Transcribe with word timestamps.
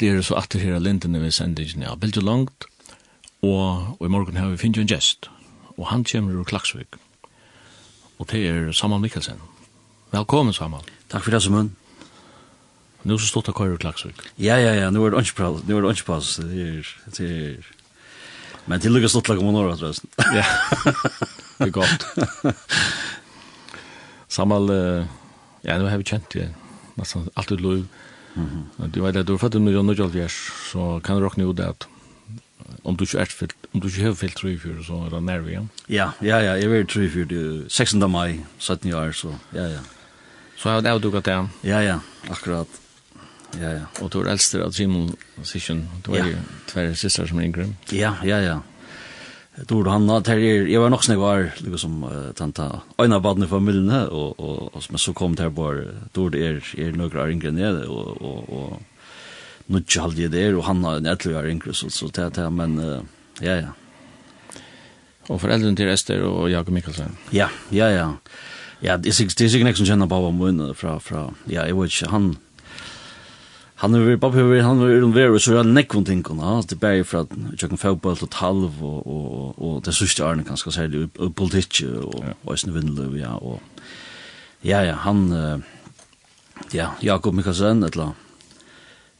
vi 0.00 0.08
er 0.10 0.22
så 0.24 0.36
atter 0.36 0.60
her 0.60 0.80
lintene 0.82 1.20
ved 1.22 1.32
sendingen 1.32 1.84
av 1.88 2.00
Bilge 2.02 2.20
Langt, 2.20 2.66
og, 3.44 3.96
og 3.96 4.02
i 4.04 4.10
morgen 4.12 4.36
har 4.36 4.50
vi 4.52 4.58
finnet 4.60 4.82
en 4.82 4.90
gjest, 4.90 5.30
og 5.76 5.88
han 5.88 6.04
kommer 6.04 6.36
ur 6.36 6.44
Klaksvik, 6.48 6.98
og 8.18 8.28
det 8.32 8.42
er 8.50 8.72
Samal 8.76 9.00
Mikkelsen. 9.00 9.40
Velkommen, 10.12 10.52
Samal. 10.56 10.84
Takk 11.12 11.24
for 11.24 11.32
det, 11.32 11.42
Samal. 11.44 11.70
Nu 13.06 13.16
så 13.16 13.28
stått 13.28 13.48
av 13.52 13.56
køyre 13.56 13.76
ur 13.76 13.80
Klaksvik. 13.80 14.20
Ja, 14.42 14.58
ja, 14.60 14.74
ja, 14.76 14.90
nu 14.90 15.04
er 15.04 15.14
det 15.14 15.20
åndspass, 15.22 15.64
nu 15.64 15.76
er 15.76 15.84
det 15.84 15.92
åndspass, 15.94 16.36
det 16.42 16.66
er, 16.66 16.94
det 17.16 17.30
er, 17.30 17.70
men 18.66 18.82
det 18.82 18.90
lukkar 18.90 19.12
stått 19.12 19.30
laga 19.30 19.46
månår, 19.46 19.76
tror 19.78 19.94
jeg. 19.94 20.02
Ja, 20.34 20.46
det 21.60 21.68
er 21.68 21.76
godt. 21.76 22.08
Samal, 24.36 24.72
ja, 25.64 25.78
nu 25.78 25.88
har 25.88 26.02
vi 26.02 26.10
kjent 26.10 26.28
det, 26.34 26.50
nesten 26.98 27.30
alt 27.36 27.54
ut 27.54 27.62
lov, 27.62 27.86
-hmm. 28.36 28.90
Du 28.92 29.02
vet 29.02 29.16
at 29.16 29.26
du 29.26 29.34
er 29.34 29.38
fattar 29.38 29.58
nu 29.58 29.72
jag 29.72 29.84
nu 29.84 30.28
så 30.70 31.00
kan 31.04 31.16
du 31.16 31.22
råkne 31.22 31.44
ut 31.44 31.56
det 31.56 31.86
om 32.86 32.96
du 32.96 33.04
ikke 33.04 33.18
er 33.18 33.24
fyllt, 33.30 33.54
om 33.74 33.80
du 33.80 33.88
ikke 33.88 34.02
har 34.02 34.14
fyllt 34.14 34.40
3-4, 34.44 34.84
så 34.86 35.00
er 35.06 35.10
det 35.10 35.22
nærmere 35.22 35.50
igjen. 35.50 35.70
Ja, 35.88 36.10
ja, 36.22 36.38
ja, 36.38 36.52
jeg 36.60 36.70
var 36.70 36.86
3-4, 36.92 37.68
16. 37.68 38.10
mai, 38.10 38.40
17 38.58 38.92
år, 38.94 39.12
så, 39.12 39.34
ja, 39.54 39.66
ja. 39.74 39.82
Så 40.56 40.70
har 40.70 40.80
du 40.98 41.10
jo 41.10 41.20
det? 41.20 41.48
Ja, 41.64 41.80
ja, 41.80 41.98
akkurat. 42.30 42.66
Ja, 43.60 43.70
ja. 43.70 43.84
Og 44.00 44.12
du 44.12 44.20
er 44.20 44.30
eldste 44.30 44.62
av 44.64 44.72
Simon 44.72 45.14
Sisson, 45.42 45.88
du 46.06 46.14
er 46.14 46.30
jo 46.30 46.38
tverre 46.68 46.94
siste 46.94 47.26
som 47.28 47.38
er 47.38 47.48
yngre. 47.48 47.68
Ja, 47.92 48.14
ja, 48.24 48.40
ja. 48.40 48.58
Tor 49.64 49.84
han 49.84 50.06
där 50.06 50.38
är 50.38 50.66
jag 50.66 50.80
var 50.80 50.90
nog 50.90 51.04
snägg 51.04 51.18
var 51.18 51.50
liksom 51.56 52.04
uh, 52.04 52.32
tanta 52.32 52.80
ena 52.98 53.20
barn 53.20 53.42
i 53.42 53.46
familjen 53.46 54.08
och 54.08 54.40
och 54.40 54.74
och 54.74 54.82
som 54.82 54.98
så 54.98 55.12
kom 55.12 55.34
där 55.34 55.48
bara 55.48 55.82
Tor 56.12 56.30
det 56.30 56.46
är 56.46 56.80
är 56.80 56.92
några 56.92 57.30
yngre 57.30 57.50
nere 57.50 57.86
och 57.86 58.22
och 58.22 58.48
och 58.48 58.82
nu 59.66 59.84
chalde 59.88 60.28
det 60.28 60.28
där 60.28 60.54
och 60.54 60.64
han 60.64 60.84
har 60.84 60.96
en 60.96 61.06
11 61.06 61.38
år 61.38 61.48
yngre 61.48 61.74
så 61.74 61.90
så 61.90 62.06
det 62.06 62.36
här 62.36 62.50
men 62.50 62.78
uh, 62.78 63.00
ja 63.40 63.54
ja. 63.54 63.68
Och 65.28 65.40
föräldrarna 65.40 65.76
till 65.76 65.88
Ester 65.88 66.22
och 66.22 66.50
Jakob 66.50 66.74
Mikkelsen. 66.74 67.16
Ja, 67.30 67.48
ja 67.68 67.90
ja. 67.90 68.16
Ja, 68.80 68.96
det 68.96 69.08
är 69.08 69.38
det 69.38 69.44
är 69.44 69.48
sig 69.48 69.64
nästan 69.64 69.86
känna 69.86 70.06
på 70.06 70.20
vad 70.20 70.34
mun 70.34 70.74
från 70.74 71.00
från 71.00 71.34
ja, 71.44 71.66
jag 71.66 71.82
vet 71.82 72.02
inte 72.02 72.10
han 72.10 72.36
han 73.76 73.94
har 73.94 74.00
varit 74.00 74.20
pappa 74.20 74.62
han 74.62 74.80
var 74.80 74.88
en 74.88 75.12
very 75.14 75.38
så 75.38 75.56
han 75.56 75.74
neck 75.74 75.92
någonting 75.92 76.22
kan 76.22 76.38
ha 76.38 76.62
det 76.68 76.76
bär 76.76 77.04
för 77.04 77.18
att 77.18 77.30
jag 77.60 77.70
kan 77.70 77.78
fotball 77.78 78.16
til 78.16 78.28
halv 78.32 78.84
og 78.84 79.06
og 79.06 79.62
og 79.62 79.84
det 79.84 79.94
sista 79.94 80.30
är 80.30 80.42
kanske 80.42 80.70
så 80.70 80.80
här 80.80 81.08
politik 81.28 81.82
og 82.02 82.24
och 82.44 82.58
sen 82.58 83.16
ja 83.16 83.34
og, 83.36 83.60
ja 84.62 84.82
ja 84.82 84.94
han 84.94 85.62
ja 86.72 86.90
Jakob 87.02 87.34
Mikkelsen 87.34 87.82
eller 87.82 88.12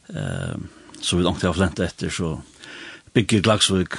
ehm 0.09 0.67
så 1.01 1.17
vi 1.17 1.23
långt 1.23 1.41
har 1.41 1.53
flent 1.53 1.79
etter, 1.79 2.09
så 2.09 2.41
bygger 3.13 3.41
Glagsvik. 3.41 3.97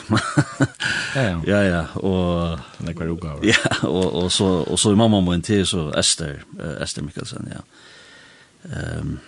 ja, 1.15 1.23
ja. 1.47 1.63
Ja, 1.63 1.85
og... 1.95 2.59
Det 2.79 2.97
var 2.99 3.11
uga. 3.13 3.35
Ja, 3.43 3.87
og, 3.87 4.15
og, 4.15 4.33
så, 4.33 4.45
og 4.45 4.79
så 4.79 4.95
mamma 4.97 5.21
må 5.21 5.35
en 5.35 5.43
til, 5.43 5.67
så 5.67 5.89
Esther, 5.99 6.43
uh, 6.59 6.77
Esther 6.83 7.07
Mikkelsen, 7.07 7.49
ja. 7.53 7.63
Um, 8.69 9.19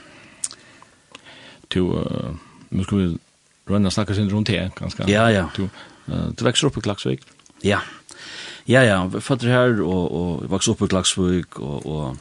to 1.70 1.80
uh, 1.80 2.34
nu 2.68 2.84
ska 2.84 2.96
vi 2.96 3.18
röna 3.66 3.90
snacka 3.90 4.14
sen 4.14 4.30
runt 4.30 4.48
här 4.48 4.70
ganska. 4.80 5.08
Ja, 5.08 5.30
ja. 5.30 5.50
Du 5.56 5.62
uh, 5.62 6.28
du 6.36 6.44
växer 6.44 6.66
upp 6.66 6.78
i 6.78 6.80
Klaxvik. 6.80 7.20
Ja. 7.62 7.80
Ja, 8.64 8.82
ja, 8.84 9.10
fötter 9.20 9.48
här 9.48 9.80
och 9.80 10.12
och 10.12 10.52
växer 10.52 10.72
upp 10.72 10.82
i 10.82 10.88
Klaxvik 10.88 11.58
och 11.58 11.86
och 11.86 12.16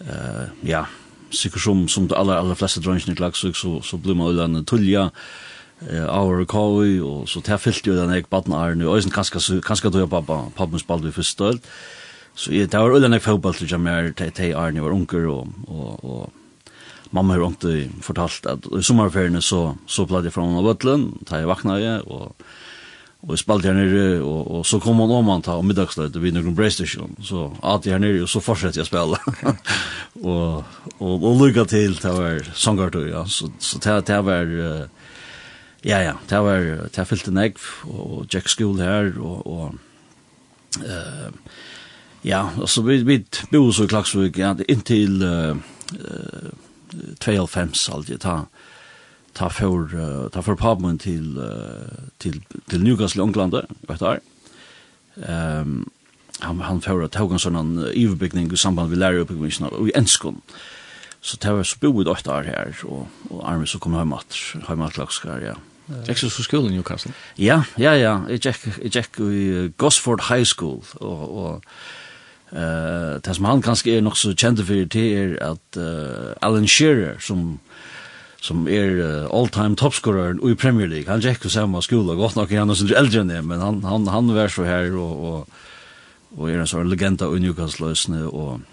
eh 0.00 0.40
uh, 0.40 0.48
ja, 0.60 0.86
sikkert 1.30 1.62
som 1.62 1.88
som 1.88 2.08
de 2.08 2.14
alla 2.14 2.38
allra 2.38 2.54
flesta 2.54 2.80
drönsen 2.80 3.12
i 3.12 3.16
Klaxvik 3.16 3.56
så 3.56 3.82
så 3.82 3.96
blir 3.96 4.14
man 4.14 4.26
ulan 4.26 4.64
tulja 4.64 5.10
eh 5.90 6.18
our 6.18 6.44
koi 6.44 7.00
og 7.00 7.28
så 7.28 7.40
tær 7.40 7.56
fylti 7.56 7.90
við 7.90 8.14
eitt 8.14 8.30
barn 8.30 8.78
nu 8.78 8.88
og 8.88 8.96
øysin 8.96 9.10
kanskje 9.10 9.60
kanska 9.60 9.90
tøy 9.90 10.06
pappa 10.06 10.50
pappa 10.56 10.78
spaldi 10.78 11.12
fyrir 11.12 11.24
stølt, 11.24 11.62
Så 12.34 12.50
det 12.50 12.74
var 12.74 12.90
ulan 12.90 13.14
eitt 13.14 13.22
fotball 13.22 13.54
til 13.54 13.68
te 14.16 14.30
tei 14.30 14.52
arn 14.52 14.82
var 14.82 14.92
onkel 14.92 15.26
og 15.28 15.48
og 15.68 16.04
og 16.04 16.32
mamma 17.16 17.34
har 17.34 17.46
inte 17.46 17.88
fortalt 18.02 18.46
att 18.46 18.66
i 18.80 18.82
sommarferien 18.82 19.42
så 19.42 19.76
så 19.86 20.06
pladde 20.06 20.30
från 20.30 20.56
av 20.56 20.68
Ötlen, 20.68 21.18
ta 21.26 21.40
jag 21.40 21.46
vaknade 21.46 22.00
och 22.00 22.36
och 23.20 23.38
spalte 23.38 23.68
här 23.68 23.74
nere 23.74 24.20
och 24.20 24.58
och 24.58 24.66
så 24.66 24.80
kom 24.80 24.98
hon 24.98 25.10
om 25.10 25.28
han 25.28 25.42
ta 25.42 25.56
om 25.56 25.66
middagslöjt 25.66 26.16
och 26.16 26.24
vi 26.24 26.32
någon 26.32 26.56
PlayStation 26.56 27.16
så 27.22 27.56
att 27.62 27.86
jag 27.86 28.00
ner 28.00 28.22
och 28.22 28.28
så 28.28 28.40
fortsätter 28.40 28.78
jag 28.80 28.86
spela. 28.86 29.18
och 30.12 30.64
och 30.98 31.24
och 31.24 31.46
lucka 31.46 31.64
till 31.64 31.96
ta 31.96 32.12
var 32.12 32.42
sångar 32.54 32.90
då 32.90 33.08
ja 33.08 33.26
så 33.26 33.50
så 33.58 33.78
ta 33.78 34.02
ta 34.02 34.22
var 34.22 34.44
ja 35.82 36.02
ja 36.02 36.14
ta 36.28 36.42
var 36.42 36.88
ta 36.88 37.04
fyllte 37.04 37.30
nägg 37.30 37.56
och 37.82 38.26
Jack 38.30 38.48
School 38.48 38.80
här 38.80 39.18
och 39.18 39.46
och 39.46 39.74
eh 40.84 41.30
ja 42.22 42.50
så 42.66 42.82
vi 42.82 43.02
vi 43.02 43.24
bor 43.50 43.72
så 43.72 43.84
i 43.84 43.88
Klaksvik 43.88 44.38
ja, 44.38 44.56
inntil 44.68 45.22
uh, 45.22 45.56
92 47.18 47.92
aldrig 47.92 48.20
ta 48.20 48.46
ta 49.32 49.50
för 49.50 50.28
ta 50.28 50.42
för 50.42 50.56
pubmen 50.56 50.98
till 50.98 51.40
till 52.18 52.40
till 52.68 52.82
Newcastle 52.82 53.22
England 53.22 53.54
vet 53.88 54.00
du. 54.00 54.18
Ehm 55.22 55.90
han 56.40 56.60
han 56.60 56.80
för 56.80 57.02
att 57.02 57.12
tog 57.12 57.32
en 57.32 57.78
överbyggning 57.78 58.52
i 58.52 58.56
samband 58.56 58.90
med 58.90 58.98
Larry 58.98 59.18
uppbyggnaden 59.18 59.78
och 59.78 59.88
i 59.88 59.92
Enskon. 59.94 60.40
Så 61.20 61.36
det 61.42 61.52
var 61.52 61.62
så 61.62 61.76
boet 61.80 62.06
åtta 62.08 62.36
år 62.38 62.42
her, 62.46 62.74
og, 62.84 63.08
og 63.30 63.40
Arne 63.50 63.66
så 63.66 63.78
kommer 63.82 63.98
hjem 63.98 64.12
at, 64.12 64.36
hjem 64.68 64.82
at 64.86 64.98
lagskar, 64.98 65.40
ja. 65.42 65.54
Gikk 66.06 66.20
du 66.20 66.28
til 66.28 66.44
skolen 66.44 66.70
i 66.70 66.76
Newcastle? 66.76 67.12
Ja, 67.38 67.62
ja, 67.78 67.94
ja. 67.98 68.12
Jag 68.30 68.40
gikk, 68.42 68.66
jeg 68.94 69.32
i 69.32 69.72
Gosford 69.78 70.22
High 70.28 70.46
School, 70.46 70.84
og, 71.00 71.36
og 71.36 71.62
Uh, 72.56 73.20
det 73.20 73.34
som 73.36 73.44
han 73.44 73.60
kanskje 73.60 73.98
er 73.98 74.04
nok 74.04 74.16
så 74.16 74.32
kjent 74.32 74.62
for 74.64 74.88
det 74.88 75.06
er 75.12 75.34
at 75.44 75.76
uh, 75.76 76.32
Alan 76.40 76.68
Shearer 76.68 77.20
som 77.20 77.58
som 78.40 78.66
er 78.70 79.00
uh, 79.00 79.26
all-time 79.34 79.76
toppscoreren 79.76 80.38
i 80.44 80.54
Premier 80.54 80.86
League. 80.86 81.10
Han 81.10 81.24
gikk 81.24 81.44
jo 81.44 81.50
samme 81.50 81.80
skola, 81.82 82.14
godt 82.14 82.36
nok 82.36 82.52
er 82.52 82.62
han 82.62 82.74
som 82.78 82.92
eldre 82.94 83.24
enn 83.24 83.32
det, 83.32 83.40
men 83.44 83.60
han, 83.64 83.80
han, 83.82 84.06
han 84.12 84.30
var 84.36 84.52
så 84.52 84.66
her 84.68 84.94
og, 84.94 85.24
og, 85.26 85.56
og 86.36 86.50
er 86.50 86.60
en 86.62 86.70
sånn 86.70 86.90
legenda 86.92 87.28
i 87.32 87.42
Newcastle-løsene 87.42 88.26
og 88.30 88.64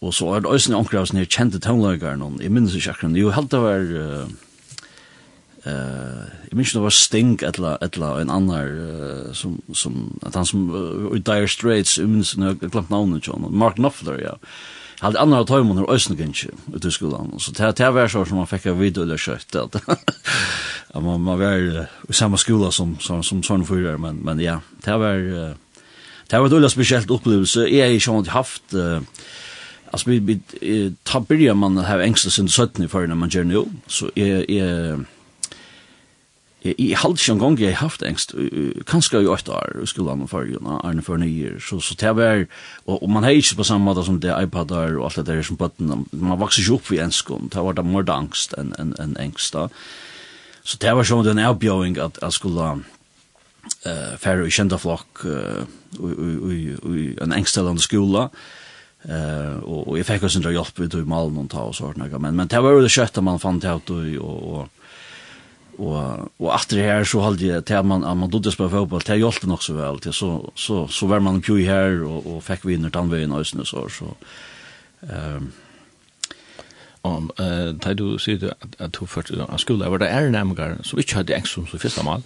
Og 0.00 0.14
så 0.16 0.30
er 0.32 0.40
det 0.40 0.48
også 0.48 0.70
noen 0.70 0.80
omkring 0.80 1.02
av 1.02 1.08
sånne 1.10 1.26
kjente 1.28 1.58
tonelægere 1.60 2.16
jeg 2.40 2.50
minnes 2.50 2.72
ikke 2.72 2.94
akkurat, 2.94 3.16
jo 3.20 3.32
helt 3.36 3.50
det 3.52 3.58
var 3.60 3.82
uh, 3.84 4.30
Eh, 5.64 6.24
jag 6.48 6.56
minns 6.56 6.72
det 6.72 6.78
var 6.78 6.90
Sting 6.90 7.38
eller 7.42 7.84
eller 7.84 8.20
en 8.20 8.30
annan 8.30 8.68
uh, 8.68 9.32
som 9.32 9.60
som 9.72 10.18
att 10.22 10.34
han 10.34 10.46
som 10.46 10.74
uh, 10.74 11.14
Dire 11.14 11.48
Straits 11.48 11.98
ums 11.98 12.36
när 12.36 12.46
jag 12.46 12.58
glömt 12.58 12.90
namnet 12.90 13.26
John 13.26 13.46
Mark 13.50 13.74
Knopfler 13.74 14.20
ja. 14.24 14.38
Hade 14.98 15.20
andra 15.20 15.40
att 15.40 15.50
hemma 15.50 15.74
när 15.74 15.90
Östen 15.90 16.16
kanske 16.16 16.48
ut 16.74 16.92
skolan 16.92 17.34
så 17.38 17.52
det 17.52 17.72
det 17.76 17.90
var 17.90 18.08
så 18.08 18.24
som 18.24 18.36
man 18.36 18.46
fick 18.46 18.66
av 18.66 18.78
video 18.78 19.02
eller 19.02 19.16
kött 19.16 19.54
att 19.54 19.76
ja, 20.94 21.00
man 21.00 21.20
man 21.20 21.38
var 21.38 21.86
i 22.08 22.12
samma 22.12 22.36
skola 22.36 22.70
som 22.70 22.98
som 22.98 23.22
som 23.22 23.42
sån 23.42 23.66
förr 23.66 23.96
men 23.96 24.16
men 24.16 24.40
ja 24.40 24.60
det 24.84 24.96
var 24.96 25.16
uh, 25.16 25.54
det 26.26 26.38
var 26.38 26.64
ett 26.64 26.72
speciellt 26.72 27.10
upplevelse 27.10 27.66
jag 27.66 27.86
har 27.86 27.92
ju 27.92 28.18
inte 28.18 28.30
haft 28.30 28.74
uh, 28.74 29.00
Alltså 29.92 30.10
vi, 30.10 30.18
vi 30.18 30.94
tar 31.02 31.20
börjar 31.20 31.54
man 31.54 31.78
här 31.78 31.98
ängstelsen 31.98 32.48
17 32.48 32.88
för 32.88 33.06
när 33.06 33.14
man 33.14 33.28
gör 33.28 33.44
nu 33.44 33.64
så 33.86 34.10
är, 34.14 34.50
är 34.50 35.04
Jeg, 36.64 36.74
jeg 36.78 36.86
i 36.88 36.92
ikke 36.92 37.32
en 37.32 37.38
gång 37.38 37.60
jag 37.60 37.74
haft 37.74 38.02
ängst 38.02 38.34
kanske 38.86 39.16
jag 39.16 39.30
åt 39.30 39.44
där 39.44 39.86
skulle 39.86 40.10
han 40.10 40.28
för 40.28 40.44
ju 40.44 40.58
när 40.60 40.90
en 40.90 41.02
för 41.02 41.16
nio 41.16 41.60
så 41.60 41.80
så 41.80 41.94
det 41.94 42.12
var 42.12 42.46
og, 42.86 43.02
og 43.02 43.10
man 43.10 43.24
har 43.24 43.30
ikke 43.30 43.56
på 43.56 43.64
samme 43.64 43.84
måte 43.84 44.04
som 44.04 44.20
det 44.20 44.42
iPadar 44.42 44.98
og 44.98 45.04
alt 45.04 45.16
det 45.16 45.26
der 45.26 45.42
som 45.42 45.56
botten 45.56 46.06
man 46.12 46.40
vokser 46.40 46.62
ikke 46.62 46.74
opp 46.74 46.92
i 46.92 46.98
en 46.98 47.12
skon 47.12 47.48
det 47.48 47.64
var 47.64 47.72
det 47.72 47.84
mer 47.84 48.10
angst 48.10 48.54
enn 48.58 48.74
en 48.78 48.94
en 48.98 49.16
engst 49.16 49.54
da. 49.54 49.68
så 50.62 50.76
det 50.80 50.96
var 50.96 51.04
sånn 51.04 51.28
en 51.28 51.38
avbjøring 51.38 51.98
at 51.98 52.18
jeg 52.22 52.32
skulle 52.32 52.84
uh, 53.86 54.16
færre 54.18 54.46
i 54.46 54.50
kjente 54.50 54.78
flokk 54.78 55.24
uh, 55.24 55.64
i 55.96 57.16
en 57.20 57.32
engstelende 57.32 57.80
skole, 57.80 58.28
eh 59.04 59.56
og 59.62 59.88
och 59.88 59.98
jag 59.98 60.06
fick 60.06 60.22
oss 60.22 60.36
inte 60.36 60.50
hjälp 60.50 60.80
ut 60.80 60.94
i 60.94 60.96
malen 60.96 61.38
og 61.38 61.50
ta 61.50 61.58
og 61.58 61.74
sånt, 61.74 61.96
men 61.96 62.36
men 62.36 62.48
det 62.48 62.62
var 62.62 62.70
jo 62.70 62.80
det 62.80 62.90
kjøttet 62.90 63.24
man 63.24 63.38
fant 63.38 63.64
ut 63.64 63.90
og, 63.90 64.18
og, 64.20 64.68
och 65.80 66.32
och 66.36 66.54
efter 66.54 66.76
det 66.76 67.04
så 67.04 67.20
höll 67.20 67.42
jag 67.42 67.64
till 67.64 67.82
man 67.82 68.18
man 68.18 68.30
dodde 68.30 68.52
spela 68.52 68.70
fotball 68.70 69.00
till 69.00 69.20
hjälpte 69.20 69.46
nog 69.46 69.62
så 69.62 69.74
väl 69.74 69.98
till 69.98 70.12
så 70.12 70.52
så 70.54 70.88
så 70.88 71.06
var 71.06 71.20
man 71.20 71.42
ju 71.48 71.64
här 71.66 72.02
och 72.02 72.26
och 72.26 72.44
fick 72.44 72.64
vi 72.64 72.76
under 72.76 72.90
tandvägen 72.90 73.32
och 73.32 73.46
så 73.46 73.88
så 73.88 74.14
ehm 75.00 75.52
om 77.02 77.30
eh 77.38 77.78
tar 77.80 77.94
du 77.94 78.18
ser 78.18 78.36
du 78.36 78.50
att 78.78 78.92
du 78.92 79.06
först 79.06 79.30
av 79.30 79.56
skolan 79.56 79.90
var 79.90 79.98
det 79.98 80.08
är 80.08 80.30
nämligen 80.30 80.84
så 80.84 80.96
vi 80.96 81.04
hade 81.14 81.34
extra 81.34 81.66
så 81.66 81.78
första 81.78 82.02
mal 82.02 82.22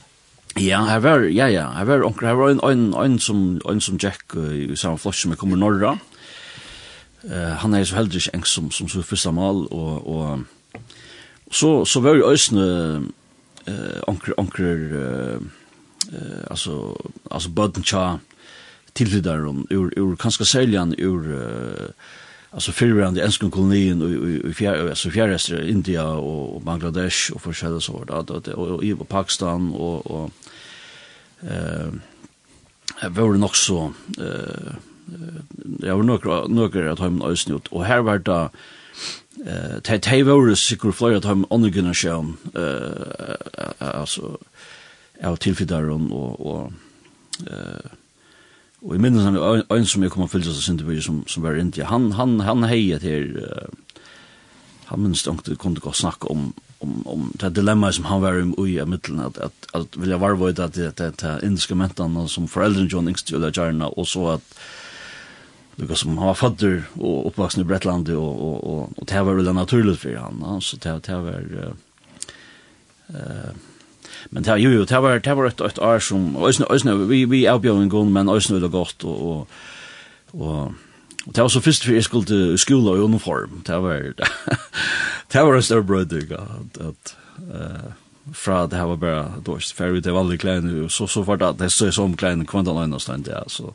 Ja, 0.56 0.84
jeg 0.86 1.02
var 1.02 1.18
ja 1.18 1.46
ja, 1.50 1.78
jeg 1.78 1.86
var 1.86 2.04
onkel 2.06 2.28
jeg 2.28 2.36
var 2.38 2.50
en 2.50 2.60
en 2.62 2.94
en 2.94 3.18
som 3.18 3.60
en 3.70 3.80
som 3.80 3.98
Jack 4.02 4.36
i 4.36 4.76
samme 4.76 4.98
flock 4.98 5.14
som 5.14 5.36
kommer 5.36 5.56
norra. 5.56 5.98
Eh 7.24 7.56
han 7.58 7.74
är 7.74 7.84
så 7.84 7.96
heldig 7.96 8.22
som 8.44 8.70
som 8.70 8.88
så 8.88 9.02
första 9.02 9.32
mal 9.32 9.66
och 9.66 10.06
och 10.06 10.38
så 11.50 11.84
så 11.84 12.00
var 12.00 12.14
ju 12.14 12.24
ösne 12.24 13.02
eh 13.66 14.02
onkel 14.06 14.34
onkel 14.36 14.92
eh 14.92 15.38
alltså 16.50 17.02
alltså 17.30 17.48
budden 17.48 17.82
där 19.20 19.46
om 19.46 19.66
ur 19.70 19.98
ur 19.98 20.16
kanske 20.16 20.44
säljan 20.44 20.94
ur 20.98 21.32
uh, 21.32 21.88
alltså 22.50 22.72
förrande 22.72 23.24
enskon 23.24 23.50
kolonin 23.50 24.02
och 24.02 24.50
i 24.50 24.54
fjärr 24.54 24.88
alltså 24.88 25.10
fjärrestre 25.10 25.70
India 25.70 26.06
och 26.06 26.62
Bangladesh 26.62 27.32
och 27.32 27.42
förskälla 27.42 27.80
så 27.80 28.04
där 28.04 28.54
och 28.58 28.84
i 28.84 28.94
Pakistan 28.94 29.72
och 29.72 30.06
och 30.06 30.30
eh 31.40 31.88
var 33.08 33.32
det 33.32 33.38
nog 33.38 33.56
så 33.56 33.92
eh 34.18 34.74
jag 35.78 35.96
var 35.96 36.02
några 36.02 36.46
några 36.46 36.92
att 36.92 36.98
ha 36.98 37.06
en 37.06 37.22
ösnut 37.22 37.66
och 37.66 37.84
här 37.84 38.00
var 38.00 38.18
det 38.18 38.48
eh 39.46 39.80
det 39.82 40.02
te 40.02 40.22
vore 40.22 40.56
sikur 40.56 40.92
flyer 40.92 41.20
time 41.20 41.44
on 41.50 41.62
the 41.62 41.94
show 41.94 42.36
eh 42.54 43.36
alltså 43.78 44.38
av 45.22 45.36
tillfidaren 45.36 46.12
och 46.12 46.40
och 46.40 46.72
eh 47.46 47.90
och 48.80 48.94
i 48.94 48.98
minnes 48.98 49.24
han 49.24 49.62
en 49.68 49.86
som 49.86 50.02
jag 50.02 50.12
kommer 50.12 50.26
fylls 50.26 50.46
så 50.46 50.60
synte 50.60 50.84
vi 50.84 51.02
som 51.02 51.24
som 51.26 51.42
var 51.42 51.56
inte 51.56 51.84
han 51.84 52.12
han 52.12 52.40
han 52.40 52.64
hejer 52.64 52.98
till 52.98 53.46
han 54.84 55.02
minns 55.02 55.26
inte 55.26 55.56
kunde 55.56 55.80
gå 55.80 55.92
snacka 55.92 56.28
om 56.28 56.52
om 56.78 57.06
om 57.06 57.32
det 57.34 57.50
dilemma 57.50 57.92
som 57.92 58.04
han 58.04 58.20
var 58.22 58.66
i 58.68 58.78
i 58.78 58.84
mitten 58.86 59.20
att 59.20 59.38
att 59.38 59.66
att 59.72 59.96
vilja 59.96 60.18
varva 60.18 60.52
det 60.52 60.64
att 60.64 60.74
det 60.74 61.18
det 61.18 61.40
instrumenten 61.42 62.28
som 62.28 62.48
föräldrarna 62.48 62.88
John 62.88 63.08
Ingstjöla 63.08 63.50
Jarna 63.54 63.88
och 63.88 64.08
så 64.08 64.28
att 64.28 64.58
Det 65.76 65.96
som 65.96 66.18
har 66.18 66.34
fader 66.34 66.82
och 66.94 67.26
oppvaksen 67.26 67.62
i 67.62 67.64
Bretland 67.64 68.08
och 68.08 68.42
och 68.42 68.64
och 68.64 68.98
og 68.98 69.06
det 69.08 69.22
var 69.22 69.34
väl 69.34 69.54
naturligt 69.54 70.00
för 70.00 70.16
han 70.16 70.38
ja? 70.42 70.60
så 70.60 70.76
det 70.76 71.06
det 71.06 71.16
var 71.16 71.74
eh 73.08 73.54
men 74.30 74.42
det 74.42 74.56
jo 74.58 74.70
jo 74.70 74.84
det 74.84 75.02
var 75.02 75.18
det 75.18 75.36
var 75.36 75.46
ett 75.46 75.60
et 75.60 75.78
år 75.78 75.98
som 75.98 76.36
øsne, 76.36 76.66
øsne, 76.70 77.08
vi 77.08 77.24
vi 77.24 77.44
erbjöd 77.46 77.82
en 77.82 77.88
gång 77.88 78.12
men 78.12 78.28
ösna 78.28 78.68
gått 78.68 79.04
og, 79.04 79.22
och 79.22 79.48
och 80.32 80.72
och 81.26 81.32
det 81.34 81.42
var 81.42 81.48
så 81.48 81.60
først 81.60 81.84
för 81.84 81.94
jeg 81.94 82.04
skulle 82.04 82.26
til 82.26 82.58
skole 82.58 82.90
og 82.90 83.04
uniform 83.04 83.62
det 83.66 83.82
var 83.82 84.14
det 85.32 85.42
var 85.42 85.54
en 85.54 85.62
stor 85.62 85.82
brödig 85.82 86.32
att 86.32 86.78
at 86.80 87.16
eh 87.38 87.92
fra 88.32 88.66
det 88.66 88.76
her 88.76 88.84
var 88.84 88.96
bare 88.96 89.32
dårst 89.46 89.76
ferdig, 89.76 90.04
det 90.04 90.12
var 90.12 90.20
aldrig 90.20 90.40
kläder 90.40 90.88
så 90.88 91.06
så 91.06 91.22
vart 91.22 91.58
det 91.58 91.70
så 91.70 91.92
som 91.92 92.16
kläder 92.16 92.44
kvantan 92.44 92.74
någonstans 92.74 93.24
där 93.24 93.44
så 93.46 93.74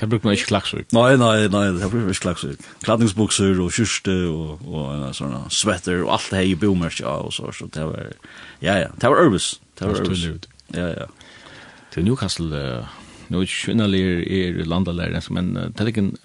Det 0.00 0.06
brukar 0.06 0.26
man 0.26 0.32
inte 0.34 0.44
klaxsug. 0.44 0.86
Nej, 0.90 1.18
nej, 1.18 1.48
nej, 1.48 1.72
det 1.72 1.78
brukar 1.78 1.96
man 1.96 2.08
inte 2.08 2.20
klaxsug. 2.20 2.56
Klädningsbuxor 2.82 3.60
och 3.60 3.72
kyrste 3.72 4.10
och, 4.10 4.74
och 4.74 4.94
en 4.94 5.14
sån 5.14 5.50
sweater 5.50 6.02
och 6.02 6.12
allt 6.12 6.30
det 6.30 6.36
här 6.36 6.42
i 6.42 6.56
boomers, 6.56 7.00
ja, 7.00 7.16
och 7.16 7.34
så, 7.34 7.52
så 7.52 7.66
det 7.66 7.84
var, 7.84 8.12
ja, 8.58 8.78
ja, 8.78 8.88
det 8.96 9.08
var 9.08 9.16
urbis. 9.16 9.60
Det 9.78 9.86
var 9.86 10.00
urbis. 10.00 10.24
Ja, 10.66 10.88
ja. 10.88 11.06
Till 11.92 12.04
Newcastle, 12.04 12.78
uh, 12.78 12.84
nu 13.28 13.42
är 13.42 13.46
kvinnalir 13.46 14.28
er 14.28 14.64
landalärare, 14.64 15.22
men 15.30 15.56
uh, 15.56 15.68
det 15.68 15.96
är 15.96 15.98
en 15.98 16.16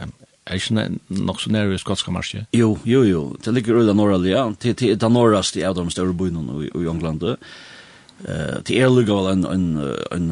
Er 0.50 0.58
ikke 0.58 0.98
nok 1.10 1.42
så 1.42 1.52
nærmere 1.52 1.78
skotska 1.78 2.12
marsje? 2.12 2.46
Jo, 2.54 2.72
jo, 2.86 3.04
jo. 3.06 3.36
Det 3.46 3.54
ligger 3.54 3.76
ulla 3.78 3.94
norrlige, 3.94 4.34
ja. 4.34 4.48
Det 4.62 4.82
er 4.82 4.96
den 4.96 5.14
norraste 5.14 5.62
av 5.68 5.76
de 5.76 5.92
større 5.94 6.14
byene 6.14 6.66
i 6.66 6.88
England. 6.90 7.22
Det 8.66 8.74
er 8.78 8.90
lukket 8.90 9.14
vel 9.14 9.46
en 9.46 10.32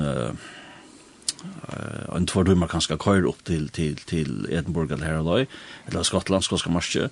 en 2.16 2.26
två 2.26 2.44
timmar 2.44 2.68
kanske 2.68 2.98
kör 2.98 3.26
upp 3.26 3.44
till 3.44 3.70
till 3.70 3.96
till 3.96 4.48
Edinburgh 4.52 4.94
eller 4.94 5.06
Harrow 5.06 5.46
eller 5.86 6.04
Skottland 6.04 6.44
skotska 6.44 6.70
marschen. 6.70 7.10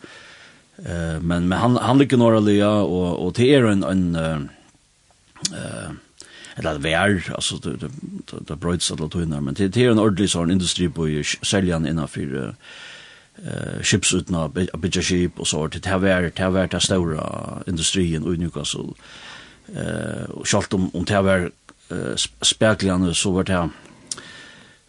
Eh 0.77 1.19
men 1.21 1.47
men 1.47 1.51
han 1.51 1.77
han 1.77 1.97
ligger 1.97 2.17
norra 2.17 2.39
lya 2.39 2.71
och 2.71 3.25
och 3.25 3.33
det 3.33 3.55
är 3.55 3.63
en 3.63 3.83
en 3.83 4.15
eh 4.15 5.91
eller 6.55 6.79
vär 6.79 7.31
alltså 7.35 7.55
det 7.55 7.77
det 7.77 7.89
det 8.47 8.55
bröts 8.55 8.91
att 8.91 8.99
låta 8.99 9.17
men 9.17 9.53
det 9.53 9.77
är 9.77 9.91
en 9.91 9.99
ordentlig 9.99 10.29
sån 10.29 10.51
industri 10.51 10.89
på 10.89 11.23
säljan 11.41 11.87
innan 11.87 12.07
för 12.07 12.55
eh 13.45 13.81
ships 13.81 14.13
utna 14.13 14.49
bitch 14.49 15.07
ship 15.07 15.39
och 15.39 15.47
så 15.47 15.67
det 15.67 15.85
här 15.85 15.97
varit 15.97 16.35
det 16.35 16.43
här 16.43 16.49
vär 16.49 16.79
stora 16.79 17.63
industrin 17.67 18.33
i 18.33 18.37
Newcastle 18.37 18.93
eh 19.75 20.29
och 20.29 20.47
schalt 20.47 20.73
om 20.73 20.89
om 20.95 21.05
det 21.05 21.13
här 21.13 21.21
varit 21.21 21.53
eh 21.89 23.13
så 23.13 23.31
vart 23.31 23.47
det 23.47 23.69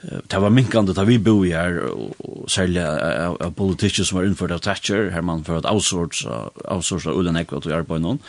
det 0.03 0.41
var 0.43 0.53
minkande 0.53 0.95
da 0.95 1.05
vi 1.09 1.17
bo 1.19 1.38
i 1.45 1.55
her, 1.57 1.79
og 1.88 2.50
særlig 2.53 2.83
av, 2.85 3.38
av 3.41 3.55
politikker 3.57 4.05
som 4.05 4.21
var 4.21 4.29
innført 4.29 4.53
av 4.55 4.61
Thatcher, 4.65 5.11
her 5.15 5.25
man 5.25 5.45
for 5.47 5.59
at 5.59 5.67
outsource 5.67 6.26
av 6.29 7.17
Ulen 7.17 7.38
Ekvat 7.41 7.67
og 7.67 7.79
arbeid 7.79 8.05
noen. 8.05 8.21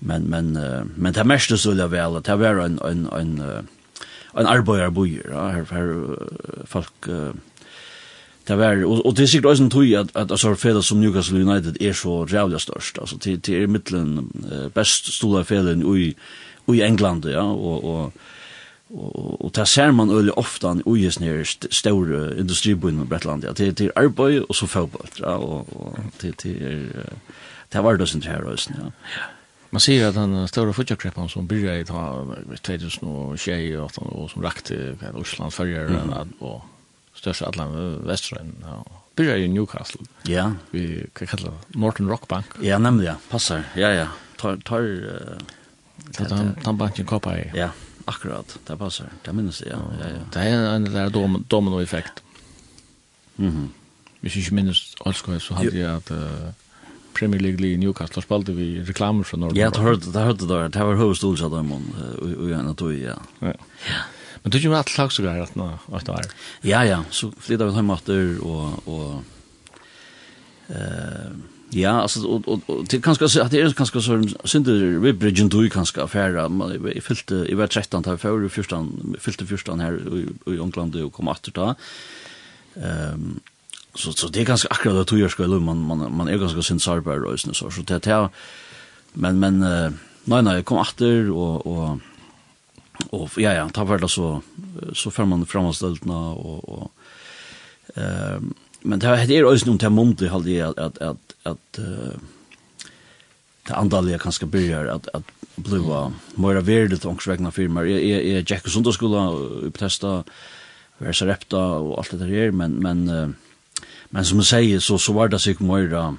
Men, 0.00 0.28
men, 0.30 0.52
uh, 0.58 0.82
men 0.96 1.14
det 1.14 1.26
meste 1.26 1.58
så 1.58 1.72
ville 1.72 1.88
vel, 1.90 2.20
det 2.22 2.38
var 2.38 2.62
en, 2.62 2.78
en, 2.84 3.08
en, 3.14 3.34
en 4.34 4.52
arbeiderbojer, 4.54 5.32
ja, 5.32 5.48
her, 5.56 5.66
her 5.72 6.64
folk... 6.70 6.94
Uh, 7.08 7.34
Det 8.44 8.58
var, 8.60 8.76
og, 8.84 9.06
og 9.08 9.14
det 9.16 9.22
er 9.24 9.28
sikkert 9.32 9.50
også 9.50 9.64
en 9.64 9.70
tog 9.72 9.92
at, 9.96 10.10
at 10.20 10.30
altså, 10.30 10.50
fela 10.60 10.82
som 10.84 10.98
Newcastle 11.00 11.40
United 11.40 11.78
er 11.80 11.94
så 11.96 12.26
rævlig 12.28 12.58
størst, 12.60 12.98
altså 13.00 13.16
til, 13.18 13.38
til 13.40 13.62
er 13.62 13.70
mittelen 13.72 14.26
best 14.74 15.08
stola 15.14 15.40
felen 15.48 15.80
i, 15.80 16.10
i 16.68 16.82
England, 16.84 17.24
ja, 17.24 17.40
og, 17.40 17.84
og 17.84 18.12
og 18.90 19.50
det 19.56 19.68
ser 19.68 19.92
man 19.96 20.10
øyelig 20.10 20.34
ofte 20.38 20.68
an 20.68 20.82
i 20.86 21.10
nere 21.20 21.44
store 21.44 22.36
industribyen 22.38 23.02
i 23.02 23.06
Bretland, 23.06 23.44
ja, 23.44 23.52
til, 23.52 23.74
til 23.74 23.90
arbeid 23.96 24.44
og 24.48 24.54
så 24.54 24.66
fotball, 24.66 25.08
ja, 25.20 25.36
og, 25.36 25.66
og 25.72 25.98
til, 26.18 26.34
til, 26.34 26.92
til 27.72 27.80
hverdagen 27.80 28.20
til 28.20 28.30
her 28.30 28.44
også, 28.44 28.70
ja. 28.76 28.90
Man 29.74 29.82
sier 29.82 30.06
at 30.06 30.14
den 30.14 30.46
store 30.46 30.70
futjakreppen 30.72 31.28
som 31.28 31.48
byrja 31.50 31.80
i 31.80 31.84
2021 31.84 33.80
og, 33.82 33.90
og 34.04 34.28
som 34.30 34.44
rakte 34.44 34.94
Osland 35.14 35.50
førjer 35.50 35.88
mm 35.88 36.10
-hmm. 36.12 36.28
og 36.40 36.62
størst 37.14 37.42
alle 37.42 37.98
Vestrøen, 38.06 38.54
ja, 38.62 38.82
byrja 39.16 39.36
i 39.36 39.46
Newcastle. 39.48 40.06
Ja. 40.28 40.50
Vi 40.72 41.02
kan 41.14 41.26
kalla 41.26 41.50
Northern 41.74 42.10
Rock 42.10 42.28
Bank. 42.28 42.44
Ja, 42.62 42.78
nemlig, 42.78 43.04
ja, 43.04 43.14
passar, 43.30 43.62
ja, 43.76 43.88
ja, 43.88 44.06
tar, 44.38 44.56
tar, 44.64 44.80
uh, 44.80 45.38
tar, 46.12 46.24
tar, 46.24 46.28
tar, 46.28 46.54
tar, 46.62 46.76
tar, 46.76 46.88
tar, 46.88 46.90
tar, 46.94 47.18
tar, 47.20 47.50
tar, 47.50 47.70
Akkurat, 48.04 48.58
det 48.66 48.76
passar. 48.76 49.06
Det 49.24 49.32
minns 49.32 49.62
jag. 49.62 49.70
Ja, 49.70 50.08
ja. 50.08 50.24
Det 50.32 50.40
är 50.40 50.74
en 50.74 50.84
där 50.84 51.10
dom 51.10 51.44
domino 51.48 51.82
effekt. 51.82 52.22
Mhm. 53.36 53.48
Mm 53.48 53.70
Hvis 54.24 54.36
ikke 54.36 54.54
minnes 54.54 54.94
Olskoj, 55.04 55.40
så 55.40 55.54
hadde 55.54 55.76
jeg 55.76 55.96
at 55.96 56.10
uh, 56.10 56.52
Premier 57.14 57.40
League 57.40 57.60
i 57.68 57.76
Newcastle 57.76 58.22
spalte 58.22 58.54
vi 58.56 58.80
reklamer 58.88 59.24
fra 59.28 59.36
Norge. 59.36 59.60
Ja, 59.60 59.68
det 59.68 59.82
hørte 59.84 60.12
det, 60.12 60.22
hørte 60.22 60.48
det. 60.48 60.72
Det 60.72 60.86
var 60.86 60.96
hovedstol, 60.96 61.36
sa 61.38 61.50
de 61.52 61.60
om, 61.60 61.72
og 62.22 62.48
gjerne 62.48 62.74
tog, 62.74 62.94
ja. 62.96 63.18
Ja. 63.42 63.52
Men 64.42 64.50
du 64.50 64.58
gjorde 64.58 64.78
att 64.78 64.88
slags 64.88 65.18
og 65.18 65.24
greier 65.24 65.42
at 65.42 65.56
nå, 65.56 65.70
at 65.92 66.06
det 66.06 66.30
Ja, 66.62 66.84
ja, 66.84 67.04
så 67.10 67.30
flyttet 67.38 67.68
vi 67.68 67.74
hjemme 67.74 67.94
etter, 67.94 68.38
og, 68.44 68.88
og 68.88 69.22
uh, 70.68 71.30
Ja, 71.70 71.90
alltså 71.90 72.26
och 72.26 72.48
och, 72.48 72.60
och 72.66 72.88
till 72.88 73.02
kanske 73.02 73.28
så 73.28 73.42
att 73.42 73.50
det 73.50 73.60
är 73.60 73.72
kanske 73.72 74.00
så 74.00 74.24
synder 74.44 74.98
vi 74.98 75.12
bridgen 75.12 75.48
då 75.48 75.68
kanske 75.68 76.02
affära 76.02 76.50
i 76.94 77.00
fyllde 77.00 77.50
i 77.50 77.54
var 77.54 77.66
13 77.66 78.02
där 78.02 78.16
för 78.16 78.48
14 78.48 79.16
fyllde 79.20 79.46
14 79.46 79.80
här 79.80 80.16
i, 80.16 80.52
i 80.54 80.58
England 80.58 80.96
och 80.96 81.12
kom 81.12 81.28
åter 81.28 81.52
då. 81.52 81.74
Ehm 82.74 83.40
så 83.94 84.12
så 84.12 84.28
det 84.28 84.40
är 84.40 84.44
ganska 84.44 84.68
akkurat 84.68 85.12
att 85.12 85.18
jag 85.18 85.30
ska 85.30 85.46
man 85.46 85.78
man 85.78 86.16
man 86.16 86.28
är 86.28 86.38
ganska 86.38 86.62
synd 86.62 86.82
sarbar 86.82 87.24
och 87.24 87.40
så 87.40 87.70
så 87.70 87.82
det 87.82 88.06
här 88.06 88.28
men 89.12 89.38
men 89.38 89.58
nej 90.24 90.42
nej 90.42 90.62
kom 90.62 90.78
åter 90.78 91.30
och 91.30 91.66
och 91.66 91.98
och 93.10 93.30
ja 93.36 93.52
ja 93.52 93.68
tar 93.68 93.84
väl 93.84 94.08
så 94.08 94.42
så 94.92 95.10
får 95.10 95.24
man 95.24 95.46
framåt 95.46 95.82
och 95.82 96.68
och 96.68 96.92
ehm 97.94 98.54
men 98.86 98.98
det 98.98 99.06
det 99.26 99.36
är 99.36 99.54
ju 99.54 99.64
någon 99.66 99.78
temont 99.78 100.18
det 100.18 100.28
håller 100.28 100.58
jag 100.58 100.80
att 100.80 100.98
att 100.98 101.23
at 101.44 101.78
uh, 101.78 102.16
det 103.66 103.74
andaliga 103.74 104.18
kanske 104.18 104.46
börjar 104.46 104.86
att 104.86 105.08
att 105.08 105.24
bliva 105.56 106.12
mer 106.34 106.60
värdet 106.60 107.04
och 107.04 107.22
svegna 107.22 107.50
firmar. 107.50 107.84
Jag 107.84 108.00
är 108.00 108.20
är 108.20 108.44
Jack 108.46 108.68
Sunda 108.68 108.92
skola 108.92 109.30
upptesta 109.30 110.24
versa 110.98 111.26
repta 111.26 111.58
och 111.58 111.98
allt 111.98 112.10
det 112.10 112.16
där 112.16 112.50
men 112.50 112.72
men 112.72 113.08
uh, 113.08 113.28
men 114.10 114.24
som 114.24 114.38
jag 114.38 114.46
säger 114.46 114.78
så 114.78 114.98
så 114.98 115.12
var 115.12 115.28
det 115.28 115.38
sig 115.38 115.56
mer 115.58 116.16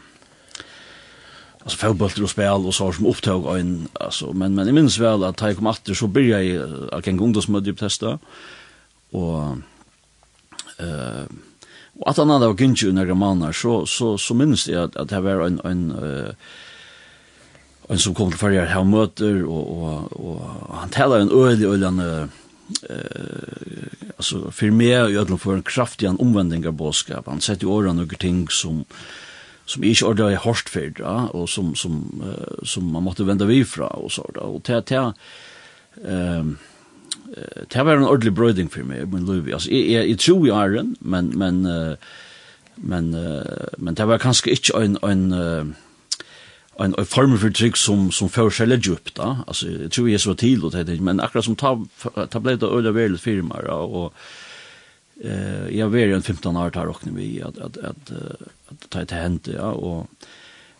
alltså 1.59 1.77
fotboll 1.77 2.23
och 2.23 2.29
spel 2.29 2.65
och 2.65 2.75
så 2.75 2.93
som 2.93 3.05
upptåg 3.05 3.45
och 3.45 3.59
en 3.59 3.87
alltså 3.93 4.33
men 4.33 4.55
men 4.55 4.67
i 4.67 4.71
minns 4.71 4.97
väl 4.97 5.23
att 5.23 5.41
jag 5.41 5.55
kom 5.55 5.67
åter 5.67 5.93
så 5.93 6.07
började 6.07 6.43
jag 6.91 7.03
kan 7.03 7.17
gå 7.17 7.23
ungdomsmöte 7.23 7.73
testa 7.73 8.19
och 9.11 9.57
eh 10.79 10.85
uh, 10.85 11.23
Og 12.01 12.07
at 12.11 12.19
han 12.19 12.31
hadde 12.33 12.51
vært 12.51 12.61
gynnsi 12.63 12.89
under 12.91 13.11
måneder, 13.15 13.55
så, 13.55 13.75
så, 13.87 14.15
så 14.19 14.35
minnes 14.35 14.67
jeg 14.67 14.81
at, 14.81 14.97
at 14.99 15.11
det 15.11 15.21
var 15.23 15.45
en, 15.45 15.61
en, 15.63 15.83
uh, 15.95 16.31
en 17.87 18.01
som 18.01 18.15
kom 18.17 18.33
til 18.33 18.41
farger 18.41 18.67
her 18.67 18.83
møter, 18.87 19.43
og, 19.47 19.69
og, 19.71 20.17
og 20.19 20.73
han 20.81 20.91
taler 20.91 21.23
en 21.23 21.31
øyelig, 21.31 21.69
øyelig, 21.71 21.93
uh, 22.89 24.09
altså, 24.17 24.43
for 24.51 24.75
meg 24.75 24.91
i 24.91 25.15
øyelig 25.15 25.39
for 25.39 25.55
en 25.55 25.63
kraftig 25.63 26.09
en 26.09 26.19
omvending 26.19 26.67
av 26.67 26.75
bådskap. 26.75 27.31
Han 27.31 27.43
setter 27.43 27.69
i 27.69 27.71
årene 27.71 28.03
noen 28.03 28.19
ting 28.19 28.43
som, 28.51 28.83
som 29.65 29.87
ikke 29.87 30.11
ordentlig 30.11 30.35
er 30.35 30.43
hårst 30.43 30.75
for, 30.75 30.93
da, 30.99 31.17
og 31.31 31.47
som, 31.49 31.71
som, 31.79 32.03
uh, 32.19 32.59
som 32.67 32.91
man 32.91 33.07
måtte 33.07 33.27
vende 33.27 33.47
vi 33.47 33.63
fra, 33.63 33.87
og 33.95 34.11
så, 34.11 34.27
da. 34.35 34.51
Og 34.51 34.65
til, 34.67 34.83
til, 34.83 35.13
ehm 36.03 36.57
det 37.73 37.85
var 37.85 37.97
en 37.97 38.05
ordentlig 38.05 38.35
brøyding 38.37 38.69
for 38.71 38.85
meg, 38.87 39.07
min 39.11 39.25
liv. 39.25 39.49
Altså, 39.53 39.71
jeg, 39.71 39.89
jeg, 39.91 40.09
jeg 40.09 40.19
tror 40.19 40.45
jeg 40.45 40.55
er 40.55 40.75
den, 40.77 40.95
men, 41.01 41.31
men, 41.37 41.61
men, 42.77 43.09
men 43.77 43.97
det 43.97 44.07
var 44.07 44.21
kanskje 44.21 44.53
ikke 44.53 44.83
en, 44.83 44.97
en, 45.03 45.25
en, 46.79 46.95
en 46.99 47.05
form 47.05 47.37
for 47.39 47.53
trygg 47.55 47.77
som, 47.79 48.09
som 48.11 48.31
fører 48.31 48.55
seg 48.55 48.71
litt 48.71 48.89
opp 48.91 49.11
da. 49.17 49.29
Altså, 49.47 49.69
jeg 49.85 49.91
tror 49.95 50.09
jeg 50.11 50.23
så 50.23 50.35
til, 50.39 50.65
og 50.65 50.75
det, 50.75 50.99
men 51.01 51.23
akkurat 51.23 51.47
som 51.47 51.59
ta, 51.59 51.75
ta 52.31 52.41
ble 52.43 52.57
det 52.59 52.71
øyne 52.71 52.95
veldig 52.95 53.21
firmaer, 53.21 53.69
og, 53.71 54.13
eh, 55.23 55.67
jeg 55.75 55.91
var 55.91 56.09
jo 56.11 56.19
en 56.19 56.27
15 56.27 56.63
år 56.63 56.73
til 56.75 56.83
å 56.83 56.89
råkne 56.91 57.15
vi, 57.15 57.29
at, 57.45 57.59
at, 57.69 57.79
at, 57.91 58.15
at, 58.15 58.89
at 58.91 59.09
det 59.11 59.21
hendte, 59.21 59.55
ja, 59.57 59.71
og, 59.71 60.27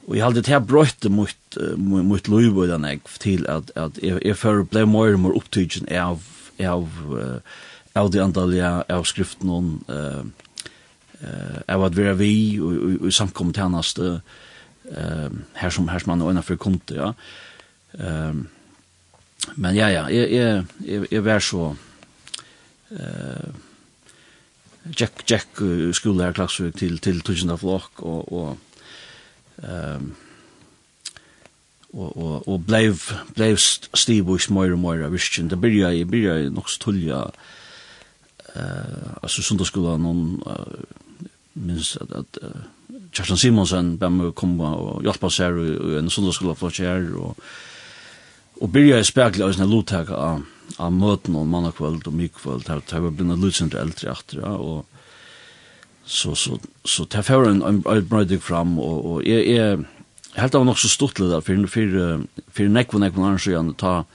Og 0.06 0.16
jeg 0.16 0.24
halde 0.24 0.42
til 0.46 0.54
jeg 0.54 0.68
brøyte 0.70 1.10
mot, 1.10 1.58
mot 1.78 2.28
lov 2.30 2.58
og 2.62 2.70
den 2.70 2.86
jeg 2.86 3.02
til 3.20 3.46
at, 3.50 3.72
at 3.76 3.98
jeg, 4.04 4.20
jeg 4.22 4.38
før 4.38 4.64
ble 4.70 4.86
mer 4.86 5.16
og 5.16 5.24
mer 5.24 5.38
opptidgen 5.38 5.90
av, 5.90 6.22
av, 6.62 6.90
av 7.96 8.12
de 8.14 8.22
andalige 8.22 8.70
av 8.92 9.08
skriften 9.10 9.50
og 9.50 9.72
av 11.72 11.86
at 11.88 11.96
vi 11.98 12.06
er 12.06 12.20
vi 12.20 12.34
og, 12.62 13.00
og, 13.00 13.14
samkommet 13.14 13.58
hennast 13.58 13.98
her 13.98 15.74
som, 15.74 15.88
her 15.90 16.04
som 16.04 16.12
man 16.12 16.22
er 16.22 16.36
innenfor 16.36 16.60
konti, 16.62 17.00
ja. 17.00 17.14
Um, 17.98 18.48
men 19.56 19.76
ja, 19.76 19.88
ja, 19.92 20.06
jeg, 20.10 20.32
jeg, 20.32 20.64
jeg, 20.88 21.08
jeg 21.12 21.24
var 21.26 21.44
så 21.44 21.76
uh, 22.92 23.50
Jack 25.00 25.24
Jack 25.30 25.62
uh, 25.62 25.92
skola 25.94 26.24
här 26.24 26.34
klassvik 26.34 26.76
till 26.76 27.00
till 27.00 27.22
tusen 27.22 27.50
av 27.50 27.58
flock 27.58 28.02
och 28.02 28.34
och 28.34 28.58
um, 29.70 30.16
och 31.96 32.18
och 32.18 32.48
och 32.48 32.60
blev 32.60 33.00
blev 33.36 33.58
Stevebush 33.94 34.52
mer 34.52 34.72
og 34.72 34.80
mer 34.80 35.10
visst 35.10 35.50
det 35.50 35.62
byrja 35.62 35.94
i 35.94 36.04
byrja 36.04 36.40
i 36.40 36.50
nok 36.50 36.70
stulja 36.70 37.32
eh 38.56 39.24
alltså 39.24 39.42
söndagsskolan 39.42 40.04
någon 40.04 40.44
minns 41.54 41.98
att 41.98 42.38
uh, 42.44 42.50
Kjartan 43.12 43.38
Simonsen 43.38 43.98
bam 43.98 44.32
komma 44.32 44.76
og 44.76 45.04
hjälpa 45.04 45.28
oss 45.28 45.40
här 45.40 45.60
i 45.94 45.98
en 45.98 46.10
söndagsskola 46.10 46.56
för 46.56 46.70
sig 46.70 47.14
och 47.14 47.38
och 48.62 48.70
börja 48.70 49.04
spegla 49.04 49.46
oss 49.46 49.58
när 49.58 49.66
lottag 49.66 50.12
av 50.12 50.42
av 50.78 50.92
möten 50.92 51.36
och 51.36 51.48
mannakväll 51.48 52.02
och 52.06 52.14
mycket 52.14 52.38
kväll 52.38 52.64
har 52.68 52.82
där 52.90 53.12
blir 53.12 53.32
en 53.32 53.42
lucent 53.42 53.74
äldre 53.74 54.12
efter 54.12 54.40
och 54.44 54.86
så 56.06 56.36
så 56.36 56.60
så 56.84 57.06
tar 57.06 57.22
för 57.22 57.50
en 57.50 57.62
en 57.62 58.08
brödig 58.08 58.42
fram 58.42 58.80
och 58.80 59.12
och 59.12 59.26
är 59.26 59.40
är 59.40 59.86
helt 60.34 60.56
av 60.56 60.66
nog 60.66 60.80
så 60.80 60.88
stort 60.88 61.18
där 61.18 61.42
för 61.42 61.68
för 61.68 62.22
för 62.52 62.64
neck 62.64 62.94
och 62.94 63.00
neck 63.00 63.18
och 63.18 63.26
annars 63.26 63.44
så 63.44 63.74
ta 63.78 64.06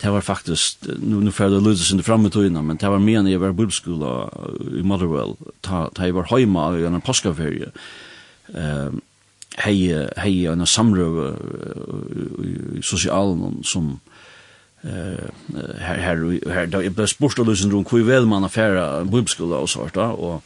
det 0.00 0.10
var 0.10 0.20
faktiskt 0.20 0.86
nu 1.02 1.16
nu 1.16 1.32
för 1.32 1.50
det 1.50 1.60
löses 1.60 1.92
inte 1.92 2.04
framåt 2.04 2.36
och 2.36 2.46
innan 2.46 2.66
men 2.66 2.76
det 2.76 2.88
var 2.88 2.98
mer 2.98 3.22
när 3.22 3.30
jag 3.30 3.38
var 3.38 3.52
bibelskola 3.52 4.30
i 4.78 4.82
Motherwell 4.82 5.34
ta 5.60 5.90
ta 5.94 6.06
jag 6.06 6.14
var 6.14 6.40
hemma 6.40 6.78
i 6.78 6.84
en 6.84 7.00
påskaferie 7.00 7.70
ehm 8.54 9.00
hej 9.56 10.08
hej 10.16 10.46
en 10.46 10.66
samrö 10.66 11.34
i 12.44 12.82
socialen 12.82 13.60
som 13.62 14.00
eh 14.82 15.24
här 15.78 15.98
här 15.98 16.40
här 16.50 16.66
det 16.66 16.90
blev 16.90 17.06
sport 17.06 17.38
och 17.38 17.46
lösen 17.46 17.70
runt 17.70 17.92
hur 17.92 18.04
väl 18.04 18.26
man 18.26 18.44
affära 18.44 19.04
bibelskola 19.04 19.56
och 19.56 19.70
sånt 19.70 19.94
där 19.94 20.10
och 20.10 20.44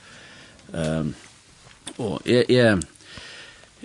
Ehm 0.75 1.15
och 1.97 2.29
är 2.29 2.51
är 2.51 2.81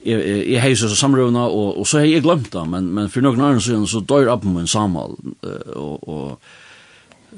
i 0.04 0.54
i 0.54 0.56
hejs 0.56 0.80
så 0.80 0.96
samruna 0.96 1.46
och 1.46 1.78
och 1.78 1.88
så 1.88 1.98
har 1.98 2.06
jag 2.06 2.24
glömt 2.24 2.52
det 2.52 2.66
men 2.66 2.94
men 2.94 3.10
för 3.10 3.22
några 3.22 3.50
år 3.50 3.60
sedan 3.60 3.88
så 3.88 4.00
dör 4.00 4.28
upp 4.28 4.44
med 4.44 4.70
samal 4.70 5.16
och 5.76 6.08
och 6.08 6.42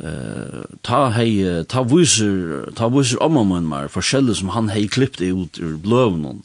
eh 0.03 0.63
ta 0.81 1.09
hej 1.09 1.65
ta 1.65 1.83
visur 1.83 2.71
ta 2.75 2.89
visur 2.89 3.23
om 3.23 3.47
man 3.47 3.69
mer 3.69 3.87
forskjellig 3.87 4.35
som 4.35 4.49
han 4.49 4.69
hej 4.69 4.87
klippt 4.87 5.21
ut 5.21 5.59
ur 5.59 5.77
bløvnen 5.77 6.41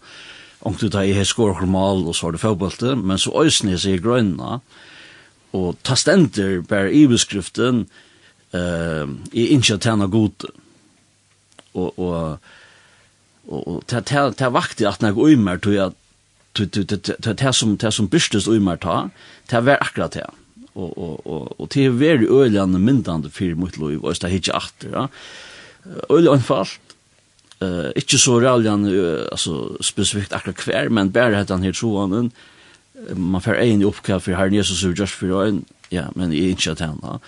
och 0.58 0.74
du 0.80 0.90
tar 0.90 1.02
i 1.02 1.24
skor 1.24 1.48
normal 1.48 2.08
och 2.08 2.16
så 2.16 2.26
har 2.26 2.32
det 2.32 2.38
fotbollte 2.38 2.94
men 2.94 3.18
så 3.18 3.42
ösne 3.44 3.78
sig 3.78 3.98
grönna 3.98 4.60
och 5.50 5.76
ta 5.82 5.96
ständer 5.96 6.62
per 6.62 6.88
i 6.88 7.08
beskriften 7.08 7.86
eh 8.52 9.06
i 9.32 9.46
incha 9.46 9.78
tjäna 9.78 10.06
god 10.06 10.44
och 11.72 11.98
och 11.98 12.38
og 13.48 13.84
ta 13.86 14.00
ta 14.00 14.30
ta 14.30 14.50
vakti 14.50 14.86
at 14.88 15.02
nek 15.02 15.16
uimer 15.16 15.60
tog 15.62 15.76
at 15.76 15.94
det 16.56 17.42
er 17.44 17.52
som 17.52 17.76
det 17.76 17.92
som 17.92 18.08
bystes 18.08 18.48
uimer 18.48 18.76
ta 18.80 19.08
det 19.50 19.60
er 19.60 19.78
akkurat 19.80 20.14
det 20.14 20.26
og 20.74 20.98
og 20.98 21.26
og 21.26 21.60
og 21.60 21.70
det 21.74 21.84
er 21.86 21.90
veri 21.90 22.26
øyland 22.26 22.78
myndande 22.78 23.30
fyrir 23.30 23.56
mot 23.56 23.76
loiv 23.76 24.04
og 24.04 24.14
det 24.20 24.32
er 24.32 24.56
atter 24.56 24.90
ja. 24.90 25.06
Øyland 26.10 26.40
einfalt 26.40 26.80
eh 27.60 27.92
ikkje 27.96 28.18
så 28.18 28.40
realjan 28.40 28.84
uh, 28.84 29.26
altså 29.32 29.76
spesifikt 29.80 30.32
akkurat 30.32 30.56
kvar 30.56 30.88
men 30.88 31.12
berre 31.12 31.36
hetta 31.36 31.56
her 31.56 31.72
troanen 31.72 32.32
man 33.16 33.40
fer 33.40 33.54
ein 33.54 33.84
oppkall 33.84 34.20
for 34.20 34.34
herren 34.34 34.54
Jesus 34.54 34.98
just 34.98 35.12
for 35.12 35.44
ein. 35.44 35.64
Ja 35.90 36.08
men 36.14 36.32
i 36.32 36.52
ikkje 36.52 36.70
at 36.70 36.80
han 36.80 36.98
da 37.02 37.18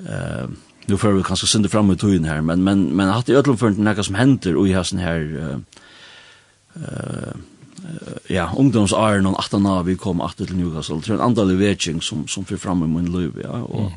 eh 0.00 0.48
nu 0.86 0.96
får 0.96 1.12
vi 1.12 1.22
kanskje 1.22 1.48
synde 1.48 1.68
fram 1.72 1.90
i 1.92 1.96
tøyen 1.96 2.26
her, 2.28 2.42
men, 2.44 2.62
men, 2.64 2.84
men 2.96 3.12
hatt 3.12 3.28
i 3.28 3.36
ødlomføren 3.38 3.78
til 3.78 3.86
nekka 3.86 4.04
som 4.04 4.18
henter 4.18 4.56
og 4.58 4.68
i 4.68 4.74
hessen 4.76 5.00
her, 5.00 5.22
uh, 5.40 5.84
uh, 6.76 7.36
ja, 8.30 8.50
ungdomsar 8.52 9.20
og 9.20 9.38
18 9.38 9.68
av 9.70 9.86
vi 9.88 9.96
kom 10.00 10.20
18 10.20 10.46
til 10.46 10.58
Newcastle, 10.58 11.00
det 11.00 11.12
er 11.12 11.18
en 11.18 11.28
andal 11.30 11.54
i 11.54 11.60
vetjeng 11.60 12.02
som, 12.04 12.26
som 12.28 12.44
fyrir 12.44 12.60
fram 12.60 12.84
i 12.84 12.90
min 12.90 13.08
liv, 13.14 13.40
ja, 13.44 13.62
og, 13.64 13.96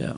ja. 0.00 0.14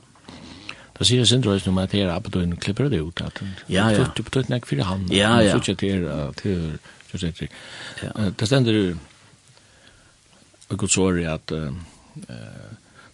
Da 0.97 1.05
sier 1.05 1.21
jeg 1.21 1.29
sindrøys 1.29 1.67
nummer 1.67 1.85
at 1.85 1.93
her 1.93 2.09
abedøyen 2.09 2.55
klipper 2.57 2.87
det 2.89 3.03
ut, 3.05 3.21
at 3.21 3.43
ja, 3.69 3.89
ja. 3.93 4.07
du 4.17 4.23
betøyt 4.25 4.49
nek 4.49 4.65
fyrir 4.65 4.87
han, 4.87 5.05
ja, 5.13 5.35
ja. 5.43 5.51
så 5.51 5.61
ikke 5.61 5.75
til, 5.83 6.07
til, 6.39 6.63
til, 7.11 7.35
til, 7.37 7.53
det 8.39 8.47
stender 8.49 8.79
jo, 8.79 8.95
og 10.69 10.79
godt 10.81 10.91
sår 10.91 11.21
at, 11.35 11.53
uh, 11.53 12.31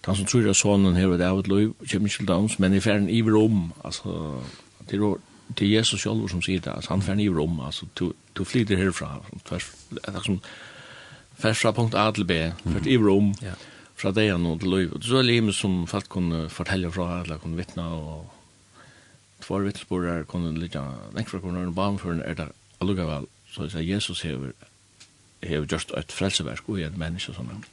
han 0.06 0.16
som 0.16 0.26
tror 0.26 0.50
at 0.50 0.56
sonen 0.60 0.98
her 1.00 1.08
og 1.08 1.20
det 1.20 1.28
av 1.28 1.40
et 1.40 1.48
løy, 1.48 1.70
kommer 1.80 2.10
ikke 2.10 2.18
til 2.18 2.28
dans, 2.28 2.58
men 2.60 2.74
i 2.76 2.82
ferden 2.84 3.10
i 3.10 3.22
om, 3.22 3.72
altså, 3.84 4.42
det 4.90 5.00
er 5.00 5.16
det 5.58 5.68
er 5.68 5.78
Jesus 5.78 6.02
selv 6.02 6.28
som 6.30 6.42
sier 6.42 6.60
det, 6.60 6.72
altså, 6.76 6.94
han 6.94 7.02
ferden 7.02 7.20
i 7.24 7.30
om, 7.30 7.60
altså, 7.60 7.86
du, 8.00 8.14
du 8.36 8.44
flyter 8.44 8.78
herfra, 8.78 9.22
tvers, 9.46 9.70
det 9.92 10.04
er 10.08 10.22
som, 10.26 10.40
tvers 11.40 11.62
fra 11.62 11.72
punkt 11.72 11.96
A 11.96 12.12
til 12.12 12.26
B, 12.26 12.40
tvers 12.64 12.88
i 12.88 12.98
rom, 12.98 13.34
ja. 13.42 13.54
fra 13.96 14.12
det 14.12 14.32
han 14.32 14.46
og 14.46 14.60
til 14.60 14.70
løy, 14.70 14.88
og 14.92 15.04
så 15.04 15.22
er 15.22 15.30
det 15.30 15.56
som 15.56 15.88
folk 15.88 16.10
kunne 16.10 16.50
fortelle 16.50 16.92
fra, 16.92 17.22
eller 17.22 17.38
kunne 17.38 17.60
vittne, 17.60 17.84
og 17.84 18.26
tvær 19.44 19.68
vittnesporer 19.68 20.24
kunne 20.24 20.56
ligge, 20.60 20.82
nekk 21.16 21.30
fra 21.30 21.40
kunne 21.40 21.60
høre 21.60 21.76
barnføren, 21.76 22.24
er 22.26 22.34
det 22.40 22.50
allukkevel, 22.82 23.28
så 23.52 23.70
er 23.70 23.88
Jesus 23.88 24.22
hever, 24.22 24.52
hever 25.44 25.68
just 25.72 25.92
et 25.98 26.12
frelseverk, 26.12 26.68
og 26.68 26.82
en 26.82 27.00
menneske, 27.00 27.36
sånn, 27.36 27.64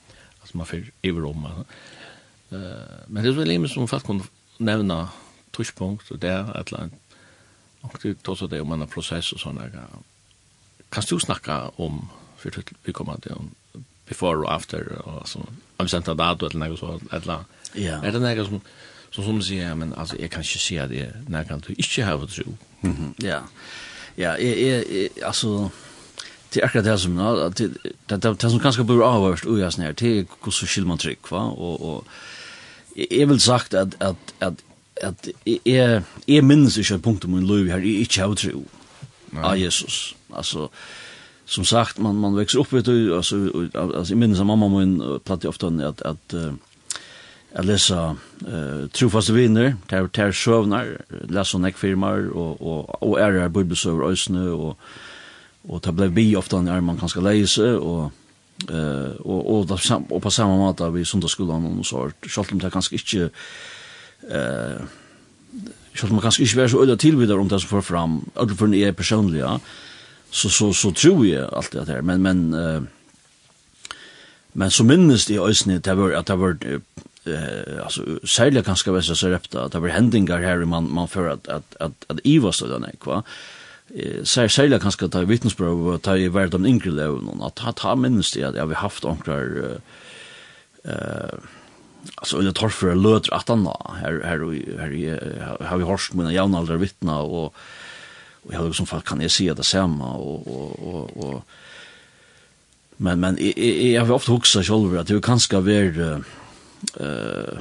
altså, 0.42 0.58
man 0.58 0.66
fyrer 0.66 0.92
iver 1.02 1.26
om, 1.30 1.46
altså, 1.46 1.66
men 2.50 3.24
det 3.24 3.30
er 3.30 3.38
vel 3.38 3.68
som 3.68 3.88
folk 3.88 4.04
kunne 4.04 4.26
nevna 4.58 5.06
tushpunkt 5.52 6.10
og 6.10 6.20
det, 6.22 6.32
et 6.32 6.72
eller 6.72 6.80
annet. 6.80 7.16
Og 7.82 7.96
det 8.02 8.10
er 8.10 8.30
også 8.30 8.46
det 8.46 8.60
om 8.60 8.72
en 8.72 8.86
prosess 8.86 9.32
og 9.32 9.40
sånne. 9.40 9.70
Kan 10.92 11.06
du 11.10 11.18
snakke 11.18 11.52
om, 11.80 12.08
for 12.36 12.62
vi 12.84 12.92
kommer 12.92 13.20
til 13.22 13.32
om 13.32 13.50
before 14.06 14.44
og 14.44 14.54
after, 14.54 15.02
og 15.04 15.28
så, 15.28 15.38
om 15.78 15.86
vi 15.86 15.88
sendte 15.88 16.14
dato 16.18 16.46
eller 16.46 16.66
noe 16.66 16.78
så, 16.78 16.96
et 16.98 17.20
eller 17.22 17.34
annet. 17.34 17.58
Ja. 17.78 18.00
Er 18.02 18.10
det 18.10 18.22
noe 18.22 18.46
som, 18.46 18.62
som 19.10 19.24
som 19.24 19.38
sier, 19.42 19.74
men 19.74 19.94
altså, 19.96 20.16
jeg 20.18 20.30
kan 20.30 20.42
ikke 20.42 20.64
si 20.64 20.76
at 20.82 20.90
det 20.90 21.06
når 21.28 21.46
kan 21.48 21.62
du 21.62 21.72
ikke 21.76 22.04
ha 22.04 22.16
tro. 22.26 22.56
Mm 22.82 22.92
-hmm. 22.92 23.26
Ja, 23.26 23.40
ja, 24.16 24.32
jeg, 24.32 24.58
jeg, 24.58 24.84
jeg, 24.90 25.08
altså, 25.22 25.70
det 26.54 26.60
är 26.60 26.64
akkurat 26.64 26.84
det 26.84 26.98
som 26.98 27.16
det 28.08 28.22
det 28.22 28.50
som 28.50 28.60
kanske 28.60 28.84
blir 28.84 29.02
avhörst 29.02 29.44
och 29.44 29.58
jag 29.58 29.72
snär 29.72 29.92
till 29.92 30.26
hur 30.44 30.50
så 30.50 30.66
skilman 30.66 30.98
tryck 30.98 31.30
va 31.30 31.38
och 31.38 31.80
och 31.80 32.04
jeg 33.10 33.28
vil 33.28 33.40
sagt 33.40 33.74
at, 33.74 33.96
at, 34.00 34.34
at, 34.40 34.64
at 34.96 35.28
jeg, 35.66 36.02
jeg 36.28 36.44
minnes 36.44 36.76
ikke 36.76 36.94
et 36.94 37.02
punkt 37.02 37.24
om 37.24 37.30
min 37.30 37.46
liv 37.46 37.70
her, 37.70 37.78
jeg 37.78 38.06
ikke 38.06 38.20
har 38.20 38.34
tro 38.34 38.64
av 39.36 39.58
Jesus. 39.58 40.16
Altså, 40.36 40.68
som 41.46 41.64
sagt, 41.64 41.98
man, 41.98 42.14
man 42.14 42.36
växer 42.36 42.60
upp, 42.60 42.72
vet 42.72 42.86
du, 42.86 43.16
alltså, 43.16 43.68
alltså, 43.74 44.12
jag 44.12 44.18
minns 44.18 44.40
att 44.40 44.46
mamma 44.46 44.68
min 44.68 45.20
platt 45.24 45.44
ofta 45.44 45.66
att, 45.66 46.02
att 46.02 46.34
jeg 47.50 47.66
leser 47.66 48.16
uh, 48.46 48.86
trofaste 48.94 49.34
viner, 49.34 49.74
ter 49.90 50.06
ter 50.06 50.32
sövnar, 50.32 51.00
leser 51.28 51.58
näck 51.58 51.78
firmar 51.78 52.30
og, 52.30 52.62
og 52.62 53.02
och 53.02 53.20
är 53.20 53.48
bibelsöver 53.48 54.02
og, 54.02 54.60
og 54.60 54.76
och 55.62 55.82
ta 55.82 55.92
blev 55.92 56.12
bi 56.12 56.36
ofte 56.36 56.56
når 56.56 56.80
man 56.80 56.98
kanske 56.98 57.20
läsa 57.20 57.78
og 57.78 58.12
Eh 58.68 59.10
och 59.20 59.58
och 59.58 59.66
där 59.66 60.02
och 60.08 60.22
på 60.22 60.30
samma 60.30 60.56
måta 60.56 60.90
vi 60.90 61.04
söndagsskolan 61.04 61.78
och 61.78 61.86
så 61.86 62.10
själv 62.22 62.46
om 62.52 62.58
det 62.58 62.70
kanske 62.70 62.94
inte 62.94 63.30
eh 64.30 64.82
själv 65.94 66.12
man 66.12 66.20
kanske 66.20 66.42
inte 66.42 66.56
vara 66.56 66.68
så 66.68 66.82
öda 66.82 66.96
tillvidar 66.96 67.38
om 67.38 67.48
det 67.48 67.60
som 67.60 67.68
för 67.68 67.80
fram 67.80 68.30
alltså 68.34 68.56
för 68.56 68.64
en 68.64 68.74
är 68.74 68.92
personliga 68.92 69.60
så 70.30 70.48
så 70.48 70.72
så 70.72 70.92
tror 70.92 71.26
jag 71.26 71.54
allt 71.54 71.72
det 71.72 71.88
här 71.88 72.02
men 72.02 72.22
men 72.22 72.54
eh 72.54 72.82
men 74.52 74.70
så 74.70 74.84
minst 74.84 75.30
i 75.30 75.38
ösnä 75.38 75.78
det 75.78 75.94
var 75.94 76.12
att 76.12 76.26
det 76.26 76.36
var 76.36 76.56
eh 77.24 77.84
alltså 77.84 78.02
särskilt 78.24 78.66
kanske 78.66 78.90
väl 78.90 79.02
så 79.02 79.28
repta 79.28 79.64
att 79.64 79.72
det 79.72 79.80
var 79.80 79.88
händingar 79.88 80.38
här 80.38 80.64
man 80.64 80.92
man 80.94 81.08
för 81.08 81.28
att 81.28 81.48
att 81.48 81.76
att 81.76 82.04
att 82.06 82.20
Eva 82.24 82.52
så 82.52 82.66
där 82.66 82.78
nej 82.78 82.94
va 83.04 83.22
sær 84.24 84.48
særlig 84.48 84.80
kanskje 84.80 85.08
ta 85.10 85.24
vittnesprøv 85.26 85.86
og 85.94 86.02
ta 86.06 86.14
i 86.14 86.28
hvert 86.30 86.54
om 86.54 86.66
yngre 86.66 86.92
levn 86.94 87.42
at 87.42 87.56
ta, 87.58 87.72
ta 87.76 87.96
minnes 87.98 88.30
det 88.34 88.44
at 88.46 88.58
jeg 88.58 88.68
har 88.70 88.84
haft 88.84 89.04
onkrar 89.04 89.80
eh 90.84 91.40
altså 92.16 92.38
eller 92.38 92.52
torfer 92.56 92.94
løter 92.96 93.34
at 93.36 93.48
han 93.52 93.66
her, 94.00 94.22
her, 94.24 94.40
her, 94.80 94.92
her 94.96 95.66
har 95.68 95.76
vi 95.76 95.84
hørt 95.84 96.14
mine 96.14 96.32
jævnaldre 96.32 96.78
vittna 96.80 97.18
og, 97.20 97.52
Och 98.42 98.52
jag 98.52 98.58
har 98.58 98.66
liksom 98.66 98.86
fall 98.86 99.00
kan 99.00 99.20
jag 99.20 99.30
se 99.30 99.52
det 99.52 99.62
samma 99.62 100.12
och 100.14 100.46
och 100.46 100.94
och 100.94 101.16
och 101.16 101.42
men, 102.96 103.20
men 103.20 103.38
jag 103.92 104.04
har 104.04 104.14
ofta 104.14 104.32
huxat 104.32 104.66
själv 104.66 104.98
att 104.98 105.06
det 105.06 105.24
kanske 105.24 105.56
är 105.56 106.22
eh 107.00 107.58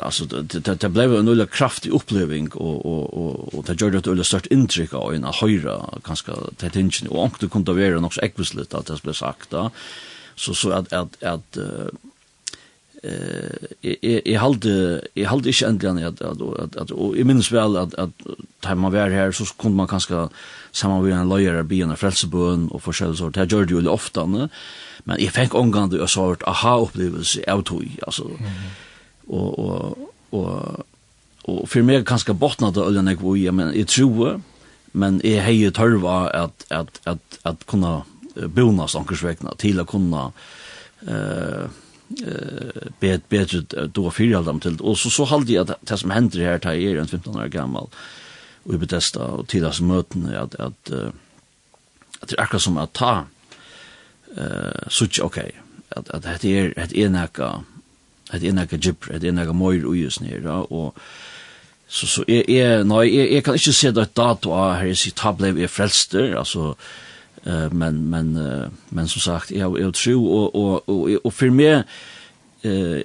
alltså 0.00 0.24
det 0.24 0.80
det 0.80 0.88
blev 0.88 1.14
en 1.14 1.28
ulla 1.28 1.46
kraftig 1.46 1.90
upplevelse 1.92 2.58
och 2.58 2.86
och 2.86 3.14
och 3.14 3.54
och 3.54 3.64
det 3.64 3.80
gjorde 3.80 3.98
ett 3.98 4.06
ulla 4.06 4.24
stort 4.24 4.46
intryck 4.46 4.94
av 4.94 5.14
en 5.14 5.24
höra 5.24 5.98
ganska 6.04 6.32
tätt 6.56 7.08
och 7.08 7.24
ankte 7.24 7.48
kunde 7.48 7.72
vara 7.72 8.00
något 8.00 8.18
äckligt 8.18 8.74
att 8.74 8.86
det 8.86 9.02
blev 9.02 9.12
sagt 9.12 9.50
då 9.50 9.70
så 10.34 10.54
så 10.54 10.70
att 10.70 10.92
att 10.92 11.22
att 11.22 11.56
eh 11.56 11.88
jag 14.24 14.40
hade 14.40 15.02
jag 15.14 15.28
hade 15.28 15.48
inte 15.48 15.66
ändligen 15.66 16.06
att 16.06 16.22
att 16.22 16.76
att 16.76 16.90
och 16.90 17.18
jag 17.18 17.26
minns 17.26 17.52
väl 17.52 17.76
att 17.76 17.94
att 17.94 18.10
när 18.64 18.74
man 18.74 18.92
var 18.92 19.10
här 19.10 19.32
så 19.32 19.44
kunde 19.44 19.76
man 19.76 19.86
kanske 19.86 20.28
samma 20.72 21.00
med 21.00 21.12
en 21.12 21.28
lawyer 21.28 21.62
be 21.62 21.84
och 21.84 21.98
frälsebön 21.98 22.68
och 22.68 22.82
forskjellig 22.82 23.18
sort 23.18 23.36
jag 23.36 23.52
gjorde 23.52 23.74
ju 23.74 23.80
det 23.80 23.90
ofta 23.90 24.26
men 24.26 25.16
jag 25.18 25.32
fick 25.32 25.54
omgående 25.54 26.00
och 26.00 26.10
sort 26.10 26.42
aha 26.42 26.80
upplevelse 26.80 27.52
av 27.52 27.62
tog 27.62 27.98
alltså 28.06 28.30
og, 29.26 29.58
og, 29.58 30.10
og, 30.32 30.84
og 31.44 31.62
for 31.68 31.86
meg 31.86 32.06
kanskje 32.06 32.34
botna 32.34 32.70
det 32.74 32.84
øyne 32.84 33.14
jeg 33.14 33.22
var 33.22 33.36
i, 33.36 33.48
men 33.50 33.72
jeg 33.74 33.88
tror, 33.92 34.40
men 34.92 35.20
jeg 35.24 35.44
heier 35.44 35.74
tørva 35.74 36.18
at, 36.44 36.68
at, 36.70 37.00
at, 37.06 37.40
at 37.44 37.66
kunne 37.66 38.02
bona 38.54 38.86
sankersvekna 38.90 39.56
til 39.60 39.80
å 39.80 39.88
kunne 39.88 40.30
uh, 41.08 41.66
eh 42.26 42.90
bet 43.00 43.28
bedre 43.28 43.86
då 43.86 44.10
fyra 44.10 44.42
dem 44.42 44.60
til. 44.60 44.80
Och 44.80 44.98
så 44.98 45.10
så 45.10 45.24
hade 45.24 45.52
jag 45.52 45.70
att 45.70 45.86
det 45.86 45.98
som 45.98 46.10
händer 46.10 46.40
här 46.40 46.58
tar 46.58 46.72
är 46.72 46.96
en 46.96 47.08
15 47.08 47.36
år 47.36 47.46
gammal 47.46 47.88
och 48.62 48.74
i 48.74 48.78
betesta 48.78 49.24
och 49.24 49.48
till 49.48 49.64
oss 49.64 49.80
möten 49.80 50.36
att 50.36 50.54
att 50.54 50.90
att 52.20 52.28
det 52.28 52.38
är 52.38 52.58
som 52.58 52.78
att 52.78 52.92
ta 52.92 53.24
eh 54.36 54.88
så 54.88 55.06
okej 55.22 55.52
att 55.88 56.10
att 56.10 56.40
det 56.40 56.58
är 56.58 56.78
ett 56.78 56.92
enaka 56.92 57.64
at 58.30 58.40
det 58.40 58.50
er 58.50 58.62
ett 58.62 58.80
gibber, 58.80 59.14
at 59.14 59.22
det 59.22 59.28
er 59.28 59.36
noe 59.36 59.54
møyr 59.54 59.86
nere, 60.20 60.62
og 60.70 60.94
så, 61.88 62.06
så 62.06 62.24
jeg, 62.28 62.44
jeg, 62.48 62.84
nei, 62.84 63.04
jeg, 63.06 63.32
jeg 63.32 63.44
kan 63.44 63.54
ikke 63.54 63.72
se 63.72 63.92
det 63.94 64.08
dato 64.16 64.52
av 64.52 64.80
her 64.80 64.90
jeg 64.90 64.98
sier 64.98 65.14
tablev 65.14 65.58
er 65.62 65.70
frelster, 65.70 66.34
altså, 66.38 66.74
uh, 67.46 67.68
men, 67.70 68.02
men, 68.10 68.32
uh, 68.36 68.66
men 68.90 69.08
som 69.08 69.22
sagt, 69.22 69.52
jeg, 69.54 69.70
jeg 69.78 69.94
tror, 69.94 70.26
og, 70.26 70.56
og, 70.56 70.88
og, 70.88 71.20
og 71.24 71.32
for 71.32 71.54
meg, 71.54 71.84
uh, 72.66 73.02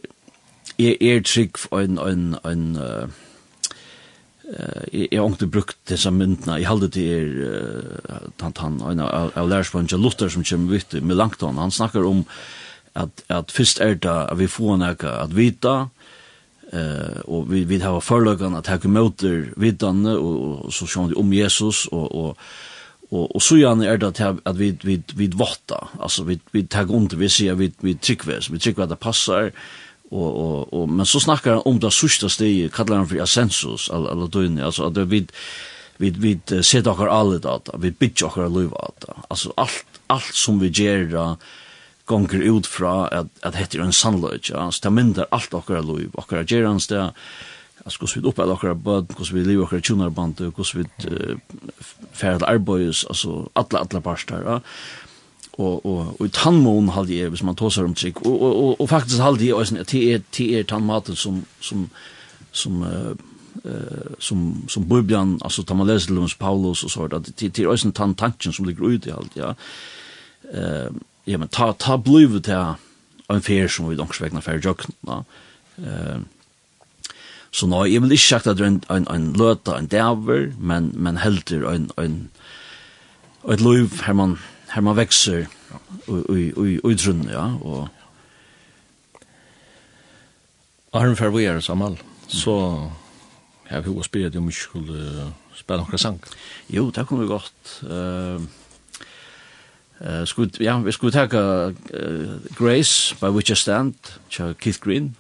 jeg 0.82 0.98
er 1.02 1.22
trygg 1.22 1.62
for 1.62 1.86
en, 1.86 2.00
en, 2.02 2.32
en, 2.46 2.72
uh, 2.78 3.28
eh 4.52 5.06
jag 5.12 5.22
har 5.22 5.28
inte 5.28 5.46
brukt 5.46 6.00
som 6.00 6.18
myntna 6.18 6.60
i 6.60 6.64
halde 6.64 6.88
det 6.88 7.14
är 7.14 8.32
tant 8.38 8.58
han 8.58 8.82
en 8.82 9.00
av 9.00 9.50
lärsbunch 9.50 9.94
Luther 9.94 10.30
som 10.30 10.44
kommer 10.44 10.72
vitt 10.72 10.94
med 11.04 11.18
langt 11.18 11.42
han 11.42 11.58
han 11.58 11.72
snackar 11.72 12.04
om 12.04 12.26
at, 12.96 13.10
at 13.30 13.52
först 13.52 13.80
er 13.80 13.94
det 13.94 14.28
at 14.32 14.40
vi 14.40 14.48
får 14.48 14.78
noe 14.78 15.12
at 15.24 15.36
vita, 15.36 15.90
eh 16.74 17.20
och 17.26 17.54
vi 17.54 17.64
vi 17.64 17.80
har 17.80 18.02
förlagen 18.02 18.56
att 18.56 18.66
ta 18.66 18.78
emot 18.84 19.24
vitanne 19.58 20.16
och, 20.16 20.66
och 20.66 20.74
så 20.74 20.88
sjön 20.88 21.14
om 21.18 21.34
Jesus 21.34 21.88
och 21.88 22.12
och 22.12 22.38
och 23.10 23.36
och 23.36 23.44
så 23.44 23.58
gärna 23.58 23.86
är 23.86 23.98
det 23.98 24.08
att, 24.08 24.48
att 24.48 24.58
vi 24.58 24.78
vi 24.84 25.04
vi 25.16 25.28
vatta 25.28 25.88
alltså 26.00 26.24
vi 26.24 26.40
vi 26.52 26.68
tar 26.68 26.96
ont 26.96 27.14
vi 27.14 27.30
ser 27.30 27.56
vi 27.56 27.72
vi 27.80 27.96
tryckväs 27.96 28.50
vi 28.50 28.60
trycker 28.60 28.84
att 28.84 28.90
det 28.90 28.96
passar. 28.96 29.52
Och 30.12 30.32
och 30.42 30.74
og 30.74 30.90
men 30.90 31.06
så 31.06 31.20
snackar 31.20 31.52
han 31.52 31.62
om 31.66 31.80
det 31.80 31.92
sista 31.92 32.30
steget 32.30 32.74
kallar 32.74 32.98
han 32.98 33.08
för 33.08 33.22
ascensus 33.22 33.90
alla 33.90 34.10
alla 34.10 34.28
dyn 34.28 34.60
alltså 34.60 34.84
att 34.84 34.98
vi 34.98 35.28
vi 35.98 36.10
vi 36.10 36.64
ser 36.64 36.82
dockar 36.82 37.08
alla 37.08 37.38
data 37.38 37.78
vi 37.78 37.92
bitch 37.92 38.22
och 38.24 38.38
alla 38.38 38.62
data 38.62 39.14
alltså 39.28 39.54
allt 39.56 39.86
allt 40.08 40.36
som 40.36 40.60
vi 40.60 40.68
gör 40.68 41.38
gonger 42.12 42.44
ut 42.52 42.68
fra 42.70 42.94
at, 43.22 43.32
at 43.48 43.58
hette 43.60 43.80
er 43.80 43.88
en 43.88 43.96
sannløyt, 43.96 44.52
ja, 44.52 44.68
så 44.72 44.86
det 44.86 44.94
mindre 44.94 45.30
alt 45.32 45.54
okkara 45.58 45.82
loiv, 45.86 46.12
okkara 46.20 46.46
gerans 46.48 46.90
det, 46.92 47.02
altså 47.86 48.00
hvordan 48.00 48.22
vi 48.22 48.32
oppeiler 48.32 48.58
okkara 48.58 48.80
bød, 48.88 49.16
hvordan 49.16 49.38
vi 49.38 49.46
lever 49.48 49.68
okkara 49.68 49.86
tjunarband, 49.88 50.44
hvordan 50.44 50.84
vi 50.84 51.12
uh, 51.12 51.64
færre 52.14 52.50
arbeids, 52.50 53.06
altså 53.10 53.46
alle, 53.56 53.82
alle 53.82 54.04
parster, 54.06 54.44
ja, 54.46 54.60
og 55.60 55.86
og 55.86 56.16
og 56.20 56.26
i 56.26 56.32
tannmon 56.34 56.90
haldi 56.96 57.20
er 57.22 57.30
hvis 57.30 57.44
man 57.44 57.56
tosar 57.56 57.84
om 57.84 57.96
trygg. 57.96 58.26
Og 58.26 58.42
og 58.42 58.56
og, 58.64 58.82
og 58.82 58.90
faktisk 58.90 59.22
haldi 59.22 59.50
er 59.50 59.60
også 59.60 59.78
at 59.80 59.92
det 59.92 60.14
er 60.14 60.60
er 60.60 60.64
tannmaten 60.64 61.16
som 61.16 61.46
som 61.60 61.90
som 62.52 62.84
eh 62.84 63.16
uh, 63.66 64.14
som 64.20 64.64
som 64.68 64.90
Bibeln 64.90 65.40
alltså 65.42 65.64
tar 65.64 65.76
man 65.76 65.88
läser 65.88 66.38
Paulus 66.40 66.84
och 66.84 66.92
så 66.92 67.08
där 67.08 67.20
det 67.20 67.50
det 67.56 67.60
är 67.60 67.68
också 67.68 67.88
en 67.88 67.92
tant 67.92 68.18
tanken 68.18 68.54
som 68.54 68.66
ligger 68.66 68.90
ute 68.90 69.10
i 69.10 69.12
allt 69.12 69.36
ja. 69.36 69.54
Ehm 70.54 71.00
ja, 71.26 71.38
men 71.38 71.52
ta, 71.54 71.72
ta 71.78 71.98
blivu 72.02 72.42
til 72.44 72.76
en 73.32 73.44
fer 73.46 73.70
som 73.72 73.90
vi 73.90 73.98
donks 74.00 74.22
vegna 74.22 74.44
fer 74.44 74.62
jok 74.64 74.86
da. 75.08 75.22
Uh, 75.82 76.22
så 77.52 77.68
nå, 77.68 77.84
jeg 77.92 78.04
vil 78.04 78.16
ikke 78.16 78.30
sagt 78.30 78.48
at 78.48 78.60
det 78.60 78.66
er 78.66 78.72
en, 78.72 78.84
en, 78.96 79.08
en 79.12 79.32
løta, 79.36 79.76
en 79.76 79.90
dæver, 79.92 80.54
men, 80.58 80.92
men 80.96 81.20
heldur 81.20 81.68
en, 81.68 81.90
en, 82.00 82.30
et 83.52 83.64
liv 83.64 83.92
her 84.06 84.16
man, 84.16 84.38
her 84.72 84.86
man 84.86 84.96
vekser 84.96 85.50
i 86.08 86.96
trunn, 86.96 87.26
ja, 87.28 87.50
og 87.60 87.90
Arne 90.96 91.16
fer 91.16 91.32
vi 91.32 91.46
er 91.48 91.60
samal, 91.64 91.98
så 92.28 92.56
har 93.70 93.84
vi 93.84 93.92
jo 93.92 94.04
spirit 94.04 94.36
om 94.36 94.50
vi 94.50 94.56
skulle 94.56 95.30
spela 95.56 95.86
noen 95.86 96.02
sang. 96.02 96.18
Jo, 96.72 96.90
det 96.92 97.06
kunne 97.08 97.24
vi 97.24 97.32
godt. 97.32 97.76
Uh, 97.84 98.44
Uh, 100.02 100.26
skulle, 100.26 100.52
ja, 100.60 100.80
vi 100.80 100.92
skulle 100.92 101.12
taka 101.12 101.68
uh, 101.68 101.74
Grace, 102.56 103.16
by 103.16 103.26
which 103.26 103.52
I 103.52 103.56
stand, 103.56 103.94
Keith 104.60 104.80
Green, 104.80 105.16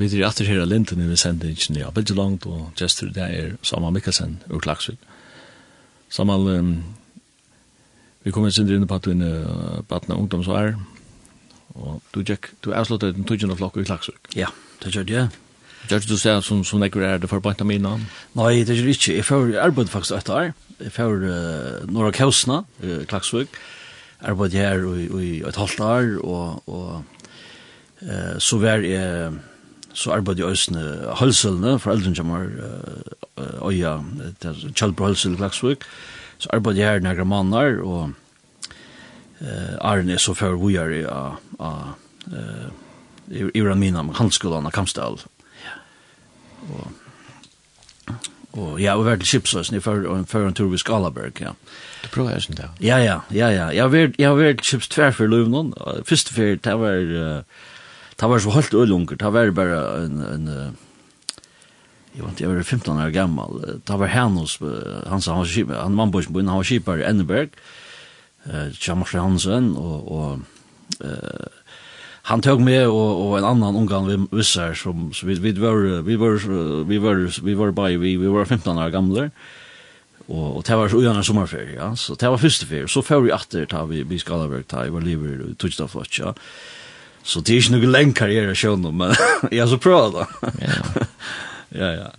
Vi 0.00 0.06
er 0.16 0.22
etter 0.24 0.48
her 0.48 0.62
av 0.62 0.70
Linton 0.70 1.02
i 1.04 1.16
sendingen 1.18 1.76
i 1.76 1.82
Abelge 1.84 2.14
Langt, 2.16 2.46
og 2.48 2.78
Jester, 2.80 3.10
det 3.12 3.24
er 3.26 3.50
Samal 3.66 3.92
Mikkelsen 3.92 4.38
ur 4.48 4.62
Klagsvik. 4.64 4.96
Samal, 6.08 6.46
um, 6.56 6.70
vi 8.24 8.32
kommer 8.32 8.54
sindri 8.54 8.78
inn 8.78 8.86
på 8.88 8.96
at 8.96 9.04
du 9.04 9.12
er 9.12 9.82
batna 9.90 10.16
ungdomsvær, 10.16 10.72
og 11.76 12.00
du, 12.14 12.22
Jack, 12.24 12.48
du 12.64 12.70
er 12.70 12.80
avsluttet 12.80 13.18
den 13.18 13.28
tøyden 13.28 13.52
av 13.52 13.60
flokk 13.60 13.76
i 13.76 13.84
Klagsvik. 13.84 14.32
Ja, 14.38 14.48
det 14.80 14.94
gjør 14.94 15.06
det, 15.10 15.18
ja. 15.18 15.26
Gjør 15.90 16.08
du 16.08 16.16
seg 16.20 16.40
som, 16.48 16.64
som 16.64 16.80
nekker 16.80 17.04
er 17.04 17.20
det 17.20 17.28
for 17.28 17.44
bant 17.44 17.60
av 17.60 17.68
min 17.68 17.84
navn? 17.84 18.08
Nei, 18.40 18.62
det 18.64 18.78
gjør 18.78 18.90
ikke. 18.94 19.18
Jeg 19.18 19.28
får 19.28 19.54
arbeid 19.60 19.92
faktisk 19.92 20.16
etter 20.16 20.38
her. 20.38 20.50
Jeg 20.80 20.94
får 20.96 21.28
uh, 21.28 21.92
Nora 21.92 22.14
Kausna, 22.16 22.62
uh, 22.84 22.96
Klagsvik, 23.10 23.52
Arbeid 24.24 24.56
her 24.56 24.80
i, 24.96 25.06
i 25.12 25.30
et 25.44 25.60
halvt 25.60 25.84
år, 25.84 26.10
og, 26.24 26.68
og 26.72 27.04
uh, 28.00 28.36
så 28.40 28.60
var 28.64 28.84
jeg 28.84 29.36
så 29.94 30.12
arbeidde 30.14 30.44
jeg 30.44 30.54
øsne 30.54 30.82
halsølene, 31.18 31.78
foreldrene 31.82 32.16
som 32.16 32.30
var 32.30 32.46
øya, 33.66 33.96
det 34.40 34.50
er 34.50 34.72
Kjellbro 34.74 35.10
hølsel 35.10 35.34
i 35.34 35.40
Klagsvik, 35.40 35.84
så 36.38 36.48
arbeidde 36.52 36.80
jeg 36.80 36.92
her 36.92 37.00
nægre 37.04 37.24
mannar, 37.24 37.80
og 37.82 38.12
uh, 39.40 39.74
Arne 39.80 40.12
er 40.12 40.22
så 40.22 40.34
før 40.34 40.56
vi 40.60 40.76
er 40.80 40.94
i 41.00 41.02
uh, 41.04 41.92
Iran 43.54 43.78
Mina 43.78 44.02
med 44.02 44.18
Hanskolan 44.18 44.66
av 44.66 44.74
Kamsdal. 44.74 45.20
Og, 46.70 46.86
og 48.52 48.80
ja, 48.82 48.96
og 48.98 49.06
vært 49.06 49.22
til 49.22 49.38
Kipsøsen 49.38 49.78
i 49.78 49.82
før 49.82 50.46
en 50.46 50.54
tur 50.54 50.70
ved 50.70 50.82
Skalaberg, 50.82 51.40
ja. 51.40 51.54
Du 52.02 52.08
prøver 52.10 52.34
jeg 52.34 52.46
sånn 52.46 52.58
det? 52.58 52.70
Ja, 52.82 52.98
ja, 52.98 53.20
ja, 53.30 53.50
ja. 53.52 53.68
Jeg 53.70 54.26
har 54.26 54.38
vært 54.38 54.62
til 54.62 54.72
Kips 54.72 54.90
tverfer 54.90 55.28
i 55.28 55.30
Løvnån. 55.30 55.74
Første 56.08 56.34
fyrt, 56.36 56.64
det 56.64 56.78
var... 56.80 56.96
Uh, 57.12 57.68
Det 58.20 58.28
var 58.28 58.38
så 58.38 58.50
helt 58.52 58.74
ølunger, 58.74 59.16
det 59.16 59.32
var 59.32 59.50
bare 59.56 60.04
en, 60.04 60.20
en 60.20 60.48
jeg 62.10 62.24
vet 62.24 62.32
ikke, 62.32 62.42
jeg 62.42 62.50
var 62.50 62.62
15 62.62 62.98
år 63.00 63.12
gammal, 63.14 63.60
det 63.86 63.98
var 63.98 64.10
han 64.12 64.34
Hanus, 64.36 64.58
han 65.06 65.22
sa, 65.22 65.32
han 65.32 65.40
var 65.40 65.48
kipar, 65.48 65.82
han 65.82 65.96
var 65.96 66.22
kipar, 66.22 66.42
han 66.42 66.56
var 66.56 66.68
kipar 66.68 67.00
i 67.00 67.06
Enneberg, 67.08 67.54
Kjamars 68.76 69.12
Hansen, 69.12 69.72
og, 69.76 70.12
og 70.12 70.40
uh, 71.04 71.48
han 72.30 72.42
tog 72.42 72.60
med 72.62 72.86
og, 72.86 73.20
og 73.24 73.38
en 73.38 73.46
annan 73.48 73.78
ungan 73.80 74.08
vi 74.08 74.18
vissar 74.38 74.74
som 74.76 75.08
så 75.14 75.26
vi 75.26 75.38
vi 75.40 75.52
var 75.58 76.02
vi 76.06 76.16
var 76.16 76.36
vi 76.86 76.98
var 76.98 77.24
vi 77.42 77.54
var 77.54 77.72
by 77.72 77.96
vi 77.98 78.16
vi 78.16 78.28
var 78.28 78.44
15 78.44 78.78
år 78.78 78.90
gamla 78.90 79.30
Og 80.28 80.56
og 80.56 80.66
det 80.66 80.76
var 80.76 80.88
så 80.88 81.00
gärna 81.00 81.22
sommarferie 81.22 81.74
ja. 81.74 81.94
Så 81.96 82.14
det 82.14 82.28
var 82.28 82.36
første 82.36 82.66
ferie 82.66 82.88
så 82.88 83.02
fer 83.02 83.20
vi 83.20 83.32
atter 83.32 83.64
ta 83.66 83.84
vi 83.84 84.02
vi 84.02 84.18
skal 84.18 84.46
over 84.46 84.62
ta 84.62 84.84
vi 84.84 84.90
var 84.90 85.00
lever 85.00 85.54
touch 85.58 85.78
då 85.78 85.88
för 85.88 86.06
ja. 86.18 86.34
Så 87.22 87.40
det 87.40 87.54
er 87.54 87.60
ikke 87.60 87.76
noe 87.76 87.92
lenge 87.92 88.14
karriere 88.14 88.54
jag 88.62 88.78
nu 88.78 88.90
men 88.90 89.14
jag 89.52 89.68
så 89.68 89.78
prövar 89.78 90.10
da. 90.10 90.50
Ja. 90.60 91.04
ja 91.80 91.92
ja. 91.92 92.10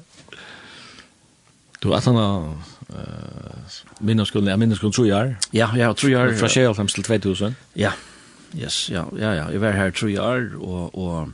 Du 1.80 1.94
att 1.94 2.06
han 2.06 2.18
eh 2.18 2.96
minneskolen, 4.00 4.48
ja, 4.48 4.58
minneskolen 4.58 4.94
tror 4.94 5.08
jeg 5.08 5.16
tro 5.16 5.28
jag. 5.28 5.36
Ja, 5.52 5.70
ja, 5.78 5.94
tro 5.94 6.10
jag. 6.10 6.40
Fra 6.40 6.48
2005 6.48 6.88
til 6.88 7.04
2000. 7.04 7.56
Ja. 7.76 7.92
Yes, 8.56 8.90
ja, 8.90 9.06
ja, 9.18 9.34
ja. 9.34 9.50
Jeg 9.50 9.62
var 9.62 9.72
här 9.72 9.92
tro 9.92 10.08
jag 10.08 10.42
og... 10.58 10.98
og 10.98 11.30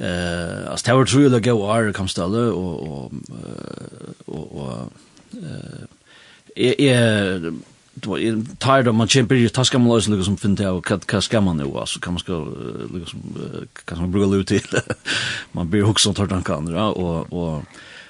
eh 0.00 0.70
alltså 0.70 0.86
det 0.86 0.94
var 0.94 1.04
tro 1.04 1.20
jag 1.20 1.42
gå 1.42 1.52
år 1.52 1.92
kom 1.92 2.08
ställe 2.08 2.52
og 2.52 2.82
och 2.82 3.12
og 4.26 4.56
och 4.56 4.92
eh 5.32 6.78
är 6.78 7.52
då 8.00 8.18
är 8.18 8.42
tired 8.58 8.84
då 8.84 8.92
man 8.92 9.08
kämpar 9.08 9.34
ju 9.34 9.48
taskar 9.48 9.78
man 9.78 9.96
lösen 9.96 10.16
liksom 10.16 10.36
fint 10.36 10.60
jag 10.60 10.84
vad 10.84 11.06
vad 11.06 11.20
ska 11.20 11.40
man 11.40 11.56
nu 11.56 11.64
så 11.86 12.00
kan 12.00 12.12
man 12.12 12.20
ska 12.20 12.46
liksom 12.94 13.20
kan 13.84 13.98
man 13.98 14.12
bruka 14.12 14.26
lut 14.26 14.48
till. 14.48 14.66
Man 15.52 15.70
blir 15.70 15.90
också 15.90 16.12
tar 16.12 16.26
kan, 16.26 16.56
andra 16.56 16.90
och 16.90 17.32
och 17.32 17.62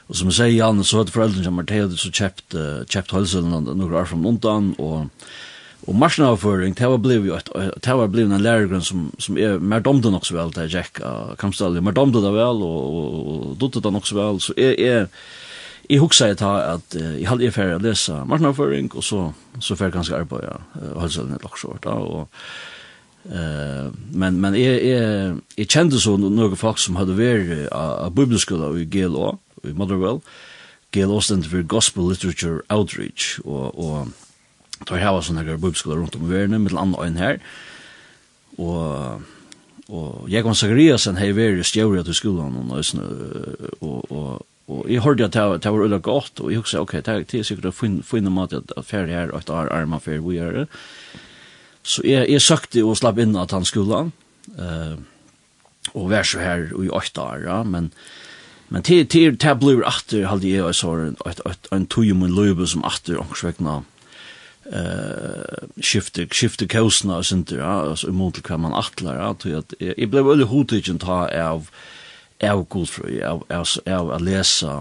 och 0.06 0.16
som 0.16 0.26
jag 0.26 0.34
säger 0.34 0.58
Jan 0.58 0.84
så 0.84 0.98
hade 0.98 1.10
föräldrarna 1.10 1.44
som 1.44 1.54
Martin 1.54 1.96
så 1.96 2.10
köpt 2.10 2.54
köpt 2.88 3.12
hälsan 3.12 3.50
några 3.50 4.00
år 4.00 4.04
från 4.04 4.26
undan 4.26 4.74
och 4.74 5.06
och 5.86 5.94
marsnavföring 5.94 6.74
det 6.74 6.86
var 6.86 6.98
blev 6.98 7.24
ju 7.24 7.36
att 7.36 7.48
det 7.82 7.94
var 7.94 8.08
blev 8.08 8.32
en 8.32 8.42
lärare 8.42 8.80
som 8.80 9.12
som 9.18 9.38
är 9.38 9.58
mer 9.58 9.80
domden 9.80 10.14
också 10.14 10.34
väl 10.34 10.50
där 10.50 10.74
Jack 10.74 11.00
Kamstall 11.38 11.80
mer 11.80 11.92
domden 11.92 12.22
det 12.22 12.30
väl 12.30 12.62
och 12.62 13.48
och 13.48 13.56
dotter 13.56 13.80
där 13.80 13.96
också 13.96 14.16
väl 14.16 14.40
så 14.40 14.52
är 14.56 14.80
är 14.80 15.08
Jeg 15.90 16.00
husker 16.02 16.32
jeg 16.32 16.38
ta 16.40 16.52
at 16.74 16.96
uh, 16.98 17.12
jeg 17.20 17.28
hadde 17.28 17.52
ferdig 17.54 17.76
å 17.78 17.84
lese 17.84 18.22
marknadsføring, 18.28 18.90
og 18.94 19.04
så, 19.04 19.20
så 19.60 19.76
ferdig 19.78 19.98
ganske 19.98 20.16
arbeid, 20.16 20.48
ja, 20.48 20.56
og 20.92 21.04
helse 21.04 21.26
den 21.26 21.38
et 21.38 21.84
da, 21.84 22.00
og 22.00 22.28
Uh, 23.26 23.90
men 24.14 24.36
men 24.38 24.54
jeg, 24.54 24.78
jeg, 24.86 25.32
jeg 25.58 25.66
kjente 25.66 25.98
så 25.98 26.12
noen 26.14 26.52
folk 26.54 26.78
som 26.78 26.94
hadde 26.94 27.16
vært 27.18 27.72
av 27.74 28.12
bibelskola 28.14 28.68
i 28.78 28.84
GLO, 28.86 29.32
i 29.66 29.72
Motherwell. 29.74 30.20
GLO 30.94 31.18
stendte 31.18 31.50
for 31.50 31.66
Gospel 31.66 32.06
Literature 32.06 32.62
Outreach, 32.70 33.40
og, 33.42 33.74
og 33.74 34.86
tar 34.86 35.02
hava 35.02 35.24
sånne 35.26 35.42
her 35.42 35.58
bibelskola 35.58 35.98
rundt 35.98 36.14
om 36.14 36.28
i 36.28 36.30
verden, 36.36 36.62
mitt 36.62 36.78
andre 36.78 37.08
øyne 37.08 37.24
her. 37.24 37.40
Og 38.62 39.26
og 39.88 40.26
Jekon 40.30 40.56
Zachariasen 40.58 41.18
hei 41.20 41.30
vært 41.36 41.66
stjøret 41.68 42.08
til 42.08 42.16
skolen, 42.18 42.56
og, 42.74 42.82
og, 43.80 44.10
og, 44.10 44.46
Og 44.66 44.86
jeg 44.90 45.04
hørte 45.04 45.28
at 45.28 45.36
det, 45.36 45.62
det 45.62 45.72
var 45.72 45.84
ulla 45.84 45.98
godt, 46.02 46.40
og 46.42 46.50
jeg 46.50 46.64
husker, 46.64 46.82
ok, 46.82 46.96
det 46.98 47.08
er 47.08 47.24
det 47.24 47.40
er 47.40 47.46
sikkert 47.46 47.70
å 47.70 47.76
finne 47.76 48.02
finne 48.06 48.32
mat 48.34 48.54
at 48.56 48.72
ferie 48.86 49.14
her, 49.14 49.30
og 49.30 49.44
at 49.44 49.50
det 49.50 49.58
er 49.60 49.72
arma 49.76 50.00
ferie 50.02 50.24
vi 50.24 50.40
gjør 50.40 50.62
det. 50.62 50.66
Så 51.86 52.02
jeg, 52.02 52.26
jeg 52.32 52.42
søkte 52.42 52.82
og 52.82 52.96
slapp 52.98 53.20
inn 53.22 53.36
at 53.38 53.54
han 53.54 53.66
skulle, 53.68 54.00
uh, 54.58 54.96
og 55.94 56.08
vær 56.10 56.26
så 56.26 56.42
her 56.42 56.72
i 56.82 56.90
åtte 56.90 57.22
år, 57.22 57.46
ja, 57.46 57.60
men 57.62 57.92
Men 58.68 58.82
til 58.82 59.06
til 59.06 59.36
til 59.38 59.58
blir 59.60 59.84
atter 59.86 60.26
halde 60.26 60.48
jeg 60.50 60.74
så 60.74 60.94
en 60.98 61.16
et 61.26 61.68
en 61.72 61.86
tøyum 61.86 62.24
en 62.26 62.34
løbe 62.34 62.66
som 62.66 62.84
atter 62.84 63.20
ongsvekna 63.22 63.82
eh 64.66 65.66
skifte 65.80 66.26
skifte 66.32 66.66
kausna 66.66 67.18
og 67.18 67.24
sånt 67.24 67.52
ja 67.52 67.90
altså 67.90 68.08
imot 68.08 68.42
kan 68.42 68.60
man 68.60 68.74
atlar 68.74 69.20
ja 69.20 69.32
til 69.34 69.58
at 69.60 69.74
jeg 69.78 70.10
blev 70.10 70.26
veldig 70.26 70.46
hotig 70.46 70.82
ta 71.00 71.28
av 71.30 71.70
av 72.44 72.66
godfrøy, 72.68 73.20
av, 73.24 73.44
av, 73.50 73.66
av 73.86 74.12
å 74.16 74.20
lese, 74.20 74.72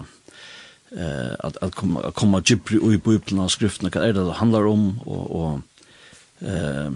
eh, 0.95 1.33
at, 1.39 1.59
at 1.61 1.75
komme, 1.75 2.03
komme 2.17 2.43
djupere 2.43 2.95
i 2.95 2.99
Bibelen 2.99 3.43
og 3.45 3.53
skriftene, 3.53 3.91
hva 3.93 4.03
er 4.03 4.15
det 4.17 4.25
det 4.27 4.39
handler 4.41 4.67
om, 4.71 4.87
og, 5.05 5.23
og 5.39 6.47
eh, 6.47 6.95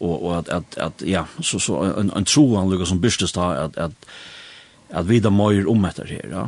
og, 0.00 0.14
og 0.14 0.30
at, 0.38 0.48
at, 0.48 0.76
at 0.80 1.02
ja, 1.04 1.26
så, 1.40 1.58
så 1.60 1.82
en, 1.84 2.10
en 2.16 2.24
tro 2.24 2.46
han 2.56 2.70
lukker 2.70 2.88
som 2.88 3.00
byrstes 3.00 3.34
da, 3.36 3.50
at, 3.66 3.76
at, 3.76 4.08
at 4.88 5.08
vi 5.08 5.20
da 5.20 5.32
møyer 5.32 5.68
om 5.68 5.84
etter 5.88 6.08
her, 6.08 6.30
ja. 6.32 6.46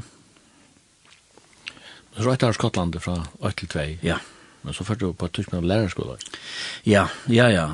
Så 2.18 2.27
rett 2.27 2.42
her 2.42 2.57
Skottland 2.57 2.97
fra 2.99 3.21
8 3.38 3.55
til 3.61 3.68
2. 3.71 3.83
Ja. 4.03 4.16
Men 4.66 4.75
så 4.75 4.83
førte 4.85 5.07
du 5.07 5.14
på 5.14 5.29
tysk 5.31 5.53
med 5.55 5.68
lærerskola. 5.71 6.16
Ja, 6.85 7.05
ja, 7.31 7.47
ja. 7.53 7.66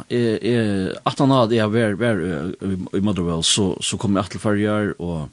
At 1.08 1.22
han 1.22 1.32
hadde 1.32 1.56
jeg 1.56 1.72
vært 1.72 2.60
i 2.60 3.00
Motherwell, 3.00 3.44
så, 3.46 3.70
så 3.80 3.96
kom 3.96 4.18
jeg 4.20 4.34
til 4.34 4.42
Farjar, 4.42 4.92
og 4.98 5.30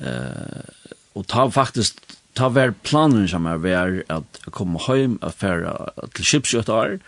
Eh, 0.00 0.92
og 1.14 1.26
ta 1.28 1.46
faktisk, 1.52 2.00
ta 2.38 2.48
vær 2.54 2.72
planen 2.86 3.26
som 3.28 3.48
er 3.50 3.60
vær 3.60 3.98
at 4.12 4.40
komme 4.54 4.80
hjem, 4.86 5.18
at 5.22 5.36
fære 5.36 5.74
til 6.14 6.24
Kipsjøttar, 6.24 7.00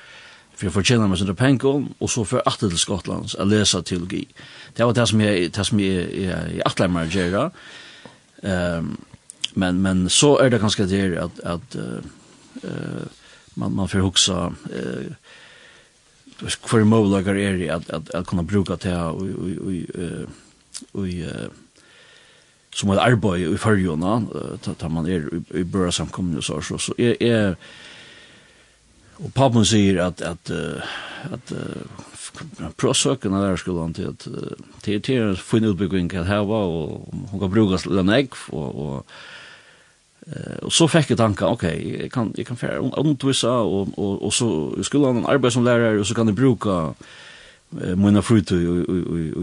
for 0.53 0.69
jeg 0.69 0.75
fortjener 0.75 1.09
meg 1.09 1.21
sånne 1.21 1.37
penger, 1.39 1.87
og 1.99 2.11
så 2.11 2.25
for 2.29 2.45
atter 2.47 2.71
til 2.71 2.81
Skottland, 2.81 3.33
å 3.41 3.47
lese 3.49 3.81
teologi. 3.87 4.27
Det 4.77 4.85
var 4.87 4.97
det 4.99 5.07
som 5.09 5.23
jeg, 5.23 5.49
det 5.55 5.67
som 5.67 5.81
jeg, 5.81 6.05
jeg, 6.27 6.59
jeg 6.59 6.67
atler 6.69 6.93
meg 6.93 7.09
å 7.09 7.17
gjøre. 7.17 7.47
Um, 8.43 8.93
men, 9.55 9.81
men 9.85 10.05
så 10.11 10.35
er 10.43 10.53
det 10.53 10.61
ganske 10.63 10.87
det 10.91 11.03
at, 11.23 11.41
at 11.47 11.77
uh, 11.79 12.03
uh, 12.67 13.05
man, 13.55 13.75
man 13.79 13.89
får 13.89 14.05
huske 14.05 14.35
uh, 14.35 15.13
hver 16.43 16.85
möjligheter 16.85 17.35
är 17.35 17.59
det 17.59 17.71
att, 17.71 17.91
at, 17.91 18.11
at 18.11 18.27
kunna 18.27 18.43
bruka 18.43 18.77
det 18.77 18.97
och 18.97 19.21
och 19.21 19.23
och 19.23 19.73
og, 19.95 20.27
og, 20.95 21.07
og 21.07 21.62
som 22.75 22.91
ett 22.91 22.99
arbete 22.99 23.37
i 23.37 23.57
förjorna 23.57 24.23
tar 24.79 24.89
man 24.89 25.07
er 25.07 25.29
i 25.55 25.65
börja 25.65 25.93
samkomna 25.93 26.43
så 26.43 26.61
så 26.61 26.79
så 26.79 26.95
är 26.99 27.23
är 27.23 27.57
och 29.13 29.35
pappan 29.35 29.67
säger 29.67 29.99
att 29.99 30.23
att 30.23 30.51
att 31.31 31.53
prosöken 32.77 33.33
där 33.33 33.57
skulle 33.57 33.81
han 33.81 33.95
till 33.95 34.09
att 34.09 34.29
till 34.83 35.03
till 35.03 35.37
fin 35.37 35.65
utbygging 35.65 36.09
kan 36.09 36.25
här 36.25 36.45
var 36.45 36.65
och 36.65 37.15
hon 37.31 37.41
kan 37.41 37.51
bruka 37.51 37.91
den 37.91 38.29
och 38.49 38.75
och 38.87 39.07
och 40.63 40.73
så 40.73 40.89
fick 40.89 41.11
jag 41.11 41.19
tanken 41.19 41.47
okej 41.47 41.99
jag 42.03 42.13
kan 42.13 42.33
jag 42.37 42.47
kan 42.47 42.57
färra 42.57 42.79
undervisa 42.79 43.53
och 43.53 43.89
och 43.99 44.23
och 44.23 44.35
så 44.35 44.83
skulle 44.83 45.07
han 45.07 45.27
arbeta 45.27 45.51
som 45.51 45.65
lärare 45.65 46.01
och 46.01 46.07
så 46.07 46.15
kan 46.15 46.27
det 46.27 46.33
bruka 46.33 46.95
mina 47.73 48.23
frutu 48.23 48.57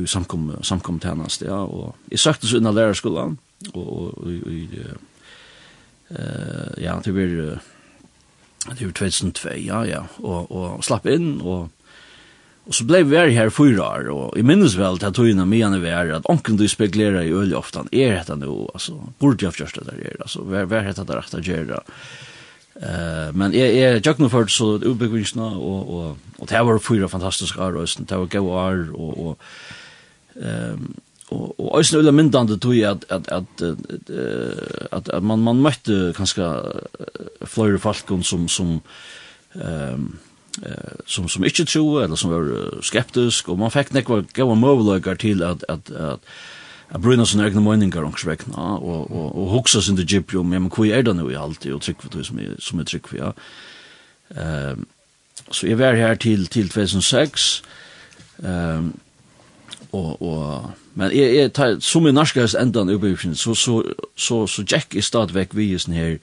i 0.01 0.07
samkom 0.07 0.51
samkom 0.63 0.99
tennast 1.01 1.41
ja 1.41 1.63
og 1.65 1.95
i 2.11 2.17
sagt 2.17 2.45
så 2.45 2.57
innan 2.59 2.75
lærarskolan 2.77 3.37
og 3.73 4.27
i 4.27 4.67
eh 6.09 6.83
ja 6.83 6.99
det 7.05 7.13
blir 7.13 7.35
det 7.35 7.59
var 8.67 8.75
2002 8.75 9.57
ja 9.65 9.83
ja 9.85 10.03
og 10.19 10.51
og 10.51 10.83
slapp 10.83 11.05
inn 11.05 11.41
og 11.41 11.69
Og 12.69 12.75
så 12.77 12.85
blei 12.85 13.01
vi 13.01 13.17
her 13.33 13.49
fyra 13.49 13.85
år, 13.97 14.09
og 14.13 14.35
i 14.37 14.43
minnes 14.45 14.75
vel 14.77 14.99
til 15.01 15.09
at 15.09 15.15
togene 15.17 15.45
mine 15.49 15.79
vi 15.81 15.89
er, 15.89 16.11
at 16.13 16.27
onkel 16.29 16.57
du 16.59 16.67
spekulerer 16.69 17.25
i 17.25 17.33
øl 17.33 17.55
ofte, 17.57 17.81
er 17.89 18.19
dette 18.19 18.35
nå, 18.37 18.67
altså, 18.75 18.93
burde 19.17 19.47
jeg 19.47 19.55
forstå 19.55 19.87
det 19.87 19.95
der, 19.97 20.19
altså, 20.21 20.43
hva 20.45 20.61
er 20.61 20.91
det 20.93 21.07
der 21.07 21.17
at 21.23 21.47
jeg? 21.47 21.79
Eh 22.81 23.33
men 23.33 23.53
är 23.53 23.65
är 23.65 24.01
jag 24.05 24.31
för 24.31 24.47
så 24.47 24.75
utbyggnadsna 24.75 25.45
och 25.45 25.81
och 25.95 26.17
och 26.37 26.47
det 26.47 26.63
var 26.63 26.79
fyra 26.79 27.07
fantastiska 27.07 27.65
år 27.65 27.75
och 27.75 27.89
det 27.99 28.15
var 28.15 28.25
go 28.25 28.39
år 28.39 28.91
och 28.93 29.27
och 29.27 29.39
ehm 30.41 30.93
och 31.29 31.59
och 31.59 31.79
ösn 31.79 31.99
eller 31.99 32.11
myndande 32.11 32.57
tog 32.57 32.75
jag 32.75 32.91
att 32.91 33.11
att 33.11 33.27
att 33.31 33.61
att 34.91 35.09
att 35.09 35.23
man 35.23 35.39
man 35.41 35.61
mötte 35.61 36.13
kanske 36.15 36.55
flöjer 37.41 37.77
folk 37.77 38.05
som 38.23 38.47
som 38.47 38.81
ehm 39.53 40.17
eh 40.65 40.93
som 41.05 41.29
som 41.29 41.45
inte 41.45 41.65
tror 41.65 42.03
eller 42.03 42.15
som 42.15 42.31
var 42.31 42.81
skeptisk. 42.81 43.49
Och 43.49 43.57
man 43.57 43.71
fick 43.71 43.93
några 43.93 44.25
goda 44.33 44.55
möjligheter 44.55 45.15
till 45.15 45.43
att 45.43 45.63
att 45.63 45.91
att 45.91 46.25
jeg 46.89 47.01
brøyna 47.03 47.25
sånne 47.27 47.45
egne 47.45 47.61
møyningar 47.61 48.05
omkring 48.05 48.31
vekna, 48.31 48.77
og, 48.81 49.11
og, 49.11 49.27
og 49.37 49.51
hoksa 49.53 49.81
sin 49.81 49.97
til 49.99 50.07
gypj 50.09 50.39
men 50.41 50.71
hvor 50.73 50.89
er 50.89 51.03
det 51.05 51.15
nu 51.15 51.27
i 51.29 51.37
alltid, 51.37 51.73
og 51.75 51.83
trykk 51.85 52.01
for 52.05 52.15
det 52.17 52.25
som 52.25 52.39
er, 52.41 52.55
som 52.59 52.79
er 52.81 52.89
trykk 52.89 53.11
for, 53.11 53.19
ja. 53.19 53.33
Um, 54.29 54.87
så 55.51 55.67
jeg 55.67 55.79
var 55.79 55.97
her 55.97 56.15
til, 56.15 56.47
til 56.47 56.69
2006, 56.69 57.63
um, 58.43 58.91
og, 59.91 60.21
og, 60.21 60.71
men 60.93 61.11
jeg, 61.11 61.35
jeg 61.35 61.53
tar, 61.53 61.77
som 61.79 62.07
i 62.07 62.13
norskast 62.13 62.57
endan 62.57 62.89
ubebyggingen, 62.89 63.37
så, 63.37 63.53
så, 63.53 63.83
så, 64.17 64.47
så, 64.47 64.65
Jack 64.71 64.95
er 64.95 65.05
stadigvæk 65.05 65.55
vi 65.57 65.71
i 65.73 65.79
sånn 65.81 65.97
her, 65.97 66.17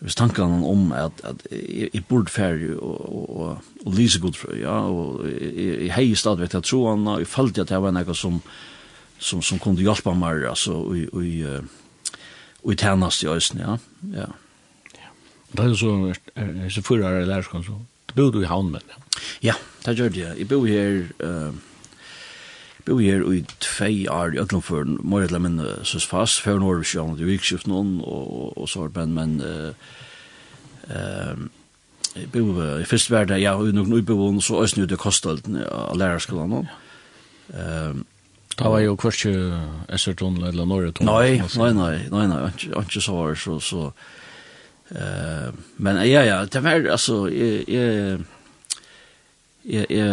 hvis 0.00 0.16
tankene 0.16 0.64
om 0.66 0.90
at, 0.96 1.18
at 1.26 1.42
jeg, 1.50 1.90
jeg 1.92 2.06
burde 2.08 2.32
færre 2.32 2.76
og, 2.78 2.98
og, 3.04 3.30
og, 3.36 3.70
og 3.86 3.94
lise 3.94 4.22
godfrøy, 4.22 4.62
ja, 4.62 4.80
og 4.86 5.26
jeg, 5.28 5.54
jeg 5.84 5.94
heier 5.98 6.18
stadigvæk 6.18 6.54
til 6.54 6.68
troen, 6.72 7.06
og 7.06 7.22
jeg 7.22 7.30
følte 7.30 7.66
at 7.66 7.74
det 7.74 7.82
var 7.82 7.94
noe 7.94 8.14
som, 8.14 8.38
som 8.38 8.42
som 9.20 9.42
som 9.42 9.58
kunde 9.58 9.82
hjälpa 9.82 10.14
mig 10.14 10.46
alltså 10.46 10.96
i 10.96 11.08
i 11.24 11.60
i 12.72 12.76
tjänst 12.76 13.24
i 13.24 13.28
ösn 13.28 13.58
ja. 13.58 13.78
Ja. 14.14 14.26
Det 15.52 15.62
är 15.62 15.74
så 15.74 16.14
är 16.34 16.70
så 16.70 16.82
förra 16.82 17.26
där 17.26 17.42
så 17.42 17.62
så. 17.62 17.84
Du 18.06 18.22
bodde 18.22 18.42
i 18.42 18.44
Hanmen. 18.44 18.82
Ja, 19.40 19.54
det 19.84 19.92
gjorde 19.92 20.20
jag. 20.20 20.40
Jag 20.40 20.46
bor 20.46 20.66
här 20.66 21.06
eh 21.18 21.52
bor 22.90 23.00
her 23.00 23.24
i 23.32 23.44
tvei 23.60 24.08
år 24.08 24.34
i 24.34 24.40
Øtland 24.40 24.64
for 24.64 24.84
mer 24.84 25.26
eller 25.26 25.38
mindre 25.38 25.84
søs 25.84 26.06
fast, 26.06 26.40
før 26.42 26.60
når 26.62 26.80
vi 26.80 26.90
sjøen 26.92 27.16
til 27.18 27.28
vikskift 27.28 27.68
noen, 27.70 27.98
og, 28.00 28.56
og 28.58 28.68
så 28.68 28.84
har 28.84 28.94
ben, 28.94 29.14
men 29.14 29.36
uh, 29.44 29.72
uh, 30.90 31.42
jeg 32.16 32.30
bor 32.32 32.62
i 32.80 32.88
første 32.88 33.14
verden, 33.14 33.42
ja, 33.42 33.54
og 33.54 33.74
noen 33.74 34.00
ubevån, 34.00 34.40
så 34.42 34.62
øsne 34.64 34.84
ut 34.84 34.94
i 34.96 35.00
kostholden 35.00 35.60
av 35.66 35.98
lærerskolen 36.00 36.56
nå. 36.56 36.64
Um, 37.50 38.06
Da 38.60 38.68
var 38.68 38.82
jo 38.84 38.96
kvart 39.00 39.24
ikke 39.24 39.60
Esserton 39.96 40.36
eller 40.44 40.68
Norge 40.68 41.06
Nei, 41.06 41.38
nei, 41.56 41.70
nei, 41.72 41.94
nei, 42.12 42.26
nei, 42.28 42.50
ikke 42.82 43.00
så 43.00 43.16
var 43.16 43.38
så, 43.40 43.56
så. 43.64 43.86
Uh, 44.90 45.48
men 45.78 46.02
ja, 46.04 46.24
ja, 46.26 46.42
det 46.44 46.60
var, 46.64 46.84
altså, 46.92 47.24
jeg, 47.30 47.64
jeg, 47.70 48.20
Ja, 49.60 49.82
ja, 49.92 50.04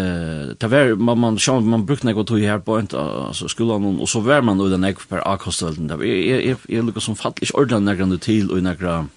ta 0.59 0.67
ver 0.67 0.97
man 0.99 1.19
man 1.19 1.37
sjå, 1.39 1.61
man 1.63 1.85
brukte 1.87 2.05
nei 2.05 2.13
tog 2.27 2.41
her 2.43 2.59
på 2.59 2.75
ent 2.81 2.91
altså 2.93 3.47
skulan 3.47 3.85
og 3.95 4.09
så 4.11 4.19
var 4.19 4.41
man 4.43 4.59
då 4.59 4.67
den 4.69 4.83
ekv 4.83 5.07
per 5.07 5.23
akostölden. 5.23 5.87
Jeg 6.03 6.45
jeg 6.45 6.57
jeg 6.67 6.83
lukkar 6.83 7.01
som 7.01 7.15
fallig 7.15 7.47
ordan 7.55 7.85
nei 7.85 7.95
grann 7.95 8.19
til 8.19 8.51
og 8.51 8.61
nei 8.61 8.75
grann 8.75 9.07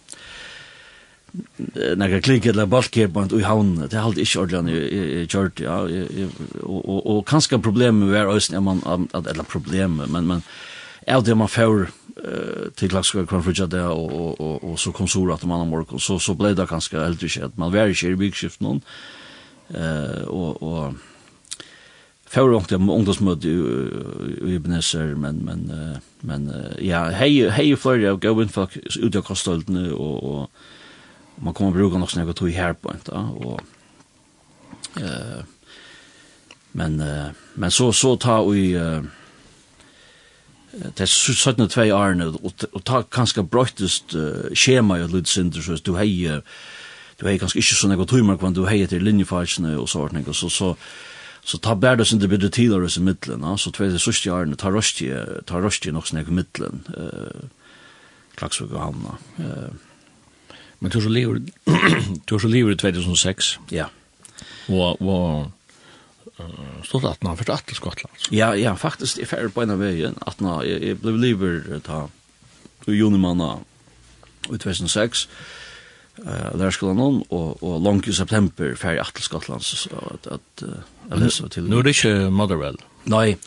några 1.96 2.20
klick 2.20 2.46
eller 2.46 2.66
balkeband 2.66 3.32
i 3.32 3.42
havn 3.42 3.88
det 3.90 3.96
har 3.96 4.10
inte 4.10 4.38
ordentligt 4.38 5.30
kört 5.30 5.60
ja 5.60 5.88
och 6.62 7.16
och 7.16 7.28
kanske 7.28 7.58
problem 7.58 7.98
med 7.98 8.20
är 8.20 8.26
ösn 8.36 8.62
man 8.62 9.08
att 9.12 9.26
eller 9.26 9.42
problem 9.42 10.02
men 10.08 10.26
men 10.26 10.42
är 11.06 11.20
det 11.20 11.34
man 11.34 11.48
får 11.48 11.90
till 12.74 12.90
klassiska 12.90 13.26
konflikter 13.26 13.66
där 13.66 13.88
och 13.88 14.40
och 14.40 14.64
och 14.64 14.80
så 14.80 14.92
konsol 14.92 15.32
att 15.32 15.44
man 15.44 15.60
har 15.60 15.98
så 15.98 16.18
så 16.18 16.34
blev 16.34 16.56
det 16.56 16.66
kanske 16.66 16.98
helt 16.98 17.22
inte 17.22 17.44
att 17.44 17.56
man 17.56 17.72
var 17.72 18.04
i 18.04 18.16
byggskift 18.16 18.60
någon 18.60 18.80
eh 19.68 20.22
och 20.22 20.62
och 20.62 20.94
Fåra 22.30 22.56
ångte 22.56 22.76
om 22.76 22.90
ungdomsmøte 22.90 23.48
i 23.50 24.52
Ibneser, 24.54 25.16
men, 25.18 25.40
men, 25.44 25.64
men 26.20 26.44
ja, 26.78 27.08
hei, 27.10 27.48
hei 27.50 27.72
flere 27.74 28.12
av 28.12 28.42
in 28.42 28.48
för 28.48 28.68
ut 29.02 29.16
av 29.16 29.24
kostholdene 29.26 29.88
og, 29.90 30.24
og 30.24 30.59
man 31.40 31.54
kommer 31.54 31.70
bruka 31.70 31.98
något 31.98 32.10
sånt 32.10 32.26
jag 32.26 32.36
tog 32.36 32.50
här 32.50 32.72
på 32.72 32.92
inte 32.92 33.10
och 33.10 33.60
eh 34.96 35.42
men 36.72 37.00
uh, 37.00 37.26
men 37.54 37.70
så 37.70 37.92
så 37.92 38.16
ta 38.16 38.44
vi 38.44 38.76
uh, 38.76 39.02
det 40.72 41.00
er 41.02 41.10
sånn 41.10 41.66
tvei 41.68 41.90
årene, 41.90 42.28
og 42.30 42.82
ta 42.86 43.02
kanskje 43.02 43.42
brøttest 43.42 44.14
uh, 44.14 44.54
skjema 44.54 45.00
i 45.00 45.06
lydsynder, 45.10 45.62
så 45.62 45.80
du 45.82 45.96
hei, 45.98 46.30
du 47.18 47.26
hei 47.26 47.38
kanskje 47.42 47.58
ikke 47.58 47.74
sånn 47.74 47.96
ekot 47.96 48.14
humor, 48.14 48.38
kvann 48.38 48.54
du 48.54 48.62
hei 48.68 48.84
etter 48.84 49.02
linjefarsene 49.02 49.74
og 49.80 49.88
sånt, 49.90 50.28
og 50.30 50.36
så, 50.38 50.48
så, 50.48 50.70
så 51.42 51.58
ta 51.58 51.74
bærda 51.74 52.06
sin 52.06 52.22
det 52.22 52.30
bedre 52.30 52.52
tidligere 52.54 52.86
i 52.86 53.02
midtelen 53.02 53.58
så 53.58 53.74
tvei 53.74 53.90
det 53.90 54.00
sørste 54.00 54.30
årene, 54.30 54.56
ta 54.56 54.70
røstige, 54.70 55.42
ta 55.50 55.58
røstige 55.58 55.96
nok 55.96 56.06
sånn 56.06 56.22
ekot 56.22 56.38
middelen, 56.38 56.84
uh, 56.94 57.48
Klagsvig 58.38 58.70
og 58.70 58.84
Hamna. 58.84 59.18
Uh, 59.42 59.89
Men 60.80 60.90
du 60.90 61.00
så 61.00 61.08
lever, 61.08 61.40
du 62.30 62.38
så 62.38 62.48
lever 62.48 62.72
i 62.72 62.76
2006. 62.84 63.58
Ja. 63.70 63.86
Og, 64.68 65.02
og 65.02 65.52
stod 66.84 67.04
at 67.04 67.18
han 67.22 67.36
først 67.36 67.66
til 67.66 67.76
Skottland. 67.76 68.12
Ja, 68.32 68.52
ja, 68.52 68.74
faktisk, 68.74 69.18
jeg 69.18 69.28
færre 69.28 69.50
på 69.52 69.62
en 69.62 69.74
av 69.74 69.80
veien, 69.80 70.16
at 70.26 70.40
han, 70.40 70.62
jeg, 70.64 70.82
jeg 70.82 71.00
ble 71.02 71.16
lever 71.20 71.80
ta, 71.84 72.06
du 72.86 72.92
junimanna 72.92 73.58
i 74.48 74.56
2006, 74.56 75.28
eh 76.26 76.56
där 76.58 76.70
skulle 76.70 76.94
någon 76.94 77.22
och 77.28 77.62
och 77.62 77.80
långt 77.80 78.08
i 78.08 78.12
september 78.12 78.74
för 78.74 78.96
att 78.96 79.18
Skottland, 79.18 79.62
så 79.62 79.88
att 79.96 80.26
att 80.26 80.62
uh, 80.62 81.28
jeg 81.42 81.50
till 81.50 81.68
Nu 81.68 81.78
är 81.78 81.82
det 81.82 81.90
inte 81.90 82.30
Motherwell? 82.30 82.76
Nej. 83.04 83.38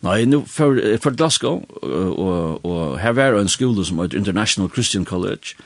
Nej, 0.00 0.26
nu 0.26 0.42
för 0.46 0.98
för 0.98 1.10
Glasgow, 1.10 1.62
och 1.62 2.64
och 2.64 2.98
här 2.98 3.12
var 3.12 3.40
en 3.40 3.48
skola 3.48 3.84
som 3.84 3.98
heter 3.98 4.18
International 4.18 4.70
Christian 4.74 5.04
College, 5.04 5.56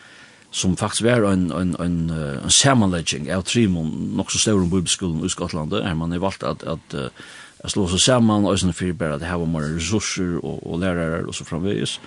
som 0.56 0.76
faktisk 0.76 1.04
var 1.04 1.26
en, 1.28 1.50
en, 1.52 1.74
en, 1.80 1.96
en 2.10 2.52
sammanlegging 2.52 3.28
av 3.32 3.44
Trimon, 3.44 3.90
nok 4.16 4.30
så 4.32 4.40
større 4.40 4.64
bibelskolen 4.64 5.24
i 5.26 5.28
Skottland, 5.28 5.74
her 5.84 5.98
man 5.98 6.14
har 6.14 6.22
valgt 6.24 6.46
at, 6.48 6.64
at, 6.64 6.94
at 6.96 7.20
jeg 7.62 7.74
slår 7.74 7.92
seg 7.92 8.02
sammen, 8.04 8.46
og 8.48 8.56
sånn 8.60 8.76
for 8.76 8.96
bare 8.96 9.18
at 9.18 9.26
her 9.26 9.40
var 9.42 9.50
mer 9.52 9.68
ressurser 9.74 10.38
og, 10.38 10.62
og 10.64 10.80
lærere 10.80 11.26
og 11.26 11.36
så 11.36 11.44
framveis. 11.44 11.98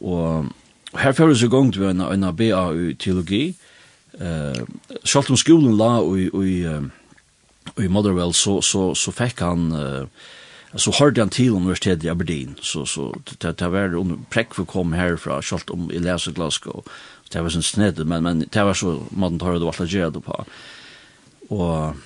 Og, 0.00 0.48
og 0.92 0.98
her 1.02 1.16
fører 1.16 1.36
seg 1.36 1.52
gang 1.52 1.72
til 1.74 1.88
en, 1.90 2.00
en 2.06 2.28
BA 2.36 2.64
i 2.72 2.94
teologi, 3.00 3.44
eh, 4.16 4.60
selv 5.04 5.32
om 5.34 5.40
skolen 5.40 5.76
la 5.76 5.94
i, 6.16 6.28
i, 6.30 6.56
i 7.84 7.92
Motherwell, 7.92 8.32
så, 8.36 8.60
så, 8.64 8.92
så 8.96 9.12
fikk 9.16 9.44
han 9.44 9.68
eh, 9.76 10.28
så 10.78 10.92
hørte 10.94 11.24
han 11.24 11.32
til 11.34 11.56
universitetet 11.58 12.04
i 12.06 12.10
Aberdeen, 12.12 12.54
så, 12.62 12.84
så 12.86 13.08
det, 13.42 13.56
det 13.58 13.70
var 13.72 13.96
under 13.98 14.20
prekk 14.30 14.54
for 14.54 14.68
kom 14.70 14.92
herfra, 14.94 15.40
selv 15.42 15.72
om 15.74 15.88
i 15.90 15.98
leser 15.98 16.36
Glasgow, 16.36 16.84
det 17.32 17.42
var 17.42 17.52
sånn 17.54 17.66
snedd, 17.66 18.00
men, 18.06 18.24
men 18.26 18.44
det 18.46 18.64
var 18.66 18.74
så 18.78 18.96
måten 19.10 19.38
tar 19.38 19.58
det 19.58 19.66
valgt 19.66 19.84
å 19.84 19.90
gjøre 19.90 20.14
det 20.16 20.22
på. 20.26 20.38
Og 21.50 22.00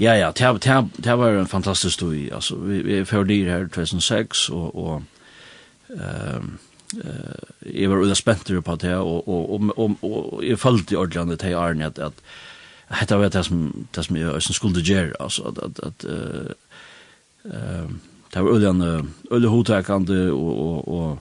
ja, 0.00 0.14
ja, 0.16 0.30
det, 0.32 0.50
det, 0.64 0.76
det 1.04 1.14
var 1.20 1.36
en 1.36 1.48
fantastisk 1.48 1.98
stoi. 1.98 2.30
Altså, 2.32 2.56
vi, 2.64 2.80
vi 2.86 2.98
er 3.00 3.08
ferdig 3.08 3.42
her 3.48 3.66
2006, 3.68 4.46
og, 4.56 4.76
og 4.76 5.02
um, 5.92 6.54
uh, 6.96 7.42
jeg 7.66 7.90
var 7.90 8.04
ute 8.04 8.16
spent 8.16 8.52
på 8.64 8.76
det, 8.80 8.94
og, 8.96 9.28
og, 9.28 9.50
og, 9.52 9.74
og, 9.76 9.98
og 10.02 10.44
jeg 10.44 10.60
følte 10.60 10.96
i 10.96 11.00
ordentlig 11.00 11.38
til 11.42 11.58
Arne 11.60 11.90
at, 11.92 11.98
at 11.98 12.24
Hetta 12.90 13.20
var 13.20 13.28
det 13.30 13.44
som, 13.46 13.86
det 13.94 14.02
som 14.04 14.16
jag 14.16 14.42
som 14.42 14.54
skulle 14.54 14.80
gjøre, 14.80 15.14
altså, 15.20 15.42
att 15.48 15.58
att 15.58 15.78
at 15.78 16.04
uh, 16.04 16.50
uh, 17.44 17.90
det 18.34 18.40
var 18.42 18.50
øyne, 18.50 19.06
øyne 19.32 19.48
hotakande 19.48 20.30
och 20.30 20.58
och 20.58 20.88
och 20.88 21.18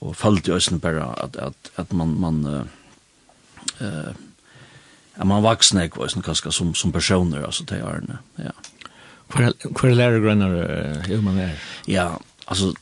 og 0.00 0.16
følte 0.16 0.52
jo 0.52 0.78
bare 0.78 1.12
at, 1.24 1.36
at, 1.36 1.70
at 1.76 1.92
man, 1.92 2.14
man 2.20 2.44
uh, 3.80 4.14
at 5.18 5.26
man 5.26 5.42
vaksne 5.42 5.84
ikke 5.84 6.00
var 6.00 6.22
kanskje 6.24 6.52
som, 6.52 6.74
som 6.74 6.92
personer, 6.92 7.44
altså 7.44 7.66
til 7.66 7.82
årene, 7.82 8.18
ja. 8.38 8.54
Hvor, 9.28 9.52
hvor 9.80 9.88
lærer 9.88 10.20
grønner 10.20 10.54
uh, 11.10 11.24
man 11.24 11.38
er? 11.38 11.50
Ja, 11.88 12.14
altså, 12.46 12.72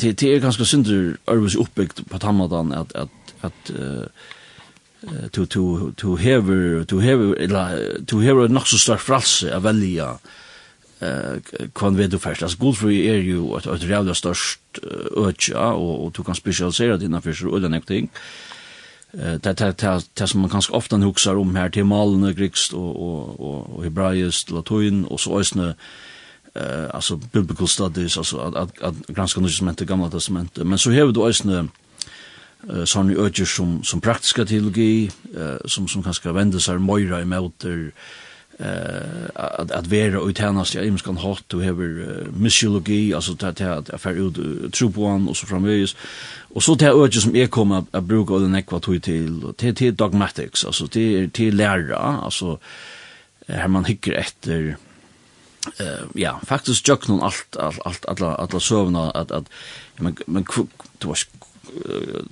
det, 0.00 0.20
det 0.20 0.34
er 0.34 0.40
ganske 0.40 0.64
synder 0.64 1.16
Ørvis 1.28 1.56
oppbygd 1.56 2.04
på 2.10 2.18
Tammadan 2.18 2.72
at, 2.72 2.92
at, 2.94 3.08
at 3.42 3.70
uh, 3.70 4.06
to 5.32 5.44
to 5.44 5.90
to 5.90 6.16
hever 6.16 6.84
to 6.84 6.98
hever 6.98 7.34
eller 7.38 7.78
to 8.08 8.18
hever 8.18 8.48
nok 8.48 8.66
så 8.66 8.78
stort 8.78 9.00
fralse 9.00 9.52
av 9.54 9.62
velja 9.62 10.16
eh 11.00 11.68
kon 11.74 11.98
ved 11.98 12.08
du 12.08 12.16
as 12.16 12.42
Altså, 12.42 12.58
Godfrey 12.58 13.06
er 13.06 13.16
jo 13.16 13.56
et, 13.56 13.66
et 13.66 13.90
rævlig 13.90 14.16
størst 14.16 14.60
øtja, 15.16 15.58
og, 15.58 16.04
og 16.04 16.16
du 16.16 16.22
kan 16.22 16.34
specialisera 16.34 16.96
dina 16.96 17.18
fyrst 17.18 17.44
og 17.44 17.62
øyne 17.62 17.80
ting. 17.80 18.10
Det 19.12 20.28
som 20.28 20.40
man 20.40 20.50
kanskje 20.50 20.74
ofte 20.74 20.96
huxar 20.96 21.36
om 21.40 21.56
her, 21.56 21.68
til 21.68 21.86
malen 21.86 22.24
och 22.24 22.34
og, 22.72 23.02
og, 23.02 23.40
og, 23.40 23.76
og 23.76 23.84
hebraisk, 23.84 24.50
latin 24.50 25.06
og 25.10 25.20
så 25.20 25.38
øsne, 25.38 25.74
eh 26.56 26.94
alltså 26.94 27.16
biblical 27.16 27.68
studies 27.68 28.16
alltså 28.16 28.38
att 28.38 28.54
att, 28.54 28.82
att 28.82 29.06
granska 29.06 29.40
nya 29.40 29.48
testamentet 29.48 29.88
gamla 29.88 30.10
testamentet 30.10 30.66
men 30.66 30.78
så 30.78 30.90
har 30.90 31.12
du 31.12 31.20
också 31.20 31.48
eh 32.68 32.84
sån 32.84 33.10
öger 33.10 33.44
som 33.44 33.84
som 33.84 34.00
praktiska 34.00 34.44
teologi 34.44 35.10
eh 35.36 35.56
som 35.66 35.88
som 35.88 36.02
kanske 36.02 36.32
vänder 36.32 36.58
sig 36.58 36.78
mera 36.78 37.20
emot 37.20 37.64
eh 38.58 39.30
att 39.34 39.70
att 39.70 39.86
vara 39.86 40.20
och 40.20 40.40
ja 40.40 40.64
jag 40.74 40.98
kan 41.00 41.16
hårt 41.16 41.48
to 41.48 41.60
have 41.60 41.84
mysiologi 42.36 43.14
alltså 43.14 43.32
att 43.32 43.60
att 43.60 43.90
att 43.90 44.00
för 44.00 44.12
ut 44.12 44.72
tro 44.72 44.92
på 44.92 45.08
han 45.08 45.28
och 45.28 45.36
så 45.36 45.46
framvis 45.46 45.96
och 46.54 46.62
så 46.62 46.74
det 46.74 46.86
öde 46.86 47.20
som 47.20 47.36
är 47.36 47.46
kommer 47.46 47.84
att 47.90 48.04
bruka 48.04 48.34
den 48.34 48.54
ekvator 48.54 48.98
till 48.98 49.44
och 49.44 49.56
till 49.56 49.74
till 49.74 49.94
dogmatics 49.96 50.64
alltså 50.64 50.86
till 50.86 51.30
till 51.30 51.56
lära 51.56 51.98
alltså 51.98 52.58
här 53.48 53.68
man 53.68 53.84
hycker 53.84 54.12
efter 54.12 54.76
eh 55.78 56.04
ja 56.14 56.40
faktiskt 56.46 56.88
jag 56.88 57.08
någon 57.08 57.22
allt 57.22 57.56
allt 57.56 57.80
allt 57.86 58.06
alla 58.06 58.34
alla 58.34 58.60
sövna 58.60 59.10
att 59.10 59.30
att 59.30 59.48
men 59.96 60.16
men 60.26 60.44
du 60.98 61.08
var 61.08 61.18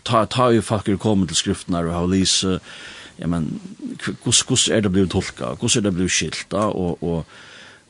ta 0.02 0.26
ta 0.26 0.52
ju 0.52 0.62
fucker 0.62 0.96
kommer 0.96 1.26
till 1.26 1.36
skrifterna 1.36 1.78
och 1.78 1.92
har 1.92 2.06
läst 2.06 2.44
ja, 3.16 3.26
men, 3.26 3.60
hur 4.04 4.16
hur 4.24 4.72
är 4.72 4.80
det 4.80 4.88
blivit 4.88 5.10
tolka, 5.10 5.56
hur 5.60 5.76
är 5.78 5.80
det 5.80 5.90
blivit 5.90 6.12
skilta, 6.12 6.66
och 6.66 7.02
och 7.02 7.26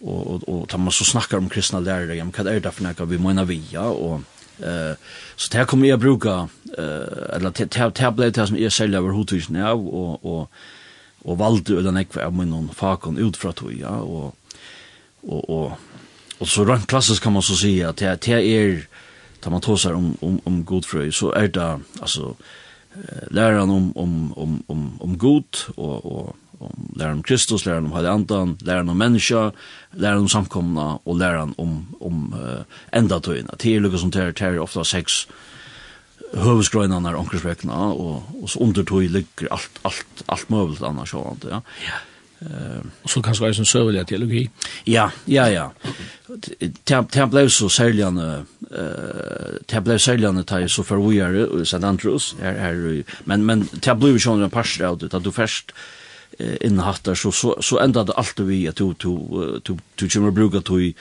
og, 0.06 0.26
og, 0.26 0.48
og 0.48 0.68
tar 0.68 0.78
man 0.78 0.92
så 0.92 1.04
snackar 1.04 1.38
om 1.38 1.48
kristna 1.48 1.80
lärare 1.80 2.16
ja, 2.16 2.24
men, 2.24 2.32
vad 2.36 2.46
är 2.46 2.60
det 2.60 2.70
för 2.70 2.82
något 2.82 3.08
vi 3.08 3.18
menar 3.18 3.44
vi, 3.44 3.62
ja, 3.70 3.88
och 3.88 4.20
eh 4.58 4.96
så 5.36 5.48
det 5.52 5.58
her 5.58 5.64
kommer 5.64 5.88
jag 5.88 6.00
bruka 6.00 6.48
eh 6.78 7.36
eller 7.36 7.50
det 7.50 7.74
som 7.74 8.14
ble 8.14 8.30
det 8.30 8.46
som 8.46 8.56
jeg 8.56 8.72
selv 8.72 8.96
over 8.96 9.12
och 9.74 10.24
och 10.24 10.50
och 11.24 11.38
valde 11.38 11.76
og 11.76 11.84
den 11.84 11.96
ekve 11.96 12.24
av 12.24 12.32
min 12.32 12.70
fakon 12.74 13.18
ut 13.18 13.36
från 13.36 13.52
tog, 13.52 13.72
ja, 13.72 13.88
och 13.88 14.34
och 15.22 15.50
och 15.50 15.72
och 16.38 16.48
så 16.48 16.64
rent 16.64 16.86
klassisk 16.86 17.22
kan 17.22 17.32
man 17.32 17.42
så 17.42 17.56
säga 17.56 17.88
att 17.88 17.96
det, 17.96 18.20
det 18.20 18.86
tar 19.40 19.50
man 19.50 19.60
tosar 19.60 19.92
om, 19.92 20.16
om, 20.20 20.40
om 20.44 20.64
godfrøy, 20.64 21.12
så 21.12 21.32
är 21.32 21.48
det, 21.48 21.80
alltså 22.00 22.36
läran 23.30 23.70
om 23.70 23.92
om 23.96 24.32
om 24.32 24.62
om 24.66 25.00
om 25.00 25.18
god 25.18 25.56
och 25.76 26.06
och 26.06 26.36
om 26.58 26.94
läran 26.96 27.12
om 27.12 27.22
Kristus, 27.22 27.66
läran 27.66 27.84
om 27.84 27.92
Helig 27.92 28.08
Andan, 28.08 28.58
läran 28.60 28.88
om 28.88 28.98
människa, 28.98 29.52
läran 29.90 30.18
om 30.18 30.28
samkomna 30.28 30.98
och 31.04 31.18
läran 31.18 31.54
om 31.56 31.86
om 32.00 32.34
uh, 32.42 32.60
ända 32.92 33.20
tøyna. 33.20 33.54
Det 33.58 33.76
är 33.76 33.80
lukka 33.80 33.98
som 33.98 34.10
tar 34.10 34.32
tar 34.32 34.58
ofta 34.58 34.84
sex 34.84 35.26
hövsgrönarna 36.32 37.00
när 37.00 37.18
onkursväckna 37.18 37.84
och 37.84 38.22
och 38.42 38.50
så 38.50 38.60
under 38.60 39.00
ligger 39.00 39.52
allt 39.52 39.78
allt 39.82 40.22
allt 40.26 40.48
möjligt 40.48 40.82
annars 40.82 41.10
sånt, 41.10 41.44
ja. 41.50 41.62
Ja 41.86 41.92
og 43.02 43.10
så 43.10 43.22
kanskje 43.22 43.48
en 43.58 43.64
søvelig 43.64 44.06
teologi. 44.06 44.48
Ja, 44.86 45.08
ja, 45.28 45.46
ja. 45.46 45.68
Det 47.14 47.30
blev 47.30 47.50
så 47.50 47.68
særlig 47.68 48.04
han 48.04 48.16
det 49.70 49.84
blev 49.84 49.98
særlig 49.98 50.28
han 50.28 50.68
så 50.68 50.82
for 50.82 51.08
vi 51.08 51.18
er 51.18 51.60
i 51.60 51.64
St. 51.64 51.84
Andrews 51.84 52.36
men, 53.24 53.44
men 53.44 53.68
det 53.84 53.98
blev 53.98 54.16
jo 54.16 54.32
ikke 54.32 54.44
en 54.44 54.50
parster 54.50 54.86
av 54.86 54.98
det 54.98 55.14
at 55.14 55.24
du 55.24 55.30
først 55.30 55.72
innehattar 56.60 57.14
så, 57.14 57.30
så, 57.30 57.54
så 57.60 57.78
enda 57.78 58.04
det 58.04 58.46
vi 58.46 58.68
att 58.68 58.76
du, 58.76 58.94
du, 59.02 59.60
du, 59.64 59.78
du 60.00 60.08
kommer 60.08 60.30
bruka 60.30 60.60
til 60.60 60.94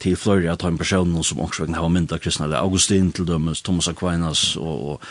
til 0.00 0.16
fløyre 0.16 0.52
at 0.52 0.62
en 0.62 0.78
person 0.78 1.24
som 1.24 1.40
också 1.40 1.66
kan 1.66 1.74
ha 1.74 1.88
mynta 1.88 2.18
kristna 2.18 2.44
eller 2.44 2.56
Augustin 2.58 3.12
till 3.12 3.26
dömes 3.26 3.62
Thomas 3.62 3.88
Aquinas 3.88 4.56
och 4.56 4.92
och 4.92 5.02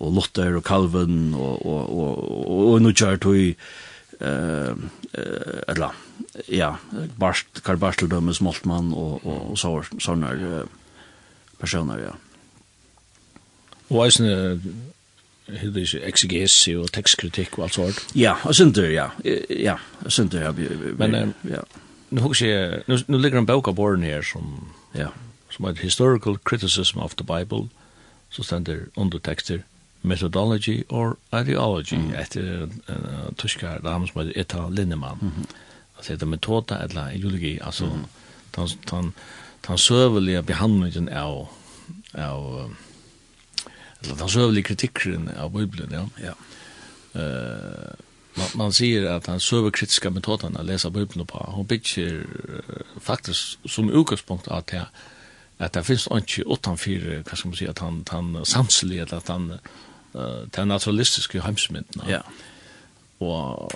och 0.00 0.12
Luther 0.12 0.56
och 0.56 0.64
Calvin 0.64 1.34
och 1.34 1.66
och 1.66 1.90
och 1.98 2.72
och 2.72 2.82
nu 2.82 2.92
kör 2.92 3.16
till 3.16 3.54
eh 4.22 4.74
eller 5.68 5.90
ja 6.46 6.78
Barst 7.16 7.62
Karl 7.62 7.76
Barstel 7.76 8.08
dömes 8.08 8.40
Moltmann 8.40 8.92
och 8.92 9.26
och 9.50 9.58
så 9.58 9.84
såna 9.98 10.62
personer 11.58 11.98
ja. 11.98 12.16
Och 13.88 14.04
alltså 14.04 14.22
hur 15.46 15.70
det 15.70 15.80
är 15.80 16.02
exeges 16.02 16.68
och 16.68 16.92
textkritik 16.92 17.58
och 17.58 17.64
allt 17.64 17.72
sånt. 17.72 18.06
Ja, 18.12 18.38
och 18.44 18.56
sånt 18.56 18.74
där 18.74 18.90
ja. 18.90 19.10
Ja, 19.48 19.78
sånt 20.06 20.32
där 20.32 20.52
men 20.98 21.34
ja. 21.42 21.64
Nu 22.08 22.20
hugger 22.20 22.46
jag 22.46 22.82
nu 22.86 22.98
nu 23.06 23.18
ligger 23.18 23.38
en 23.38 23.46
bok 23.46 23.68
av 23.68 23.74
Born 23.74 24.02
här 24.02 24.22
som 24.22 24.68
ja, 24.92 25.08
som 25.50 25.64
heter 25.64 25.82
Historical 25.82 26.38
Criticism 26.38 26.98
of 26.98 27.14
the 27.14 27.24
Bible 27.24 27.68
så 28.30 28.42
ständer 28.42 28.86
undertexter 28.94 29.62
methodology 30.02 30.84
or 30.88 31.16
ideology 31.34 31.96
mm. 31.96 32.14
etter 32.14 32.68
uh, 32.88 33.32
tyska 33.36 33.78
dam 33.82 34.06
som 34.06 34.20
heter 34.20 34.40
Etta 34.40 34.68
Lindemann. 34.68 35.18
Mm 35.22 35.32
-hmm. 35.32 35.46
Alltså 35.96 36.16
det 36.16 36.26
metoda 36.26 36.78
eller 36.78 37.12
ideologi, 37.14 37.60
alltså 37.60 37.84
mm 37.84 37.96
-hmm. 37.96 38.68
den, 38.90 39.12
den, 39.66 39.78
den 40.36 40.44
behandlingen 40.44 41.08
av, 41.08 41.48
av 42.14 42.74
eller 44.00 44.14
den 44.14 44.28
søvelige 44.28 44.62
kritiken 44.62 45.30
av 45.38 45.50
bibeln 45.50 45.92
ja. 45.92 46.08
ja. 46.22 46.34
Uh, 47.20 47.94
man, 48.34 48.46
man 48.54 48.72
sier 48.72 49.10
att 49.10 49.26
han 49.26 49.40
søvekritiske 49.40 50.10
metoden 50.10 50.56
å 50.56 50.62
läsa 50.62 50.90
bibeln 50.90 51.26
på, 51.26 51.52
hun 51.56 51.66
bygger 51.66 52.12
uh, 52.12 53.00
faktiskt 53.00 53.58
som 53.64 53.90
utgångspunkt 53.90 54.48
att 54.48 54.66
det 54.66 54.86
att 55.58 55.72
det 55.72 55.84
finns 55.84 56.08
inte 56.12 56.42
utanfor, 56.42 57.22
hva 57.22 57.36
skal 57.36 57.48
man 57.50 57.56
säga 57.56 57.70
att 57.70 57.78
han, 57.78 58.04
han 58.08 58.44
samselig, 58.44 59.00
at 59.12 59.28
han 59.28 59.58
uh, 60.14 60.42
den 60.56 60.72
naturalistiske 60.72 61.42
heimsmynden. 61.44 62.06
Ja. 62.08 62.22
Og 63.22 63.70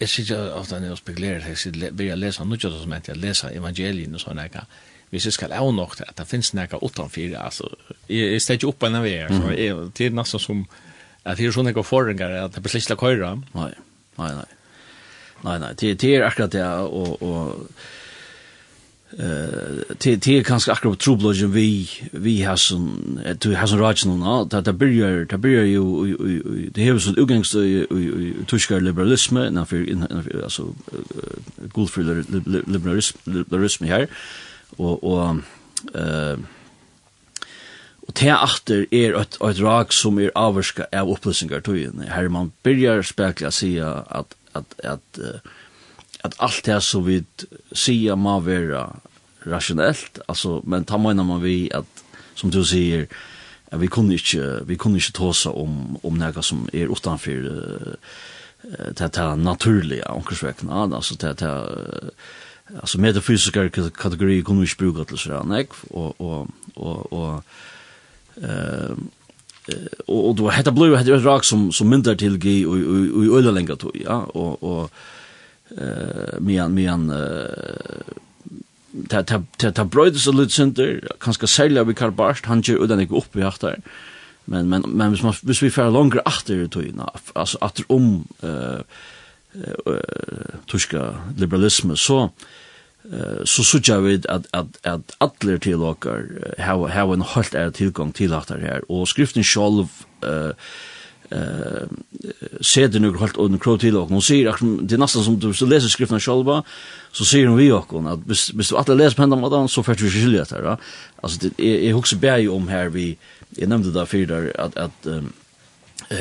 jeg 0.00 0.10
sier 0.10 0.24
ikke 0.24 0.40
ofte 0.58 0.80
når 0.80 0.92
jeg 0.94 1.02
spekulerer, 1.02 1.46
jeg 1.52 1.60
sier, 1.60 1.76
vil 1.92 2.10
jeg 2.10 2.18
lese 2.18 2.44
noe 2.44 2.58
som 2.58 2.96
heter, 2.96 3.14
jeg 3.14 3.22
leser 3.22 3.54
evangelien 3.54 4.14
og 4.14 4.22
sånn, 4.22 4.42
jeg 4.42 4.66
hvis 5.14 5.28
jeg 5.28 5.36
skal 5.36 5.52
av 5.54 5.68
nok 5.70 5.92
til 5.94 6.08
at 6.08 6.16
det 6.18 6.26
finnes 6.26 6.48
noe 6.56 6.80
utenfor, 6.82 7.36
altså, 7.38 7.68
jeg, 8.08 8.32
jeg 8.32 8.42
steg 8.42 8.58
ikke 8.58 8.72
opp 8.72 8.86
enn 8.88 8.98
jeg 9.04 9.20
er, 9.22 9.30
så 9.30 9.52
jeg, 9.54 9.76
det 9.94 10.08
er 10.08 10.16
nesten 10.18 10.42
som, 10.42 10.64
at 11.22 11.38
det 11.38 11.46
er 11.46 11.54
sånne 11.54 11.70
noen 11.70 11.86
forringer, 11.86 12.34
at 12.40 12.56
det 12.56 12.62
blir 12.64 12.74
slik 12.74 12.88
til 12.88 12.96
å 12.96 13.02
køyre. 13.04 13.28
Nei, 13.54 13.70
nei, 14.18 14.30
nei. 14.40 14.48
Nei, 15.44 15.58
nei, 15.60 15.70
det, 15.78 15.92
det 16.00 16.10
er 16.16 16.26
akkurat 16.26 16.54
det, 16.56 16.64
og, 16.64 17.22
og 17.22 17.78
eh 19.18 19.96
det 19.98 20.20
till 20.20 20.44
kanske 20.44 20.72
akkurat 20.72 20.98
trubbeln 20.98 21.52
vi 21.52 21.88
vi 22.12 22.42
har 22.42 22.56
som 22.56 23.18
du 23.42 23.54
har 23.54 23.66
som 23.66 23.78
rage 23.78 24.06
nu 24.06 24.44
där 24.50 24.62
där 24.62 24.72
börjar 24.72 25.24
där 25.24 25.36
börjar 25.36 25.64
ju 25.64 26.70
det 26.74 26.88
har 26.88 26.98
så 26.98 27.10
utgångs 27.10 27.56
tyska 28.46 28.78
liberalism 28.78 29.34
när 29.34 29.64
för 29.64 30.42
alltså 30.42 30.74
god 31.72 31.90
för 31.90 32.24
liberalism 32.72 33.18
liberalism 33.24 33.84
här 33.84 34.08
och 34.76 35.04
och 35.04 35.36
eh 35.94 36.38
Og 38.08 38.14
til 38.14 38.28
achter 38.28 38.84
er 38.92 39.16
et, 39.16 39.36
et 39.40 39.60
rak 39.64 39.92
som 39.92 40.18
er 40.18 40.30
avvarska 40.34 40.84
av 40.92 41.10
opplysningar 41.10 41.60
tøyen. 41.64 42.04
Her 42.08 42.28
man 42.28 42.52
byrjar 42.62 43.02
spekla 43.02 43.50
sida 43.50 44.02
at, 44.10 44.36
at, 44.54 44.64
at 44.78 45.18
uh, 45.18 45.40
at 46.24 46.36
allt 46.42 46.64
det 46.66 46.80
som 46.82 47.04
vi 47.06 47.20
sier 47.76 48.16
må 48.16 48.38
være 48.44 48.86
rationellt, 49.46 50.22
altså, 50.28 50.60
men 50.64 50.86
ta 50.88 50.96
mener 50.96 51.26
man 51.26 51.42
vi 51.42 51.68
at, 51.74 51.84
som 52.34 52.50
du 52.50 52.62
sier, 52.64 53.06
at 53.68 53.80
vi 53.80 53.90
kunne 53.92 54.14
ikke, 54.14 54.62
vi 54.68 54.76
kunne 54.80 54.96
ikke 54.96 55.18
tåse 55.18 55.50
om, 55.50 55.98
om 56.04 56.16
noe 56.18 56.44
som 56.46 56.64
er 56.72 56.88
utenfor 56.88 57.50
uh, 57.50 58.14
det, 58.96 59.10
det 59.16 59.26
naturlige 59.38 60.06
omkringsvekkene, 60.10 60.94
altså 60.96 61.16
det, 61.20 61.34
det, 61.40 61.50
altså 62.80 63.00
metafysiske 63.00 63.90
kategorier 63.98 64.42
kunne 64.42 64.64
vi 64.64 64.70
ikke 64.70 64.84
bruke 64.84 65.04
til 65.10 65.20
sånn, 65.20 65.52
ikke? 65.58 65.82
Og, 65.90 66.20
og, 66.20 66.48
og, 66.76 67.12
og, 67.12 67.44
uh, 68.40 68.96
og, 70.08 70.20
og, 70.20 70.40
og, 70.40 70.48
hetta 70.52 70.72
blue 70.76 70.96
hetta 70.96 71.18
rak 71.24 71.44
sum 71.44 71.70
sum 71.72 71.88
myndar 71.88 72.18
til 72.20 72.36
gi 72.40 72.64
og 72.68 72.80
og 72.84 73.44
og 73.44 73.54
längre 73.54 73.76
tog 73.76 73.96
ja 73.96 74.18
og 74.34 74.62
og 74.62 74.90
eh 75.70 76.40
men 76.40 76.74
men 76.74 77.12
ta 79.08 79.22
ta 79.22 79.42
ta 79.58 79.70
ta 79.70 79.84
bröd 79.84 80.16
så 80.16 80.32
lite 80.32 80.52
center 80.52 81.00
kanske 81.20 81.46
sälja 81.46 81.84
vi 81.84 81.94
Karl 81.94 82.10
Barst 82.10 82.44
han 82.44 82.62
kör 82.62 82.84
utan 82.84 83.00
inte 83.00 83.14
upp 83.14 83.36
i 83.36 83.40
efter 83.40 83.80
men 84.44 84.68
men 84.68 84.82
men 84.88 85.10
hvis 85.10 85.22
man 85.22 85.34
hvis 85.42 85.62
vi 85.62 85.70
får 85.70 85.90
längre 85.90 86.20
efter 86.26 86.66
då 86.66 86.82
ju 86.82 86.92
alltså 87.32 87.58
att 87.60 87.80
om 87.86 88.24
eh 88.42 88.80
tyska 90.66 91.14
liberalism 91.36 91.94
så 91.94 92.30
så 93.44 93.64
søkja 93.64 94.00
vi 94.00 94.14
at, 94.28 94.46
at, 94.52 94.66
at 94.82 95.12
atler 95.20 95.58
til 95.60 95.82
okkar 95.84 96.24
hava 96.58 97.14
en 97.14 97.26
helt 97.34 97.54
er 97.54 97.70
tilgang 97.70 98.14
til 98.16 98.32
at 98.32 98.48
her, 98.48 98.80
og 98.88 99.08
skriften 99.08 99.44
sjálf 99.44 100.04
uh, 100.24 100.56
eh 101.30 101.86
seder 102.60 103.00
nu 103.00 103.12
halt 103.18 103.36
under 103.36 103.58
krow 103.58 103.76
til 103.76 103.96
og 103.96 104.08
hon 104.08 104.22
sier 104.22 104.52
at 104.52 104.60
det 104.60 104.98
næsta 104.98 105.22
som 105.22 105.36
du 105.40 105.52
så 105.52 105.66
leser 105.66 105.88
skriften 105.88 106.20
sjálva 106.20 106.62
så 107.12 107.24
sier 107.24 107.48
hon 107.48 107.58
vi 107.58 107.70
og 107.72 107.92
at 108.10 108.18
hvis, 108.26 108.48
hvis 108.48 108.68
du 108.68 108.76
alle 108.76 108.96
leser 108.96 109.16
på 109.16 109.26
den 109.26 109.40
måten 109.40 109.68
så 109.68 109.82
fært 109.82 110.00
du 110.00 110.10
skilja 110.10 110.44
det 110.44 110.58
her 110.58 110.76
altså 111.22 111.38
det 111.42 111.52
er, 111.58 111.78
jeg 111.86 111.94
husker 111.94 112.18
bæg 112.18 112.50
om 112.50 112.68
her 112.68 112.88
vi 112.88 113.16
jeg 113.58 113.68
nevnte 113.68 113.92
det 113.92 114.08
fyrir 114.08 114.26
der 114.26 114.50
at, 114.58 114.76
at 114.76 115.06
um, 115.06 115.32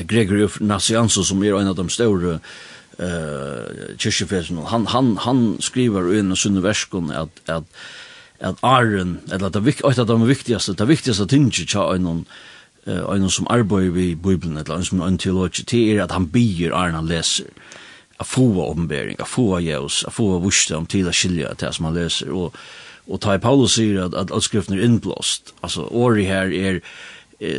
Gregory 0.08 0.48
Nassianso 0.60 1.24
som 1.24 1.44
er 1.44 1.60
en 1.60 1.68
av 1.68 1.76
de 1.76 1.90
store 1.90 2.40
eh 3.00 3.98
kyrkjefesen 3.98 4.58
han 4.70 4.86
han 4.86 5.18
han 5.18 5.58
skriver 5.60 6.14
i 6.14 6.20
en 6.20 6.36
sunne 6.36 6.64
verskon 6.64 7.12
at 7.12 7.30
at 7.48 7.64
at 8.40 8.56
Iron 8.64 9.20
eller 9.32 9.50
det, 9.50 9.64
det, 9.66 9.96
det, 9.98 10.08
det 10.08 10.28
viktigaste, 10.28 10.74
det 10.74 10.88
viktigaste 10.88 11.26
tinget 11.28 11.68
tja 11.68 11.96
en 11.96 12.26
uh, 12.88 13.16
en 13.16 13.30
som 13.30 13.48
arbeider 13.50 13.92
vi 13.92 14.16
Bibelen, 14.16 14.58
eller 14.58 14.76
en 14.76 14.86
som 14.86 15.02
er 15.02 15.08
en 15.08 15.18
teologi, 15.18 15.66
det 15.72 15.84
er 15.96 16.04
at 16.04 16.12
han 16.12 16.30
bier 16.32 16.76
Arne 16.76 17.02
han 17.02 17.10
leser. 17.10 17.50
A 18.20 18.24
få 18.24 18.46
ombering, 18.70 19.20
a 19.20 19.26
få 19.26 19.60
jævs, 19.60 20.04
a 20.08 20.12
få 20.14 20.40
vursdom 20.40 20.84
om 20.84 20.86
tid 20.86 21.12
skilja 21.12 21.54
til 21.58 21.74
som 21.74 21.86
han 21.86 21.98
leser. 21.98 22.32
Og, 22.32 22.54
og 23.08 23.22
ta 23.22 23.34
i 23.36 23.42
Paulus 23.42 23.76
sier 23.76 24.06
at, 24.06 24.14
at 24.14 24.32
alt 24.32 24.44
skriften 24.44 24.78
er 24.78 24.86
innblåst. 24.86 25.56
Altså, 25.64 25.88
året 25.92 26.26
her 26.26 26.54
er 26.54 26.80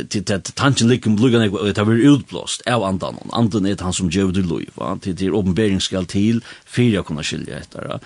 til 0.09 0.33
at 0.33 0.51
tanken 0.55 0.89
likum 0.89 1.15
bluggan 1.19 1.43
ekva 1.45 1.67
det 1.67 1.77
har 1.77 1.87
vært 1.87 2.07
utblåst 2.09 2.63
av 2.69 2.83
andan 2.87 3.19
andan 3.37 3.67
er 3.69 3.81
han 3.81 3.93
som 3.93 4.09
gjør 4.09 4.31
det 4.33 4.45
lov 4.47 4.63
va 4.79 4.95
til 5.01 5.15
til 5.19 5.35
åpenbering 5.35 5.81
skal 5.83 6.07
til 6.09 6.41
fyra 6.65 7.03
kunna 7.03 7.23
skilja 7.23 7.59
etter 7.61 7.99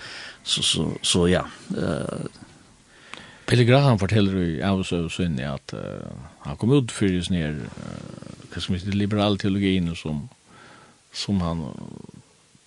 så 0.44 0.62
så 0.62 0.88
så 1.02 1.26
ja 1.30 1.44
Billy 3.50 3.64
Graham 3.66 3.98
forteller 3.98 4.36
i 4.38 4.60
Avsøv 4.62 5.08
Sunni 5.10 5.42
at 5.42 5.72
uh, 5.74 6.10
han 6.44 6.56
kom 6.56 6.70
ut 6.70 6.92
fyrir 6.94 7.26
ner 7.34 7.56
uh, 7.58 8.20
hva 8.50 8.60
skal 8.62 8.76
vi 8.76 8.82
si, 8.82 8.92
liberal 8.94 9.38
teologin 9.42 9.90
som, 9.98 10.28
som 11.12 11.40
han 11.42 11.64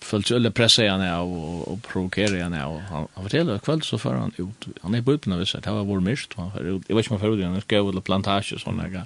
följt 0.03 0.31
eller 0.31 0.51
pressa 0.51 0.87
han 0.89 1.01
av 1.07 1.31
och, 1.31 1.67
och 1.67 1.83
provokera 1.83 2.43
han 2.43 2.53
av. 2.53 2.79
Han, 2.79 3.07
han 3.13 3.23
fortäller 3.23 3.59
kväll 3.59 3.81
så 3.81 3.97
för 3.97 4.15
han 4.15 4.31
ut. 4.37 4.67
Han 4.81 4.95
är 4.95 5.01
på 5.01 5.11
uppen 5.11 5.33
av 5.33 5.39
vissa. 5.39 5.59
Det 5.59 5.71
var 5.71 5.83
vår 5.83 5.99
mist. 5.99 6.33
Han 6.33 6.51
för 6.51 6.63
ut. 6.63 6.83
Jag 6.87 6.95
vet 6.95 7.05
inte 7.05 7.13
om 7.13 7.21
han 7.21 7.29
för 7.29 7.37
ut. 7.37 7.45
Han 7.45 7.61
skrev 7.61 7.89
eller 7.89 8.01
plantage 8.01 8.53
och 8.53 8.61
sådana 8.61 8.85
mm. 8.85 9.01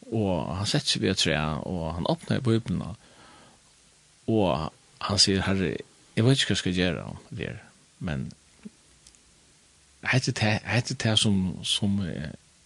Och 0.00 0.56
han 0.56 0.66
sätter 0.66 0.86
sig 0.86 1.02
vid 1.02 1.10
ett 1.10 1.18
trä 1.18 1.54
och 1.54 1.94
han 1.94 2.06
öppnar 2.06 2.40
på 2.40 2.52
uppen 2.52 2.82
Och 4.24 4.58
han 4.98 5.18
säger, 5.18 5.40
herre, 5.40 5.76
jag 6.14 6.24
vet 6.24 6.30
inte 6.30 6.44
vad 6.44 6.50
jag 6.50 6.58
ska 6.58 6.70
göra 6.70 7.04
om 7.04 7.16
det 7.28 7.58
Men 7.98 8.30
hette 10.02 10.32
det, 10.32 10.60
hette 10.64 10.94
det 10.94 11.18
som, 11.18 11.58
som 11.64 11.98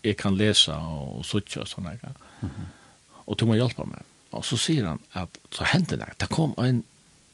jag 0.02 0.16
kan 0.16 0.36
lese 0.36 0.74
og 0.74 1.24
suttje 1.24 1.60
og 1.62 1.68
sånne. 1.68 1.98
Mm 2.42 2.50
Och 3.24 3.32
Og 3.32 3.38
du 3.38 3.46
må 3.46 3.54
hjelpe 3.54 3.84
meg. 3.86 4.02
Og 4.32 4.44
så 4.44 4.56
sier 4.56 4.86
han 4.86 4.98
at 5.14 5.38
så 5.52 5.64
hendte 5.64 5.96
det. 5.96 6.08
Det 6.20 6.28
kom 6.28 6.54
en 6.58 6.84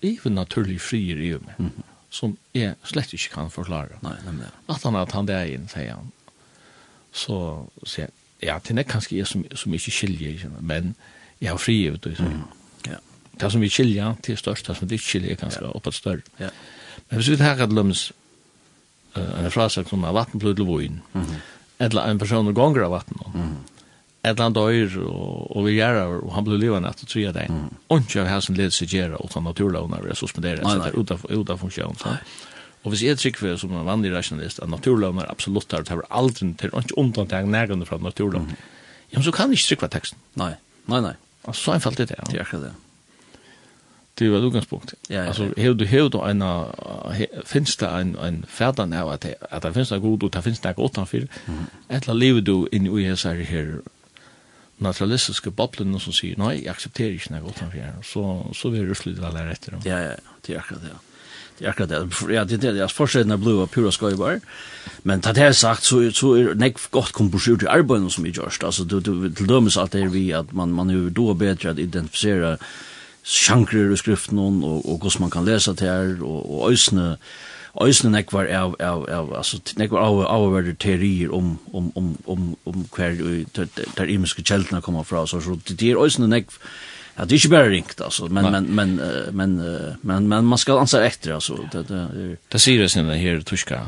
even 0.02 0.34
naturlig 0.34 0.80
frier 0.80 1.16
i 1.16 1.30
meg, 1.32 1.54
mm 1.58 1.66
-hmm. 1.66 1.82
som 2.10 2.38
jeg 2.54 2.74
slett 2.84 3.12
ikke 3.12 3.34
kan 3.34 3.50
forklare. 3.50 3.98
Nei, 4.02 4.14
nemlig. 4.24 4.46
At 4.68 4.82
han 4.82 4.96
at 4.96 5.12
han 5.12 5.28
der 5.28 5.44
inn, 5.44 5.68
sier 5.68 5.94
han. 5.94 6.12
Så 7.12 7.66
sier 7.86 8.08
ja, 8.42 8.58
det 8.68 8.78
er 8.78 8.82
kanskje 8.82 9.16
jeg 9.16 9.26
som, 9.26 9.44
som 9.56 9.74
ikke 9.74 9.90
skiljer, 9.90 10.48
men 10.60 10.96
jeg 11.40 11.50
har 11.50 11.56
frier, 11.56 11.96
du, 11.96 12.14
sier 12.14 12.28
mm. 12.28 12.42
Ja. 12.86 12.96
Det 13.40 13.52
som 13.52 13.60
vi 13.60 13.68
skiljer 13.68 14.14
til 14.22 14.36
størst, 14.36 14.66
det 14.66 14.76
som 14.76 14.90
vi 14.90 14.94
ikke 14.94 15.04
skiljer, 15.04 15.34
kanskje 15.34 15.64
ja. 15.64 15.70
oppe 15.70 15.92
større. 15.92 16.20
Ja. 16.40 16.48
Men 17.10 17.16
hvis 17.16 17.30
vi 17.30 17.36
tar 17.36 17.62
et 17.62 17.72
lømmes, 17.72 18.12
en 19.18 19.50
frasøk 19.52 19.90
som 19.90 20.04
er 20.04 20.14
vattenblod 20.16 20.56
til 20.56 20.68
voin, 20.68 21.00
mm 21.12 21.22
-hmm. 21.22 21.40
eller 21.78 22.10
en 22.10 22.18
person 22.18 22.54
gonger 22.54 22.84
av 22.84 22.90
vatten, 22.90 23.16
mm 23.34 23.42
-hmm. 23.42 23.56
eller 24.24 24.42
han 24.42 24.52
døyr 24.52 24.98
og, 24.98 25.56
og 25.56 25.64
vi 25.66 25.72
gjerra, 25.72 26.06
og 26.08 26.32
han 26.32 26.44
blir 26.44 26.58
livande 26.58 26.88
etter 26.88 27.06
tria 27.06 27.32
deg. 27.32 27.50
Mm. 27.50 27.70
Ondkje 27.88 28.20
av 28.20 28.28
hæsen 28.28 28.56
leder 28.56 28.70
seg 28.70 28.88
gjerra, 28.88 29.16
og 29.16 29.30
han 29.34 29.44
naturlovnar 29.44 30.10
er 30.10 30.14
suspenderet, 30.14 30.62
så 30.62 30.78
det 30.78 31.10
er 31.10 31.38
uta 31.38 31.56
funksjon. 31.56 31.96
Og 32.84 32.90
hvis 32.90 33.02
jeg 33.02 33.18
trykker 33.18 33.56
som 33.56 33.72
en 33.72 33.86
vanlig 33.86 34.14
rationalist, 34.16 34.58
at 34.62 34.68
naturlovnar 34.68 35.24
er 35.24 35.30
absolutt 35.30 35.72
her, 35.72 35.82
det 35.82 35.90
er 35.90 36.00
aldri 36.10 36.54
til 36.54 36.70
ondkje 36.72 36.98
undantag 36.98 37.46
nærgande 37.46 37.86
fra 37.86 37.98
naturlovnar, 37.98 38.50
mm. 38.50 38.56
ja, 39.12 39.18
men 39.18 39.22
så 39.22 39.30
kan 39.30 39.50
jeg 39.50 39.58
ikke 39.58 39.68
trykker 39.68 39.86
teksten. 39.86 40.18
Nei, 40.34 40.54
nei, 40.86 41.00
nei. 41.00 41.14
Så 41.52 41.72
enkelt 41.72 42.00
er 42.00 42.04
det, 42.04 42.16
ja. 42.18 42.24
Det 42.30 42.36
er 42.36 42.40
akkurat 42.40 42.62
det 42.62 42.87
det 44.18 44.28
var 44.28 44.46
utgangspunkt. 44.46 44.94
Ja, 45.08 45.14
ja, 45.14 45.20
ja. 45.22 45.28
Alltså 45.28 45.48
hur 45.56 45.74
du 45.74 45.84
hur 45.86 46.08
då 46.08 46.22
en 46.22 46.42
finns 47.44 47.76
det 47.76 47.86
en 47.86 48.16
en 48.16 48.46
färdan 48.48 48.92
av 48.92 49.08
att 49.08 49.26
att 49.50 49.62
det 49.62 49.72
finns 49.72 49.88
det 49.88 49.98
god 49.98 50.22
och 50.22 50.30
det 50.30 50.42
finns 50.42 50.60
det 50.60 50.72
gott 50.76 51.08
för. 51.08 51.28
Eller 51.88 52.14
lever 52.14 52.40
du 52.40 52.68
in 52.72 52.86
i 52.86 53.04
USA 53.04 53.28
här 53.28 53.80
naturalistiska 54.78 55.50
boblene 55.50 56.00
som 56.00 56.12
säger 56.12 56.36
nej, 56.36 56.64
jag 56.64 56.70
accepterar 56.70 57.10
inte 57.10 57.40
något 57.40 57.62
anför. 57.62 57.92
Så 58.02 58.46
så 58.54 58.68
vill 58.68 58.88
du 58.88 58.94
sluta 58.94 59.26
alla 59.26 59.46
rätter. 59.46 59.74
Ja 59.84 59.98
ja, 59.98 60.14
det 60.46 60.52
er 60.52 60.58
akkurat 60.58 60.82
det. 60.82 60.96
Det 61.58 61.64
er 61.64 61.70
akkurat 61.70 61.88
det. 61.88 62.34
Ja, 62.34 62.44
det 62.44 62.64
er 62.64 62.72
det. 62.72 62.78
Jag 62.78 62.90
fortsätter 62.90 63.34
att 63.34 63.40
blåa 63.40 63.66
pura 63.66 63.90
skojbar. 63.90 64.40
Men 65.02 65.20
det 65.20 65.36
här 65.36 65.52
sagt 65.52 65.82
så, 65.82 66.10
så 66.12 66.36
er 66.36 66.54
det 66.54 66.90
gott 66.90 67.12
komposert 67.12 67.62
i 67.62 67.66
arbeten 67.66 68.10
som 68.10 68.24
vi 68.24 68.30
görs. 68.30 68.62
Alltså, 68.62 68.84
du, 68.84 69.00
du, 69.00 69.30
til 69.30 69.48
dømes 69.48 69.76
alt 69.76 69.92
det 69.92 70.02
er 70.02 70.08
vi 70.08 70.32
att 70.32 70.52
man, 70.52 70.72
man 70.72 70.90
är 70.90 71.10
då 71.10 71.34
bättre 71.34 71.70
at 71.70 71.78
identifisere 71.78 72.58
sjankrer 73.28 73.92
i 73.92 74.00
skriften 74.00 74.40
og, 74.40 74.64
og 74.64 74.98
hvordan 74.98 75.26
man 75.26 75.32
kan 75.32 75.46
lese 75.46 75.74
til 75.76 75.88
her, 75.88 76.12
og, 76.24 76.40
og 76.48 76.72
øsne, 76.72 77.16
øsne 77.84 78.10
nekvar 78.10 78.48
av, 78.48 78.76
av, 78.80 79.04
av, 79.12 79.32
altså, 79.36 79.60
nekvar 79.78 80.04
av, 80.06 80.22
avverder 80.32 80.78
teorier 80.80 81.32
om, 81.34 81.58
om, 81.72 81.90
om, 81.96 82.14
om, 82.26 82.46
om 82.66 82.86
hver 82.96 83.20
der 83.54 84.08
imiske 84.08 84.42
kjeltene 84.42 84.82
kommer 84.82 85.06
fra, 85.06 85.26
så, 85.26 85.42
så 85.44 85.58
det 85.68 85.82
er 85.82 86.04
øsne 86.04 86.30
nekvar, 86.30 86.70
Ja, 87.18 87.24
det 87.26 87.34
er 87.34 87.40
ikke 87.40 87.50
bare 87.50 87.70
ringt, 87.72 88.00
altså, 88.00 88.28
men, 88.30 88.46
men, 88.52 88.66
men, 88.74 88.90
men, 89.34 89.54
men, 90.06 90.28
men, 90.30 90.44
man 90.46 90.58
skal 90.58 90.78
anse 90.78 91.00
etter, 91.02 91.32
altså. 91.34 91.56
Det, 91.72 91.80
det, 91.88 92.02
er... 92.14 92.36
det 92.52 92.60
sier 92.62 92.84
jeg 92.84 92.92
sinne 92.92 93.16
her, 93.18 93.40
Tuska, 93.42 93.80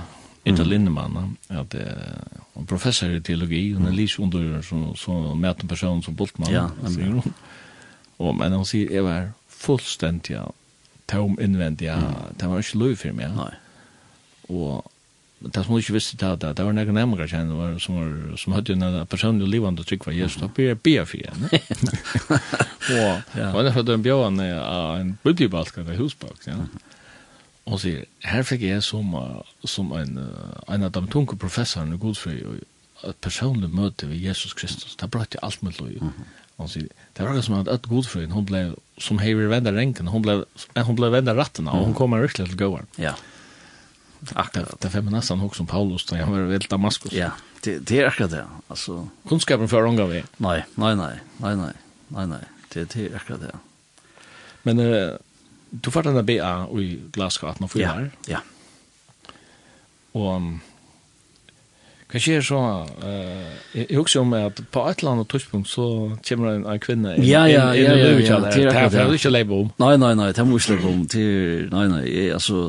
Etta 0.42 0.64
mm. 0.64 0.68
Lindemann, 0.70 1.36
at 1.54 1.76
er 1.78 2.64
professor 2.66 3.12
i 3.14 3.20
teologi, 3.22 3.60
hun 3.76 3.86
er 3.86 3.94
lys 3.94 4.18
under 4.18 4.58
så, 4.66 4.80
så 4.98 5.20
møten 5.38 5.70
person 5.70 6.02
som 6.02 6.16
Boltmann, 6.18 6.50
ja, 6.50 6.66
sier. 6.90 7.20
Og, 8.20 8.36
men 8.36 8.52
hon 8.52 8.68
sier, 8.68 8.92
jeg 8.92 9.06
var 9.06 9.32
fullstendig 9.60 10.36
ja, 10.36 10.46
tom 11.10 11.36
innvendig, 11.40 11.88
ja, 11.88 11.98
mm. 11.98 12.38
det 12.40 12.48
var 12.50 12.62
ikke 12.62 12.80
lov 12.80 12.96
for 13.00 13.16
meg. 13.16 13.28
Ja. 13.28 13.34
Nei. 13.36 13.52
Og 14.50 14.90
det 15.40 15.62
som 15.64 15.72
hun 15.72 15.80
ikke 15.80 15.94
visste 15.96 16.18
til 16.20 16.36
det, 16.36 16.50
det 16.56 16.64
var 16.66 16.74
noen 16.76 16.92
nærmere 16.94 17.28
kjenne 17.30 17.56
var, 17.56 17.76
som, 17.80 17.96
var, 17.96 18.36
som 18.36 18.52
hadde 18.52 18.76
en 18.76 19.06
personlig 19.08 19.48
livende 19.48 19.84
trygg 19.88 20.04
for 20.04 20.12
Jesus, 20.12 20.40
da 20.42 20.50
blir 20.52 20.74
jeg 20.74 20.80
bia 20.84 21.04
for 21.08 21.22
henne. 21.24 21.60
og 23.00 23.38
ja. 23.38 23.48
var 23.54 23.64
det 23.64 23.72
en 23.78 24.04
den 24.04 24.42
av 24.60 24.98
en 24.98 25.14
buddybalkan 25.24 25.88
i 25.88 25.96
husbak, 25.96 26.44
ja. 26.46 26.58
Og 27.64 27.76
hun 27.76 27.80
sier, 27.80 28.04
her 28.26 28.44
fikk 28.44 28.66
jeg 28.66 28.82
som, 28.84 29.14
som 29.64 29.92
en, 29.96 30.18
en 30.68 30.84
av 30.84 30.92
de 30.92 31.02
tunge 31.12 31.38
professorene 31.40 31.96
i 31.96 32.02
Godfri, 32.02 32.36
et 33.06 33.16
personlig 33.24 33.70
møte 33.72 34.08
ved 34.10 34.20
Jesus 34.20 34.52
Kristus, 34.52 34.96
det 35.00 35.08
brøtte 35.08 35.40
alt 35.44 35.62
med 35.62 35.80
lov. 35.80 35.88
Mm 35.88 36.08
-hmm 36.08 36.28
han 36.60 36.70
sier, 36.70 36.88
det 37.16 37.26
var 37.26 37.40
som 37.44 37.58
at 37.60 37.88
godfrøyen, 37.88 38.32
hon 38.36 38.46
ble, 38.48 38.62
som 39.00 39.20
hever 39.22 39.50
venda 39.50 39.72
renken, 39.74 40.10
hon 40.12 40.24
ble, 40.24 40.40
hon 40.76 40.98
ble 40.98 41.10
venda 41.12 41.34
rattena, 41.36 41.72
og 41.76 41.88
hon 41.88 41.96
kommer 41.96 42.22
riktig 42.24 42.46
til 42.48 42.58
gåar. 42.60 42.84
Ja. 43.00 43.14
Akkurat. 44.34 44.74
Det, 44.74 44.82
det 44.84 44.92
femmer 44.92 45.14
nesten 45.14 45.40
hok 45.40 45.56
som 45.56 45.68
Paulus, 45.68 46.04
da 46.08 46.20
han 46.20 46.34
var 46.34 46.44
ved 46.50 46.68
Damaskus. 46.68 47.14
Ja, 47.16 47.32
det, 47.64 47.78
det 47.88 48.02
er 48.02 48.10
akkurat 48.10 48.34
det, 48.34 48.44
altså. 48.72 49.02
Kunnskapen 49.30 49.70
før 49.72 49.88
unga 49.88 50.06
vi. 50.10 50.22
Nei, 50.44 50.60
nei, 50.80 50.92
nei, 50.98 51.14
nei, 51.40 51.54
nei, 51.56 51.72
nei, 52.12 52.28
nei, 52.34 52.44
det, 52.74 52.86
det 52.92 53.08
er 53.08 53.18
akkurat 53.20 53.46
det. 53.48 53.54
Men 54.68 54.82
uh, 54.84 55.16
du 55.70 55.88
får 55.94 56.10
denne 56.10 56.24
BA 56.26 56.52
i 56.76 56.88
Glasgow 57.14 57.52
1804. 57.54 58.10
Ja, 58.28 58.36
ja. 58.36 58.44
Og 60.18 60.28
um, 60.36 60.52
Hva 62.10 62.18
skjer 62.18 62.42
så? 62.42 62.60
Uh, 63.04 63.50
jeg 63.76 63.86
husker 63.94 64.24
om 64.24 64.32
at 64.34 64.58
på 64.74 64.82
et 64.90 65.02
eller 65.02 65.12
annet 65.14 65.28
tidspunkt 65.30 65.70
så 65.70 65.84
kommer 66.26 66.56
en, 66.56 66.64
en 66.66 66.82
kvinne 66.82 67.14
inn, 67.14 67.26
ja, 67.28 67.44
ja, 67.46 67.68
inn, 67.70 67.86
inn, 67.86 67.86
ja, 67.86 67.94
ja, 67.94 68.06
ja, 68.10 68.38
ja, 68.40 68.64
ja, 68.64 68.72
ja, 68.82 68.88
det 68.90 69.02
er 69.04 69.14
ikke 69.14 69.30
leibe 69.30 69.54
om. 69.54 69.68
Nei, 69.78 69.94
nei, 70.02 70.10
nei, 70.18 70.30
det 70.34 70.46
må 70.46 70.58
ikke 70.58 70.74
leibe 70.74 70.90
om. 70.90 71.04
Nei, 71.76 71.84
nei, 71.92 72.00
jeg, 72.08 72.32
altså, 72.34 72.64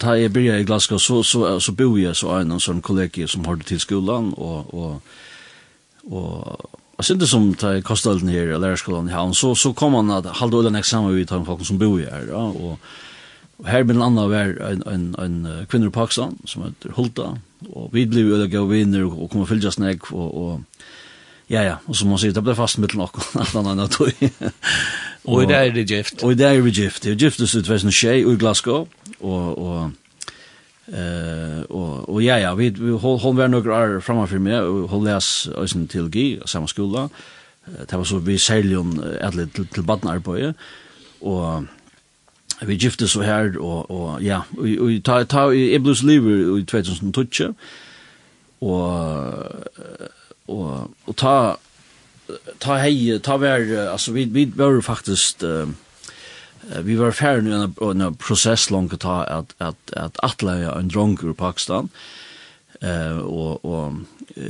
ta 0.00 0.16
jeg 0.16 0.32
blir 0.32 0.56
i 0.56 0.64
Glasgow, 0.66 0.98
så, 0.98 1.20
så, 1.22 1.44
så 1.60 1.74
bor 1.76 1.98
jeg 2.00 2.16
så 2.16 2.38
en 2.40 2.56
sånn 2.62 2.80
kollegie 2.84 3.28
som 3.28 3.44
har 3.46 3.58
det 3.60 3.68
til 3.68 3.82
skolan, 3.82 4.32
og, 4.36 4.72
og, 4.74 5.12
og 6.10 6.72
Jeg 6.96 7.04
synes 7.04 7.20
det 7.20 7.28
som 7.28 7.50
ta 7.60 7.74
kostölden 7.84 8.30
her 8.32 8.54
i 8.54 8.56
lærerskolen 8.56 9.10
i 9.10 9.12
havn, 9.12 9.34
så, 9.36 9.50
så 9.52 9.74
kom 9.76 9.98
han 9.98 10.08
at 10.14 10.30
halde 10.38 10.62
øyne 10.64 10.80
eksamen 10.80 11.12
vi 11.12 11.26
tar 11.28 11.42
med 11.42 11.46
folk 11.50 11.66
som 11.68 11.76
bor 11.78 11.98
her, 12.00 12.24
ja, 12.30 12.46
og, 12.48 12.78
og 13.58 13.68
her 13.68 13.84
blir 13.84 13.98
en 13.98 14.06
annen 14.06 14.30
var 14.32 14.54
en, 14.64 14.82
en, 14.88 15.04
en 15.20 15.66
kvinner 15.68 15.92
i 15.92 15.92
Pakistan 15.92 16.38
som 16.48 16.64
heter 16.64 16.96
Hulta, 16.96 17.34
og 17.72 17.90
vi 17.92 18.06
blev 18.06 18.32
öliga 18.32 18.58
gå 18.58 18.66
vinner 18.66 19.04
og 19.04 19.30
kommer 19.30 19.46
följa 19.46 19.70
snägg 19.70 20.12
og, 20.12 20.34
og 20.34 20.60
ja 21.50 21.62
ja 21.62 21.76
og 21.86 21.96
som 21.96 22.08
man 22.08 22.18
sier, 22.18 22.32
det 22.32 22.44
ble 22.44 22.54
fast 22.54 22.78
mellan 22.78 23.00
och 23.00 23.20
allt 23.34 23.54
annat 23.54 23.90
tog 23.90 24.12
Og 25.24 25.42
i 25.42 25.46
det 25.46 25.56
er 25.56 25.72
det 25.74 25.88
gift. 25.88 26.22
Og 26.22 26.32
i 26.32 26.34
det 26.34 26.46
er 26.46 26.62
det 26.62 26.74
gift. 26.74 27.02
Det 27.02 27.12
er 27.12 27.16
gift 27.16 27.38
det 27.38 27.48
så 27.48 27.58
en 27.58 27.92
tjej 27.92 28.22
i 28.22 28.36
Glasgow 28.36 28.88
og, 29.20 29.58
og 29.58 29.92
Uh, 30.86 31.66
og, 31.68 32.08
og 32.08 32.22
ja 32.22 32.36
ja 32.38 32.54
vi 32.54 32.68
vi 32.68 32.92
hold, 32.94 33.18
håll 33.18 33.36
var 33.36 33.48
noen 33.48 33.70
år 33.74 34.00
framför 34.00 34.38
mig 34.38 34.60
och 34.60 34.88
håll 34.88 35.04
läs 35.04 35.48
ösen 35.56 35.88
till 35.88 36.08
G 36.08 36.38
samma 36.46 36.66
skola. 36.66 37.08
Det 37.90 37.96
var 37.96 38.04
så 38.04 38.18
vi 38.18 38.38
säljer 38.38 38.78
om 38.78 39.02
ett 39.20 39.54
til, 39.54 39.66
til 39.66 39.82
badnarbeid, 39.82 40.54
og 41.20 41.66
vi 42.62 42.76
gifte 42.76 43.08
så 43.08 43.22
her, 43.22 43.58
og, 43.60 43.90
og 43.90 44.22
ja, 44.24 44.40
og, 44.56 44.68
og 44.80 44.98
ta, 45.04 45.22
ta, 45.28 45.48
jeg 45.52 45.82
ble 45.84 45.94
livet 46.08 46.60
i 46.60 46.64
2012, 46.64 47.54
og, 48.60 48.84
og, 50.48 50.68
og 51.06 51.16
ta, 51.20 51.34
ta 52.62 52.78
hei, 52.80 53.18
ta 53.22 53.36
vær, 53.42 53.66
altså 53.92 54.16
vi, 54.16 54.24
vi 54.32 54.46
var 54.56 54.80
faktisk, 54.80 55.44
uh, 55.44 55.68
vi 56.82 56.96
var 56.98 57.14
færre 57.14 57.44
i 57.44 57.90
en, 57.90 58.14
prosess 58.18 58.70
langt 58.70 58.96
ta 59.04 59.22
at, 59.30 59.52
at, 59.60 59.76
at 59.92 60.16
atleie 60.24 60.72
en 60.72 60.88
dronker 60.90 61.30
i 61.30 61.36
Pakistan, 61.36 61.90
eh 62.80 63.18
och 63.18 63.64
och 63.64 63.92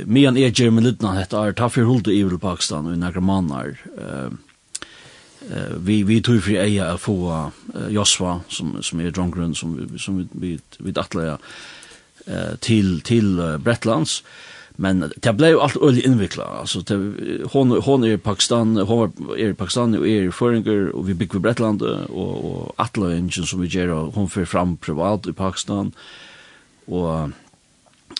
medan 0.05 0.37
är 0.37 0.59
Jeremy 0.59 0.81
Lidnan 0.81 1.17
heter 1.17 1.51
ta 1.51 1.69
för 1.69 1.81
hulde 1.81 2.13
i 2.13 2.29
Pakistan 2.41 2.85
och 2.85 2.97
några 2.97 3.21
mannar 3.21 3.77
uh, 3.97 4.31
vi 5.77 6.03
vi 6.03 6.21
tog 6.21 6.43
för 6.43 6.51
eja 6.51 6.85
att 6.85 7.01
få 7.01 7.51
Joshua 7.89 8.39
som 8.49 8.83
som 8.83 8.99
är 8.99 9.11
drunken 9.11 9.55
som 9.55 9.97
som 9.99 10.29
vi 10.31 10.59
vi 10.79 10.91
dattla 10.91 11.37
eh 12.25 12.55
till 12.59 13.01
till 13.01 13.57
Bretlands 13.59 14.23
men 14.79 15.11
det 15.15 15.33
blev 15.33 15.59
allt 15.59 15.77
öll 15.77 16.05
invikla 16.05 16.43
alltså 16.43 16.79
det, 16.79 17.13
hon 17.51 17.71
hon 17.71 18.03
är 18.03 18.07
i 18.07 18.17
Pakistan 18.17 18.77
hon 18.77 19.11
är 19.37 19.49
i 19.49 19.53
Pakistan 19.53 19.97
och 19.97 20.07
är 20.07 20.21
i 20.21 20.31
Föringer 20.31 20.89
och 20.89 21.09
vi 21.09 21.13
bygger 21.13 21.35
i 21.35 21.39
Bretland 21.39 21.81
och 21.81 22.45
och 22.45 22.73
alla 22.75 23.05
engine 23.05 23.45
som 23.45 23.61
vi 23.61 23.67
gör 23.67 23.87
hon 23.87 24.29
för 24.29 24.45
fram 24.45 24.77
privat 24.77 25.27
i 25.27 25.33
Pakistan. 25.33 25.91
Och 26.85 27.29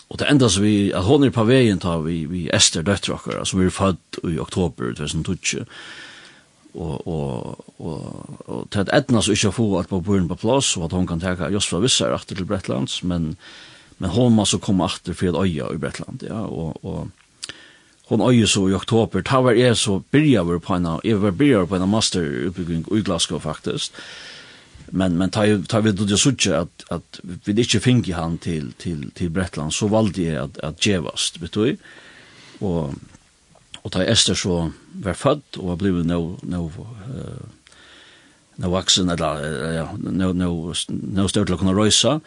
Och 0.08 0.16
det 0.16 0.24
enda 0.24 0.48
så 0.48 0.60
vi, 0.60 0.94
att 0.94 1.04
hon 1.04 1.22
är 1.22 1.30
på 1.30 1.44
vägen 1.44 1.78
tar 1.78 2.00
vi, 2.00 2.26
vi 2.26 2.48
Ester 2.48 2.82
döttrakar, 2.82 3.38
alltså 3.38 3.56
vi 3.56 3.66
är 3.66 3.70
född 3.70 3.96
i 4.22 4.38
oktober 4.38 4.94
2012 4.94 5.66
og 6.78 7.06
og 7.06 7.64
og 7.78 8.40
og 8.46 8.66
tað 8.74 8.92
etna 8.94 9.22
så 9.22 9.34
ikki 9.34 9.52
få 9.52 9.68
at 9.80 9.88
på 9.90 10.00
burn 10.00 10.28
på 10.28 10.38
plass 10.38 10.76
og 10.76 10.88
at 10.88 10.96
hon 10.96 11.06
kan 11.06 11.20
taka 11.20 11.50
just 11.50 11.72
frá 11.72 11.80
vissar 11.82 12.14
aftur 12.14 12.36
til 12.36 12.46
Bretlands 12.46 13.02
men 13.02 13.36
men 13.98 14.10
hon 14.10 14.34
må 14.34 14.44
så 14.46 14.58
komme 14.58 14.84
atter 14.84 15.14
for 15.14 15.34
at 15.34 15.48
i 15.48 15.60
í 15.60 15.78
Bretland 15.78 16.22
ja 16.22 16.44
og 16.46 16.78
og 16.84 17.08
hon 18.08 18.22
eiga 18.24 18.46
så 18.46 18.62
i 18.68 18.72
oktober. 18.72 19.22
Ta 19.22 19.40
var 19.44 19.52
er 19.52 19.74
så 19.74 19.98
byrja 20.12 20.42
vi 20.42 20.58
på 20.58 20.78
na 20.78 20.98
er 21.04 21.20
var 21.20 21.30
byrja 21.30 21.66
på 21.66 21.78
na 21.78 21.86
master 21.86 22.24
uppbygging 22.48 22.86
i 22.92 23.02
Glasgow 23.02 23.38
faktisk 23.38 23.92
men 24.92 25.18
men 25.18 25.30
ta 25.30 25.44
ta 25.68 25.80
det 25.80 25.92
du 25.92 26.54
att 26.54 26.84
att 26.90 27.20
vi 27.22 27.52
det 27.52 27.58
inte 27.58 27.80
fick 27.80 28.08
han 28.08 28.38
till 28.38 28.72
till 28.72 29.10
till 29.10 29.30
Bretland 29.30 29.72
så 29.72 29.88
valde 29.88 30.22
jag 30.22 30.44
att 30.44 30.58
att 30.58 30.86
gevast 30.86 31.38
vet 31.42 31.52
du 31.52 31.76
och 32.58 32.94
Og 33.88 33.94
da 33.94 34.04
Esther 34.04 34.36
så 34.36 34.70
var 35.00 35.16
født 35.16 35.56
og 35.56 35.70
var 35.70 35.78
blevet 35.80 36.04
no, 36.04 36.34
no, 36.44 36.66
uh, 36.68 37.46
no 38.60 38.70
vaksen, 38.74 39.08
eller 39.08 39.40
ja, 39.72 39.86
no, 39.96 40.34
no, 40.36 40.48
no 40.92 41.28
større 41.28 41.48
til 41.48 41.56
å 41.56 41.60
kunne 41.62 41.72
røysa, 41.72 42.18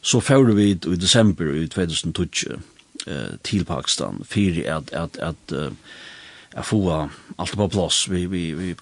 så 0.00 0.22
fører 0.24 0.56
vi 0.56 0.70
i 0.72 0.96
desember 0.96 1.52
i 1.52 1.66
2012 1.68 2.56
eh, 3.06 3.34
til 3.44 3.66
Pakistan, 3.68 4.22
for 4.24 4.62
at, 4.72 4.88
at, 4.96 5.20
at, 5.20 5.54
at 6.56 6.66
få 6.66 6.80
allt 7.36 7.56
på 7.60 7.68
plats 7.68 8.08
vi 8.08 8.24
vi 8.26 8.42
vi 8.54 8.74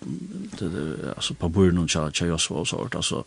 alltså 1.16 1.34
på 1.34 1.48
buren 1.48 1.78
och 1.78 1.90
tjata 1.90 2.10
tjata 2.10 2.34
oss 2.34 2.50
och 2.50 2.68
sånt 2.68 2.94
alltså 2.94 3.24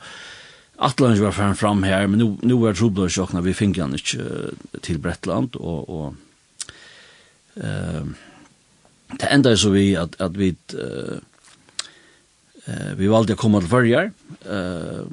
Atlantis 0.76 1.22
var 1.22 1.32
fram 1.32 1.56
fram 1.56 1.84
här 1.84 2.08
men 2.08 2.20
nu 2.20 2.38
nu 2.42 2.68
er 2.70 2.74
trubbel 2.74 3.10
chockna 3.10 3.42
vi 3.42 3.54
fick 3.54 3.78
han 3.78 3.94
inte 3.94 4.52
till 4.82 5.00
Bretland 5.00 5.56
och 5.56 5.90
och 5.90 6.14
ehm 7.56 8.16
Det 9.20 9.30
enda 9.32 9.56
så 9.58 9.70
vi 9.74 9.94
at, 10.00 10.16
at 10.20 10.40
vi 10.40 10.54
uh, 10.74 11.20
uh, 12.68 12.92
vi 12.98 13.12
valgte 13.12 13.38
å 13.38 13.42
komme 13.42 13.62
til 13.62 13.72
førjar 13.72 14.12
uh, 14.48 15.06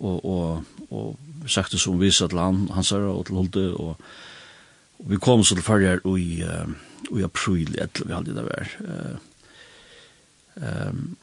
og, 0.00 0.24
og, 0.24 0.64
og 0.90 1.50
sagt 1.50 1.72
det 1.72 1.80
som 1.80 2.00
viset 2.00 2.30
til 2.30 2.40
han, 2.40 2.66
han 2.74 2.86
her 2.90 3.08
og 3.10 3.26
til 3.26 3.40
Holte 3.40 3.66
og, 3.74 3.96
og 4.98 5.10
vi 5.10 5.20
kom 5.20 5.44
så 5.44 5.58
til 5.58 5.66
førjar 5.66 6.04
i, 6.16 6.42
uh, 6.44 6.68
i 7.18 7.24
april 7.24 7.74
etter 7.80 8.06
vi 8.06 8.16
hadde 8.16 8.36
det 8.36 8.46
vært 8.48 8.76
uh, 8.84 9.16
um, 10.60 11.16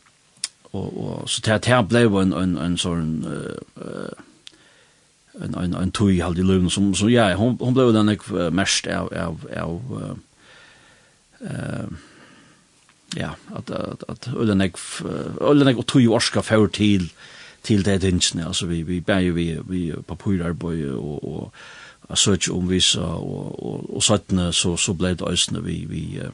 og, 0.71 0.97
og 0.97 1.29
så 1.29 1.41
det 1.45 1.65
her 1.67 1.81
ble 1.83 2.05
en, 2.21 2.33
en, 2.33 2.57
en 2.57 2.77
sånn 2.79 3.15
uh, 3.27 4.27
en 5.41 5.55
en 5.55 5.73
en 5.79 5.91
tui 5.95 6.19
halde 6.19 6.43
i 6.43 6.45
løven 6.47 6.69
som 6.69 6.93
så 6.95 7.07
ja 7.11 7.29
hon 7.39 7.57
hon 7.59 7.73
blev 7.73 7.93
den 7.95 8.11
mest 8.55 8.87
av 8.87 9.11
av 9.15 9.47
av 9.55 9.79
eh 11.43 11.87
ja 13.17 13.31
at 13.55 13.71
at 13.71 14.03
at 14.09 14.29
ullen 14.33 14.61
ek 14.61 14.77
ullen 15.41 15.67
ek 15.67 15.85
to 15.87 15.99
år 16.13 16.19
skal 16.19 16.43
for 16.43 16.67
til 16.67 17.11
til 17.63 17.85
det 17.85 18.01
tingene 18.01 18.47
altså 18.47 18.65
vi 18.65 18.81
vi 18.83 18.99
bærer 18.99 19.31
vi 19.31 19.57
vi 19.67 19.91
på 19.91 20.01
papirarbeid 20.15 20.89
og 20.91 21.23
og 21.23 21.51
a 22.09 22.15
search 22.15 22.49
om 22.51 22.69
visa 22.69 23.01
og 23.01 23.63
og 23.63 23.95
og 23.95 24.03
sattne 24.03 24.53
så 24.53 24.77
så 24.77 24.93
blei 24.93 25.13
det 25.13 25.27
øsne 25.31 25.63
vi 25.63 25.85
vi 25.89 26.19
eh 26.19 26.31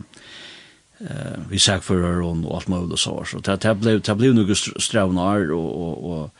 vi 1.49 1.59
sagt 1.59 1.83
for 1.83 2.01
her 2.01 2.21
og 2.21 2.55
alt 2.55 2.69
mulig 2.69 2.99
så. 2.99 3.23
Så 3.25 3.37
det 3.37 3.61
det 3.63 3.79
blei 3.79 3.99
det 3.99 4.17
blei 4.17 4.33
nokre 4.33 4.55
stravnar 4.55 5.51
og 5.51 5.77
og 5.81 6.03
og 6.03 6.31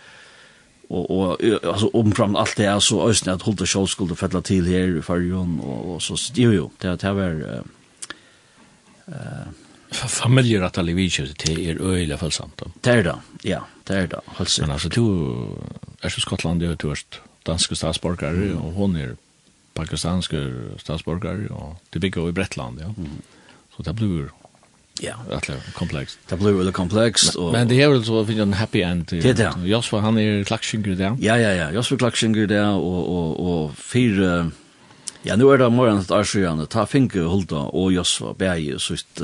og 0.89 1.11
og 1.11 1.43
altså 1.63 1.89
om 1.93 2.11
fram 2.11 2.35
alt 2.35 2.57
det 2.57 2.65
er 2.65 2.79
så 2.79 3.09
øsne 3.09 3.33
at 3.33 3.41
holde 3.41 3.67
skjold 3.67 3.87
skulle 3.87 4.15
fella 4.15 4.41
til 4.41 4.65
her 4.65 4.97
i 4.97 5.01
farjon 5.01 5.59
og 5.59 5.93
og 5.93 6.01
så 6.01 6.31
jo 6.35 6.51
jo 6.51 6.71
det 6.81 7.01
det 7.01 7.15
var 7.15 7.63
Familjer 9.91 10.61
att 10.61 10.77
alla 10.77 10.93
vidkjøs 10.93 11.33
til 11.39 11.59
er 11.69 11.77
øyla 11.79 12.17
følsamt. 12.19 12.63
Det 12.83 12.93
er 12.93 13.03
det, 13.03 13.15
ja, 13.43 13.59
det 13.87 13.97
er 13.97 14.07
da. 14.11 14.19
Holst. 14.25 14.59
Men 14.61 14.71
altså, 14.71 14.89
du 14.89 15.05
er 16.03 16.09
så 16.09 16.21
Skottland, 16.21 16.59
du 16.59 16.89
er 16.89 17.03
danske 17.47 17.75
statsborgare, 17.75 18.51
mm. 18.51 18.57
og 18.57 18.73
hon 18.73 18.95
er 18.95 19.15
pakistanske 19.75 20.41
statsborgare, 20.77 21.47
og 21.49 21.77
det 21.93 22.01
bygger 22.01 22.29
i 22.29 22.31
Bretland, 22.31 22.79
ja. 22.79 22.91
Mm. 22.97 23.21
Så 23.75 23.83
det 23.83 23.95
blir 23.95 24.29
Ja, 25.01 25.13
det 25.29 25.49
är 25.49 25.71
komplext. 25.73 26.19
Det 26.27 26.37
blir 26.37 26.51
väldigt 26.51 26.75
komplext 26.75 27.35
och 27.35 27.51
Men 27.51 27.67
det 27.67 27.81
är 27.81 27.89
väl 27.89 28.05
så 28.05 28.21
att 28.21 28.27
finna 28.27 28.41
en 28.41 28.53
happy 28.53 28.81
end. 28.81 29.05
Det 29.09 29.25
är 29.25 29.33
det. 29.33 29.53
Joshua 29.67 29.99
han 29.99 30.17
är 30.17 30.43
klaxingur 30.43 30.95
där. 30.95 31.17
Ja, 31.19 31.37
ja, 31.37 31.53
ja. 31.53 31.71
Joshua 31.71 31.97
klaxingur 31.97 32.47
där 32.47 32.69
och 32.69 33.17
och 33.17 33.63
och 33.63 33.77
fyra 33.77 34.51
Ja, 35.27 35.35
nu 35.35 35.49
er 35.51 35.59
det 35.59 35.67
morgen 35.75 35.99
et 35.99 36.11
arsøyene, 36.13 36.69
ta 36.71 36.85
Finke, 36.87 37.25
Hulda 37.27 37.65
og 37.75 37.91
Josva, 37.91 38.31
Bæge, 38.37 38.77
sitt, 38.79 39.19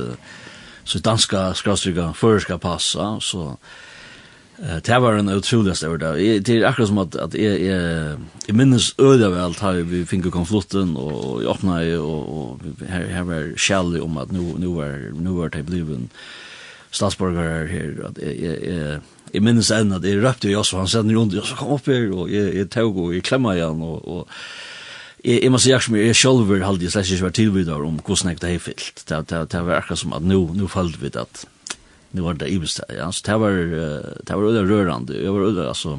sitt 0.83 1.05
danska 1.05 1.53
skrastrykka, 1.55 2.09
føreska 2.19 2.57
passa, 2.59 3.13
så 3.23 3.53
uh, 3.53 4.79
det 4.83 4.97
var 4.99 5.15
en 5.15 5.31
utroligast 5.31 5.85
over 5.87 6.01
det. 6.01 6.43
Det 6.43 6.57
er 6.57 6.67
akkurat 6.67 6.91
som 6.91 6.99
at, 7.05 7.15
at 7.15 7.37
jeg, 7.39 7.61
jeg, 7.69 8.17
jeg 8.49 8.57
minnes 8.59 8.89
øde 8.99 9.31
vel, 9.31 9.55
ta 9.55 9.71
vi 9.79 10.03
Finke 10.09 10.33
konflutten, 10.33 10.97
og 10.99 11.39
jeg 11.39 11.53
åpna 11.53 11.79
i, 11.85 11.95
og, 11.95 12.35
og 12.35 12.83
her, 12.89 13.07
her 13.07 13.29
var 13.29 13.47
kjærlig 13.55 14.03
om 14.03 14.19
at 14.19 14.35
nu, 14.35 14.57
nu 14.59 14.75
var, 14.81 14.99
nu 15.15 15.37
var 15.39 15.55
det 15.55 15.65
bliven 15.71 16.09
statsborgare 16.91 17.67
her, 17.71 17.95
at 18.09 18.19
jeg, 18.19 18.39
jeg, 18.43 18.59
jeg 18.67 19.01
jeg 19.33 19.41
minnes 19.41 19.71
enn 19.73 19.95
at 19.95 20.03
jeg 20.05 20.19
røpte 20.21 20.51
Josva, 20.51 20.83
han 20.83 20.91
sender 20.91 21.17
rundt, 21.17 21.33
Josva 21.33 21.57
kom 21.57 21.71
opp 21.73 21.87
her, 21.89 22.11
og 22.13 22.29
jeg, 22.29 22.51
jeg 22.53 22.69
tog 22.75 22.99
og 23.01 23.15
jeg 23.15 23.23
klemmer 23.25 23.57
igjen, 23.57 23.81
og, 23.81 24.03
og 24.05 24.27
jeg, 25.24 25.39
jeg 25.43 25.51
må 25.53 25.59
si 25.61 25.71
akkurat 25.74 25.95
mye, 25.95 26.07
jeg 26.09 26.19
sjølver 26.19 26.65
halde 26.67 26.86
jeg 26.86 26.93
slett 26.93 27.11
ikke 27.15 27.28
vært 27.30 27.39
tilbyder 27.39 27.86
om 27.88 27.99
hvordan 28.03 28.34
jeg 28.34 28.41
det 28.41 28.51
er 28.51 28.63
fyllt. 28.63 29.03
Det, 29.07 29.19
det, 29.32 29.41
det 29.53 29.61
var 29.63 29.80
akkurat 29.80 30.01
som 30.03 30.15
at 30.17 30.28
nå, 30.28 30.41
nå 30.57 30.69
følte 30.71 30.99
vi 31.01 31.13
at 31.19 31.45
nå 32.13 32.26
var 32.26 32.38
det 32.38 32.51
ibest. 32.53 32.84
Ja, 32.93 33.09
så 33.11 33.26
det 33.26 33.39
var, 33.41 33.57
det 34.28 34.36
var 34.36 34.49
øyne 34.49 34.67
rørende. 34.69 35.17
Jeg 35.17 35.34
var 35.34 35.47
øyne, 35.47 35.67
altså, 35.71 35.97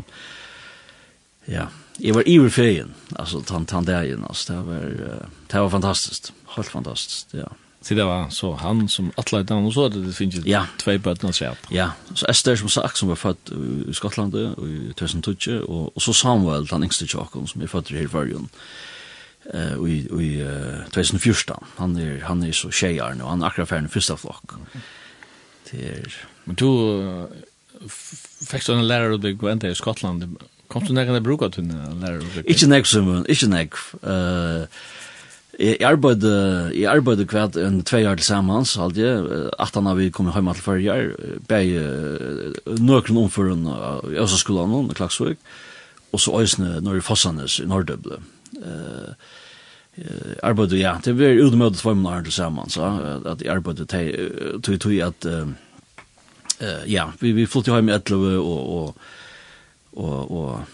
ja, 1.51 1.67
jeg 1.99 2.15
var 2.15 2.29
iver 2.31 2.53
feien, 2.53 2.95
altså, 3.17 3.43
tann, 3.47 3.67
tann 3.67 3.87
dagen, 3.87 4.25
altså, 4.29 4.53
det 4.53 4.63
var, 4.67 5.29
det 5.51 5.61
var 5.61 5.69
fantastisk, 5.73 6.33
helt 6.57 6.71
fantastisk, 6.71 7.35
ja. 7.35 7.51
Så 7.85 7.93
det 7.95 8.07
var 8.09 8.31
så 8.33 8.55
han 8.57 8.87
som 8.89 9.11
atlet 9.21 9.51
han, 9.53 9.67
og 9.69 9.75
så 9.75 9.83
hadde 9.85 10.07
det 10.07 10.15
finnes 10.17 10.47
ja. 10.49 10.63
tvei 10.81 10.95
bøtene 10.97 11.35
og 11.35 11.37
skjep. 11.37 11.67
Ja, 11.75 11.91
så 12.17 12.25
Esther 12.33 12.57
som 12.57 12.71
sagt, 12.73 12.97
som 12.97 13.11
var 13.13 13.21
født 13.21 13.53
i 13.53 13.93
Skottlandet, 13.93 14.57
i 14.57 14.95
2012, 14.97 15.67
og, 15.69 15.93
og 15.93 16.03
så 16.03 16.15
Samuel, 16.17 16.65
den 16.71 16.87
yngste 16.87 17.05
tjokken, 17.05 17.45
som 17.51 17.61
er 17.61 17.69
født 17.69 17.93
i 17.93 18.07
Førjen. 18.09 18.49
Uh, 18.49 18.94
eh 19.53 19.77
uh, 19.77 19.89
i 19.89 20.07
i 20.21 20.43
uh, 20.43 20.85
2014. 20.91 21.57
Han 21.77 21.97
er, 21.97 22.21
han 22.25 22.43
er 22.43 22.53
så 22.53 22.71
tjejar 22.71 23.15
nu. 23.15 23.25
Han 23.25 23.43
er 23.43 23.47
akkurat 23.47 23.69
ferdig 23.69 23.91
första 23.91 24.17
flock. 24.17 24.55
Det 25.71 25.81
Er... 25.81 26.27
men 26.45 26.57
du 26.57 26.65
uh, 26.67 27.27
fick 28.49 28.69
en 28.69 28.89
lärare 28.89 29.17
då 29.17 29.33
gå 29.33 29.49
ända 29.49 29.69
i 29.69 29.75
Skottland. 29.75 30.39
Kom 30.69 30.85
du 30.85 30.93
nära 30.93 31.21
bruker 31.21 31.49
til 31.49 31.65
till 31.69 31.77
en 31.77 32.01
lärare? 32.01 32.45
Ikke 32.47 32.67
nära 32.67 32.85
Simon, 32.85 33.27
ikke 33.29 33.47
nära. 33.47 33.69
Uh, 34.03 34.67
Jeg 35.59 35.83
arbeidde, 35.83 36.73
jeg 36.75 36.97
arbeidde 36.97 37.27
kvart 37.27 37.57
en 37.57 37.85
tve 37.85 38.11
år 38.11 38.15
til 38.15 38.25
sammen, 38.25 38.65
så 38.65 38.81
hadde 38.83 39.01
jeg, 39.01 39.51
at 39.59 39.75
han 39.75 39.87
har 39.87 39.95
vi 39.95 40.11
kommet 40.11 40.35
hjemme 40.35 40.55
til 40.55 40.63
førre 40.63 40.93
år, 40.93 41.13
ble 41.49 42.81
nøkren 42.81 43.17
omføren 43.17 43.67
av 43.67 44.03
Øsaskolen, 44.11 44.91
Klagsvøk, 44.95 45.39
og 46.13 46.21
så 46.21 46.41
øyne 46.41 46.81
når 46.81 46.97
i 46.97 47.01
Fossanes 47.01 47.61
i 47.61 47.67
Nordøble. 47.67 48.19
Mm 48.19 48.34
eh 48.63 49.15
arbeidde 50.43 50.75
ja, 50.75 50.97
det 51.05 51.13
var 51.15 51.39
utmøtet 51.39 51.79
for 51.79 51.95
meg 51.95 52.25
når 52.25 52.33
sammen, 52.35 52.67
så, 52.67 52.89
at 53.31 53.43
jeg 53.45 53.53
arbeidet 53.53 53.87
tog 54.67 54.81
tog 54.83 54.97
at, 54.99 55.27
ja, 56.91 57.05
vi, 57.21 57.31
vi 57.37 57.47
flyttet 57.47 57.77
hjemme 57.77 57.93
i 57.93 57.95
Etløve, 57.95 58.33
og, 58.43 58.73
og, 58.75 58.97
og, 59.93 60.33
og 60.33 60.65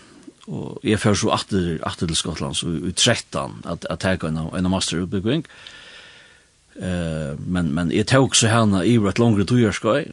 og 0.50 0.80
jeg 0.82 0.98
fører 0.98 1.14
så 1.14 1.34
atter, 1.34 1.66
atter 1.86 2.08
til 2.08 2.16
Skottland, 2.16 2.56
så 2.58 2.72
i 2.72 2.92
13, 2.96 3.60
at 3.70 3.84
jeg 3.90 3.98
tar 4.02 4.24
en, 4.26 4.40
en 4.56 4.70
masterutbygging, 4.72 5.44
Uh, 6.80 7.34
men 7.36 7.74
men 7.74 7.90
jeg 7.92 8.06
tar 8.06 8.22
også 8.24 8.48
henne 8.48 8.78
i 8.86 8.94
rätt 8.98 9.18
långt 9.18 9.48
två 9.48 9.56
år 9.68 9.72
ska 9.72 9.98
eh 9.98 10.06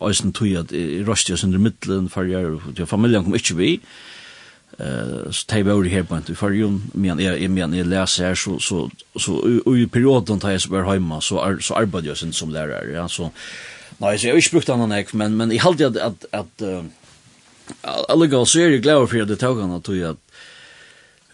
alltså 0.00 0.30
tog 0.30 0.46
jag 0.48 0.72
i 0.72 1.04
röstjes 1.04 1.44
under 1.44 1.58
mitten 1.58 2.08
för 2.08 2.24
jag 2.24 2.54
och 2.54 2.88
familjen 2.88 3.24
kom 3.24 3.34
ikke 3.34 3.54
vi 3.54 3.80
eh 4.78 5.30
så 5.30 5.46
tar 5.46 5.62
vi 5.62 5.88
här 5.88 6.02
på 6.02 6.16
inte 6.16 6.34
för 6.34 6.50
ju 6.50 6.80
men 6.92 7.18
jag 7.18 7.50
men 7.50 7.74
jag 7.74 7.86
läser 7.86 8.24
här 8.24 8.34
så 8.34 8.58
så 8.58 8.90
så 9.16 9.76
i 9.76 9.86
perioden 9.86 10.40
tar 10.40 10.50
jag 10.50 10.60
så 10.60 10.70
var 10.70 10.92
hemma 10.92 11.20
så 11.20 11.58
så 11.60 11.74
arbetar 11.74 12.08
jag 12.08 12.16
sen 12.16 12.32
som 12.32 12.50
lärare 12.50 12.92
ja 12.92 13.08
så 13.08 13.30
nej 13.98 14.18
så 14.18 14.26
jag 14.26 14.34
har 14.34 14.36
inte 14.36 14.50
brukt 14.50 14.68
annan 14.68 14.92
ek 14.92 15.12
men 15.12 15.36
men 15.36 15.52
i 15.52 15.56
halt 15.58 15.80
jag 15.80 15.98
att 15.98 16.24
att 16.30 16.62
alla 18.08 18.26
går 18.26 18.44
så 18.44 18.58
är 18.58 18.70
jag 18.70 18.82
glad 18.82 19.10
för 19.10 19.24
det 19.24 19.36
tog 19.36 19.60
han 19.60 19.70
att 19.70 19.88
att 19.88 20.18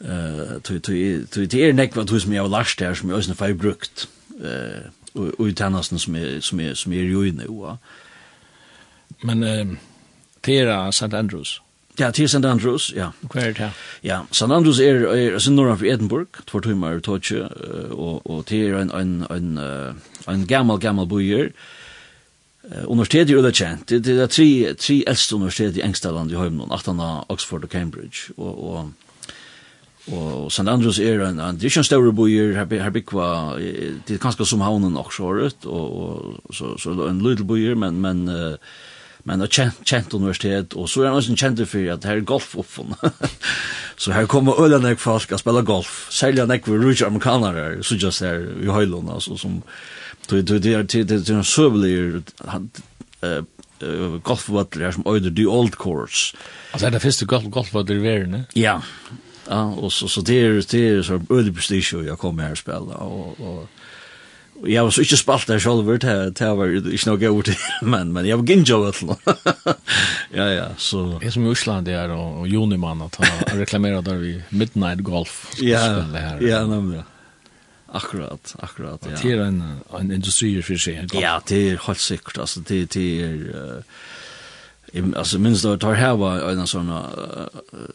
eh 0.00 0.60
till 0.62 0.80
till 0.80 1.26
till 1.26 1.48
det 1.48 1.68
är 1.68 1.72
näck 1.72 1.96
vad 1.96 2.10
hus 2.10 2.26
mig 2.26 2.36
jag 2.36 2.50
last 2.50 2.78
där 2.78 2.94
som 2.94 3.10
jag 3.10 3.18
ösna 3.18 3.34
fått 3.34 3.56
brukt 3.56 4.08
eh 4.44 4.90
och 5.12 5.48
i 5.48 5.54
som 5.98 6.16
är 6.16 6.40
som 6.40 6.60
är 6.60 6.74
som 6.74 6.92
är 6.92 6.96
ju 6.96 7.28
inne 7.28 7.44
va 7.46 7.78
men 9.22 9.42
eh 9.42 9.66
Tera 10.40 10.88
St. 10.88 11.16
Andrews 11.16 11.60
Ja, 11.98 12.10
til 12.10 12.28
St. 12.28 12.44
Andrews, 12.44 12.92
ja. 12.96 13.10
Hva 13.32 13.40
er 13.40 13.52
det 13.52 13.64
her? 13.64 13.82
Ja, 14.04 14.20
St. 14.32 14.42
Andrews 14.42 14.78
er, 14.80 15.02
er 15.10 15.38
sin 15.38 15.56
norra 15.58 15.74
for 15.76 15.90
Edinburgh, 15.90 16.40
tvær 16.46 16.64
timer 16.64 16.96
i 16.96 17.02
Totje, 17.04 17.48
og, 17.90 18.22
og 18.24 18.46
til 18.46 18.70
er 18.70 18.78
en, 18.80 18.94
en, 18.94 19.26
en, 19.30 19.58
en 20.28 20.46
gammal, 20.46 20.78
gammal 20.80 21.08
bojer. 21.10 21.50
Universitetet 22.86 23.34
er 23.36 23.42
det 23.42 23.54
kjent, 23.56 23.88
det 23.90 24.04
det 24.04 24.16
er 24.20 24.30
tre, 24.30 24.74
tre 24.78 25.02
eldste 25.08 25.36
universitet 25.36 25.76
i 25.76 25.84
Engstaland 25.84 26.30
i 26.30 26.38
Høymnon, 26.38 26.72
18 26.72 27.00
Oxford 27.28 27.64
og 27.64 27.70
Cambridge, 27.70 28.32
og, 28.36 28.64
og 28.70 28.90
Og 30.08 30.50
St. 30.52 30.66
Andrews 30.68 30.98
er 30.98 31.20
en, 31.22 31.40
en 31.40 31.56
det 31.56 31.66
er 31.66 31.70
ikke 31.70 31.82
en 31.82 31.84
større 31.84 32.12
bojer, 32.12 32.54
her, 32.56 32.82
her 32.82 32.90
bygva, 32.90 33.26
det 34.08 34.16
er 34.16 34.22
kanskje 34.22 34.46
som 34.48 34.62
havnen 34.64 34.96
også, 34.96 35.28
og, 35.66 35.66
og, 35.68 36.54
så, 36.54 36.72
så 36.80 36.94
er 36.96 37.10
en 37.10 37.20
lydel 37.20 37.44
bojer, 37.44 37.74
men, 37.74 38.00
men 38.00 38.24
uh, 38.28 38.56
men 39.28 39.44
et 39.44 39.52
kjent, 39.52 39.80
kjent 39.86 40.14
universitet, 40.16 40.74
og 40.74 40.88
så 40.88 41.02
er 41.02 41.10
han 41.10 41.20
også 41.20 41.36
kjent 41.36 41.62
for 41.68 41.92
at 41.94 42.06
her 42.08 42.20
er 42.20 42.26
golf 42.26 42.54
oppfunn. 42.60 42.96
så 44.02 44.14
her 44.16 44.28
kommer 44.30 44.60
øyne 44.60 44.80
nek 44.84 45.00
folk 45.02 45.32
å 45.32 45.40
spille 45.40 45.64
golf, 45.66 46.06
særlig 46.14 46.46
nek 46.48 46.66
for 46.68 46.80
rujtje 46.80 47.08
amerikanere, 47.08 47.82
så 47.84 47.98
just 48.00 48.24
her 48.24 48.42
i 48.60 48.70
høylån, 48.70 49.10
altså, 49.12 49.36
som, 49.40 49.60
det 50.30 50.60
er 50.72 50.84
en 50.84 51.44
søvelig 51.44 52.20
golfvattler 54.24 54.90
som 54.96 55.06
øyder 55.08 55.34
The 55.34 55.48
Old 55.48 55.76
Course. 55.80 56.36
Altså 56.72 56.86
er 56.86 56.90
det 56.90 57.02
første 57.02 57.26
golfvattler 57.26 57.96
i 57.96 58.02
verden, 58.02 58.46
Ja, 58.56 58.80
ja 59.48 59.62
og 59.74 59.92
så, 59.92 60.08
så 60.08 60.22
det 60.22 60.40
er, 60.40 60.60
det 60.70 60.82
er 60.88 61.02
så 61.02 61.20
øyde 61.30 61.52
prestige 61.52 62.12
å 62.12 62.16
komme 62.20 62.46
her 62.46 62.56
og 62.56 62.60
spille, 62.60 62.96
og, 62.96 63.40
og 63.40 63.79
jag 64.64 64.84
var 64.84 64.90
så 64.90 65.00
inte 65.00 65.16
spalt 65.16 65.46
där 65.46 65.58
själv 65.58 65.98
det 65.98 66.30
det 66.30 66.54
var 66.54 66.92
inte 66.92 67.10
något 67.10 67.20
god 67.20 67.48
men 67.82 68.12
men 68.12 68.26
jag 68.26 68.36
var 68.36 68.44
ginjo 68.44 68.84
vet 68.84 69.00
Ja 70.34 70.48
ja, 70.50 70.66
så 70.76 71.20
är 71.22 71.30
som 71.30 71.46
i 71.46 71.50
Island 71.50 71.86
det 71.86 71.92
är 71.92 72.10
och 72.10 72.48
Joni 72.48 72.76
man 72.76 73.02
att 73.02 73.14
han 73.14 73.58
reklamerar 73.58 74.02
där 74.02 74.14
vid 74.14 74.42
Midnight 74.48 74.98
Golf. 74.98 75.48
Ja. 75.58 76.04
Ja, 76.40 76.66
nämligen. 76.66 77.04
Akkurat, 77.92 78.56
akkurat, 78.58 79.06
ja. 79.10 79.16
Det 79.22 79.32
är 79.32 79.38
en 79.38 79.80
en 80.00 80.12
industri 80.12 80.62
för 80.62 80.76
sig. 80.76 81.06
Ja, 81.12 81.42
det 81.46 81.70
är 81.70 81.80
helt 81.86 81.98
säkert 81.98 82.38
alltså 82.38 82.60
det 82.60 82.90
det 82.90 83.22
är 83.22 83.82
alltså 85.16 85.38
minst 85.38 85.62
då 85.62 85.76
tar 85.76 85.94
här 85.94 86.16
var 86.16 86.50
en 86.50 86.66
sån 86.66 87.02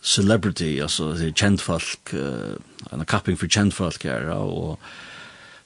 celebrity 0.01 0.81
alltså 0.81 1.11
det 1.11 1.37
känt 1.37 1.61
folk 1.61 2.13
en 2.91 3.05
capping 3.05 3.37
för 3.37 3.47
känt 3.47 3.73
folk 3.73 4.05
här 4.05 4.29
och 4.29 4.79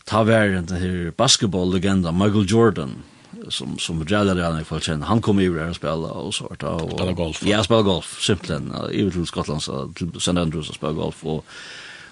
ta 0.10 0.24
var 0.24 0.48
den 0.48 0.78
här 0.82 1.14
basketbolllegenden 1.18 2.18
Michael 2.18 2.46
Jordan 2.52 3.04
som 3.50 3.78
som 3.78 4.06
jävlar 4.08 4.44
han 4.44 4.62
i 4.62 4.64
fall 4.64 4.82
känner. 4.82 5.06
Han 5.06 5.22
kommer 5.22 5.42
ju 5.44 5.56
där 5.56 5.70
och 5.70 5.76
spela 5.76 5.94
och 5.96 6.34
så 6.36 6.44
vart 6.44 6.64
och 6.64 6.92
spela 6.92 7.12
golf. 7.12 7.44
Ja, 7.44 7.64
spela 7.64 7.82
golf 7.82 8.22
simpelthen. 8.22 8.74
I 8.92 9.12
till 9.12 9.26
Skottland 9.26 9.64
så 9.64 9.88
till 9.96 10.12
St 10.18 10.32
Andrews 10.32 10.70
och 10.70 10.76
spela 10.76 10.94
golf 10.94 11.26
och 11.26 11.46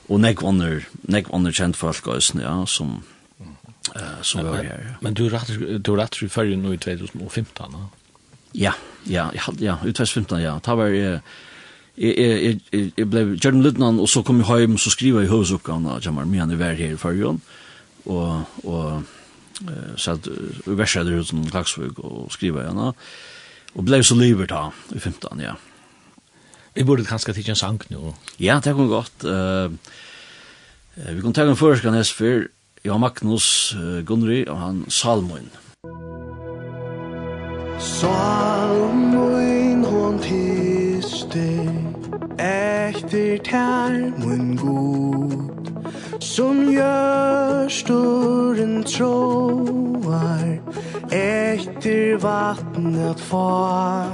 och 0.08 0.20
Nick 0.20 0.42
Wonder, 0.42 0.88
Nick 1.02 1.30
Wonder 1.30 1.52
känd 1.52 1.76
folk 1.76 2.08
ösn 2.08 2.40
ja 2.40 2.66
som 2.66 3.02
eh 3.96 4.02
uh, 4.02 4.22
som 4.22 4.46
var 4.46 4.56
här. 4.56 4.98
Men 5.02 5.14
du 5.14 5.30
rätt 5.30 5.84
du 5.84 5.96
rätt 5.96 6.22
ju 6.22 6.30
för 6.30 6.46
nu 6.46 6.74
i 6.74 6.78
2015. 6.78 7.76
Ja. 7.76 7.88
Ja, 8.52 8.74
ja, 9.04 9.32
ja, 9.34 9.54
ja, 9.60 9.78
i 9.86 9.94
2015 9.94 10.42
ja. 10.42 10.60
Ta 10.60 10.76
var 10.76 10.88
eh 10.88 11.20
Jeg 11.98 13.10
ble 13.10 13.20
Jordan 13.44 13.62
Lidnan, 13.62 14.00
og 14.00 14.10
så 14.10 14.22
kom 14.22 14.40
jeg 14.40 14.60
hjem, 14.60 14.78
så 14.78 14.90
skriver 14.90 15.22
jeg 15.22 15.30
høysuppgavene 15.30 15.90
av 15.90 16.06
Jamal 16.06 16.28
Mian 16.28 16.52
i 16.52 16.56
hver 16.56 16.74
her 16.74 16.94
i 16.94 16.98
fargen. 16.98 17.42
Mm 17.42 17.67
og, 18.08 18.44
og 18.64 19.04
eh 19.68 19.96
satt 19.98 20.28
vi 20.66 20.76
versjeder 20.78 21.20
ut 21.20 21.28
som 21.28 21.50
klaksvik 21.50 22.00
og 22.00 22.32
skriva 22.32 22.62
igjen, 22.62 22.94
og 23.74 23.86
blei 23.86 24.04
så 24.04 24.16
livet 24.16 24.50
da, 24.50 24.70
i 24.94 25.00
15, 25.00 25.42
ja. 25.42 25.56
Vi 26.78 26.84
borde 26.86 27.08
kanskje 27.10 27.34
tidsje 27.34 27.56
en 27.56 27.58
sang 27.58 27.80
nå. 27.90 28.12
Ja, 28.38 28.60
det 28.62 28.76
kom 28.78 28.88
godt. 28.88 29.26
Uh, 29.26 29.74
vi 30.94 31.22
kan 31.22 31.34
ta 31.34 31.42
en 31.42 31.58
førskan 31.58 31.98
hestfyr, 31.98 32.52
jeg 32.84 32.92
har 32.92 33.02
Magnus 33.02 33.74
uh, 33.74 34.06
Gunnry, 34.06 34.44
og 34.46 34.60
han 34.62 34.86
Salmoin. 34.88 35.50
Salmoin 37.80 39.82
hon 39.86 40.22
tiste, 40.22 41.50
echter 42.38 43.42
tær 43.42 43.98
mun 44.22 44.54
god, 44.58 45.67
Som 46.20 46.68
gjørstoren 46.74 48.84
troar 48.84 50.58
Etter 51.14 52.18
vattnet 52.20 53.20
far. 53.30 54.12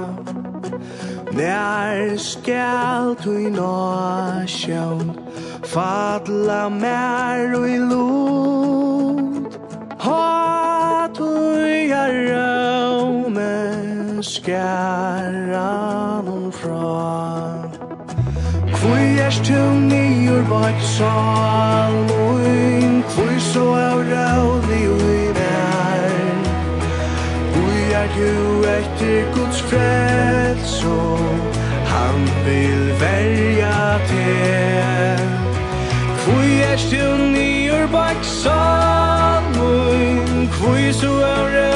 Nær 1.34 2.14
skal 2.22 3.16
du 3.24 3.32
i 3.34 3.50
nasjon 3.50 5.10
Fadla 5.64 6.68
mer 6.70 7.56
og 7.58 7.66
i 7.66 7.78
lot. 7.82 9.58
Ha 10.04 11.08
du 11.18 11.26
i 11.66 11.90
røvne 11.90 13.50
Skæra 14.22 16.22
og 16.22 16.54
fra. 16.54 17.73
Fui 18.84 19.16
er 19.18 19.32
tu 19.46 19.60
nýur 19.88 20.42
bort 20.44 20.80
saluin 20.96 22.92
kvui 23.12 23.38
so 23.40 23.64
av 23.72 23.98
raudi 24.10 24.80
ui 24.96 25.22
vær 25.38 26.12
Fui 27.54 27.80
er 28.00 28.08
tu 28.16 28.32
etter 28.76 29.22
Guds 29.36 29.58
frelso 29.70 31.00
Han 31.94 32.18
vil 32.44 32.84
verja 33.00 33.80
te 34.10 34.28
Fui 36.26 36.50
er 36.70 36.80
tu 36.90 37.04
nýur 37.32 37.84
bort 37.96 38.22
saluin 38.42 40.28
kvui 40.58 40.92
so 41.00 41.12
av 41.24 41.46
raudi 41.56 41.73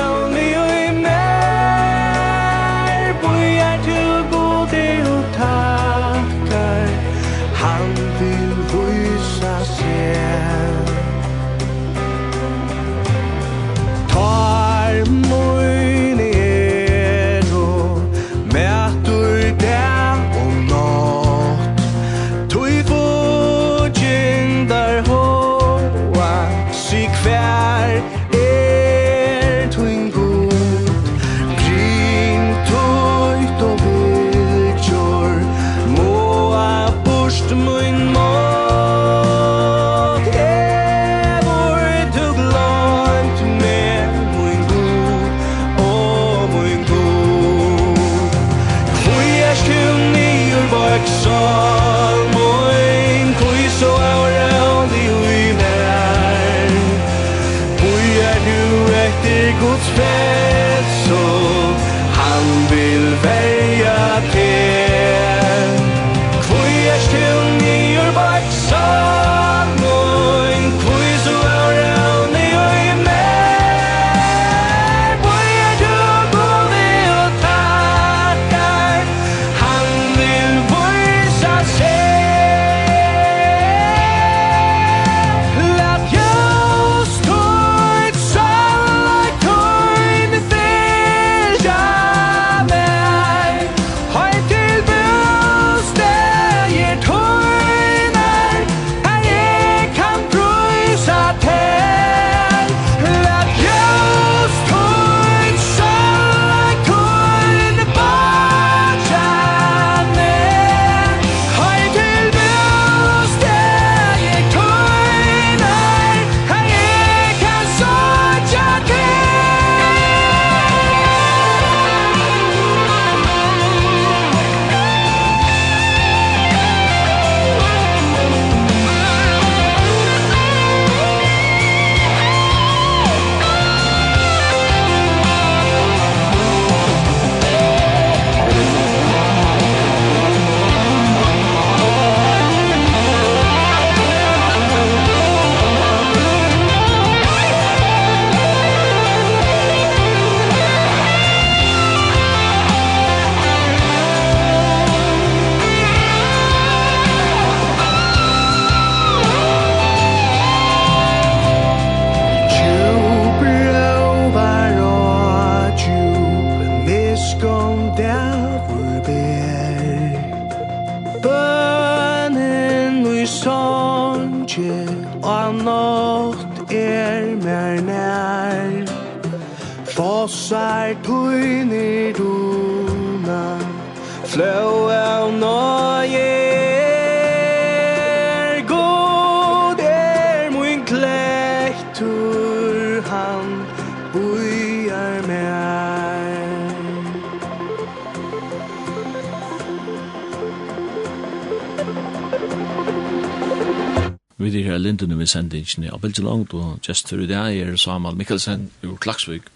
sendingen 205.28 205.90
av 205.92 206.00
Bilge 206.02 206.24
Langt 206.24 206.54
og 206.56 206.80
gestur 206.84 207.22
i 207.22 207.28
dag 207.30 207.54
er 207.54 207.76
Samal 207.80 208.16
Mikkelsen 208.18 208.68
ur 208.82 208.96
Klaksvik. 209.02 209.48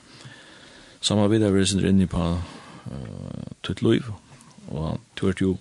Samal 1.02 1.30
vidar 1.32 1.54
vi 1.54 1.64
sender 1.66 1.88
inni 1.90 2.06
på 2.10 2.22
uh, 2.38 3.46
Tutt 3.64 3.82
Loiv 3.82 4.08
og 4.70 5.00
du 5.16 5.26
Tutt 5.26 5.42
Jo 5.42 5.56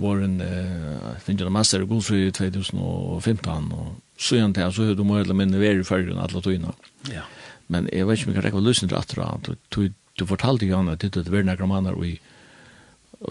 var 0.00 0.22
en 0.24 0.40
uh, 0.40 1.26
Ninja 1.26 1.50
Master 1.50 1.82
i 1.82 1.88
Gunsu 1.88 2.14
i 2.16 2.30
2015 2.30 3.72
og 3.74 3.94
så 4.20 4.36
igjen 4.36 4.54
til 4.54 4.72
så 4.72 4.90
høyde 4.90 5.06
må 5.06 5.18
eller 5.20 5.36
minne 5.36 5.60
være 5.60 5.80
i 5.80 5.86
fargen 5.86 6.20
alle 6.20 6.42
tøyene. 6.44 6.74
Ja. 7.08 7.24
Men 7.72 7.88
jeg 7.92 8.06
vet 8.06 8.18
ikke 8.18 8.28
om 8.28 8.34
jeg 8.34 8.40
kan 8.40 8.46
rekke 8.48 8.60
å 8.60 8.66
løsne 8.66 8.88
til 8.90 8.98
at 8.98 9.48
Du, 9.70 9.88
du 10.18 10.26
fortalte 10.26 10.66
jo 10.66 10.82
at 10.90 11.00
det 11.00 11.32
var 11.32 11.42
nærmere 11.42 11.66
manner 11.66 12.04
i, 12.04 12.18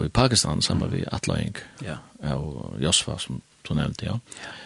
i 0.02 0.08
Pakistan 0.08 0.62
sammen 0.62 0.90
med 0.90 1.06
Atlaing 1.12 1.56
ja. 1.84 2.00
og 2.34 2.76
Josfa 2.80 3.18
som 3.18 3.42
du 3.68 3.74
nevnte, 3.74 4.06
ja. 4.06 4.18
Ja 4.42 4.56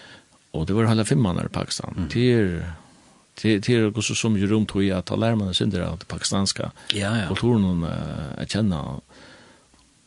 Och 0.54 0.66
det 0.66 0.72
var 0.72 0.84
hele 0.86 1.04
fem 1.04 1.20
månader 1.22 1.46
i 1.46 1.52
Pakistan. 1.52 1.94
Mm. 1.96 2.08
Till 2.08 2.62
till 3.34 3.62
till 3.62 3.84
och 3.84 4.04
så 4.04 4.14
som 4.14 4.36
ju 4.36 4.46
runt 4.46 4.74
hur 4.74 4.82
jag 4.82 5.04
talar 5.04 5.28
lär 5.28 5.36
man 5.36 5.48
av 5.48 5.70
det 5.70 5.88
av 5.88 5.96
pakistanska 5.96 6.70
ja, 6.92 7.18
ja. 7.18 7.28
kulturen 7.28 7.84
uh, 7.84 7.90
jeg 8.38 8.50
kjenner. 8.50 9.00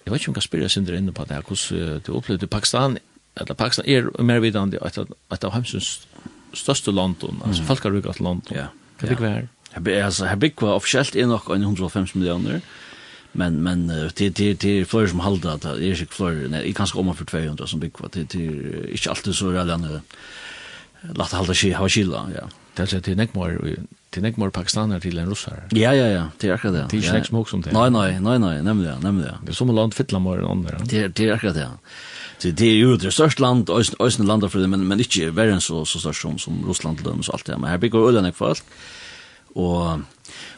Jag 0.04 0.14
vet 0.14 0.22
ikke 0.22 0.30
om 0.30 0.36
jag 0.36 0.44
spelar 0.44 0.68
sig 0.68 0.98
inne 0.98 1.12
på 1.12 1.26
det 1.26 1.36
Hvordan 1.36 1.70
Hur 1.70 2.00
du 2.06 2.12
upplevde 2.12 2.48
Pakistan 2.48 2.98
eller 3.36 3.54
Pakistan 3.54 3.86
är 3.86 4.22
mer 4.24 4.40
vidande 4.40 4.80
att 4.82 4.98
att 5.30 5.44
av 5.44 5.52
hemsens 5.52 6.08
största 6.54 6.92
land 6.92 7.16
alltså 7.46 7.64
folkarika 7.64 8.14
land. 8.24 8.42
Ja. 8.50 8.66
Det 9.00 9.18
blir 9.18 9.30
her? 9.30 9.48
Jag 9.74 9.84
blir 9.84 10.04
alltså 10.04 10.26
jag 10.26 10.38
blir 10.38 10.64
offisielt 10.64 11.16
är 11.16 11.26
nog 11.26 11.42
150 11.50 12.18
miljoner. 12.18 12.50
Mm 12.50 12.62
men 13.38 13.64
men 13.64 14.10
till 14.14 14.34
till 14.34 14.58
till 14.58 14.86
fler 14.86 15.08
som 15.08 15.20
håller 15.20 15.50
att 15.50 15.62
det 15.62 15.88
är 15.88 15.96
sig 15.96 16.08
fler 16.08 16.48
nej 16.50 16.74
kanske 16.74 17.00
om 17.00 17.16
för 17.16 17.26
200 17.26 17.68
som 17.68 17.80
bygg 17.80 17.94
Det 17.94 18.10
till 18.12 18.28
till 18.28 18.90
inte 18.92 19.10
alltid 19.10 19.36
så 19.36 19.52
där 19.52 19.66
den 19.66 20.00
låt 21.02 21.32
hålla 21.32 21.54
sig 21.54 21.72
ha 21.72 21.90
skilla 21.90 22.30
ja. 22.36 22.50
Det 22.74 22.94
är 22.94 23.00
till 23.00 23.18
nekmor 23.18 23.76
till 24.10 24.22
nekmor 24.22 24.50
pakistaner 24.50 25.00
till 25.00 25.18
en 25.18 25.30
russar 25.30 25.64
ja 25.70 25.94
ja 25.94 26.08
ja 26.08 26.24
det 26.38 26.48
är 26.48 26.54
akkurat 26.54 26.74
det. 26.74 26.88
Det 27.00 27.08
är 27.08 27.16
inte 27.16 27.28
smoke 27.28 27.50
som 27.50 27.62
det 27.62 27.72
nej 27.72 27.92
nej 27.92 28.20
nej 28.20 28.40
nej 28.40 28.64
nämligen 28.64 29.00
nämligen 29.00 29.36
det 29.44 29.52
är 29.52 29.54
som 29.54 29.76
land 29.76 29.94
fittla 29.94 30.20
mer 30.20 30.38
än 30.40 30.46
andra 30.46 30.78
det 30.84 31.08
det 31.08 31.30
är 31.30 31.34
akkurat 31.34 31.56
det. 31.56 31.70
Så 32.38 32.48
det 32.48 32.66
är 32.66 32.76
ju 32.76 32.98
det 32.98 33.12
största 33.12 33.42
land, 33.42 33.70
östra 34.00 34.26
landet 34.26 34.52
för 34.52 34.60
det, 34.60 34.68
men, 34.68 34.88
men 34.88 35.00
inte 35.00 35.30
värre 35.30 35.54
än 35.54 35.62
så, 35.62 35.86
så 35.86 36.00
störst 36.00 36.22
som, 36.22 36.38
som 36.38 36.66
Russland, 36.68 37.08
och 37.08 37.34
allt 37.34 37.46
det. 37.46 37.58
Men 37.58 37.70
här 37.70 37.78
bygger 37.78 38.08
ölen 38.10 38.26
folk. 38.32 38.64
Och, 39.54 39.92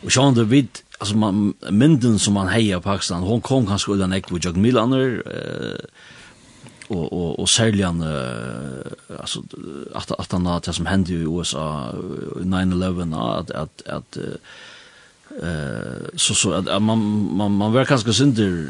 och 0.04 0.12
så 0.12 0.32
det 0.32 0.44
vid, 0.44 0.68
alltså 1.00 1.16
man 1.18 1.54
mynden 1.70 2.20
som 2.20 2.34
man 2.34 2.48
hejar 2.48 2.80
på 2.80 2.90
Pakistan 2.90 3.24
hon 3.24 3.42
kom 3.42 3.68
kanske 3.68 3.92
undan 3.92 4.14
ek 4.14 4.32
med 4.32 4.46
Jack 4.46 4.56
Milaner 4.56 5.24
eh 5.26 5.86
och 6.88 7.14
och 7.14 7.40
och 7.40 7.50
säljan 7.50 8.02
eh 8.02 9.20
alltså 9.20 9.44
att 9.94 10.12
att 10.12 10.32
han 10.32 10.48
att 10.48 10.76
som 10.76 10.86
hände 10.86 11.12
i 11.12 11.16
USA 11.16 11.94
9/11 12.42 13.40
att 13.40 13.52
att 13.52 13.88
att 13.88 14.18
eh 15.42 16.06
så 16.16 16.34
så 16.34 16.52
att 16.54 16.82
man 16.82 17.00
man 17.38 17.52
man 17.52 17.74
verkar 17.74 17.90
kanske 17.90 18.14
synder 18.14 18.68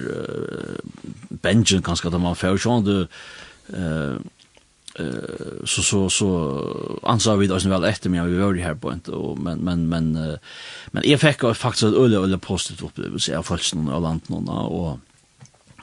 benchen 1.30 1.82
kanske 1.82 2.07
att 2.07 2.21
man 2.21 2.36
får 2.36 2.49
ju 2.49 2.77
ändå 2.77 3.07
eh 3.73 4.15
eh 5.00 5.66
så 5.66 5.82
så 5.82 6.10
så 6.10 7.00
ansar 7.04 7.36
vi 7.36 7.47
det 7.47 7.66
väl 7.66 7.84
efter 7.84 8.10
men 8.10 8.32
vi 8.32 8.38
var 8.38 8.54
ju 8.54 8.62
här 8.62 8.76
på 8.76 8.93
inte 8.93 9.12
och 9.12 9.39
men 9.39 9.58
men 9.60 9.89
men 9.89 10.38
men 10.91 11.04
jag 11.06 11.20
fick 11.20 11.41
faktiskt 11.56 11.84
ett 11.84 11.93
öle 11.93 12.18
öle 12.18 12.38
positivt 12.38 12.84
upplevelse 12.84 13.38
av 13.38 13.43
folksen 13.43 13.89
och 13.89 14.02
landet 14.02 14.30
och 14.30 15.00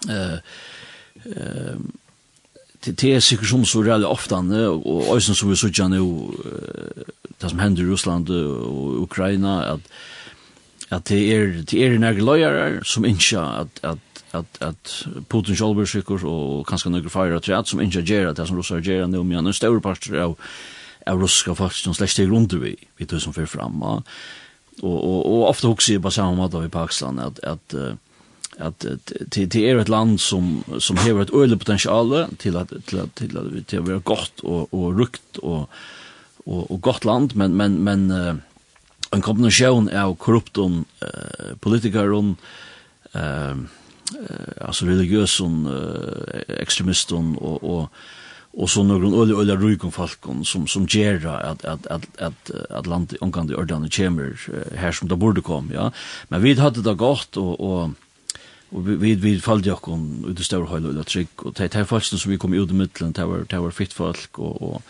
eh 0.09 0.39
ehm 1.25 1.93
det 2.87 3.05
är 3.05 3.21
säkert 3.21 3.49
som 3.49 3.65
så 3.65 3.83
där 3.83 4.07
ofta 4.07 4.39
och 4.39 5.11
och 5.11 5.23
som 5.23 5.51
vi 5.51 5.57
så 5.57 5.69
ju 5.69 5.89
nu 5.89 6.23
det 7.39 7.49
som 7.49 7.59
händer 7.59 7.83
i 7.83 7.87
Ryssland 7.87 8.31
och 8.31 9.03
Ukraina 9.03 9.65
att 9.65 9.81
att 10.89 11.05
det 11.05 11.35
är 11.35 11.65
det 11.71 11.85
är 11.85 11.99
några 11.99 12.13
lojare 12.13 12.81
som 12.85 13.05
ikke 13.05 13.41
att 13.41 13.85
att 13.85 13.99
at 14.39 14.59
at 14.61 14.95
Putin 15.29 15.57
sjálvur 15.57 15.89
sikur 15.89 16.25
og 16.25 16.67
kanskje 16.69 16.93
nokre 16.93 17.13
fire 17.13 17.59
at 17.59 17.69
som 17.69 17.81
injagera 17.81 18.33
det 18.33 18.49
som 18.49 18.57
russar 18.57 18.81
gera 18.81 19.07
nu 19.07 19.23
men 19.23 19.47
en 19.47 19.53
stor 19.53 19.81
part 19.81 20.11
av 20.13 20.37
av 21.07 21.21
russiska 21.21 21.55
folk 21.55 21.73
som 21.73 21.95
slett 21.95 22.17
till 22.17 22.29
grunden 22.29 22.61
vi 22.61 22.77
vi 22.97 23.05
det 23.05 23.21
som 23.21 23.33
för 23.33 23.47
fram 23.47 23.83
och 23.83 24.03
och 24.83 25.27
och 25.27 25.49
ofta 25.49 25.69
också 25.69 25.93
i 25.93 26.01
samme 26.11 26.37
måte 26.37 26.57
i 26.59 26.69
Pakistan 26.69 27.19
at, 27.19 27.39
att 27.39 27.75
att 28.59 28.87
det 29.35 29.47
det 29.47 29.57
er 29.57 29.79
ett 29.79 29.89
land 29.89 30.21
som 30.21 30.65
som 30.79 30.97
har 30.97 31.21
ett 31.21 31.31
potensial 31.31 31.59
potential 31.59 32.37
till 32.39 32.57
att 32.57 32.73
till 32.87 32.99
att 32.99 33.07
at 33.07 33.15
til 33.15 33.35
det 33.71 33.89
være 33.89 34.01
gott 34.01 34.41
och 34.41 34.75
och 34.75 34.99
rukt 34.99 35.39
och 35.39 35.69
och 36.47 36.71
og 36.71 36.81
godt 36.81 37.05
land 37.05 37.35
men 37.35 37.55
men 37.55 37.83
men 37.85 38.11
en 39.13 39.23
kombination 39.23 39.89
av 39.89 40.17
korrupton 40.17 40.85
uh, 41.03 41.57
politiker 41.61 42.13
och 42.13 42.25
eh 44.15 44.67
alltså 44.67 44.87
religiösen 44.87 45.67
eh, 45.67 46.63
extremisten 46.63 47.37
och 47.37 47.65
och 47.65 47.91
och 48.59 48.71
så 48.71 48.83
några 48.83 49.23
öle 49.23 49.35
öle 49.35 49.57
rykon 49.57 49.93
falkon 49.93 50.45
som 50.45 50.67
som 50.67 50.87
ger 50.87 51.27
att 51.27 51.65
att 51.65 51.87
att 51.87 52.21
att 52.21 52.51
att 52.71 52.87
land 52.87 53.17
omkring 53.21 53.49
Jordan 53.49 53.91
chamber 53.91 54.39
här 54.77 54.93
som 54.93 55.09
det 55.09 55.17
borde 55.17 55.41
kom 55.41 55.71
ja. 55.75 55.93
Men 56.29 56.43
vi 56.43 56.55
hade 56.55 56.83
det 56.83 56.95
gott 56.95 57.37
och 57.37 57.61
och 57.61 57.91
Og 58.71 58.83
vi 58.87 59.15
vi 59.15 59.41
fallde 59.41 59.69
jag 59.69 59.81
kom 59.81 60.25
ut 60.29 60.37
det 60.37 60.45
stora 60.45 60.67
høyde 60.67 60.99
og 60.99 61.07
trick 61.07 61.43
och 61.43 61.55
det 61.55 61.75
er 61.75 61.85
falsen 61.85 62.19
som 62.19 62.31
vi 62.33 62.37
kom 62.37 62.55
ut 62.55 62.71
i 62.71 62.75
mitten 62.75 63.13
det 63.13 63.27
var 63.27 63.47
det 63.51 63.61
var 63.63 63.71
fitt 63.71 63.93
folk 63.93 64.39
och 64.39 64.63
och 64.63 64.83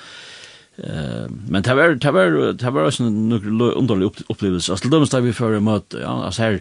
Eh 0.78 1.28
men 1.48 1.62
det 1.62 1.74
var 1.74 1.94
det 1.94 2.10
var 2.10 2.52
det 2.52 2.70
var 2.70 2.86
också 2.86 3.02
en 3.02 3.32
underlig 3.32 4.10
upplevelse. 4.28 4.72
Alltså 4.72 4.88
de 4.88 5.04
där 5.04 5.20
vi 5.20 5.32
för 5.32 5.60
möte, 5.60 5.98
ja, 5.98 6.24
alltså 6.24 6.42
här 6.42 6.60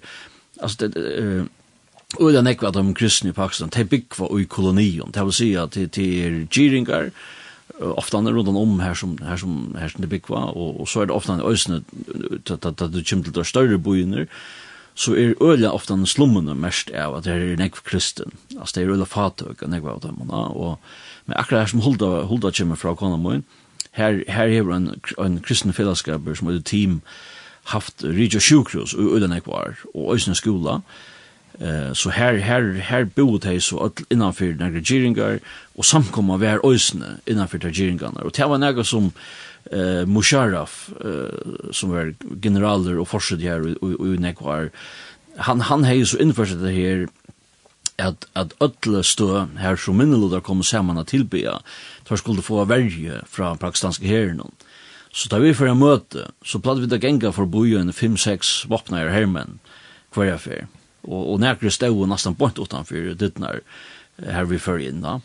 alltså 0.61 0.87
det 0.87 1.45
Och 2.19 2.31
den 2.31 2.47
at 2.47 2.73
de 2.73 2.93
kristne 2.93 3.29
i 3.29 3.33
Pakistan, 3.33 3.69
de 3.69 3.83
byggva 3.83 4.27
i 4.39 4.45
kolonion, 4.45 5.11
det 5.11 5.23
vil 5.23 5.33
si 5.33 5.53
at 5.55 5.73
det 5.73 5.97
er 5.97 6.45
gyringar, 6.51 7.11
ofta 7.79 8.17
er 8.17 8.33
rundt 8.33 8.49
om 8.49 8.79
her 8.79 8.93
som, 8.93 9.17
her 9.17 9.37
som, 9.37 9.75
her 9.79 9.89
som 9.89 10.01
de 10.01 10.07
byggva, 10.07 10.45
og, 10.55 10.79
og 10.81 10.87
så 10.87 11.01
er 11.01 11.05
det 11.05 11.15
ofta 11.15 11.33
i 11.33 11.47
øysene, 11.49 11.81
at 12.45 12.79
du 12.93 13.01
kommer 13.09 13.23
til 13.23 13.35
de 13.35 13.43
større 13.43 13.79
boiner, 13.79 14.25
så 14.95 15.11
er 15.13 15.33
øyla 15.43 15.73
ofta 15.73 15.97
slummene 16.05 16.55
mest 16.55 16.91
av 16.95 17.17
at 17.17 17.25
det 17.25 17.33
er 17.33 17.57
nekv 17.59 17.83
kristen, 17.83 18.31
altså 18.59 18.79
det 18.79 18.83
er 18.83 18.93
øyla 18.95 19.05
fatøk, 19.05 19.67
nekv 19.67 19.87
av 19.91 20.01
dem, 20.01 20.29
og, 20.31 20.79
men 21.25 21.37
akkurat 21.37 21.65
her 21.65 21.73
som 21.73 21.81
Hulda, 21.83 22.25
Hulda 22.29 22.51
kommer 22.51 22.75
fra 22.75 22.95
Konamoyen, 22.95 23.43
her, 23.91 24.23
her 24.27 24.47
hever 24.47 24.75
en, 24.75 24.93
en 25.19 25.39
kristen 25.41 25.73
fellesskaper 25.73 26.35
som 26.35 26.47
er 26.47 26.61
team, 26.63 27.01
haft 27.65 28.03
Ridge 28.03 28.39
Sjukrus 28.39 28.93
og 28.93 29.17
Ulla 29.17 29.27
Nekvar 29.27 29.79
og 29.93 30.13
øysna 30.13 30.35
skola, 30.37 30.79
Eh 31.59 31.93
så 31.93 32.09
här 32.09 32.33
här 32.33 32.73
här 32.73 33.03
bor 33.03 33.39
det 33.39 33.61
så 33.61 33.79
att 33.79 34.01
innanför 34.09 34.45
den 34.45 34.73
regeringar 34.73 35.39
och 35.75 35.85
samkomma 35.85 36.37
var 36.37 36.73
ösne 36.73 37.05
innanför 37.25 37.57
de 37.57 37.67
regeringarna 37.67 38.21
och 38.21 38.31
det 38.31 38.45
var 38.45 38.57
några 38.57 38.83
som 38.83 39.11
eh 39.71 40.05
Musharraf 40.05 40.89
eh, 41.05 41.71
som 41.71 41.89
var 41.89 42.13
generaler 42.41 42.99
och 42.99 43.07
forskare 43.07 43.39
här 43.39 43.83
och 43.83 44.07
i 44.07 44.17
Nekvar 44.17 44.69
han 45.37 45.61
han 45.61 45.83
har 45.83 45.93
ju 45.93 46.05
så 46.05 46.17
infört 46.17 46.49
det 46.49 46.71
här 46.71 47.07
at 47.97 48.27
at 48.33 48.53
öll 48.59 49.03
stå 49.03 49.47
her 49.57 49.75
som 49.75 49.97
minnelodar 49.97 50.41
kom 50.41 50.63
saman 50.63 50.97
at 50.97 51.07
tilbya, 51.07 51.59
tar 52.03 52.15
skulle 52.15 52.41
få 52.41 52.65
verje 52.65 53.21
fra 53.27 53.55
pakistanske 53.55 54.07
herren. 54.07 54.51
Så 55.11 55.29
da 55.29 55.39
vi 55.39 55.53
for 55.53 55.67
en 55.71 55.79
møte, 55.79 56.27
så 56.43 56.59
platt 56.59 56.81
vi 56.81 56.89
da 56.91 56.99
genga 56.99 57.31
for 57.31 57.47
bojen 57.47 57.91
5-6 57.91 58.67
vapnare 58.67 59.13
hermen 59.13 59.59
hver 60.15 60.33
affær 60.33 60.67
og, 61.05 61.33
og 61.33 61.39
nærkere 61.43 61.71
stod 61.73 61.95
og 61.95 62.09
nesten 62.11 62.37
bort 62.37 62.59
utanfor 62.59 63.13
dittnar 63.19 63.61
her 64.23 64.47
vi 64.47 64.59
fer 64.61 64.79
inn 64.83 65.03
da. 65.03 65.19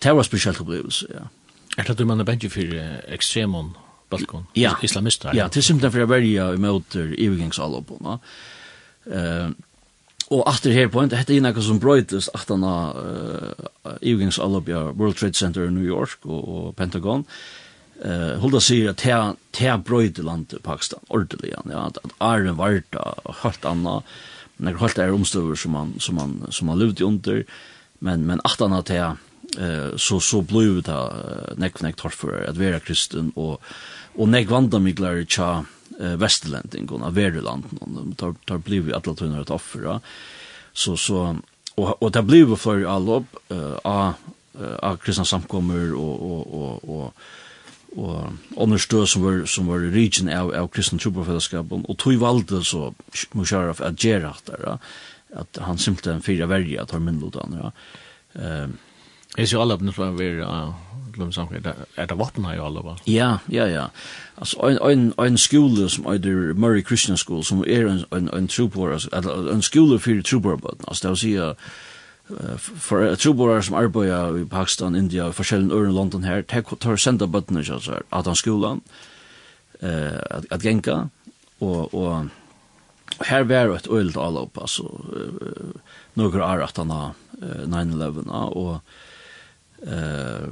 Det 0.00 0.12
var 0.12 0.26
spesielt 0.26 0.60
opplevelse, 0.60 1.08
ja. 1.12 1.28
Er 1.74 1.82
det 1.82 1.94
at 1.96 1.98
du 1.98 2.06
mener 2.06 2.26
bensje 2.26 2.50
for 2.52 2.74
ekstremon, 3.10 3.72
balkon, 4.10 4.46
ja. 4.54 4.76
islamister? 4.82 5.34
Ja, 5.34 5.48
det 5.50 5.58
er 5.58 5.66
simpelthen 5.66 5.92
for 5.94 6.04
jeg 6.04 6.10
velger 6.12 6.54
imot 6.54 6.94
ivergangsalopene. 6.94 8.18
Uh, 9.06 9.50
og 10.30 10.44
after 10.48 10.72
her 10.72 10.88
point, 10.88 11.12
dette 11.12 11.34
er 11.34 11.42
noe 11.44 11.64
som 11.64 11.80
brøytes 11.82 12.30
at 12.32 12.48
han 12.48 12.62
har 12.64 12.94
uh, 12.96 14.92
World 14.94 15.18
Trade 15.18 15.34
Center 15.34 15.66
i 15.66 15.72
New 15.74 15.84
York 15.84 16.24
og, 16.24 16.48
og 16.48 16.76
Pentagon. 16.76 17.26
Uh, 17.98 18.38
Hulda 18.42 18.60
sier 18.62 18.94
at 18.94 19.02
det 19.02 19.66
er 19.68 19.82
brøyte 19.82 20.22
landet 20.22 20.62
Pakistan, 20.62 21.02
ordentlig, 21.10 21.52
ja, 21.52 21.86
at, 21.86 21.98
at 22.04 22.16
Arne 22.20 22.56
var 22.58 22.80
og 22.94 23.34
helt 23.42 23.64
annet 23.68 24.16
när 24.64 24.74
helt 24.74 24.98
är 24.98 25.12
omstöver 25.12 25.54
som 25.54 25.72
man 25.72 25.94
som 25.98 26.14
man 26.14 26.46
som 26.50 26.66
man 26.66 26.78
levde 26.78 27.04
under 27.04 27.44
men 27.98 28.26
men 28.26 28.40
att 28.44 28.60
han 28.60 28.72
att 28.72 28.90
eh 28.90 29.96
så 29.96 30.20
så 30.20 30.42
blev 30.42 30.82
det 30.82 31.12
näck 31.56 31.82
näck 31.82 31.96
torrt 31.96 32.14
för 32.14 32.46
att 32.48 32.56
vara 32.56 32.80
kristen 32.80 33.32
och 33.34 33.62
och 34.14 34.28
näck 34.28 34.50
vandra 34.50 34.78
mig 34.78 35.26
cha 35.26 35.64
eh 36.00 36.16
västerland 36.16 36.90
och 36.90 37.14
Nederland 37.14 37.64
och 37.80 38.16
tar 38.16 38.34
tar 38.46 38.58
blev 38.58 38.94
alla 38.94 39.14
tunnar 39.14 39.40
att 39.40 39.50
offra 39.50 40.00
så 40.72 40.96
så 40.96 41.36
och 41.74 42.02
och 42.02 42.10
det 42.12 42.22
blev 42.22 42.56
för 42.56 42.84
alla 42.84 43.24
eh 43.48 43.76
a 43.84 44.14
a 44.82 44.96
kristna 45.02 45.24
samkommer 45.24 45.94
och 45.94 46.16
och 46.30 46.42
och 46.60 46.96
och 46.96 47.14
og 47.96 48.32
andre 48.60 48.78
stø 48.78 49.04
som 49.06 49.22
var, 49.24 49.44
som 49.46 49.68
var 49.70 49.84
i 49.84 49.92
region 49.94 50.30
av, 50.32 50.50
av 50.54 50.70
kristne 50.74 50.98
troprofellesskapen, 51.02 51.84
og 51.88 51.98
tog 51.98 52.18
valde 52.20 52.62
så 52.66 52.92
Musharraf 53.34 53.80
at 53.84 54.00
gjøre 54.02 54.32
at, 54.34 54.80
at 55.34 55.62
han 55.66 55.78
simpelthen 55.78 56.22
fyra 56.22 56.50
verja 56.50 56.82
at 56.82 56.94
har 56.94 57.04
myndlotan, 57.04 57.60
ja. 57.60 57.70
Um, 58.34 58.78
Jeg 59.38 59.48
ser 59.48 59.58
alle 59.58 59.76
på 59.78 60.10
vi 60.10 60.30
glöm 61.14 61.32
samkring, 61.32 61.64
er 61.96 62.06
det 62.06 62.18
vatten 62.18 62.44
her 62.44 62.54
i 62.54 62.66
alle 62.66 62.82
fall? 62.82 62.98
Ja, 63.06 63.36
ja, 63.52 63.66
ja. 63.66 63.86
Altså, 64.36 64.56
en, 64.58 64.78
en, 64.90 65.12
en 65.26 65.38
skole 65.38 65.88
som 65.90 66.06
heter 66.06 66.54
Murray 66.54 66.82
Christian 66.86 67.16
School, 67.16 67.44
som 67.44 67.64
er 67.66 67.86
en, 67.86 68.04
en, 68.12 68.30
en 68.34 68.48
trobor, 68.48 68.98
en 69.52 69.62
skole 69.62 69.98
for 69.98 70.22
trobor, 70.24 70.60
altså 70.88 71.02
det 71.02 71.10
vil 71.10 71.18
si 71.18 71.34
at 71.34 71.56
for 72.24 73.04
jeg 73.04 73.18
tror 73.20 73.60
som 73.60 73.76
arbeider 73.76 74.38
i 74.40 74.44
Pakistan, 74.48 74.96
India, 74.96 75.26
og 75.28 75.34
forskjellige 75.36 75.76
øren 75.76 75.90
i 75.90 75.94
London 75.94 76.24
her, 76.24 76.40
de 76.40 76.62
tar 76.80 76.96
senda 76.96 77.26
bøttene 77.26 77.60
ikke, 77.60 77.76
altså, 77.76 77.98
at 78.12 78.26
han 78.26 78.38
skolen, 78.38 78.80
uh, 79.82 80.20
at, 80.30 80.46
at 80.50 80.62
genka, 80.62 80.96
og, 81.60 81.94
og 81.94 82.28
her 83.28 83.44
var 83.44 83.74
et 83.74 83.88
øyelt 83.90 84.16
alle 84.16 84.46
opp, 84.46 84.58
altså, 84.60 84.88
uh, 84.88 85.74
noen 86.16 86.40
år 86.40 86.64
at 86.64 86.80
han 86.80 86.90
har 86.90 87.12
uh, 87.42 87.66
9-11, 87.68 88.30
og, 88.32 88.80
eh, 89.84 90.48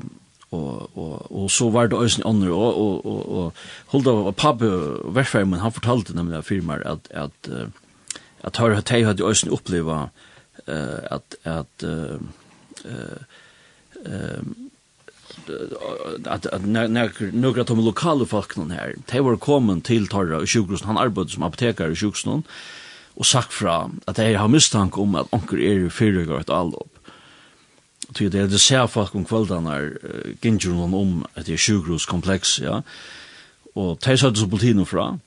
og, 0.52 0.98
og, 0.98 1.32
og 1.32 1.50
så 1.50 1.70
var 1.72 1.88
det 1.88 1.96
øyne 1.96 2.26
andre, 2.28 2.50
og, 2.52 2.76
og, 2.76 3.06
og, 3.06 3.32
og 3.32 3.52
holdt 3.94 4.10
av 4.12 4.32
pappa, 4.36 4.68
Verfheimen, 5.08 5.62
han 5.64 5.72
fortalte 5.72 6.12
nemlig 6.12 6.36
av 6.36 6.44
firmaer 6.44 6.84
at, 6.84 7.08
at, 7.10 7.48
at, 7.48 7.80
at, 8.44 8.60
at, 8.60 8.92
at, 8.92 8.92
at, 8.92 8.92
at, 8.92 9.22
at, 9.48 9.88
at, 9.88 10.10
uh, 10.68 10.98
att 11.10 11.34
att 11.42 11.82
eh 11.82 12.16
eh 14.04 14.40
att 16.24 16.46
att 16.46 16.62
några 17.32 17.64
tom 17.64 17.84
lokale 17.84 18.26
folk 18.26 18.56
någon 18.56 18.70
här. 18.70 18.94
De 19.06 19.20
var 19.20 19.36
kommen 19.36 19.80
till 19.80 20.08
Torra 20.08 20.42
i 20.42 20.46
sjukhusen 20.46 20.86
han 20.86 20.98
arbeidde 20.98 21.30
som 21.30 21.42
apotekare 21.42 21.92
i 21.92 21.96
sjukhusen 21.96 22.42
och 23.14 23.26
sagt 23.26 23.52
fra 23.52 23.90
att 24.04 24.16
de 24.16 24.34
har 24.34 24.48
misstanke 24.48 25.00
om 25.00 25.14
att 25.14 25.26
onkel 25.30 25.58
är 25.58 25.88
fyrrögar 25.88 26.40
ett 26.40 26.50
allop. 26.50 26.98
Ty 28.14 28.28
det 28.28 28.46
det 28.46 28.58
ser 28.58 28.86
folk 28.86 29.14
om 29.14 29.24
kvällarna 29.24 29.90
gingjurnon 30.40 30.94
om 30.94 31.26
att 31.34 31.46
det 31.46 31.52
är 31.52 31.56
sjukhuskomplex 31.56 32.60
ja. 32.60 32.82
Och 33.74 33.98
de 34.04 34.18
sa 34.18 34.30
det 34.30 34.36
så 34.36 34.48
politien 34.48 34.86
fra 34.86 35.18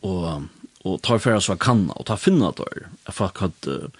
och 0.00 0.42
och 0.84 1.02
tar 1.02 1.18
för 1.18 1.34
oss 1.34 1.46
kanna 1.46 1.58
kan 1.58 1.90
och 1.90 2.06
tar 2.06 2.16
finna 2.16 2.52
då. 2.56 2.68
Jag 3.04 3.14
fuck 3.14 3.38
hade 3.38 3.90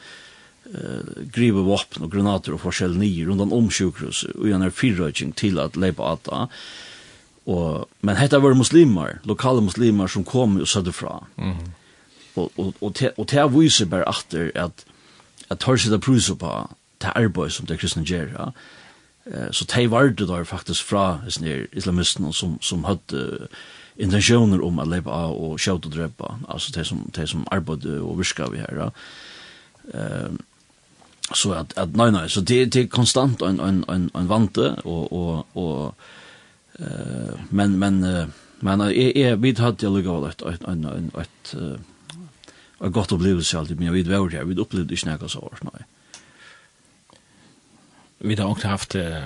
eh 0.64 1.22
grive 1.32 1.60
vapen 1.60 2.02
och 2.02 2.12
granater 2.12 2.54
och 2.54 2.60
forskjell 2.60 2.96
nio 2.96 3.26
runt 3.26 3.52
om 3.52 3.70
sjukhus 3.70 4.24
och 4.24 4.48
gärna 4.48 4.70
fyrröjning 4.70 5.32
till 5.32 5.58
att 5.58 5.76
leva 5.76 6.12
att 6.12 6.28
och 7.44 7.86
men 8.00 8.16
hetta 8.16 8.38
var 8.38 8.54
muslimer, 8.54 9.20
lokala 9.22 9.60
muslimer 9.60 10.06
som 10.06 10.24
kom 10.24 10.60
och 10.60 10.68
södde 10.68 10.92
fra 10.92 11.24
mm. 11.36 11.56
och 12.34 12.50
och 12.56 12.74
och 12.78 12.94
te, 12.94 13.08
och 13.08 13.28
te 13.28 13.48
visar 13.48 13.86
bara 13.86 14.04
efter 14.04 14.52
att 14.54 14.86
att 15.48 15.60
tar 15.60 15.76
sig 15.76 15.90
det 15.90 15.98
prus 15.98 16.28
på 16.28 16.68
det 16.98 17.06
arbete 17.06 17.50
som 17.50 17.66
det 17.66 17.76
kristna 17.76 18.02
gör 18.02 18.32
ja 18.38 18.52
eh 19.24 19.50
så 19.50 19.64
te 19.64 19.86
var 19.86 20.08
det 20.08 20.26
där 20.26 20.44
faktiskt 20.44 20.80
fra 20.80 21.20
isner 21.28 21.66
islamisten 21.72 22.32
som 22.32 22.58
som 22.60 22.84
hade 22.84 23.48
intentioner 23.96 24.64
om 24.64 24.78
att 24.78 24.88
leva 24.88 25.26
och 25.26 25.60
skjuta 25.60 25.88
og 25.88 25.92
dräpa 25.92 26.38
alltså 26.48 26.72
de 26.72 26.84
som 26.84 27.10
de 27.14 27.26
som 27.26 27.46
arbeidde 27.50 28.00
och 28.00 28.18
virka 28.20 28.50
vi 28.50 28.58
här 28.58 28.76
ja. 28.76 28.90
Ehm 29.94 30.38
så 31.32 31.52
att 31.52 31.78
att 31.78 31.96
nej 31.96 32.12
nej 32.12 32.30
så 32.30 32.40
det 32.40 32.64
det 32.64 32.80
är 32.80 32.86
konstant 32.86 33.42
en 33.42 33.60
en 33.60 33.84
en 33.88 34.10
en 34.14 34.26
vante 34.26 34.74
och 34.84 35.12
och 35.12 35.46
och 35.52 35.94
eh 36.78 37.34
men 37.48 37.78
men 37.78 38.00
men 38.60 38.80
är 38.80 39.16
är 39.16 39.36
vi 39.36 39.54
hade 39.54 39.76
det 39.76 39.88
lugg 39.88 40.06
av 40.06 40.28
ett 40.28 40.42
en 40.42 40.84
en 40.84 41.10
ett 41.20 41.54
ett 42.80 42.92
gott 42.92 43.44
så 43.44 43.58
alltid 43.58 43.80
men 43.80 43.92
vi 43.92 44.02
var 44.02 44.30
her, 44.30 44.44
vi 44.44 44.56
upplevde 44.56 44.94
inte 44.94 45.10
något 45.10 45.30
så 45.30 45.40
hårt 45.40 45.62
nej 45.62 45.84
vi 48.18 48.34
har 48.34 48.50
också 48.50 48.68
haft 48.68 48.94
eh 48.94 49.22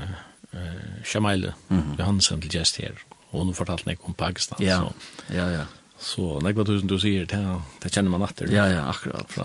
Shamaila 1.04 1.52
Johansen 1.98 2.40
till 2.40 2.54
gäst 2.54 2.76
här 2.76 2.98
och 3.30 3.40
hon 3.40 3.54
fortalt 3.54 3.86
mig 3.86 3.98
om 4.00 4.14
Pakistan 4.14 4.58
så 4.58 4.92
ja 5.34 5.50
ja. 5.50 5.64
Så 5.98 6.40
när 6.40 6.64
tusen 6.64 6.88
du 6.88 7.00
säger 7.00 7.26
det 7.26 7.60
det 7.82 7.88
känner 7.88 8.10
man 8.10 8.22
att 8.22 8.36
det 8.36 8.52
ja 8.52 8.68
ja 8.68 8.82
akkurat. 8.82 9.38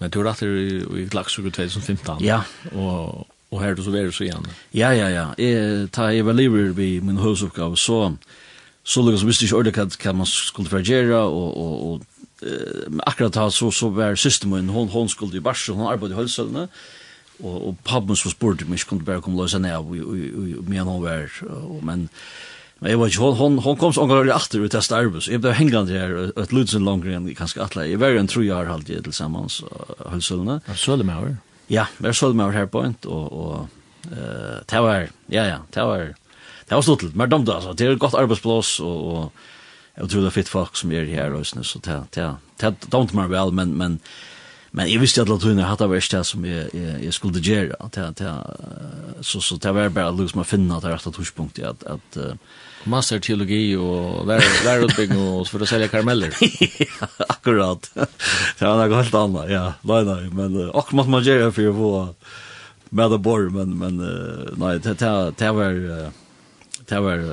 Men 0.00 0.12
du 0.12 0.20
rattar 0.24 0.52
i, 0.52 0.80
i 1.00 1.06
Glaxugur 1.10 1.50
2015. 1.50 2.20
Ja. 2.24 2.42
Og, 2.74 3.26
og 3.50 3.62
her 3.62 3.76
du 3.76 3.82
så 3.84 3.94
verer 3.94 4.12
så 4.12 4.26
igjen. 4.26 4.44
Ja, 4.76 4.90
ja, 4.96 5.08
ja. 5.12 5.26
Jeg, 5.40 5.88
ta 5.94 6.10
jeg 6.12 6.26
var 6.26 6.36
lever 6.36 6.74
ved 6.76 7.06
min 7.06 7.20
høysoppgave, 7.22 7.78
så, 7.80 8.10
så 8.84 9.04
lukket 9.04 9.22
som 9.22 9.30
visste 9.30 9.48
ikke 9.48 9.62
ordet 9.62 9.74
hva, 9.78 9.88
hva 9.88 10.14
man 10.20 10.28
skulle 10.28 10.72
reagere, 10.72 11.22
og, 11.22 11.56
og, 11.56 11.74
og 11.86 12.44
eh, 12.44 13.00
akkurat 13.06 13.38
da 13.38 13.48
så, 13.50 13.70
så 13.72 13.90
var 13.94 14.20
systemen, 14.20 14.68
hon, 14.74 14.92
hon 14.92 15.08
skulle 15.08 15.38
i 15.38 15.44
Barsel, 15.44 15.78
hon 15.78 15.88
arbeidde 15.88 16.16
i 16.16 16.20
Høysølene, 16.20 16.68
og, 17.40 17.56
og 17.56 17.80
pabben 17.84 18.16
som 18.16 18.32
spurte 18.32 18.68
meg, 18.68 18.80
ikke 18.80 18.94
kunne 18.94 19.08
bare 19.08 19.24
komme 19.24 19.40
løse 19.40 19.60
ned, 19.60 19.76
og, 19.80 19.96
og, 19.96 20.00
og, 20.02 20.12
og, 20.12 20.60
og, 20.60 20.68
og, 20.68 20.86
og, 20.86 21.06
og, 21.06 21.40
og, 21.40 21.80
og, 21.80 21.80
og, 21.80 22.20
Men 22.82 22.92
jeg 22.92 23.00
var 23.00 23.08
ikke, 23.08 23.28
hon, 23.38 23.56
hon 23.64 23.76
kom 23.80 23.92
så 23.96 24.02
ångar 24.04 24.28
atter 24.34 24.60
ut 24.60 24.74
testa 24.74 24.98
arbeid, 25.00 25.24
så 25.24 25.32
jeg 25.32 25.40
ble 25.40 25.54
hengende 25.56 25.96
her 25.96 26.10
et 26.36 26.52
ludsen 26.52 26.84
langere 26.84 27.16
enn 27.16 27.30
kanskje 27.38 27.62
atle. 27.64 27.86
Jeg 27.88 28.02
var 28.02 28.18
en 28.18 28.28
tro 28.28 28.42
år 28.44 28.68
halvt 28.68 28.92
jeg 28.92 29.06
tilsammans 29.06 29.62
høysølene. 30.12 30.58
Sølemaur? 30.76 31.38
Ja, 31.72 31.86
jeg 31.96 32.12
var 32.20 32.36
med 32.36 32.52
her 32.54 32.68
på 32.70 32.84
en, 32.84 32.94
og, 33.08 33.24
og 33.32 34.12
uh, 34.12 34.60
det 34.68 34.84
var, 34.84 35.08
ja, 35.32 35.46
ja, 35.48 35.58
det 35.72 35.88
var, 35.88 36.12
det 36.68 36.76
var 36.76 36.84
stort, 36.84 37.08
men 37.16 37.32
dumt, 37.32 37.48
altså, 37.48 37.72
det 37.72 37.86
er 37.86 37.96
et 37.96 38.02
godt 38.02 38.18
arbeidsblås, 38.20 38.76
og, 38.84 39.08
og 39.08 39.96
jeg 39.96 40.12
tror 40.12 40.20
det 40.20 40.30
er 40.30 40.36
fitt 40.36 40.52
folk 40.52 40.76
som 40.76 40.92
er 40.92 41.08
her, 41.08 41.32
og, 41.32 41.48
så 41.48 41.80
det, 41.80 41.98
det, 42.14 42.28
det 42.60 42.92
dumt 42.92 43.16
meg 43.16 43.32
vel, 43.32 43.56
men, 43.56 43.72
men, 43.80 44.00
Men 44.76 44.90
jeg 44.90 45.00
visste 45.00 45.22
at 45.24 45.30
Latuina 45.30 45.64
hadde 45.70 45.86
vært 45.88 46.12
det 46.12 46.20
som 46.28 46.42
jeg, 46.44 46.66
jeg, 46.76 46.96
jeg 47.06 47.14
skulle 47.16 47.40
gjøre. 47.40 47.78
Så, 49.24 49.40
så 49.40 49.56
det 49.56 49.72
var 49.72 49.88
bare 49.94 50.12
liksom 50.12 50.42
å 50.42 50.44
finne 50.44 50.76
at 50.76 50.84
det 50.84 50.90
rette 50.92 51.12
torspunktet 51.16 51.64
at, 51.64 51.86
at 51.88 52.18
uh, 52.20 52.34
Master 52.86 53.16
masterteologi 53.16 53.76
och 53.76 54.26
lärarutbildning 54.26 55.18
og 55.18 55.48
for 55.50 55.64
å 55.64 55.66
selge 55.66 55.88
karameller. 55.90 56.30
ja, 57.00 57.08
Akkurat. 57.26 57.88
Det 57.94 58.62
var 58.62 58.78
noe 58.78 59.00
helt 59.00 59.16
annet, 59.18 59.50
ja. 59.50 59.64
Nei, 59.82 60.02
nei, 60.06 60.20
men 60.30 60.54
uh, 60.54 60.68
akkurat 60.70 61.00
måtte 61.00 61.14
man 61.16 61.26
gjøre 61.26 61.48
for 61.56 61.70
å 61.70 61.74
få 61.74 61.90
med 62.94 63.10
det 63.10 63.18
bor, 63.26 63.48
men, 63.50 63.74
men 63.80 63.98
uh, 63.98 64.52
nei, 64.62 64.76
det, 64.78 64.94
det, 65.02 65.14
det 65.42 65.50
var 65.56 65.80
det 66.86 67.00
var 67.02 67.24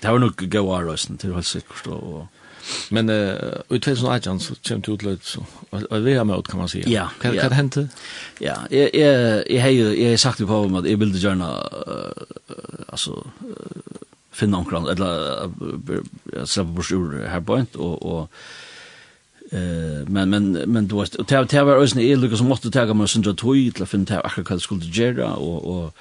det 0.00 0.08
var 0.08 0.22
nog 0.24 0.46
gå 0.48 0.62
av 0.64 0.88
rösten 0.88 1.20
till 1.20 1.34
helt 1.36 1.46
säkert 1.46 1.86
och 1.86 2.26
Men 2.88 3.10
uh, 3.10 3.60
i 3.68 3.78
2018 3.80 4.40
så 4.40 4.54
kom 4.68 4.80
det 4.80 4.92
ut 4.92 5.02
litt, 5.02 5.24
så 5.24 5.44
och 5.70 6.06
vi 6.06 6.14
har 6.14 6.24
mött 6.24 6.48
kan 6.48 6.58
man 6.58 6.68
si. 6.68 6.84
Ja, 6.86 7.10
Hva 7.20 7.34
kan 7.34 7.48
det 7.50 7.54
hända. 7.54 7.88
Ja, 8.38 8.56
jeg, 8.70 8.90
jeg, 8.94 9.44
jeg, 9.50 9.62
har 9.62 9.68
ju 9.68 10.02
jag 10.02 10.10
har 10.10 10.16
sagt 10.16 10.38
det 10.38 10.46
på 10.46 10.54
om 10.54 10.74
at 10.74 10.86
jeg 10.86 11.00
ville 11.00 11.18
gjerne, 11.18 11.48
uh, 11.88 12.86
alltså 12.88 13.24
finna 14.32 14.58
omkring, 14.58 14.86
eller 14.86 15.50
släppa 16.46 16.70
bort 16.70 16.92
ur 16.92 17.26
här 17.26 17.40
på 17.40 17.58
inte, 17.58 17.78
och, 17.78 18.02
och 18.02 18.30
eh 19.52 20.08
men 20.08 20.30
men 20.30 20.52
men 20.52 20.88
då 20.88 20.98
och 20.98 21.26
det 21.28 21.50
det 21.50 21.64
var 21.64 21.82
ösn 21.82 21.98
är 21.98 22.16
Lucas 22.16 22.40
måste 22.40 22.70
ta 22.70 22.94
mig 22.94 23.08
sen 23.08 23.22
då 23.22 23.34
till 23.34 23.82
att 23.82 23.88
finna 23.88 24.20
akkurat 24.20 24.50
vad 24.50 24.62
skulle 24.62 24.84
göra 24.84 25.34
och 25.34 25.64
och 25.64 25.94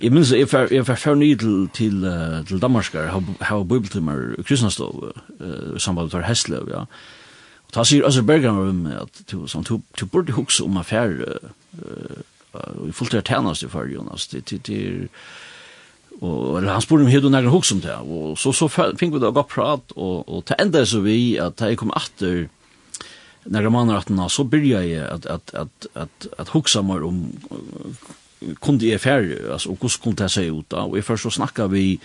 Jeg 0.00 0.12
minns 0.12 0.32
if 0.32 0.54
I 0.54 0.66
if 0.70 0.88
I 0.88 0.94
til, 0.94 1.38
til, 1.38 1.68
till 1.74 2.44
till 2.46 2.60
Danmarkar 2.60 3.06
har 3.06 3.22
how 3.40 3.64
i 4.38 4.42
kristnastov 4.42 5.14
uh, 5.40 5.76
i 5.76 5.78
samband 5.78 6.14
med 6.14 6.24
Heslöv 6.24 6.68
ja. 6.70 6.86
Och 7.66 7.72
ta 7.72 7.84
sig 7.84 8.04
alltså 8.04 8.22
Bergen 8.22 8.54
med 8.54 8.74
mig 8.74 8.96
att 8.96 9.26
to 9.26 9.46
som 9.46 9.64
to 9.64 9.80
to 9.96 10.06
borde 10.06 10.32
hooks 10.32 10.60
om 10.60 10.76
affär 10.76 11.38
eh 11.72 12.88
i 12.88 12.92
fullt 12.92 13.26
tjänst 13.28 13.70
för 13.70 13.86
Jonas 13.86 14.28
det 14.28 14.66
det 14.66 15.08
Og 16.20 16.58
eller 16.58 16.72
han 16.72 16.82
spurte 16.82 17.04
om 17.06 17.10
hedon 17.12 17.32
nærkar 17.32 17.52
hugsa 17.54 17.74
om 17.76 17.80
det, 17.80 17.94
og 17.94 18.38
så, 18.38 18.50
så 18.52 18.66
fikk 18.68 19.12
vi 19.14 19.20
da 19.22 19.30
godt 19.30 19.52
prat, 19.52 19.92
og, 19.96 20.24
og 20.26 20.42
det 20.48 20.56
enda 20.58 20.82
så 20.86 21.00
vi 21.04 21.36
at 21.38 21.60
jeg 21.62 21.78
kom 21.78 21.92
atter 21.94 22.48
nærkar 23.48 24.24
att 24.24 24.32
så 24.32 24.44
börjar 24.44 24.82
jag 24.82 25.10
att 25.10 25.26
att 25.26 25.54
att 25.54 25.86
att 25.94 26.26
att 26.38 26.48
huxa 26.48 26.82
mer 26.82 27.02
om 27.02 27.32
kunde 28.60 28.86
jag 28.86 29.00
færre, 29.00 29.52
alltså 29.52 29.70
och 29.70 29.78
hur 29.80 29.88
skulle 29.88 30.16
det 30.16 30.28
se 30.28 30.46
ut 30.46 30.68
då 30.68 30.76
och 30.76 31.04
först 31.04 31.22
så 31.22 31.30
snackar 31.30 31.68
vi 31.68 32.00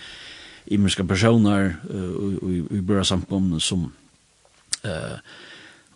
imenska 0.64 1.04
personer 1.04 1.76
uh, 1.94 2.50
i, 2.50 2.56
i, 2.56 2.78
i 2.78 2.80
byrja 2.80 3.04
samkomne 3.04 3.60
som 3.60 3.92
uh, 4.84 5.18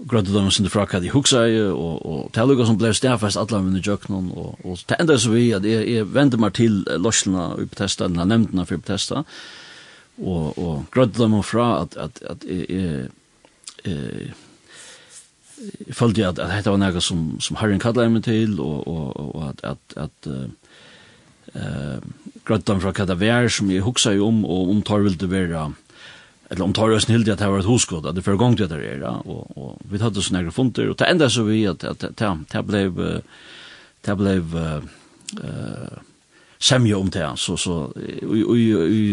grønte 0.06 0.32
dem 0.32 0.50
sin 0.54 0.68
fra 0.70 0.84
hva 0.86 1.00
huksa 1.12 1.44
i, 1.50 1.58
og, 1.72 2.02
og 2.06 2.18
det 2.34 2.42
er 2.42 2.66
som 2.68 2.78
ble 2.78 2.92
stedfest 2.94 3.40
alle 3.40 3.62
mine 3.64 3.82
jøkken, 3.82 4.30
og, 4.30 4.58
og 4.64 4.82
det 4.88 4.98
enda 5.00 5.16
så 5.18 5.32
vi 5.32 5.48
at 5.56 5.66
jeg, 5.66 5.86
jeg 5.90 6.10
vender 6.14 6.38
meg 6.38 6.54
til 6.54 6.84
lorslene 7.02 7.48
i 7.64 7.66
Bethesda, 7.66 8.06
eller 8.06 8.28
nevntene 8.28 8.66
for 8.68 8.78
Bethesda, 8.78 9.24
og, 10.18 10.58
og 10.58 10.84
grønte 10.94 11.22
dem 11.22 11.34
fra 11.42 11.70
at, 11.82 11.96
at, 11.98 12.22
at 12.30 12.46
jeg, 12.46 12.66
jeg, 12.70 13.08
jeg, 13.86 14.30
jeg 15.88 15.98
følte 15.98 16.26
at, 16.28 16.38
at 16.38 16.54
dette 16.54 16.70
var 16.70 16.80
noe 16.82 17.02
som, 17.02 17.26
som 17.42 17.58
Herren 17.58 17.82
kallet 17.82 18.12
meg 18.12 18.26
til, 18.26 18.58
og, 18.62 18.86
og, 18.86 19.34
og 19.34 19.48
at, 19.50 19.64
at, 19.74 19.98
at 20.06 20.30
uh, 21.58 21.98
grønte 22.46 22.70
dem 22.70 22.82
fra 22.82 22.94
hva 22.94 23.08
det 23.10 23.18
var 23.20 23.50
som 23.50 23.70
jeg 23.72 23.86
huksa 23.86 24.14
i 24.14 24.22
om, 24.22 24.44
og 24.46 24.70
om 24.74 24.82
tar 24.86 25.02
vil 25.06 25.18
det 25.18 25.30
være 25.32 25.68
eller 26.48 26.64
om 26.64 26.72
tar 26.72 26.94
oss 26.96 27.08
nildi 27.08 27.32
at 27.32 27.42
det 27.42 27.48
var 27.50 27.60
et 27.60 27.68
hoskod, 27.68 28.06
at 28.08 28.16
det 28.16 28.24
fyrir 28.24 28.40
gong 28.40 28.56
det 28.56 28.70
er, 28.72 29.04
og, 29.04 29.48
og 29.56 29.80
vi 29.84 30.00
tatt 30.00 30.16
oss 30.16 30.30
nærkere 30.32 30.54
funter, 30.54 30.88
og 30.88 30.96
det 30.98 31.08
enda 31.08 31.28
så 31.28 31.44
vi 31.44 31.64
at 31.68 31.84
det 31.84 32.66
blev 32.66 33.02
det 34.06 34.16
blei 34.16 34.38
semje 36.58 36.94
om 36.94 37.10
det, 37.10 37.26
så, 37.38 37.56
så 37.56 37.92
i, 37.96 38.42
i, 38.42 39.04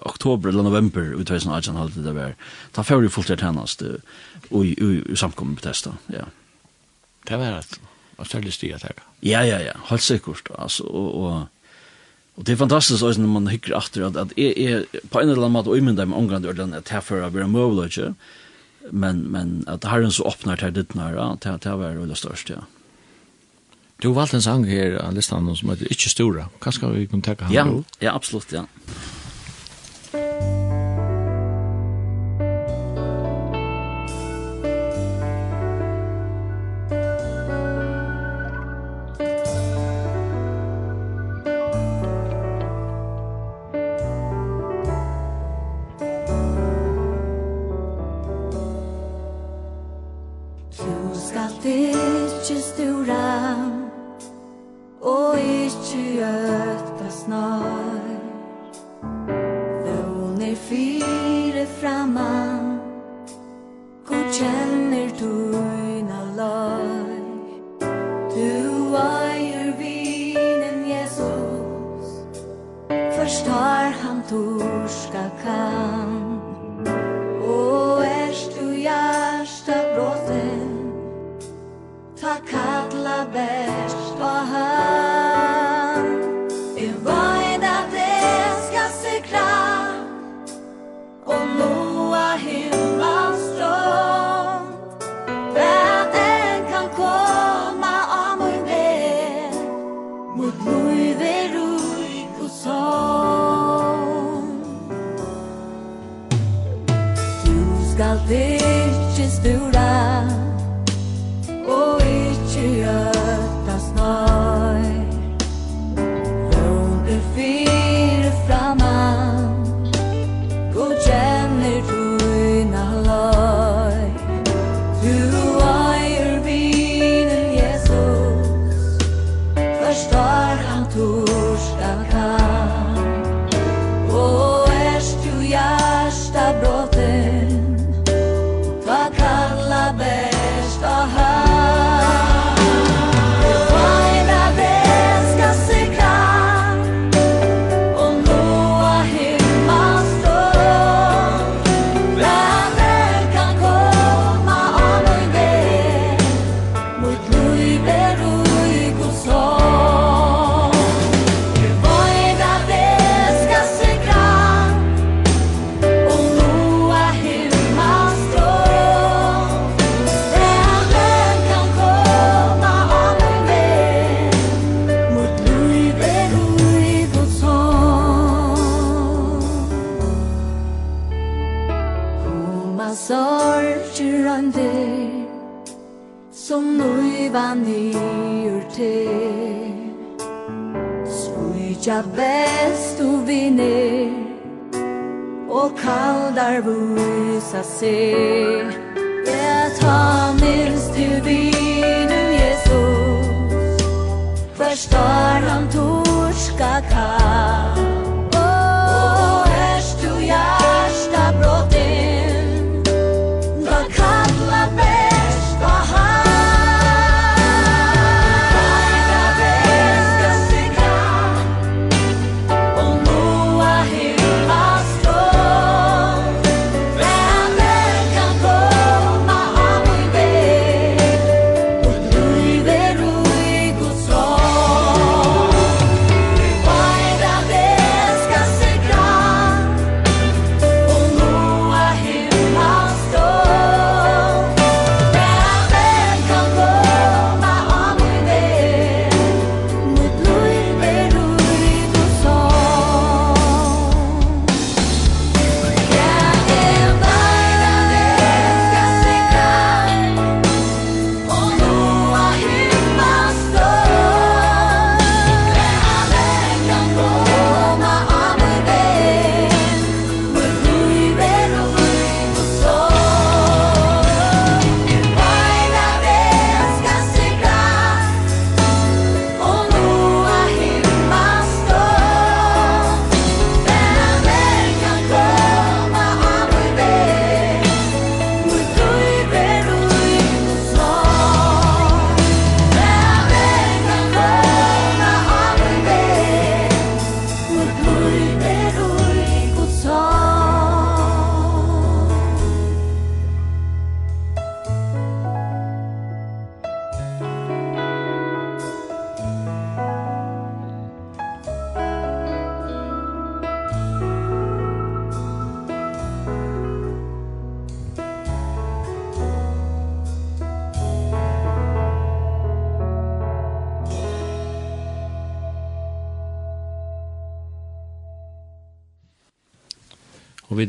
oktober 0.00 0.50
eller 0.50 0.66
november 0.66 1.14
i 1.14 1.24
2018 1.24 1.78
hadde 1.80 2.04
det 2.04 2.14
vært, 2.16 2.50
da 2.76 2.84
fyrir 2.84 3.06
vi 3.06 3.12
fullt 3.14 3.32
det 3.32 3.40
hennast 3.40 3.84
i, 3.86 3.94
i, 4.74 4.90
samkommet 5.16 5.60
på 5.60 5.68
testa, 5.68 5.94
ja. 6.12 6.26
Det 7.22 7.38
var 7.38 7.60
et, 7.60 7.78
og 8.18 8.26
særlig 8.26 8.52
stiget 8.52 8.82
her. 8.82 8.98
Ja, 9.22 9.44
ja, 9.46 9.60
ja, 9.62 9.76
helt 9.88 10.04
sikkert, 10.04 10.50
altså, 10.58 10.84
og, 10.84 11.14
og 11.22 11.61
Og 12.36 12.46
det 12.46 12.54
er 12.54 12.62
fantastisk 12.62 13.04
også 13.04 13.20
når 13.20 13.32
man 13.34 13.50
hykker 13.52 13.74
etter 13.76 14.06
at, 14.06 14.16
at 14.16 14.30
jeg 14.40 14.54
er 14.56 14.86
på 15.12 15.20
en 15.20 15.28
eller 15.28 15.44
annen 15.44 15.56
måte 15.58 15.74
øymynda 15.74 16.06
med 16.08 16.16
omgang 16.16 16.44
til 16.44 16.62
at 16.64 16.92
jeg 16.94 17.04
for 17.04 17.20
å 17.20 17.28
være 17.32 17.50
møvla 17.52 17.90
ikke, 17.90 18.14
men, 18.90 19.26
men 19.30 19.58
at 19.68 19.84
herren 19.84 20.10
så 20.10 20.24
åpner 20.30 20.56
til 20.58 20.72
ditt 20.74 20.96
nære, 20.98 21.28
til 21.44 21.58
at 21.58 21.68
jeg 21.68 21.78
var 21.78 22.00
veldig 22.00 22.16
størst, 22.18 22.54
ja. 22.54 22.64
Du 24.02 24.08
har 24.08 24.16
valgt 24.24 24.34
en 24.34 24.42
sang 24.42 24.64
her 24.66 24.96
av 24.98 25.12
listan 25.14 25.46
som 25.54 25.70
heter 25.70 25.92
Ikke 25.94 26.10
Stora. 26.10 26.48
Hva 26.58 26.72
skal 26.74 26.96
vi 26.96 27.06
kunne 27.06 27.22
tenke 27.22 27.46
han? 27.46 27.54
Ja, 27.54 27.68
ja, 28.02 28.16
absolutt, 28.16 28.50
ja. 28.50 28.64
Musikk 30.10 30.61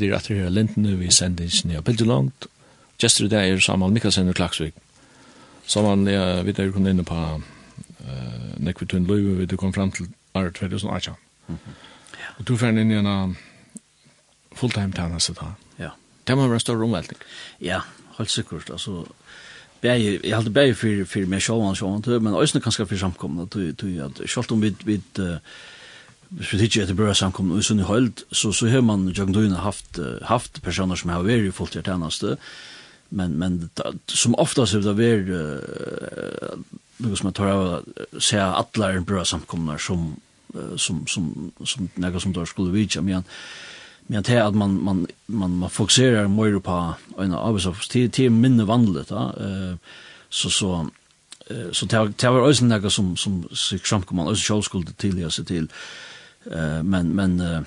vi 0.03 0.11
er 0.11 0.17
etter 0.17 0.41
her 0.41 0.51
lintene, 0.51 0.97
vi 0.99 1.11
sender 1.11 1.47
ikke 1.47 1.69
nye 1.69 1.83
bilder 1.85 2.09
langt. 2.09 2.47
Gjester 2.99 3.25
i 3.25 3.31
dag 3.31 3.49
er 3.49 3.63
Samal 3.63 3.93
Mikkelsen 3.95 4.29
og 4.31 4.35
Klaksvik. 4.35 4.75
Samal, 5.67 6.03
ja, 6.11 6.41
vi 6.43 6.55
er 6.57 6.71
kom 6.75 6.87
inn 6.87 7.03
på 7.07 7.15
uh, 7.15 8.51
Nekvitun 8.59 9.07
Løyve, 9.07 9.47
vi 9.47 9.57
kom 9.57 9.73
frem 9.73 9.91
til 9.95 10.11
år 10.35 10.51
2018. 10.59 11.15
Ja. 11.49 12.29
Og 12.37 12.47
du 12.47 12.55
fann 12.59 12.79
inn 12.81 12.91
i 12.91 12.99
en 12.99 13.35
fulltime-tjeneste 14.59 15.35
da. 15.39 15.53
Ja. 15.79 15.93
Det 16.27 16.37
må 16.37 16.47
være 16.47 16.59
en 16.59 16.65
større 16.65 16.85
omveltning. 16.85 17.19
Ja, 17.61 17.81
helt 18.17 18.31
sikkert. 18.31 18.69
Altså, 18.71 19.05
bæði 19.83 20.11
jeg 20.23 20.35
halte 20.35 20.53
bæði 20.53 20.75
fyrir 20.79 21.07
fyrir 21.09 21.31
meg 21.31 21.43
sjálvan 21.43 21.75
sjálvan 21.75 22.23
men 22.23 22.37
eisini 22.39 22.61
kanskje 22.63 22.85
fyrir 22.87 23.01
samkomna 23.01 23.47
tu 23.51 23.65
tu 23.75 23.89
at 24.03 24.21
sjálvt 24.23 24.53
um 24.55 24.63
við 24.63 24.85
við 24.87 25.23
hvis 26.37 26.53
vi 26.53 26.59
tidsjer 26.63 26.85
etter 26.85 26.97
børre 26.97 27.15
samkomne 27.17 27.59
i 27.59 27.65
Sunni 27.65 27.85
Høyld, 27.85 28.23
så, 28.31 28.51
så 28.55 28.67
har 28.71 28.81
man 28.85 29.09
Jørgen 29.11 29.35
Døyne 29.35 29.59
haft, 29.61 29.99
haft 30.25 30.61
personer 30.65 30.97
som 30.97 31.11
har 31.13 31.25
vært 31.25 31.49
i 31.49 31.53
fulltid 31.53 31.85
tjeneste, 31.85 32.37
men, 33.13 33.35
men 33.37 33.59
da, 33.77 33.91
som 34.09 34.37
oftast 34.41 34.73
har 34.73 34.81
det 34.81 34.95
vært 34.97 35.29
uh, 35.29 36.55
noe 37.03 37.19
som 37.19 37.29
jeg 37.29 37.37
tar 37.37 37.51
av 37.51 37.65
å 37.65 38.21
se 38.21 38.39
alle 38.41 39.03
børre 39.05 39.25
samkomna 39.29 39.77
som, 39.77 40.07
uh, 40.55 40.73
som, 40.81 41.03
som, 41.11 41.27
som, 41.59 41.69
som 41.69 41.91
noe 42.01 42.23
som 42.23 42.33
da 42.33 42.47
skulle 42.49 42.73
vidja, 42.73 43.05
men 43.05 43.27
men 44.11 44.19
det 44.27 44.35
at 44.35 44.51
man, 44.51 44.73
man, 44.83 45.05
man, 45.31 45.53
man 45.61 45.71
fokuserer 45.71 46.25
mer 46.27 46.57
på 46.59 46.73
en 47.23 47.35
arbeidsavs, 47.37 47.87
det 47.87 48.19
er 48.19 48.33
minne 48.35 48.65
vanligt. 48.67 49.13
da, 49.13 49.29
uh, 49.37 50.01
så, 50.29 50.49
så, 50.49 50.71
så 51.71 51.85
det 51.85 52.31
var 52.33 52.41
også 52.41 52.65
noe 52.65 52.89
som, 52.89 53.13
som, 53.15 53.37
som, 53.53 53.79
som 53.79 54.03
man 54.11 54.27
også 54.27 54.43
selv 54.43 54.65
skulle 54.67 54.97
tilgjøre 54.99 55.31
seg 55.31 55.47
til, 55.47 55.69
Eh 56.51 56.83
men 56.83 57.15
men 57.15 57.65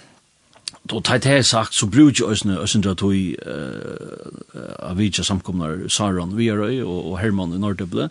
då 0.83 1.01
tar 1.01 1.19
det 1.19 1.45
sagt 1.45 1.75
så 1.75 1.87
brukar 1.87 2.25
ju 2.25 2.31
ösnä 2.31 2.59
ösnä 2.59 2.95
då 2.95 3.15
i 3.15 3.37
eh 3.47 4.91
av 4.91 4.97
vilka 4.97 5.23
samkomnar 5.23 5.89
Saron 5.89 6.37
vi 6.37 6.49
är 6.49 6.85
och 6.85 7.11
och 7.11 7.19
Herman 7.19 7.53
i 7.53 7.59
Norrtöble 7.59 8.11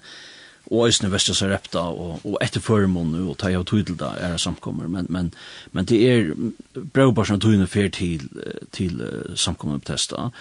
och 0.64 0.88
ösnä 0.88 1.10
västra 1.10 1.34
Sarepta 1.34 1.82
och 1.82 2.26
och 2.26 2.44
efter 2.44 2.60
förmon 2.60 3.12
nu 3.12 3.24
och 3.30 3.38
ta 3.38 3.50
jag 3.50 3.66
till 3.68 3.98
där 3.98 4.16
är 4.16 4.38
samkommer 4.38 4.88
men 4.88 5.06
men 5.10 5.32
men 5.72 5.86
det 5.86 6.10
är 6.10 6.34
brukar 6.74 7.24
som 7.24 7.40
tog 7.40 7.54
en 7.54 7.68
til, 7.68 7.92
till 7.92 8.30
till 8.72 9.04
samkommer 9.36 9.78
på 9.78 9.86
testa. 9.86 10.32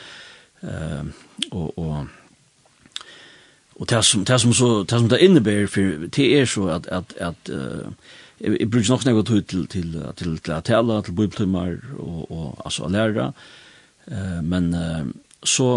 Eh 0.62 1.04
och 1.50 1.78
och 1.78 2.06
Och 3.76 3.86
det 3.86 4.02
som 4.02 4.24
det 4.24 4.38
som 4.38 4.54
så 4.54 4.82
det 4.82 4.98
som 4.98 5.08
det 5.08 5.24
innebär 5.24 5.66
för 5.66 6.08
det 6.16 6.40
är 6.40 6.46
så 6.46 6.68
att 6.68 6.86
att 6.86 7.18
att 7.18 7.50
uh, 7.50 7.88
jeg 8.40 8.70
bruker 8.70 8.90
nok 8.90 9.04
noe 9.06 9.24
tid 9.26 9.46
til, 9.50 9.66
til, 9.70 9.94
til, 10.18 10.34
til 10.42 10.54
å 10.54 10.62
tale, 10.64 10.98
til 11.06 11.16
bibeltimer 11.16 11.78
og, 11.98 12.24
og 12.30 12.64
altså 12.64 12.86
å 12.86 12.90
lære. 12.92 13.30
Uh, 14.10 14.40
men 14.44 14.72
uh, 14.74 15.06
så, 15.46 15.68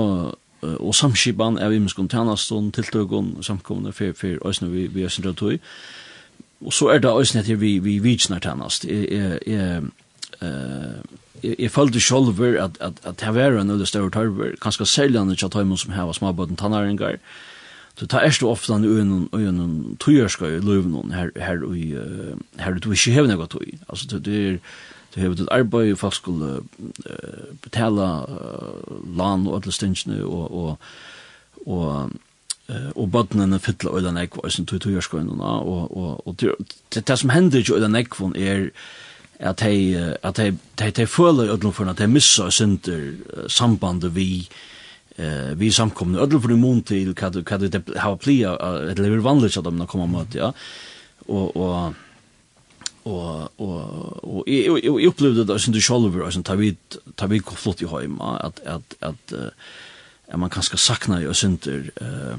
uh, 0.63 0.77
og 0.79 0.95
samskipan 0.97 1.59
er 1.61 1.71
vi 1.71 1.84
muskon 1.84 2.09
tjenestånd, 2.11 2.73
tiltøkken, 2.75 3.35
samkomne, 3.45 3.93
for, 3.95 4.17
for 4.17 4.49
øyne 4.49 4.71
vi, 4.73 4.88
vi 4.91 5.05
er 5.05 5.13
øyne 5.13 5.35
tøy. 5.38 5.61
Og 6.65 6.73
så 6.73 6.89
er 6.95 7.03
det 7.03 7.13
øyne 7.13 7.45
til 7.45 7.61
vi, 7.61 7.77
vi 7.84 7.99
vitsner 8.03 8.41
tjenest. 8.43 8.88
Jeg, 8.89 9.05
jeg, 9.11 9.39
jeg, 9.47 9.84
uh, 10.41 11.21
jeg, 11.43 11.55
jeg 11.59 11.71
følte 11.71 12.01
selv 12.01 12.41
at, 12.41 12.81
at, 12.81 13.03
at 13.05 13.21
det 13.21 13.35
var 13.35 13.61
en 13.61 13.75
veldig 13.75 13.88
større 13.88 14.11
tørver, 14.11 14.57
kanskje 14.61 14.89
særlig 14.89 15.21
enn 15.21 15.35
ikke 15.35 15.51
at 15.51 15.77
som 15.79 15.93
har 15.93 16.11
småbøten 16.17 16.57
tannæringer, 16.57 17.21
og 17.21 17.56
Så 17.98 18.06
ta 18.07 18.19
erst 18.19 18.41
du 18.41 18.45
ofta 18.45 18.78
nu 18.78 19.02
en 19.02 19.30
och 19.32 19.41
en 19.41 19.98
tøyerska 19.99 20.45
i 20.45 20.60
löven 20.60 21.11
her 21.11 21.32
her 21.36 21.76
i 21.76 21.98
och 21.98 22.40
här 22.57 22.80
du 22.80 22.91
ikke 22.91 23.14
har 23.14 23.28
något 23.28 23.49
tog. 23.49 23.64
Altså 23.90 24.19
det 24.19 24.28
er 24.28 24.57
det 25.15 25.24
har 25.24 25.30
et 25.30 25.48
arbeid 25.52 25.95
folk 25.95 26.14
skulle 26.14 26.61
betala 27.64 28.26
land 29.18 29.48
og 29.48 29.56
alle 29.56 29.74
alla 29.74 30.24
og 30.24 30.52
og 30.52 30.78
og 31.65 32.03
och 32.06 32.11
og 32.95 33.11
bøtnene 33.11 33.60
fytla 33.60 33.91
øyla 33.95 34.11
nekva 34.11 34.44
og 34.44 34.52
sin 34.52 34.65
tog 34.65 34.82
togjerskøyna 34.82 35.44
og, 35.44 35.98
og, 35.98 36.28
og 36.28 36.36
det, 36.41 36.53
det 37.07 37.19
som 37.19 37.30
hender 37.30 37.57
ikke 37.57 37.78
øyla 37.78 37.88
nekva 37.88 38.32
er 38.36 38.69
at 39.40 39.60
de, 39.60 40.18
at 40.24 40.38
de, 40.38 40.57
de, 40.80 40.91
de 40.91 41.07
føler 41.07 41.53
øyla 41.53 41.69
for 41.69 41.86
at 41.86 41.98
de 41.98 42.07
missa 42.07 42.49
synder 42.49 43.48
sambandet 43.48 44.15
vi 44.15 44.49
eh 45.18 45.56
vi 45.56 45.72
samkomna 45.72 46.19
ödel 46.19 46.41
för 46.41 46.49
en 46.49 46.60
mån 46.60 46.81
till 46.81 47.15
kan 47.15 47.44
kan 47.44 47.60
det 47.60 47.99
ha 47.99 48.18
plia 48.18 48.57
det 48.95 49.02
lever 49.02 49.18
vanligt 49.18 49.57
att 49.57 49.64
de 49.64 49.88
kommer 49.88 50.07
mot 50.07 50.35
ja. 50.35 50.53
Och 51.26 51.57
och 51.57 51.94
och 53.03 53.60
och 53.60 54.23
och 54.23 54.44
jag 54.84 55.03
upplevde 55.03 55.44
det 55.44 55.60
som 55.60 55.73
du 55.73 55.81
själv 55.81 56.22
och 56.22 56.34
som 56.34 56.44
tar 56.44 56.56
vi 56.56 56.76
tar 57.15 57.27
vi 57.27 57.41
flott 57.41 57.81
i 57.81 57.85
hem 57.85 58.22
att 58.22 58.60
att 58.60 58.95
att 58.99 59.34
att 60.31 60.39
man 60.39 60.49
kanske 60.49 60.77
saknar 60.77 61.19
ju 61.22 61.34
synter 61.34 61.91
eh 61.95 62.35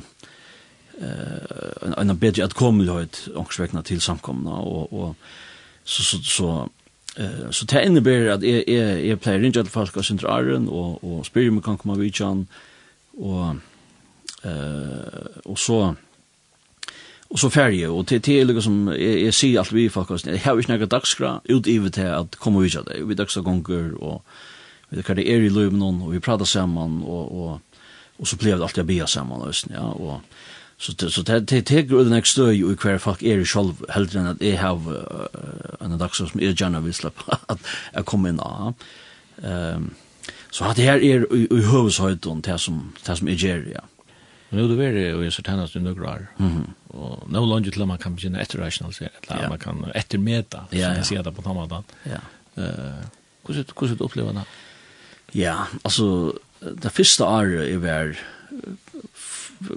eh 1.01 2.11
en 2.11 2.19
bättre 2.19 2.45
att 2.45 2.55
komma 2.55 3.01
ut 3.01 3.29
och 3.35 3.55
svekna 3.55 3.83
till 3.83 4.01
samkomna 4.01 4.55
och 4.55 4.93
och 4.93 5.17
så 5.85 6.03
så 6.03 6.19
så 6.19 6.69
eh 7.17 7.51
så 7.51 7.65
det 7.65 7.87
innebär 7.87 8.29
att 8.29 8.43
är 8.43 8.71
är 8.71 8.97
är 8.99 9.17
player 9.17 9.45
inte 9.45 9.61
att 9.61 9.69
fast 9.69 9.93
går 9.93 10.03
sin 10.03 10.19
och 10.69 11.05
och 11.05 11.27
spyr 11.27 11.51
man 11.51 11.63
kan 11.63 11.79
komma 11.79 11.95
vid 11.95 12.15
chan 12.15 12.47
og 13.19 13.57
eh 14.45 15.27
og 15.45 15.59
så 15.59 15.95
og 17.31 17.39
så 17.39 17.49
færje 17.49 17.89
og 17.89 18.07
til 18.07 18.21
til 18.21 18.47
liksom 18.47 18.87
som 18.87 18.93
jeg 18.95 19.35
sier 19.35 19.61
alt 19.61 19.75
vi 19.75 19.89
faktisk 19.89 20.27
jeg 20.27 20.41
har 20.41 20.59
ikke 20.59 20.77
noe 20.77 20.87
dagskra 20.87 21.41
ut 21.51 21.67
i 21.67 21.79
til 21.91 22.03
at 22.03 22.39
komme 22.41 22.65
ut 22.65 22.77
av 22.77 22.85
det 22.85 23.09
vi 23.09 23.15
dagsra 23.15 23.43
gonger 23.43 23.93
og 24.01 24.23
vi 24.91 25.03
kan 25.03 25.17
det 25.17 25.29
er 25.29 25.45
i 25.45 25.49
løven 25.49 25.83
og 25.83 26.13
vi 26.13 26.21
prater 26.21 26.45
sammen 26.45 27.03
og 27.03 27.33
og 27.33 27.61
og 28.19 28.27
så 28.27 28.37
blev 28.37 28.59
det 28.59 28.63
alltid 28.63 28.85
be 28.85 29.07
sammen 29.07 29.41
og 29.41 29.55
ja 29.71 29.83
og 29.83 30.21
så 30.79 31.11
så 31.11 31.23
det 31.23 31.51
det 31.51 31.67
tek 31.67 31.93
ut 31.93 32.07
den 32.07 32.19
extra 32.19 32.53
ju 32.53 32.77
kvar 32.77 32.99
fuck 32.99 33.23
är 33.23 33.45
själv 33.45 33.85
helt 33.89 34.13
den 34.13 34.27
att 34.27 34.43
jag 34.43 34.59
har 34.59 34.79
en 35.81 35.99
dagsra 35.99 36.27
som 36.27 36.41
är 36.41 36.63
gärna 36.63 36.81
vill 36.81 36.95
släppa 36.95 37.39
att 37.47 37.61
jag 37.93 38.07
kommer 38.07 38.29
in 38.29 38.41
ehm 39.43 39.91
Så 40.51 40.65
att 40.65 40.77
det 40.77 40.83
här 40.83 41.03
är 41.03 41.35
i, 41.35 41.49
i 41.51 41.63
huvudsöjton 41.71 42.41
det 42.41 42.59
som, 42.59 42.93
det 43.07 43.17
som 43.17 43.29
är 43.29 43.33
gärna, 43.33 43.71
ja. 43.75 43.81
Nu 44.51 44.77
det 44.77 44.85
är 44.85 44.93
det 44.93 45.15
och 45.15 45.25
jag 45.25 45.33
sa 45.33 45.43
tjänast 45.43 45.77
i 45.77 45.81
några 45.81 46.11
år. 46.11 46.27
Och 46.89 47.31
nu 47.31 47.39
långt 47.39 47.73
till 47.73 47.83
att 47.83 47.89
man 47.89 47.99
kan 47.99 48.15
begynna 48.15 48.41
efter 48.41 48.59
etterrationalisera, 48.59 49.11
eller 49.29 49.43
ja. 49.43 49.49
man 49.49 49.59
kan 49.59 49.85
ettermeta, 49.95 50.65
så 50.71 50.77
ja, 50.77 50.95
ja. 50.97 51.03
säga 51.03 51.23
det 51.23 51.33
på 51.33 51.43
samma 51.43 51.67
dag. 51.67 51.85
Ja. 52.03 52.21
Uh, 52.63 52.95
hur 53.47 53.55
ser 53.55 53.97
du 53.97 54.05
upplever 54.05 54.33
det? 54.33 54.45
Ja, 55.33 55.67
alltså 55.83 56.35
det 56.61 56.91
första 56.91 57.29
året 57.29 57.69
är 57.69 57.77
väl 57.77 58.17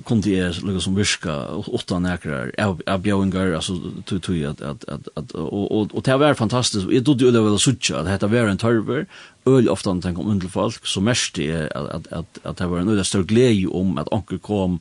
kom 0.04 0.22
det 0.22 0.40
är 0.40 0.68
lika 0.68 0.80
som 0.80 0.96
viska 0.96 1.48
åtta 1.48 2.00
näkrar 2.00 2.52
av 2.88 3.00
bjöingar 3.00 3.54
alltså 3.54 3.74
tog 4.06 4.22
tog 4.22 4.44
att 4.44 4.62
att 4.62 5.08
att 5.16 5.32
och 5.32 5.96
och 5.96 6.04
det 6.04 6.18
var 6.18 6.34
fantastiskt 6.34 6.88
jag 6.92 7.06
trodde 7.06 7.32
det 7.32 7.42
var 7.42 7.58
så 7.58 7.72
att 8.06 8.20
det 8.20 8.28
var 8.28 8.48
en 8.48 8.58
törver 8.58 9.06
öl 9.46 9.70
ofta 9.70 9.94
när 9.94 10.14
kom 10.14 10.28
under 10.28 10.48
folk 10.48 10.86
så 10.86 11.02
mest 11.02 11.40
är 11.40 11.78
att 11.78 11.90
att 11.90 12.14
att 12.14 12.40
att 12.44 12.58
det 12.58 12.68
var 12.68 12.80
en 12.80 12.90
öde 12.90 13.04
stor 13.04 13.24
glädje 13.24 13.68
om 13.68 13.98
att 13.98 14.08
onker 14.12 14.38
kom 14.38 14.80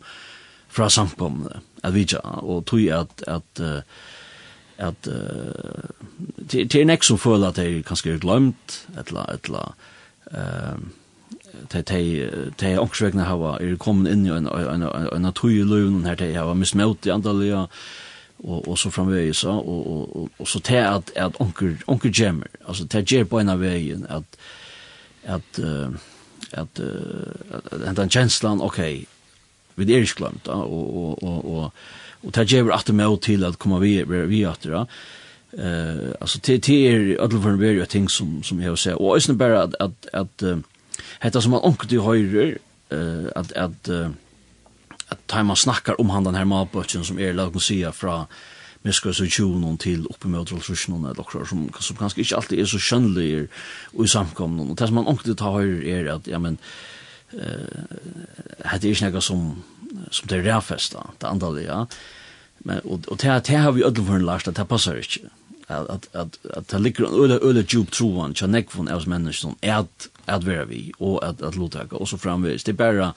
från 0.68 0.90
samkomne 0.90 1.60
att 1.82 1.94
vi 1.94 2.06
och 2.22 2.66
tog 2.66 2.88
att 2.88 3.22
att 3.22 3.60
att 4.78 5.08
uh, 5.08 5.14
det 6.36 6.74
är 6.74 6.84
nästan 6.84 7.02
som 7.02 7.18
för 7.18 7.46
att 7.46 7.54
det 7.54 7.86
kanske 7.86 8.12
är 8.12 8.18
glömt 8.18 8.86
eller 8.96 9.30
eller 9.34 9.72
ehm 10.30 10.90
te 11.68 11.82
te 11.82 12.00
te 12.56 12.74
onkel 12.78 13.18
hava 13.24 13.56
er 13.60 13.76
komin 13.76 14.06
inn 14.10 14.26
í 14.26 14.34
ein 14.34 14.46
ein 14.48 14.82
ein 14.82 15.08
ein 15.14 15.22
natúrlig 15.22 15.66
løvn 15.68 16.04
her 16.06 16.16
te 16.16 16.32
hava 16.34 16.54
mismelt 16.54 17.06
í 17.06 17.12
andalia 17.14 17.66
og 18.44 18.68
og 18.68 18.78
så 18.78 18.90
framvegis 18.90 19.44
og 19.44 19.68
og 19.68 20.16
og, 20.16 20.30
og 20.38 20.48
så 20.48 20.60
til 20.60 20.74
at 20.74 21.12
at 21.16 21.32
onkel 21.40 21.76
onkel 21.86 22.12
Jemmer 22.20 22.46
altså 22.68 22.86
til 22.88 23.04
ger 23.04 23.24
på 23.24 23.38
en 23.38 23.48
av 23.48 23.60
veien 23.60 24.06
at 24.08 24.24
at 25.22 25.58
uh, 25.58 25.92
at 26.52 26.80
uh, 26.80 27.88
at 27.88 27.96
den 27.96 28.10
känslan 28.10 28.60
okej 28.60 28.94
okay, 28.94 29.06
vid 29.74 29.90
är 29.90 30.16
glömt 30.16 30.48
och 30.48 30.72
och 30.72 31.22
och 31.22 31.44
och 31.44 31.72
och 32.22 32.34
ta 32.34 32.42
ger 32.42 32.70
att 32.70 32.88
mig 32.88 33.18
till 33.20 33.44
att 33.44 33.56
komma 33.56 33.78
vi 33.78 34.04
vi 34.04 34.44
att 34.44 34.62
då 34.62 34.86
eh 35.52 36.14
alltså 36.20 36.38
te 36.38 36.58
te 36.58 37.18
alla 37.18 37.40
for 37.42 37.50
en 37.50 37.76
jag 37.76 37.88
ting 37.88 38.08
som 38.08 38.42
som 38.42 38.62
jag 38.62 38.78
säger 38.78 39.02
och 39.02 39.16
är 39.16 39.32
bara 39.32 39.62
att 39.62 39.74
att 39.74 40.06
att 40.12 40.42
hetta 41.20 41.40
som 41.40 41.50
man 41.50 41.60
onkel 41.62 41.88
du 41.88 42.00
höjer 42.00 42.58
eh 42.90 43.26
att 43.34 43.52
att 43.52 43.88
att 45.10 45.46
man 45.46 45.56
snackar 45.56 46.00
om 46.00 46.10
han 46.10 46.24
den 46.24 46.34
her 46.34 46.44
malbötchen 46.44 47.04
som 47.04 47.18
är 47.18 47.32
lagom 47.32 47.60
sia 47.60 47.92
från 47.92 48.26
Miskus 48.82 49.20
og 49.20 49.28
tjonen 49.28 49.76
till 49.78 50.06
uppe 50.06 50.28
med 50.28 50.40
Otrolsrusjonon 50.40 51.04
eller 51.04 51.20
också 51.20 51.44
som, 51.44 51.70
som 51.80 51.96
kanske 51.96 52.20
inte 52.20 52.36
alltid 52.36 52.58
är 52.58 52.64
så 52.64 52.78
skjønnelig 52.78 53.48
och 53.94 54.04
i 54.04 54.08
samkomnen 54.08 54.70
Och 54.70 54.76
det 54.76 54.86
som 54.86 54.94
man 54.94 55.06
ångte 55.06 55.34
tar 55.34 55.60
är 55.84 56.06
att, 56.06 56.26
ja 56.26 56.38
men, 56.38 56.58
eh 57.32 58.64
hade 58.64 58.88
är 58.88 59.10
något 59.10 59.24
som 59.24 59.62
som 60.10 60.28
det 60.28 60.36
är 60.36 60.60
festa 60.60 61.06
det 61.18 61.26
andra 61.26 61.60
ja. 61.60 61.86
Men 62.58 62.78
och 62.78 63.08
och 63.08 63.16
det 63.16 63.44
det 63.46 63.56
har 63.56 63.72
vi 63.72 63.84
ödel 63.84 64.04
för 64.04 64.14
en 64.14 64.24
last 64.24 64.48
att 64.48 64.54
det 64.54 64.64
passar 64.64 64.96
inte 64.96 65.30
att 65.66 65.88
att 65.88 66.16
att 66.16 66.46
att 66.56 66.68
det 66.68 66.78
ligger 66.78 67.04
en 67.04 67.24
öle 67.24 67.38
öle 67.42 67.64
djup 67.68 67.90
troan 67.90 68.34
jag 68.40 68.50
neck 68.50 68.70
från 68.70 68.88
oss 68.88 69.06
människor 69.06 69.32
som 69.32 69.56
är 69.60 69.74
att 69.74 70.08
att 70.24 70.44
vara 70.44 70.64
vi 70.64 70.92
och 70.98 71.24
att 71.24 71.42
att 71.42 71.56
låta 71.56 71.84
gå 71.84 71.96
och 71.96 72.08
så 72.08 72.18
framvis 72.18 72.64
det 72.64 72.72
bara 72.72 73.14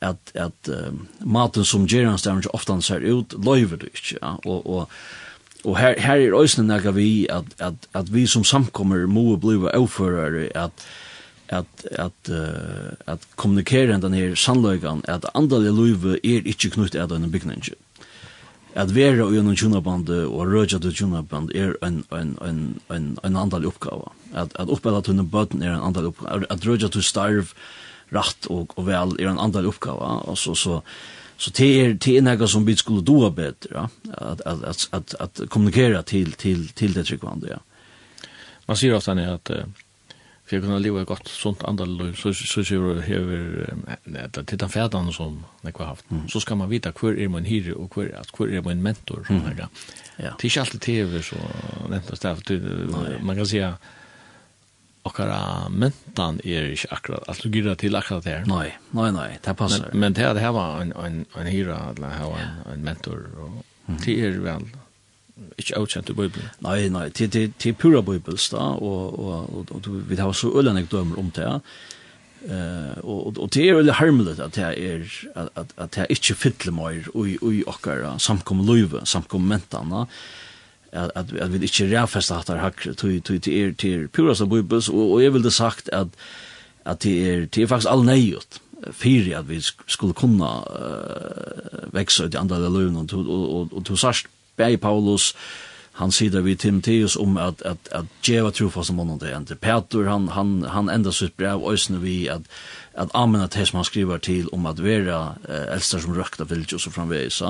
at 0.00 0.32
at 0.34 0.68
uh, 0.68 0.92
maten 1.24 1.64
som 1.64 1.86
gerans 1.86 2.22
der 2.22 2.36
ikke 2.36 2.54
ofte 2.54 2.76
ser 2.82 3.04
ut 3.04 3.34
løyver 3.44 3.76
det 3.76 3.92
ikke 3.94 4.18
ja? 4.22 4.34
og 4.44 4.66
og 4.66 4.88
og 5.64 5.78
her 5.78 6.00
her 6.00 6.14
er 6.14 6.34
også 6.34 6.62
nega 6.62 6.90
vi 6.90 7.26
at 7.30 7.44
at 7.58 7.88
at 7.94 8.12
vi 8.14 8.26
som 8.26 8.44
samkommer 8.44 9.06
må 9.06 9.36
blive 9.36 9.74
overfører 9.74 10.48
at 10.54 10.86
at 11.48 11.86
at 11.90 12.30
uh, 12.30 12.92
at 13.06 13.18
kommunikere 13.36 14.00
den 14.00 14.14
her 14.14 14.34
sannløgan 14.34 15.02
at 15.08 15.26
andale 15.34 15.70
løyve 15.70 16.18
er 16.24 16.42
ikke 16.44 16.70
knyttet 16.70 17.00
at 17.00 17.12
en 17.12 17.32
bygning 17.32 17.64
at 18.76 18.92
vera 18.92 19.24
og 19.24 19.32
gjennom 19.32 19.56
tjunaband 19.56 20.10
og 20.12 20.50
rødja 20.52 20.78
til 20.78 20.92
tjunaband 20.94 21.48
er 21.56 21.72
en, 21.86 22.02
en, 22.12 22.34
en, 22.44 22.58
en, 22.92 23.06
en 23.24 23.36
andal 23.40 23.64
oppgave. 23.70 24.10
At, 24.34 24.52
at 24.60 24.68
oppgave 24.68 25.00
tunne 25.02 25.24
en 25.24 25.30
bøten 25.32 25.62
er 25.64 25.72
en 25.72 25.86
andal 25.88 26.10
oppgave. 26.10 26.44
At 26.52 26.66
rødja 26.66 26.90
til 26.92 27.02
starv 27.02 27.54
rätt 28.08 28.46
och 28.46 28.78
och 28.78 28.88
väl 28.88 29.20
i 29.20 29.24
en 29.24 29.38
annan 29.38 29.64
uppgåva 29.64 30.06
och 30.06 30.38
så 30.38 30.54
så 30.54 30.82
så 31.36 31.50
det 31.50 31.80
är 31.80 31.94
det 31.94 32.16
är 32.16 32.22
något 32.22 32.50
som 32.50 32.64
vi 32.64 32.76
skulle 32.76 33.00
doa 33.00 33.30
bättre 33.30 33.70
ja? 33.74 33.88
att 34.12 34.40
att 34.40 34.64
att 34.64 34.88
att, 34.90 35.14
att 35.14 35.40
kommunicera 35.48 36.02
till 36.02 36.32
till 36.32 36.68
till 36.68 36.92
det 36.92 37.04
tryckande 37.04 37.48
ja. 37.50 37.58
Man 38.66 38.76
ser 38.76 38.94
ofta 38.94 39.14
när 39.14 39.34
att 39.34 39.50
för 40.46 40.56
att 40.56 40.62
kunna 40.62 40.78
leva 40.78 41.04
gott 41.04 41.28
sånt 41.28 41.64
andra 41.64 42.14
så 42.14 42.34
så 42.34 42.64
så 42.64 42.74
det 44.04 44.38
att 44.38 44.46
titta 44.46 44.68
färdan 44.68 45.12
som 45.12 45.44
det 45.62 45.78
har 45.78 45.84
haft 45.84 46.10
mm. 46.10 46.28
så 46.28 46.40
ska 46.40 46.54
man 46.54 46.68
veta 46.68 46.92
hur 47.00 47.20
är 47.20 47.28
man 47.28 47.44
hyre 47.44 47.72
och 47.72 47.94
hur 47.96 48.16
att 48.16 48.30
hur 48.38 48.54
är 48.54 48.62
man 48.62 48.82
mentor 48.82 49.24
så 49.26 49.32
här. 49.32 49.68
Ja. 50.16 50.24
Det 50.40 50.44
är 50.44 50.46
inte 50.46 50.60
alltid 50.60 50.80
tv 50.80 51.22
så 51.22 51.36
nämnt 51.88 52.46
det 52.46 53.18
man 53.22 53.36
kan 53.36 53.46
säga 53.46 53.74
okkara 55.06 55.40
mentan 55.72 56.40
er 56.44 56.70
ikke 56.74 56.90
akkurat, 56.96 57.26
altså 57.30 57.50
gira 57.54 57.76
til 57.78 57.98
akkurat 57.98 58.26
det 58.26 58.34
her. 58.34 58.48
Nei, 58.50 58.70
nei, 58.96 59.10
nei, 59.14 59.28
det 59.44 59.56
passer. 59.58 59.88
Men, 59.92 60.02
men 60.04 60.18
det 60.18 60.26
er 60.26 60.36
det 60.36 60.44
her 60.44 60.54
var 60.56 60.82
en, 60.82 60.92
en, 61.00 61.22
en 61.38 61.50
hyra, 61.50 61.80
eller 61.94 62.18
her 62.18 62.32
var 62.32 62.44
en, 62.44 62.60
en 62.74 62.86
mentor, 62.86 63.26
og 63.40 63.58
mm. 63.86 64.00
det 64.04 64.16
er 64.20 64.40
vel 64.44 64.70
ikke 65.60 65.76
avkjent 65.80 66.10
i 66.12 66.16
Bibelen. 66.16 66.48
Nei, 66.64 66.78
nei, 66.92 67.08
det, 67.10 67.28
det, 67.34 67.44
det 67.62 67.72
er 67.72 67.80
pura 67.80 68.00
Bibels 68.04 68.48
da, 68.52 68.70
og, 68.76 69.18
og, 69.20 69.52
og, 69.60 69.76
og 69.76 69.92
vi 70.08 70.18
har 70.20 70.32
så 70.36 70.52
øyne 70.54 70.86
dømer 70.90 71.22
om 71.22 71.30
det, 71.36 71.52
Uh, 72.46 72.94
og, 73.02 73.20
og 73.26 73.38
og 73.42 73.48
det 73.56 73.62
er 73.64 73.74
veldig 73.74 73.94
harmeligt 73.98 74.38
at 74.38 74.54
det 74.54 74.62
er 74.62 75.06
at, 75.34 75.48
at, 75.58 75.72
at 75.82 75.94
det 75.96 76.02
er 76.04 76.12
ikke 76.14 76.34
fytler 76.38 76.74
mer 76.76 77.08
i, 77.24 77.32
i 77.34 77.62
okkara 77.66 78.12
samkommet 78.22 78.68
løyve, 78.68 79.00
samkommet 79.08 79.48
mentene, 79.50 80.04
uh, 80.04 80.45
at 80.96 81.12
at 81.14 81.32
at 81.32 81.52
vi 81.52 81.62
ikkje 81.66 81.88
ræfesta 81.92 82.40
at 82.40 82.58
har 82.60 82.74
tui 82.96 83.20
tui 83.20 83.38
til 83.38 83.60
er 83.60 83.72
til 83.78 84.08
pura 84.08 84.34
som 84.34 84.48
bibels 84.50 84.88
og 84.88 85.12
og 85.12 85.22
eg 85.24 85.32
vil 85.34 85.44
det 85.44 85.52
sagt 85.52 85.90
at 85.92 86.08
at 86.84 87.02
det 87.02 87.16
er 87.30 87.46
det 87.46 87.62
er 87.62 87.66
faktisk 87.66 87.90
all 87.90 88.04
neiot 88.04 88.60
fyrir 88.92 89.38
at 89.38 89.48
vi 89.48 89.60
skulle 89.86 90.14
kunna 90.14 90.50
uh, 90.62 91.94
veksa 91.94 92.26
ut 92.26 92.34
i 92.34 92.36
andre 92.36 92.60
løven 92.70 92.96
og 92.96 93.08
og 93.12 93.56
og, 93.60 93.68
og 93.72 93.84
to 93.84 93.96
sast 93.96 94.26
bei 94.56 94.76
Paulus 94.76 95.34
han 95.96 96.12
sier 96.12 96.42
vi 96.44 96.54
Timotheus 96.54 97.16
om 97.16 97.36
at 97.40 97.62
at 97.64 97.88
at 97.92 98.04
geva 98.22 98.50
trofast 98.50 98.74
for 98.74 98.82
som 98.82 98.98
honom 98.98 99.18
det 99.18 99.60
Peter 99.60 100.08
han 100.08 100.28
han 100.28 100.62
han 100.62 100.88
enda 100.88 101.12
sitt 101.12 101.36
brev 101.36 101.64
øysne 101.70 102.00
vi 102.00 102.26
at 102.28 102.42
at 102.96 103.14
använda 103.14 103.46
det 103.46 103.66
som 103.66 103.76
han 103.76 103.84
skriver 103.84 104.18
till 104.18 104.48
om 104.48 104.66
att 104.66 104.78
vera 104.78 105.34
eh, 105.48 105.72
äldsta 105.72 106.00
som 106.00 106.14
rökta 106.14 106.44
vilja 106.44 106.74
og 106.74 106.80
så 106.80 106.90
framvägs. 106.90 107.42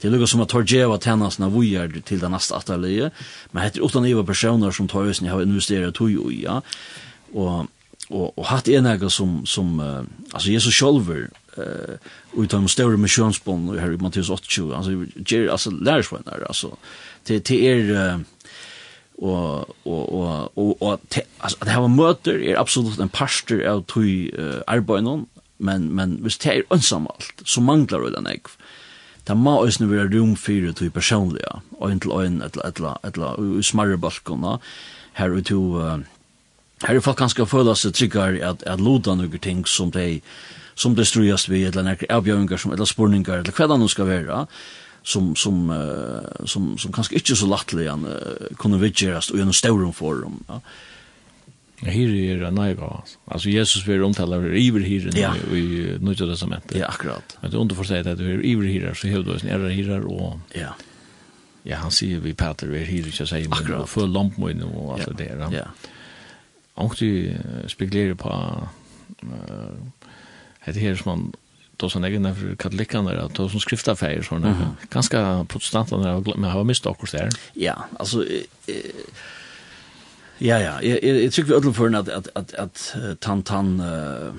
Det 0.00 0.10
lukar 0.10 0.26
som 0.26 0.40
att 0.40 0.48
tar 0.48 0.62
djeva 0.62 0.98
tennasna 0.98 1.48
vujar 1.48 2.02
till 2.04 2.18
den 2.18 2.30
nästa 2.30 2.56
atelier. 2.56 3.10
Men 3.50 3.70
det 3.74 3.80
utan 3.80 4.06
iva 4.06 4.24
personer 4.24 4.70
som 4.70 4.88
tar 4.88 5.04
ösning 5.04 5.30
har 5.30 5.42
investerat 5.42 5.94
tog 5.94 6.32
i. 6.32 6.42
Ja. 6.44 6.62
Och 7.32 7.66
och 8.08 8.38
och 8.38 8.46
hatt 8.46 8.68
en 8.68 8.86
ägare 8.86 9.10
som 9.10 9.46
som 9.46 9.80
uh, 9.80 10.02
alltså 10.32 10.48
Jesus 10.48 10.74
själver 10.74 11.30
eh 11.56 11.96
utan 12.36 12.62
de 12.62 12.68
stora 12.68 12.96
missionsbond 12.96 13.78
här 13.78 13.92
i 13.92 13.96
Matteus 13.96 14.30
8 14.30 14.76
alltså 14.76 14.90
ger 15.26 15.48
alltså 15.48 15.70
lärsvänner 15.70 16.46
alltså 16.46 16.76
till 17.24 17.42
till 17.42 17.64
er 17.64 17.90
uh, 17.90 18.20
og 19.18 19.74
og 19.84 20.12
og 20.12 20.58
og 20.58 20.82
og 20.82 21.00
te, 21.10 21.22
altså 21.40 21.58
at 21.60 21.68
hava 21.68 21.88
møter 21.88 22.40
er 22.40 22.60
absolutt 22.60 23.00
en 23.00 23.12
pastor 23.12 23.62
av 23.66 23.84
tøy 23.86 24.30
uh, 24.38 24.62
arbeiðin 24.66 25.26
men 25.58 25.90
men 25.94 26.18
hvis 26.22 26.38
det 26.42 26.52
er 26.52 26.74
ensamalt 26.74 27.44
så 27.44 27.60
manglar 27.60 28.06
det 28.06 28.16
den 28.16 28.26
egg 28.26 28.50
ta 29.24 29.34
ma 29.34 29.60
øsn 29.64 29.88
vera 29.88 30.08
room 30.10 30.34
fyrir 30.36 30.74
tøy 30.74 30.90
personliga 30.90 31.62
ein 31.80 32.00
til 32.00 32.12
ein 32.12 32.42
ella 32.42 32.66
ella 32.70 32.96
ella 33.04 33.62
smarre 33.62 33.96
balkona 33.96 34.58
her 35.14 35.30
og 35.30 35.44
to 35.44 35.60
uh, 35.78 35.98
her 36.82 36.96
er 36.96 37.04
folk 37.04 37.18
kanskje 37.18 37.46
føla 37.48 37.74
seg 37.78 37.94
tryggere 37.94 38.42
at 38.44 38.62
at 38.66 38.80
loda 38.80 39.14
noen 39.14 39.38
ting 39.38 39.64
som 39.66 39.90
de, 39.90 40.20
som 40.74 40.94
det 40.94 41.06
strøyast 41.06 41.48
vi, 41.48 41.64
eller 41.64 41.86
noen 41.86 42.10
avgjøringer, 42.10 42.58
som, 42.60 42.72
eller 42.72 42.88
spurningar, 42.88 43.40
eller 43.40 43.52
hva 43.54 43.68
det 43.70 43.78
nå 43.80 43.88
skal 43.88 44.10
være, 44.10 44.46
som 45.04 45.34
som 45.36 45.70
uh, 45.70 46.46
som 46.48 46.74
som 46.78 46.92
kanskje 46.92 47.20
ikke 47.20 47.36
så 47.36 47.48
lattelig 47.50 47.90
han 47.90 48.06
uh, 48.08 48.50
kunne 48.58 48.80
vidgerast 48.80 49.34
og 49.34 49.40
gjennom 49.40 49.56
staurum 49.56 49.92
forum. 49.92 50.40
Ja. 50.48 50.60
Ja, 51.84 51.90
Her 51.90 52.08
er 52.08 52.46
en 52.48 52.54
naiva. 52.54 53.02
Altså 53.28 53.50
Jesus 53.50 53.86
vil 53.86 54.04
omtala 54.06 54.38
over 54.38 54.54
iver 54.56 54.80
her 54.86 55.10
ja. 55.18 55.32
i 55.52 55.98
Nødja 56.00 56.26
testamentet. 56.30 56.78
Ja, 56.78 56.88
akkurat. 56.88 57.36
Men 57.42 57.50
det 57.50 57.58
er 57.58 57.60
underforstått 57.60 58.06
at 58.06 58.18
du 58.18 58.24
er 58.24 58.44
iver 58.46 58.68
her, 58.70 58.94
så 58.94 59.10
hevde 59.10 59.32
du 59.34 59.38
en 59.42 59.52
ære 59.52 59.72
her 59.74 60.06
og... 60.06 60.40
Ja. 60.54 60.72
Ja, 61.64 61.80
han 61.80 61.92
sier 61.92 62.20
vi 62.20 62.32
Peter, 62.36 62.68
vi 62.68 62.78
er 62.78 62.88
her 62.88 63.06
ikke 63.08 63.26
sier, 63.26 63.48
men 63.48 63.86
følg 63.88 64.12
lampmøyne 64.12 64.66
og 64.68 64.98
alt 64.98 65.06
ja. 65.08 65.16
det 65.18 65.28
der. 65.40 65.52
Ja. 65.52 65.66
Og 66.80 66.96
du 67.00 67.08
spekulerer 67.68 68.14
på 68.14 68.32
uh, 68.32 70.08
det 70.66 70.80
her 70.80 70.96
som 71.00 71.10
man 71.10 71.32
då 71.76 71.90
som 71.90 72.04
egna 72.04 72.34
för 72.34 72.56
katolikerna 72.56 73.10
där 73.10 73.30
då 73.34 73.48
som 73.48 73.60
skriftafärer 73.60 74.22
såna 74.22 74.46
mm 74.46 74.58
-hmm. 74.58 74.86
ganska 74.90 75.46
protestanterna 75.48 76.22
men 76.36 76.50
har 76.50 76.64
mist 76.64 76.86
också 76.86 77.16
där. 77.16 77.30
Ja, 77.52 77.84
alltså 77.98 78.26
eh, 78.26 78.74
ja 80.38 80.60
ja, 80.60 80.82
jag 80.82 81.32
tycker 81.32 81.48
vi 81.48 81.54
öll 81.54 81.74
för 81.74 81.94
att 81.94 82.08
att 82.08 82.28
att 82.34 82.54
att 82.54 82.94
tan 83.20 83.42
tan 83.42 83.80
uh, 83.80 84.34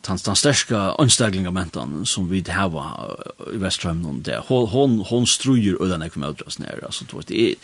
tan 0.00 0.18
tan 0.18 0.36
starka 0.36 0.78
anställningar 0.78 2.04
som 2.04 2.28
vi 2.28 2.40
det 2.40 2.52
i 2.52 3.54
i 3.54 3.56
Västströmmen 3.56 4.22
där. 4.22 4.42
Hon 4.48 4.68
hon 4.68 5.04
hon 5.08 5.26
strujer 5.26 5.80
och 5.80 5.88
den 5.88 6.02
är 6.02 6.08
kommer 6.08 6.30
ut 6.30 6.58
ner 6.58 6.84
alltså 6.84 7.04
då 7.12 7.20
det 7.26 7.40
är 7.40 7.54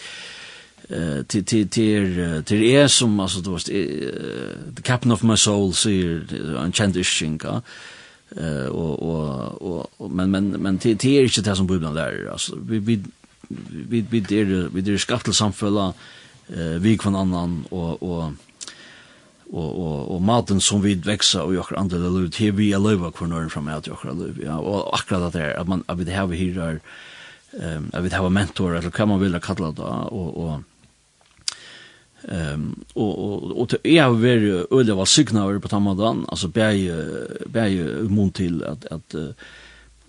till 1.23 1.45
till 1.45 1.69
till 1.69 2.43
till 2.45 2.63
er 2.63 2.89
som 2.89 3.21
alltså 3.21 3.41
då 3.41 3.59
det 3.67 4.83
captain 4.83 5.13
of 5.13 5.23
my 5.23 5.37
soul 5.37 5.73
säger 5.73 6.27
en 6.65 6.73
känd 6.73 6.97
ischinka. 6.97 7.49
Eh 7.49 7.61
eh 8.37 8.67
och 8.67 9.03
och 9.03 10.01
och 10.01 10.11
men 10.11 10.31
men 10.31 10.49
men 10.49 10.77
det 10.77 10.97
till 10.97 11.19
är 11.19 11.23
inte 11.23 11.41
det 11.41 11.57
som 11.57 11.67
Bibeln 11.67 11.95
lär 11.95 12.29
alltså 12.33 12.57
vi 12.57 12.79
vi 12.79 13.05
vi 13.89 14.01
vi 14.11 14.21
det 14.21 14.45
vi 14.45 14.81
det 14.81 14.99
skapt 14.99 15.35
samfälla 15.35 15.95
eh 16.49 16.79
vi 16.81 16.99
från 16.99 17.17
annan 17.17 17.65
och 17.71 18.03
och 18.03 18.33
och 19.53 19.79
och 19.85 20.15
og 20.15 20.23
maten 20.23 20.61
som 20.61 20.83
vi 20.83 20.95
växer 20.95 21.43
och 21.43 21.55
jag 21.55 21.75
andra 21.77 21.97
liv 21.97 22.31
till 22.31 22.53
vi 22.53 22.71
lever 22.71 23.11
kvar 23.11 23.29
norr 23.29 23.49
från 23.49 23.69
at 23.69 23.87
jag 23.87 23.99
lever 24.05 24.45
ja. 24.45 24.59
Och 24.59 24.95
akkurat 24.95 25.33
det 25.33 25.43
är 25.43 25.61
at 25.61 25.69
man 25.69 25.85
at 25.89 25.99
vi 25.99 26.13
har 26.13 26.33
er 26.35 26.81
ehm 27.61 27.91
at 27.93 28.05
vi 28.05 28.09
har 28.09 28.31
mentor 28.31 28.77
eller 28.77 28.91
kan 28.91 29.09
man 29.09 29.21
vilja 29.21 29.41
kalla 29.41 29.73
det 29.73 29.83
och 29.83 30.37
och 30.45 30.61
Ehm 32.29 32.85
och 32.93 33.25
och 33.25 33.61
och 33.61 33.69
till 33.69 33.79
är 33.83 34.11
väl 34.11 34.67
öle 34.71 34.93
var 34.93 35.07
över 35.51 35.59
på 35.59 35.69
tamadan 35.69 36.27
alltså 36.29 36.49
bäj 36.49 36.93
bäj 37.47 37.85
mun 38.09 38.31
till 38.31 38.65
att 38.65 38.87
att 38.87 39.15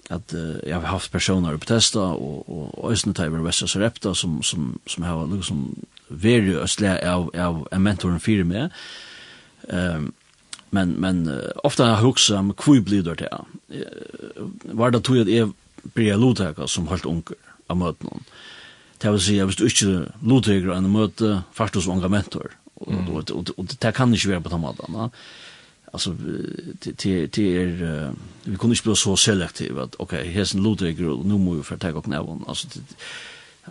att 0.09 0.33
jag 0.67 0.75
har 0.75 0.87
haft 0.87 1.11
personer 1.11 1.57
på 1.57 1.65
testa 1.65 2.01
och 2.01 2.83
och 2.83 2.91
ösna 2.91 3.13
timer 3.13 3.39
västra 3.39 3.67
serepta 3.67 4.15
som 4.15 4.43
som 4.43 4.79
som 4.85 5.03
har 5.03 5.27
liksom 5.35 5.75
very 6.07 6.55
östlä 6.55 7.13
av 7.13 7.31
av 7.37 7.67
en 7.71 7.83
mentor 7.83 8.19
för 8.19 8.43
med 8.43 8.69
Ehm 9.69 10.13
men 10.69 10.89
men 10.89 11.41
ofta 11.63 11.85
har 11.85 12.01
huxa 12.01 12.39
om 12.39 12.53
kvui 12.53 12.79
blider 12.81 13.15
det. 13.15 13.37
Var 14.63 14.91
det 14.91 15.01
tog 15.01 15.17
jag 15.17 15.51
blir 15.83 16.17
lotaka 16.17 16.67
som 16.67 16.87
helt 16.87 17.05
onkel 17.05 17.35
av 17.67 17.77
mötnon 17.77 18.23
det 19.03 19.11
vil 19.11 19.21
si, 19.21 19.37
hvis 19.39 19.59
du 19.59 19.65
ikke 19.67 19.93
lodtøyger 20.23 20.75
en 20.77 20.91
møte, 20.91 21.43
først 21.53 21.75
hos 21.75 21.87
unga 21.91 22.07
mentor, 22.07 22.53
mm. 22.87 23.07
og, 23.07 23.17
og, 23.17 23.31
og, 23.35 23.55
og 23.57 23.73
det 23.81 23.95
kan 23.95 24.13
ikke 24.13 24.29
være 24.29 24.41
på 24.41 24.53
den 24.53 24.63
måten. 24.63 24.99
Alltså 25.93 26.15
det 26.83 27.03
det 27.35 27.37
är 27.37 28.13
vi 28.43 28.57
kunde 28.57 28.73
inte 28.73 28.83
bli 28.83 28.95
så 28.95 29.15
selektiva 29.15 29.83
att 29.83 29.95
okej, 29.95 30.19
okay, 30.19 30.31
här 30.31 30.41
är 30.41 30.57
Ludvig 30.57 31.07
och 31.07 31.25
nu 31.25 31.37
måste 31.37 31.57
vi 31.57 31.63
för 31.63 31.77
ta 31.77 31.93
och 31.93 32.03
knävon. 32.03 32.45
Alltså 32.47 32.67
det 32.73 32.81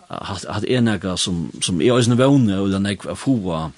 hat 0.08 0.44
hat 0.44 0.64
er 0.64 0.80
några 0.80 1.16
som 1.16 1.52
som 1.60 1.82
är 1.82 1.92
ösna 1.92 2.14
våne 2.14 2.54
eller 2.54 2.78
den 2.78 2.86
av 2.86 3.18
hoa 3.20 3.72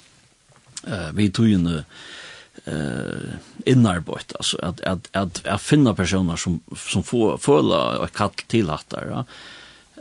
eh 0.87 1.11
vi 1.13 1.29
tog 1.29 1.47
eh 2.65 3.29
innarbeitt 3.65 4.35
alltså 4.35 4.57
att 4.57 4.81
att 4.81 5.09
att 5.11 5.47
att 5.47 5.61
finna 5.61 5.93
personer 5.93 6.35
som 6.35 6.59
som 6.75 7.03
får 7.03 7.37
føla 7.37 7.99
og 7.99 8.13
kall 8.13 8.31
til 8.47 8.69
hattar. 8.69 9.07
Ja 9.09 9.23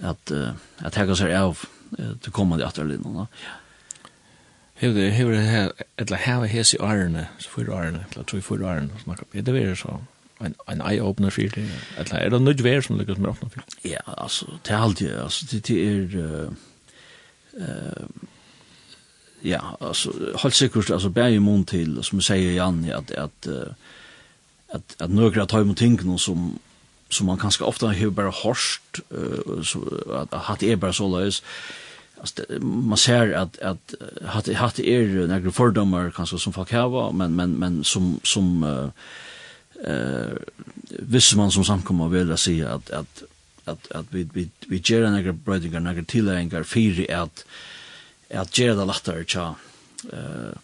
at 0.03 0.33
uh, 0.33 0.55
at 0.83 0.93
taka 0.93 1.15
seg 1.15 1.35
av 1.35 1.67
til 1.95 2.33
komandi 2.35 2.65
atterlinna. 2.67 3.29
Ja. 3.43 3.53
Hevur 4.75 4.95
det 4.95 5.13
hevur 5.13 5.33
det 5.33 5.43
her 5.47 5.71
ella 5.99 6.17
hava 6.17 6.47
hesi 6.47 6.77
arna, 6.81 7.29
so 7.39 7.51
fyrir 7.51 7.75
arna, 7.77 8.03
ella 8.11 8.25
tru 8.27 8.41
fyrir 8.43 8.67
arna, 8.67 8.99
so 8.99 9.11
er 9.11 9.43
Det 9.43 9.55
verður 9.55 9.75
så 9.75 10.01
ein 10.41 10.55
ein 10.69 10.81
eye 10.81 11.03
opener 11.03 11.31
fyrir 11.31 11.51
det. 11.51 11.69
Ella 11.99 12.19
er 12.19 12.29
det 12.29 12.43
nødt 12.43 12.65
vær 12.65 12.81
som 12.81 12.99
lukkar 12.99 13.19
mer 13.19 13.29
opna 13.29 13.49
fyrir. 13.49 13.65
Ja, 13.85 14.03
altså 14.07 14.47
det 14.65 14.73
er 14.73 14.79
alltid, 14.79 15.11
altså 15.11 15.47
det 15.51 15.69
det 15.69 15.89
er 15.89 16.07
uh, 16.25 16.53
uh, 17.53 18.07
ja, 19.45 19.61
altså 19.81 20.13
halt 20.43 20.55
sikkert 20.55 20.91
altså 20.91 21.11
bær 21.11 21.27
i 21.27 21.39
mån 21.39 21.65
til 21.65 22.03
som 22.03 22.19
jeg 22.19 22.25
sier, 22.25 22.53
Jan 22.53 22.85
at 22.85 23.11
at 23.11 23.49
uh, 23.49 23.75
at 24.69 24.97
at 25.01 25.11
nøkra 25.11 25.47
tøym 25.47 25.71
og 25.71 25.77
ting 25.77 26.19
som 26.19 26.59
som 27.15 27.31
man 27.31 27.41
kanskje 27.41 27.67
ofte 27.67 27.93
har 27.95 28.13
bare 28.15 28.35
hårst, 28.43 29.01
uh, 29.15 29.63
så, 29.63 29.83
at, 30.21 30.33
at 30.35 30.47
hatt 30.51 30.67
er 30.67 30.81
bare 30.81 30.97
så 30.97 31.09
løs. 31.11 31.43
Det, 32.37 32.47
man 32.63 32.97
ser 32.97 33.35
at, 33.37 33.59
at 33.61 33.95
hatt, 34.33 34.49
hatt 34.57 34.79
er 34.81 35.27
några 35.29 35.53
fordommer 35.53 36.13
kanskje 36.15 36.39
som 36.41 36.55
folk 36.57 36.71
har, 36.73 37.13
men, 37.13 37.35
men, 37.37 37.59
men 37.61 37.83
som, 37.85 38.15
som 38.25 38.63
uh, 38.65 38.89
uh, 39.85 40.37
visst 40.89 41.37
man 41.37 41.53
som 41.53 41.67
samkommer 41.67 42.09
vil 42.13 42.33
jeg 42.35 42.39
si 42.41 42.57
at, 42.65 42.91
at, 42.91 43.25
at, 43.67 43.89
at 43.91 44.13
vi, 44.13 44.25
vi, 44.33 44.49
vi 44.69 44.81
gjør 44.81 45.11
negre 45.11 45.35
brøydinger, 45.37 45.85
negre 45.85 46.05
tilhengar, 46.09 46.65
fire 46.69 47.07
at, 47.13 47.45
at 48.31 48.57
gjør 48.59 48.79
det 48.81 48.89
lettere 48.89 49.27
tja, 49.29 49.51
uh, 50.13 50.55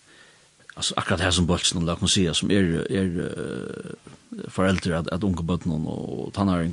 altså 0.76 0.96
akkurat 0.96 1.26
her 1.26 1.36
som 1.36 1.48
Boltsen, 1.50 1.84
la 1.84 1.98
oss 1.98 2.16
si, 2.16 2.24
som 2.34 2.52
er, 2.54 2.72
er 2.88 3.10
uh, 3.20 4.16
föräldrar 4.48 4.96
att 4.96 5.08
att 5.08 5.22
unga 5.22 5.42
barn 5.42 5.86
och 5.86 6.32
tonåring 6.32 6.72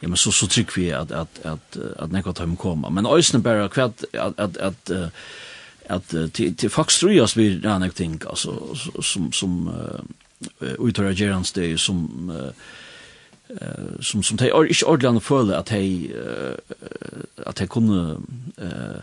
ja 0.00 0.08
men 0.08 0.16
så 0.16 0.32
så 0.32 0.46
tycker 0.46 0.80
vi 0.80 0.92
att 0.92 1.12
att 1.12 1.46
att 1.46 1.76
att 1.98 2.12
när 2.12 2.22
kommer 2.22 2.56
komma 2.56 2.90
men 2.90 3.06
ösnen 3.06 3.42
bara 3.42 3.68
kvart 3.68 4.04
att 4.12 4.40
att 4.40 4.56
att 4.56 4.90
att 5.88 6.14
till 6.32 6.56
till 6.56 6.70
faktiskt 6.70 7.00
tror 7.00 7.12
jag 7.12 7.28
vi 7.36 7.60
ja 7.64 7.78
något 7.78 7.94
ting 7.94 8.20
alltså 8.26 8.76
som 9.02 9.32
som 9.32 9.70
utöra 10.78 11.12
gerans 11.12 11.52
det 11.52 11.78
som 11.80 12.32
som 14.00 14.22
som 14.22 14.38
tej 14.38 14.52
inte 14.68 14.84
ordland 14.86 15.22
föll 15.22 15.54
att 15.54 15.72
uh, 15.72 16.54
att 17.46 17.58
hej 17.58 17.68
kunde 17.68 18.18
eh 18.56 19.00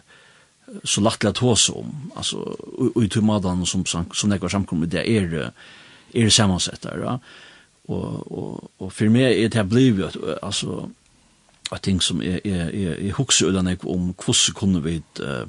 så 0.84 1.02
lätt 1.02 1.38
hos 1.38 1.70
om 1.70 2.12
alltså 2.16 2.58
ut 2.96 3.16
i 3.16 3.22
madan 3.22 3.66
som 3.66 3.86
som 3.86 4.30
det 4.30 4.38
går 4.38 4.50
samkom 4.50 4.80
med 4.80 4.90
det 4.90 5.10
är 5.10 5.52
är 6.14 6.30
sammansättare 6.30 7.00
va 7.00 7.20
og 7.88 8.32
og 8.32 8.72
og 8.80 8.94
för 8.94 9.10
mig 9.10 9.44
är 9.44 9.50
det 9.50 9.70
blev 9.70 10.12
alltså 10.44 10.90
at 11.72 11.82
ting 11.82 12.02
som 12.02 12.22
är 12.22 12.40
är 12.44 12.70
i 12.70 13.10
är 13.10 13.14
huxar 13.14 13.48
utan 13.48 13.78
om 13.84 14.16
hur 14.26 14.54
kunne 14.54 14.84
vi 14.84 15.02
eh 15.20 15.48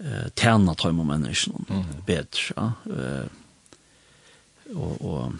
eh 0.00 0.28
tärna 0.34 0.74
tøyma 0.74 1.04
menneskene 1.04 1.64
mm. 1.70 1.84
bättre 2.06 2.54
ja 2.56 2.72
eh 2.86 3.26
och 4.74 5.00
och 5.00 5.32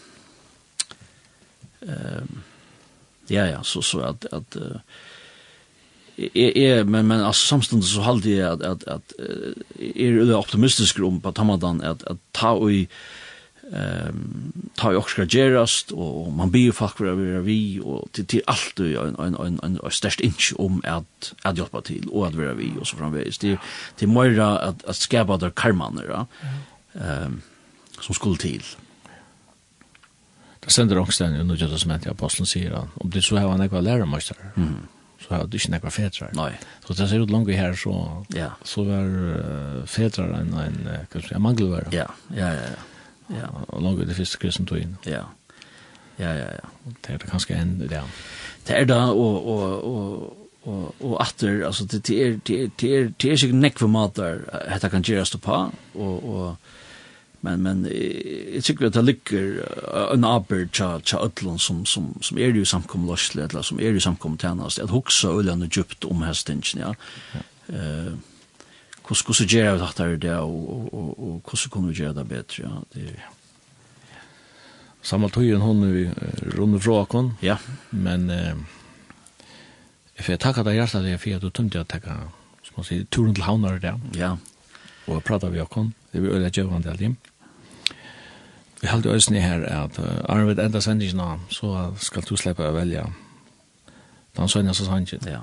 eh 1.82 2.24
ja 3.28 3.47
ja 3.47 3.62
så 3.62 3.82
så 3.82 4.01
att 4.01 4.24
att 4.32 4.56
är 6.16 6.56
är 6.56 6.85
men 6.85 7.06
men 7.06 7.20
alltså 7.20 7.47
samstundes 7.47 7.94
så 7.94 8.01
håller 8.01 8.31
jag 8.31 8.52
att 8.52 8.62
att 8.62 8.85
att 8.85 9.12
är 9.78 10.26
det 10.26 10.36
optimistisk 10.36 10.98
om 10.98 11.20
på 11.20 11.32
Tamadan 11.32 11.81
att 11.81 12.02
att 12.02 12.18
ta 12.32 12.51
och 12.51 12.70
ehm 13.72 14.52
ta 14.74 14.90
ju 14.90 14.96
också 14.96 15.24
gerast 15.24 15.90
och 15.92 16.32
man 16.32 16.50
blir 16.50 16.72
fuck 16.72 16.96
för 16.96 17.14
vi 17.14 17.40
vi 17.40 17.80
och 17.80 18.12
till 18.12 18.26
till 18.26 18.42
allt 18.46 18.80
en 18.80 19.16
en 19.18 19.36
en 19.36 19.60
en 19.62 19.90
störst 19.90 20.20
inch 20.20 20.52
om 20.56 20.82
att 20.84 21.34
att 21.42 21.58
hjälpa 21.58 21.80
till 21.80 22.08
och 22.08 22.26
att 22.26 22.34
vara 22.34 22.54
vi 22.54 22.72
och 22.80 22.86
så 22.86 22.96
framvis 22.96 23.38
det 23.38 23.58
till 23.96 24.08
mera 24.08 24.58
att 24.58 24.84
att 24.84 24.96
skapa 24.96 25.36
där 25.36 25.50
karmaner 25.50 26.06
då 26.08 26.26
ehm 27.00 27.40
som 28.00 28.14
skulle 28.14 28.36
till 28.36 28.64
Det 30.64 30.72
sender 30.72 30.96
også 30.96 31.24
den 31.24 31.40
under 31.40 31.56
Jesus 31.56 31.86
med 31.86 32.06
apostelen 32.06 32.46
sier 32.46 32.76
han, 32.76 32.88
om 32.96 33.10
det 33.10 33.24
så 33.24 33.36
har 33.36 33.48
han 33.48 33.62
ikke 33.62 33.76
vært 33.76 33.84
lærermøster, 33.84 34.38
mm. 34.56 34.86
så 35.20 35.34
har 35.34 35.44
du 35.46 35.56
ikke 35.58 35.80
vært 35.82 35.92
fedre. 35.92 36.28
Nei. 36.32 36.52
Så 36.86 36.96
det 36.96 37.08
ser 37.10 37.20
ut 37.20 37.30
langt 37.30 37.52
her, 37.52 37.76
så, 37.76 38.24
ja. 38.34 38.48
så 38.64 38.84
var 38.84 39.04
uh, 39.04 39.84
fedre 39.86 40.24
en, 40.24 40.54
en, 40.54 40.80
en, 40.88 40.88
en, 40.88 41.28
en 41.36 41.42
mangelvære. 41.42 41.92
Ja, 41.92 42.06
ja, 42.30 42.48
ja, 42.48 42.70
ja. 42.72 42.93
Ja. 43.30 43.48
Og 43.68 43.82
langt 43.82 44.09
det 44.09 44.16
første 44.16 44.38
kristen 44.38 44.66
tog 44.66 44.78
inn. 44.78 44.96
Ja. 45.06 45.24
Ja, 46.18 46.30
ja, 46.32 46.48
ja. 46.52 46.68
Det 47.02 47.14
er 47.14 47.18
det 47.18 47.30
kanskje 47.30 47.56
en, 47.59 47.88
ja. 47.90 48.02
Det 48.66 48.76
er 48.76 48.84
da, 48.84 49.01
og, 49.10 49.46
og, 49.46 49.84
og, 49.84 50.36
og 50.64 50.94
og 51.01 51.18
atter 51.20 51.66
altså, 51.66 51.84
det 51.84 52.06
det 52.06 52.26
er, 52.26 52.36
det 52.80 52.96
er, 52.96 53.09
det 53.22 53.32
er 53.32 53.36
sig 53.36 53.52
neck 53.52 53.78
för 53.78 53.86
matar 53.86 54.38
kan 54.80 54.90
kan 54.90 55.02
det 55.02 55.40
på 55.42 55.72
og, 55.94 56.28
og, 56.34 56.56
men 57.40 57.62
men 57.62 57.88
jag 58.55 58.64
tycker 58.64 58.86
att 58.86 58.92
det 58.92 59.02
ligger 59.02 59.68
en 60.14 60.24
upper 60.24 60.68
charge 60.72 61.05
chatlon 61.05 61.59
som 61.59 61.86
som 61.86 62.18
som 62.22 62.38
är 62.38 62.55
ju 62.55 62.64
samkom 62.64 63.06
lossle 63.06 63.44
eller 63.44 63.62
som 63.62 63.78
är 63.80 63.90
ju 63.90 64.01
samkom 64.01 64.38
tjänast 64.38 64.78
att 64.78 64.90
huxa 64.90 65.28
ullen 65.28 65.62
och 65.62 65.76
djupt 65.76 66.05
om 66.05 66.22
hästen 66.22 66.62
ja 66.74 66.94
eh 67.68 68.12
hvordan 69.06 69.24
hvordan 69.26 69.48
gjør 69.48 69.72
vi 69.72 69.81
dette 69.85 70.10
det 70.26 70.36
og 70.36 70.68
og 70.72 70.94
og 70.94 71.09
og 71.18 71.40
hvordan 71.44 71.70
kunne 71.70 71.89
vi 71.89 71.94
gjøre 72.02 72.14
det 72.14 72.28
bedre 72.28 72.62
ja 72.64 72.74
det 72.94 73.09
er 73.14 73.32
Samal 75.05 75.28
tøyen 75.31 75.60
hon 75.60 75.82
vi 75.93 76.06
runde 76.56 76.78
fra 76.81 77.05
kon. 77.05 77.35
Ja. 77.43 77.59
Men 77.90 78.31
eh 78.31 78.55
if 80.18 80.28
jeg 80.28 80.40
takka 80.40 80.62
deg 80.62 80.78
hjarta 80.78 81.02
deg 81.02 81.18
for 81.20 81.36
at 81.36 81.43
du 81.43 81.51
tømte 81.51 81.81
at 81.81 81.89
takka 81.89 82.14
som 82.62 82.76
man 82.76 82.85
sier 82.85 83.05
turen 83.10 83.35
til 83.35 83.44
havnar 83.44 83.78
der. 83.78 83.98
Ja. 84.16 84.36
Og 85.06 85.22
prata 85.24 85.48
vi 85.48 85.60
okon. 85.60 85.93
Det 86.12 86.22
vi 86.22 86.28
øyla 86.28 86.51
jøvan 86.56 86.82
til 86.82 86.98
dem. 86.98 87.16
Vi 88.81 88.89
heldur 88.89 89.12
øysni 89.12 89.40
her 89.40 89.64
at 89.64 89.98
Arvid 90.28 90.59
enda 90.59 90.81
sendingen 90.81 91.40
så 91.51 91.93
skal 91.97 92.22
du 92.22 92.36
slippe 92.36 92.64
å 92.64 92.72
velge 92.72 93.05
den 94.36 94.48
sønja 94.48 94.72
så 94.72 94.85
sannsyn. 94.85 95.20
Ja. 95.26 95.40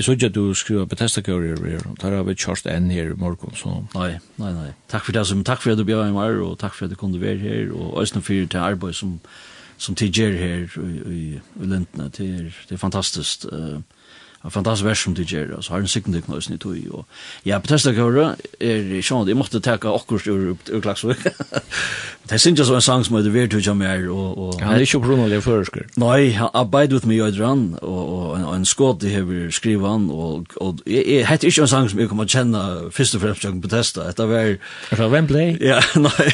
Jeg 0.00 0.04
så 0.04 0.12
ikke 0.16 0.28
at 0.30 0.34
du 0.34 0.54
skriver 0.56 0.84
Bethesda-kjører 0.88 1.58
her, 1.68 1.82
og 1.90 1.96
der 2.00 2.14
har 2.16 2.22
vi 2.24 2.32
kjørst 2.32 2.66
en 2.72 2.86
her 2.90 3.10
i 3.12 3.16
morgen, 3.20 3.52
så... 3.54 3.82
Nei, 3.92 4.14
nei, 4.40 4.52
nei. 4.56 4.70
Takk 4.88 5.04
for 5.04 5.12
det 5.12 5.26
som, 5.28 5.42
takk 5.44 5.60
for 5.60 5.74
at 5.74 5.78
du 5.78 5.84
bjør 5.84 6.06
meg 6.06 6.14
mer, 6.16 6.38
og 6.40 6.54
takk 6.62 6.72
for 6.72 6.86
at 6.88 6.94
du 6.94 6.96
kunne 6.96 7.20
være 7.20 7.36
her, 7.42 7.74
og 7.76 7.98
også 8.00 8.22
for 8.24 8.46
til 8.48 8.62
arbeid 8.64 8.96
som, 8.96 9.18
som 9.76 9.98
til 10.00 10.08
gjør 10.08 10.38
her 10.40 10.80
i, 10.80 10.94
i, 10.96 11.20
i 11.36 11.68
Lintene. 11.68 12.08
det 12.16 12.30
er, 12.30 12.48
det 12.70 12.78
er 12.78 12.80
fantastisk. 12.80 13.44
Uh, 13.52 13.82
en 14.44 14.50
fantastisk 14.50 14.86
vers 14.86 15.02
som 15.04 15.14
du 15.14 15.22
gjør, 15.22 15.56
og 15.56 15.64
så 15.64 15.74
har 15.74 15.82
en 15.84 15.90
sikkende 15.90 16.22
knøysen 16.24 16.54
i 16.54 16.58
tog. 16.58 16.76
Og 16.90 17.04
ja, 17.44 17.58
på 17.60 17.68
testa 17.68 17.92
er 17.92 17.98
sånn 18.00 19.02
sjån, 19.04 19.28
jeg 19.28 19.36
måtte 19.36 19.60
teka 19.60 19.92
akkurat 19.92 20.28
ur, 20.32 20.54
ur 20.56 20.80
Klagsvik. 20.80 21.26
det 21.26 22.32
er 22.32 22.46
ikke 22.48 22.64
så 22.64 22.78
en 22.78 22.86
sang 22.86 23.04
som 23.04 23.18
heter 23.18 23.34
Vertu 23.34 23.58
Hudja 23.58 23.74
Og, 23.74 24.38
og, 24.38 24.60
han 24.60 24.74
er 24.74 24.86
ikke 24.86 25.02
kronalig 25.04 25.42
føresker. 25.44 25.90
Nei, 26.00 26.30
han 26.38 26.48
arbeid 26.54 26.92
with 26.92 27.06
me 27.06 27.18
i 27.18 27.20
Øydran, 27.20 27.76
og, 27.82 28.02
og, 28.16 28.36
en, 28.38 28.48
en 28.54 28.64
skåd 28.64 29.04
i 29.04 29.12
hever 29.12 29.86
han, 29.86 30.10
og, 30.10 30.46
og 30.56 30.80
jeg, 30.86 31.04
jeg 31.06 31.28
heter 31.28 31.48
ikke 31.48 31.62
en 31.62 31.68
sang 31.68 31.90
som 31.90 32.00
jeg 32.00 32.08
kommer 32.08 32.24
til 32.24 32.38
å 32.38 32.40
kjenne 32.40 32.90
først 32.96 33.14
og 33.14 33.26
fremst 33.26 33.62
på 33.62 33.68
testa. 33.68 34.10
Det 34.16 34.28
var... 34.28 34.56
Er 34.90 34.96
det 34.96 35.12
Wembley? 35.12 35.56
Ja, 35.60 35.82
nei 36.08 36.30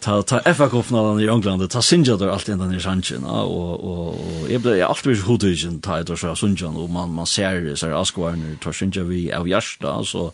ta 0.00 0.22
ta 0.22 0.54
FA 0.54 0.68
Cup-finalen 0.68 1.20
i 1.20 1.28
England, 1.28 1.70
ta 1.70 1.82
Sinjader 1.82 2.28
allt 2.28 2.48
ända 2.48 2.66
ner 2.66 2.76
i 2.76 2.80
Sanchen 2.80 3.24
och 3.24 3.84
och 3.84 4.08
och 4.08 4.50
jag 4.50 4.60
blev 4.60 4.86
alltid 4.86 5.18
så 5.18 5.26
hotad 5.26 5.82
ta 5.82 6.02
det 6.02 6.16
så 6.16 6.36
Sunjan 6.36 6.76
och 6.76 6.90
man 6.90 7.14
man 7.14 7.26
ser 7.26 7.74
så 7.74 7.86
här 7.86 8.02
Asquarner 8.02 8.56
tar 8.56 8.72
Sinja 8.72 9.02
vi 9.02 9.32
av 9.32 9.48
Jarsta 9.48 10.04
så 10.04 10.32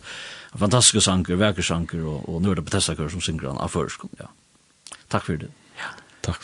fantastiska 0.53 1.01
sanger, 1.01 1.35
verkar 1.35 1.61
sanger 1.61 2.05
och 2.05 2.29
och 2.29 2.41
nu 2.41 2.51
är 2.51 2.55
det 2.55 2.61
Bethesda 2.61 3.09
som 3.09 3.21
synger 3.21 3.47
han 3.47 3.57
av 3.57 3.67
först 3.67 4.01
ja. 4.17 4.29
Tack 5.07 5.25
för 5.25 5.37
det. 5.37 5.47
Ja. 5.77 5.89
Tack. 6.21 6.41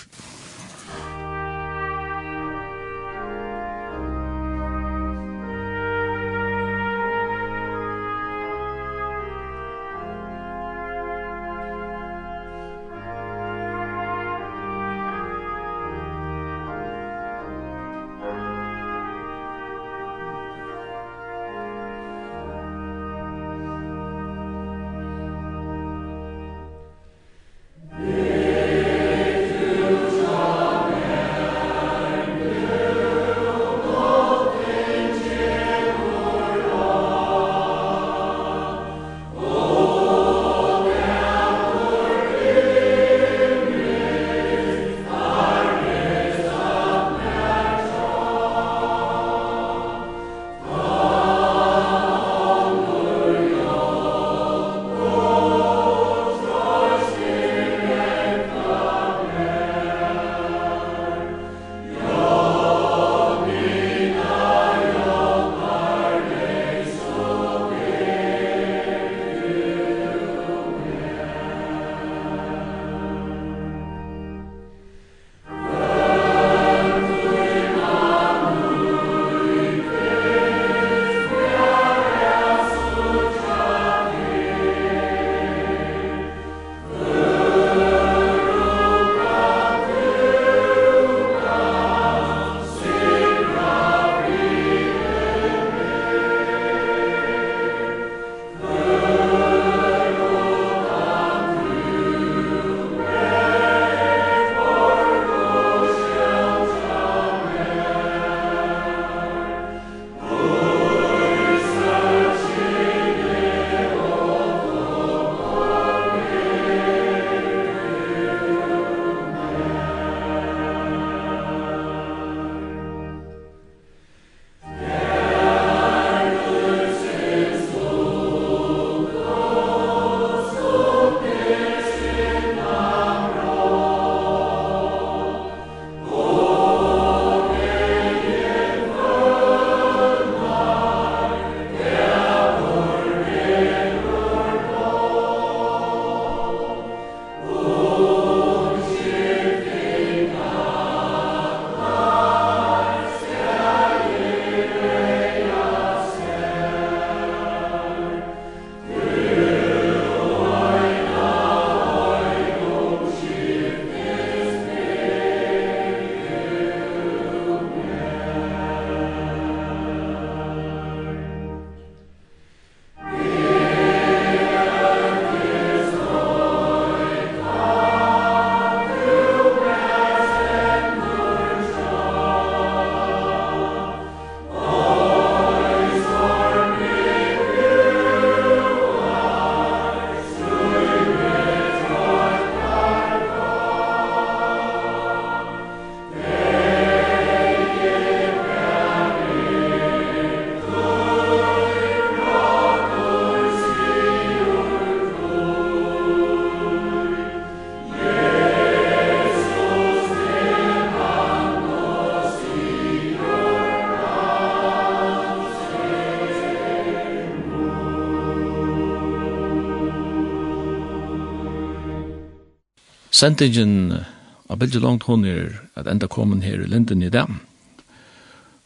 sendingen 223.14 224.04
av 224.50 224.60
bildet 224.60 224.84
langt 224.84 225.06
hun 225.08 225.26
er 225.30 225.54
at 225.80 225.88
enda 225.88 226.10
kommen 226.12 226.44
her 226.44 226.62
i 226.62 226.70
Linden 226.70 227.06
i 227.06 227.12
dem. 227.14 227.40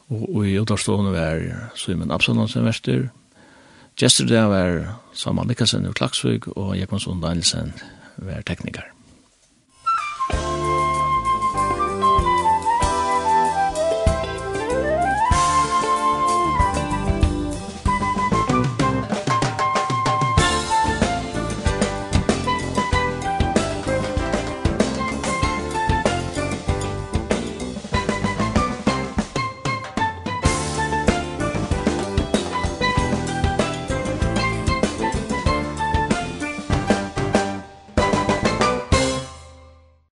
Og 0.08 0.24
og 0.32 0.48
i 0.48 0.56
utavstående 0.60 1.12
var 1.12 1.72
Simon 1.76 2.12
Absalon 2.12 2.48
som 2.48 2.66
verster. 2.66 3.10
Gjester 4.00 4.28
der 4.30 4.48
var 4.48 5.00
Saman 5.14 5.48
Mikkelsen 5.48 5.86
ur 5.86 5.94
Klaksvig 5.98 6.48
og 6.56 6.78
Jekmansson 6.78 7.22
Danielsen 7.22 7.74
var 8.18 8.42
tekniker. 8.48 8.87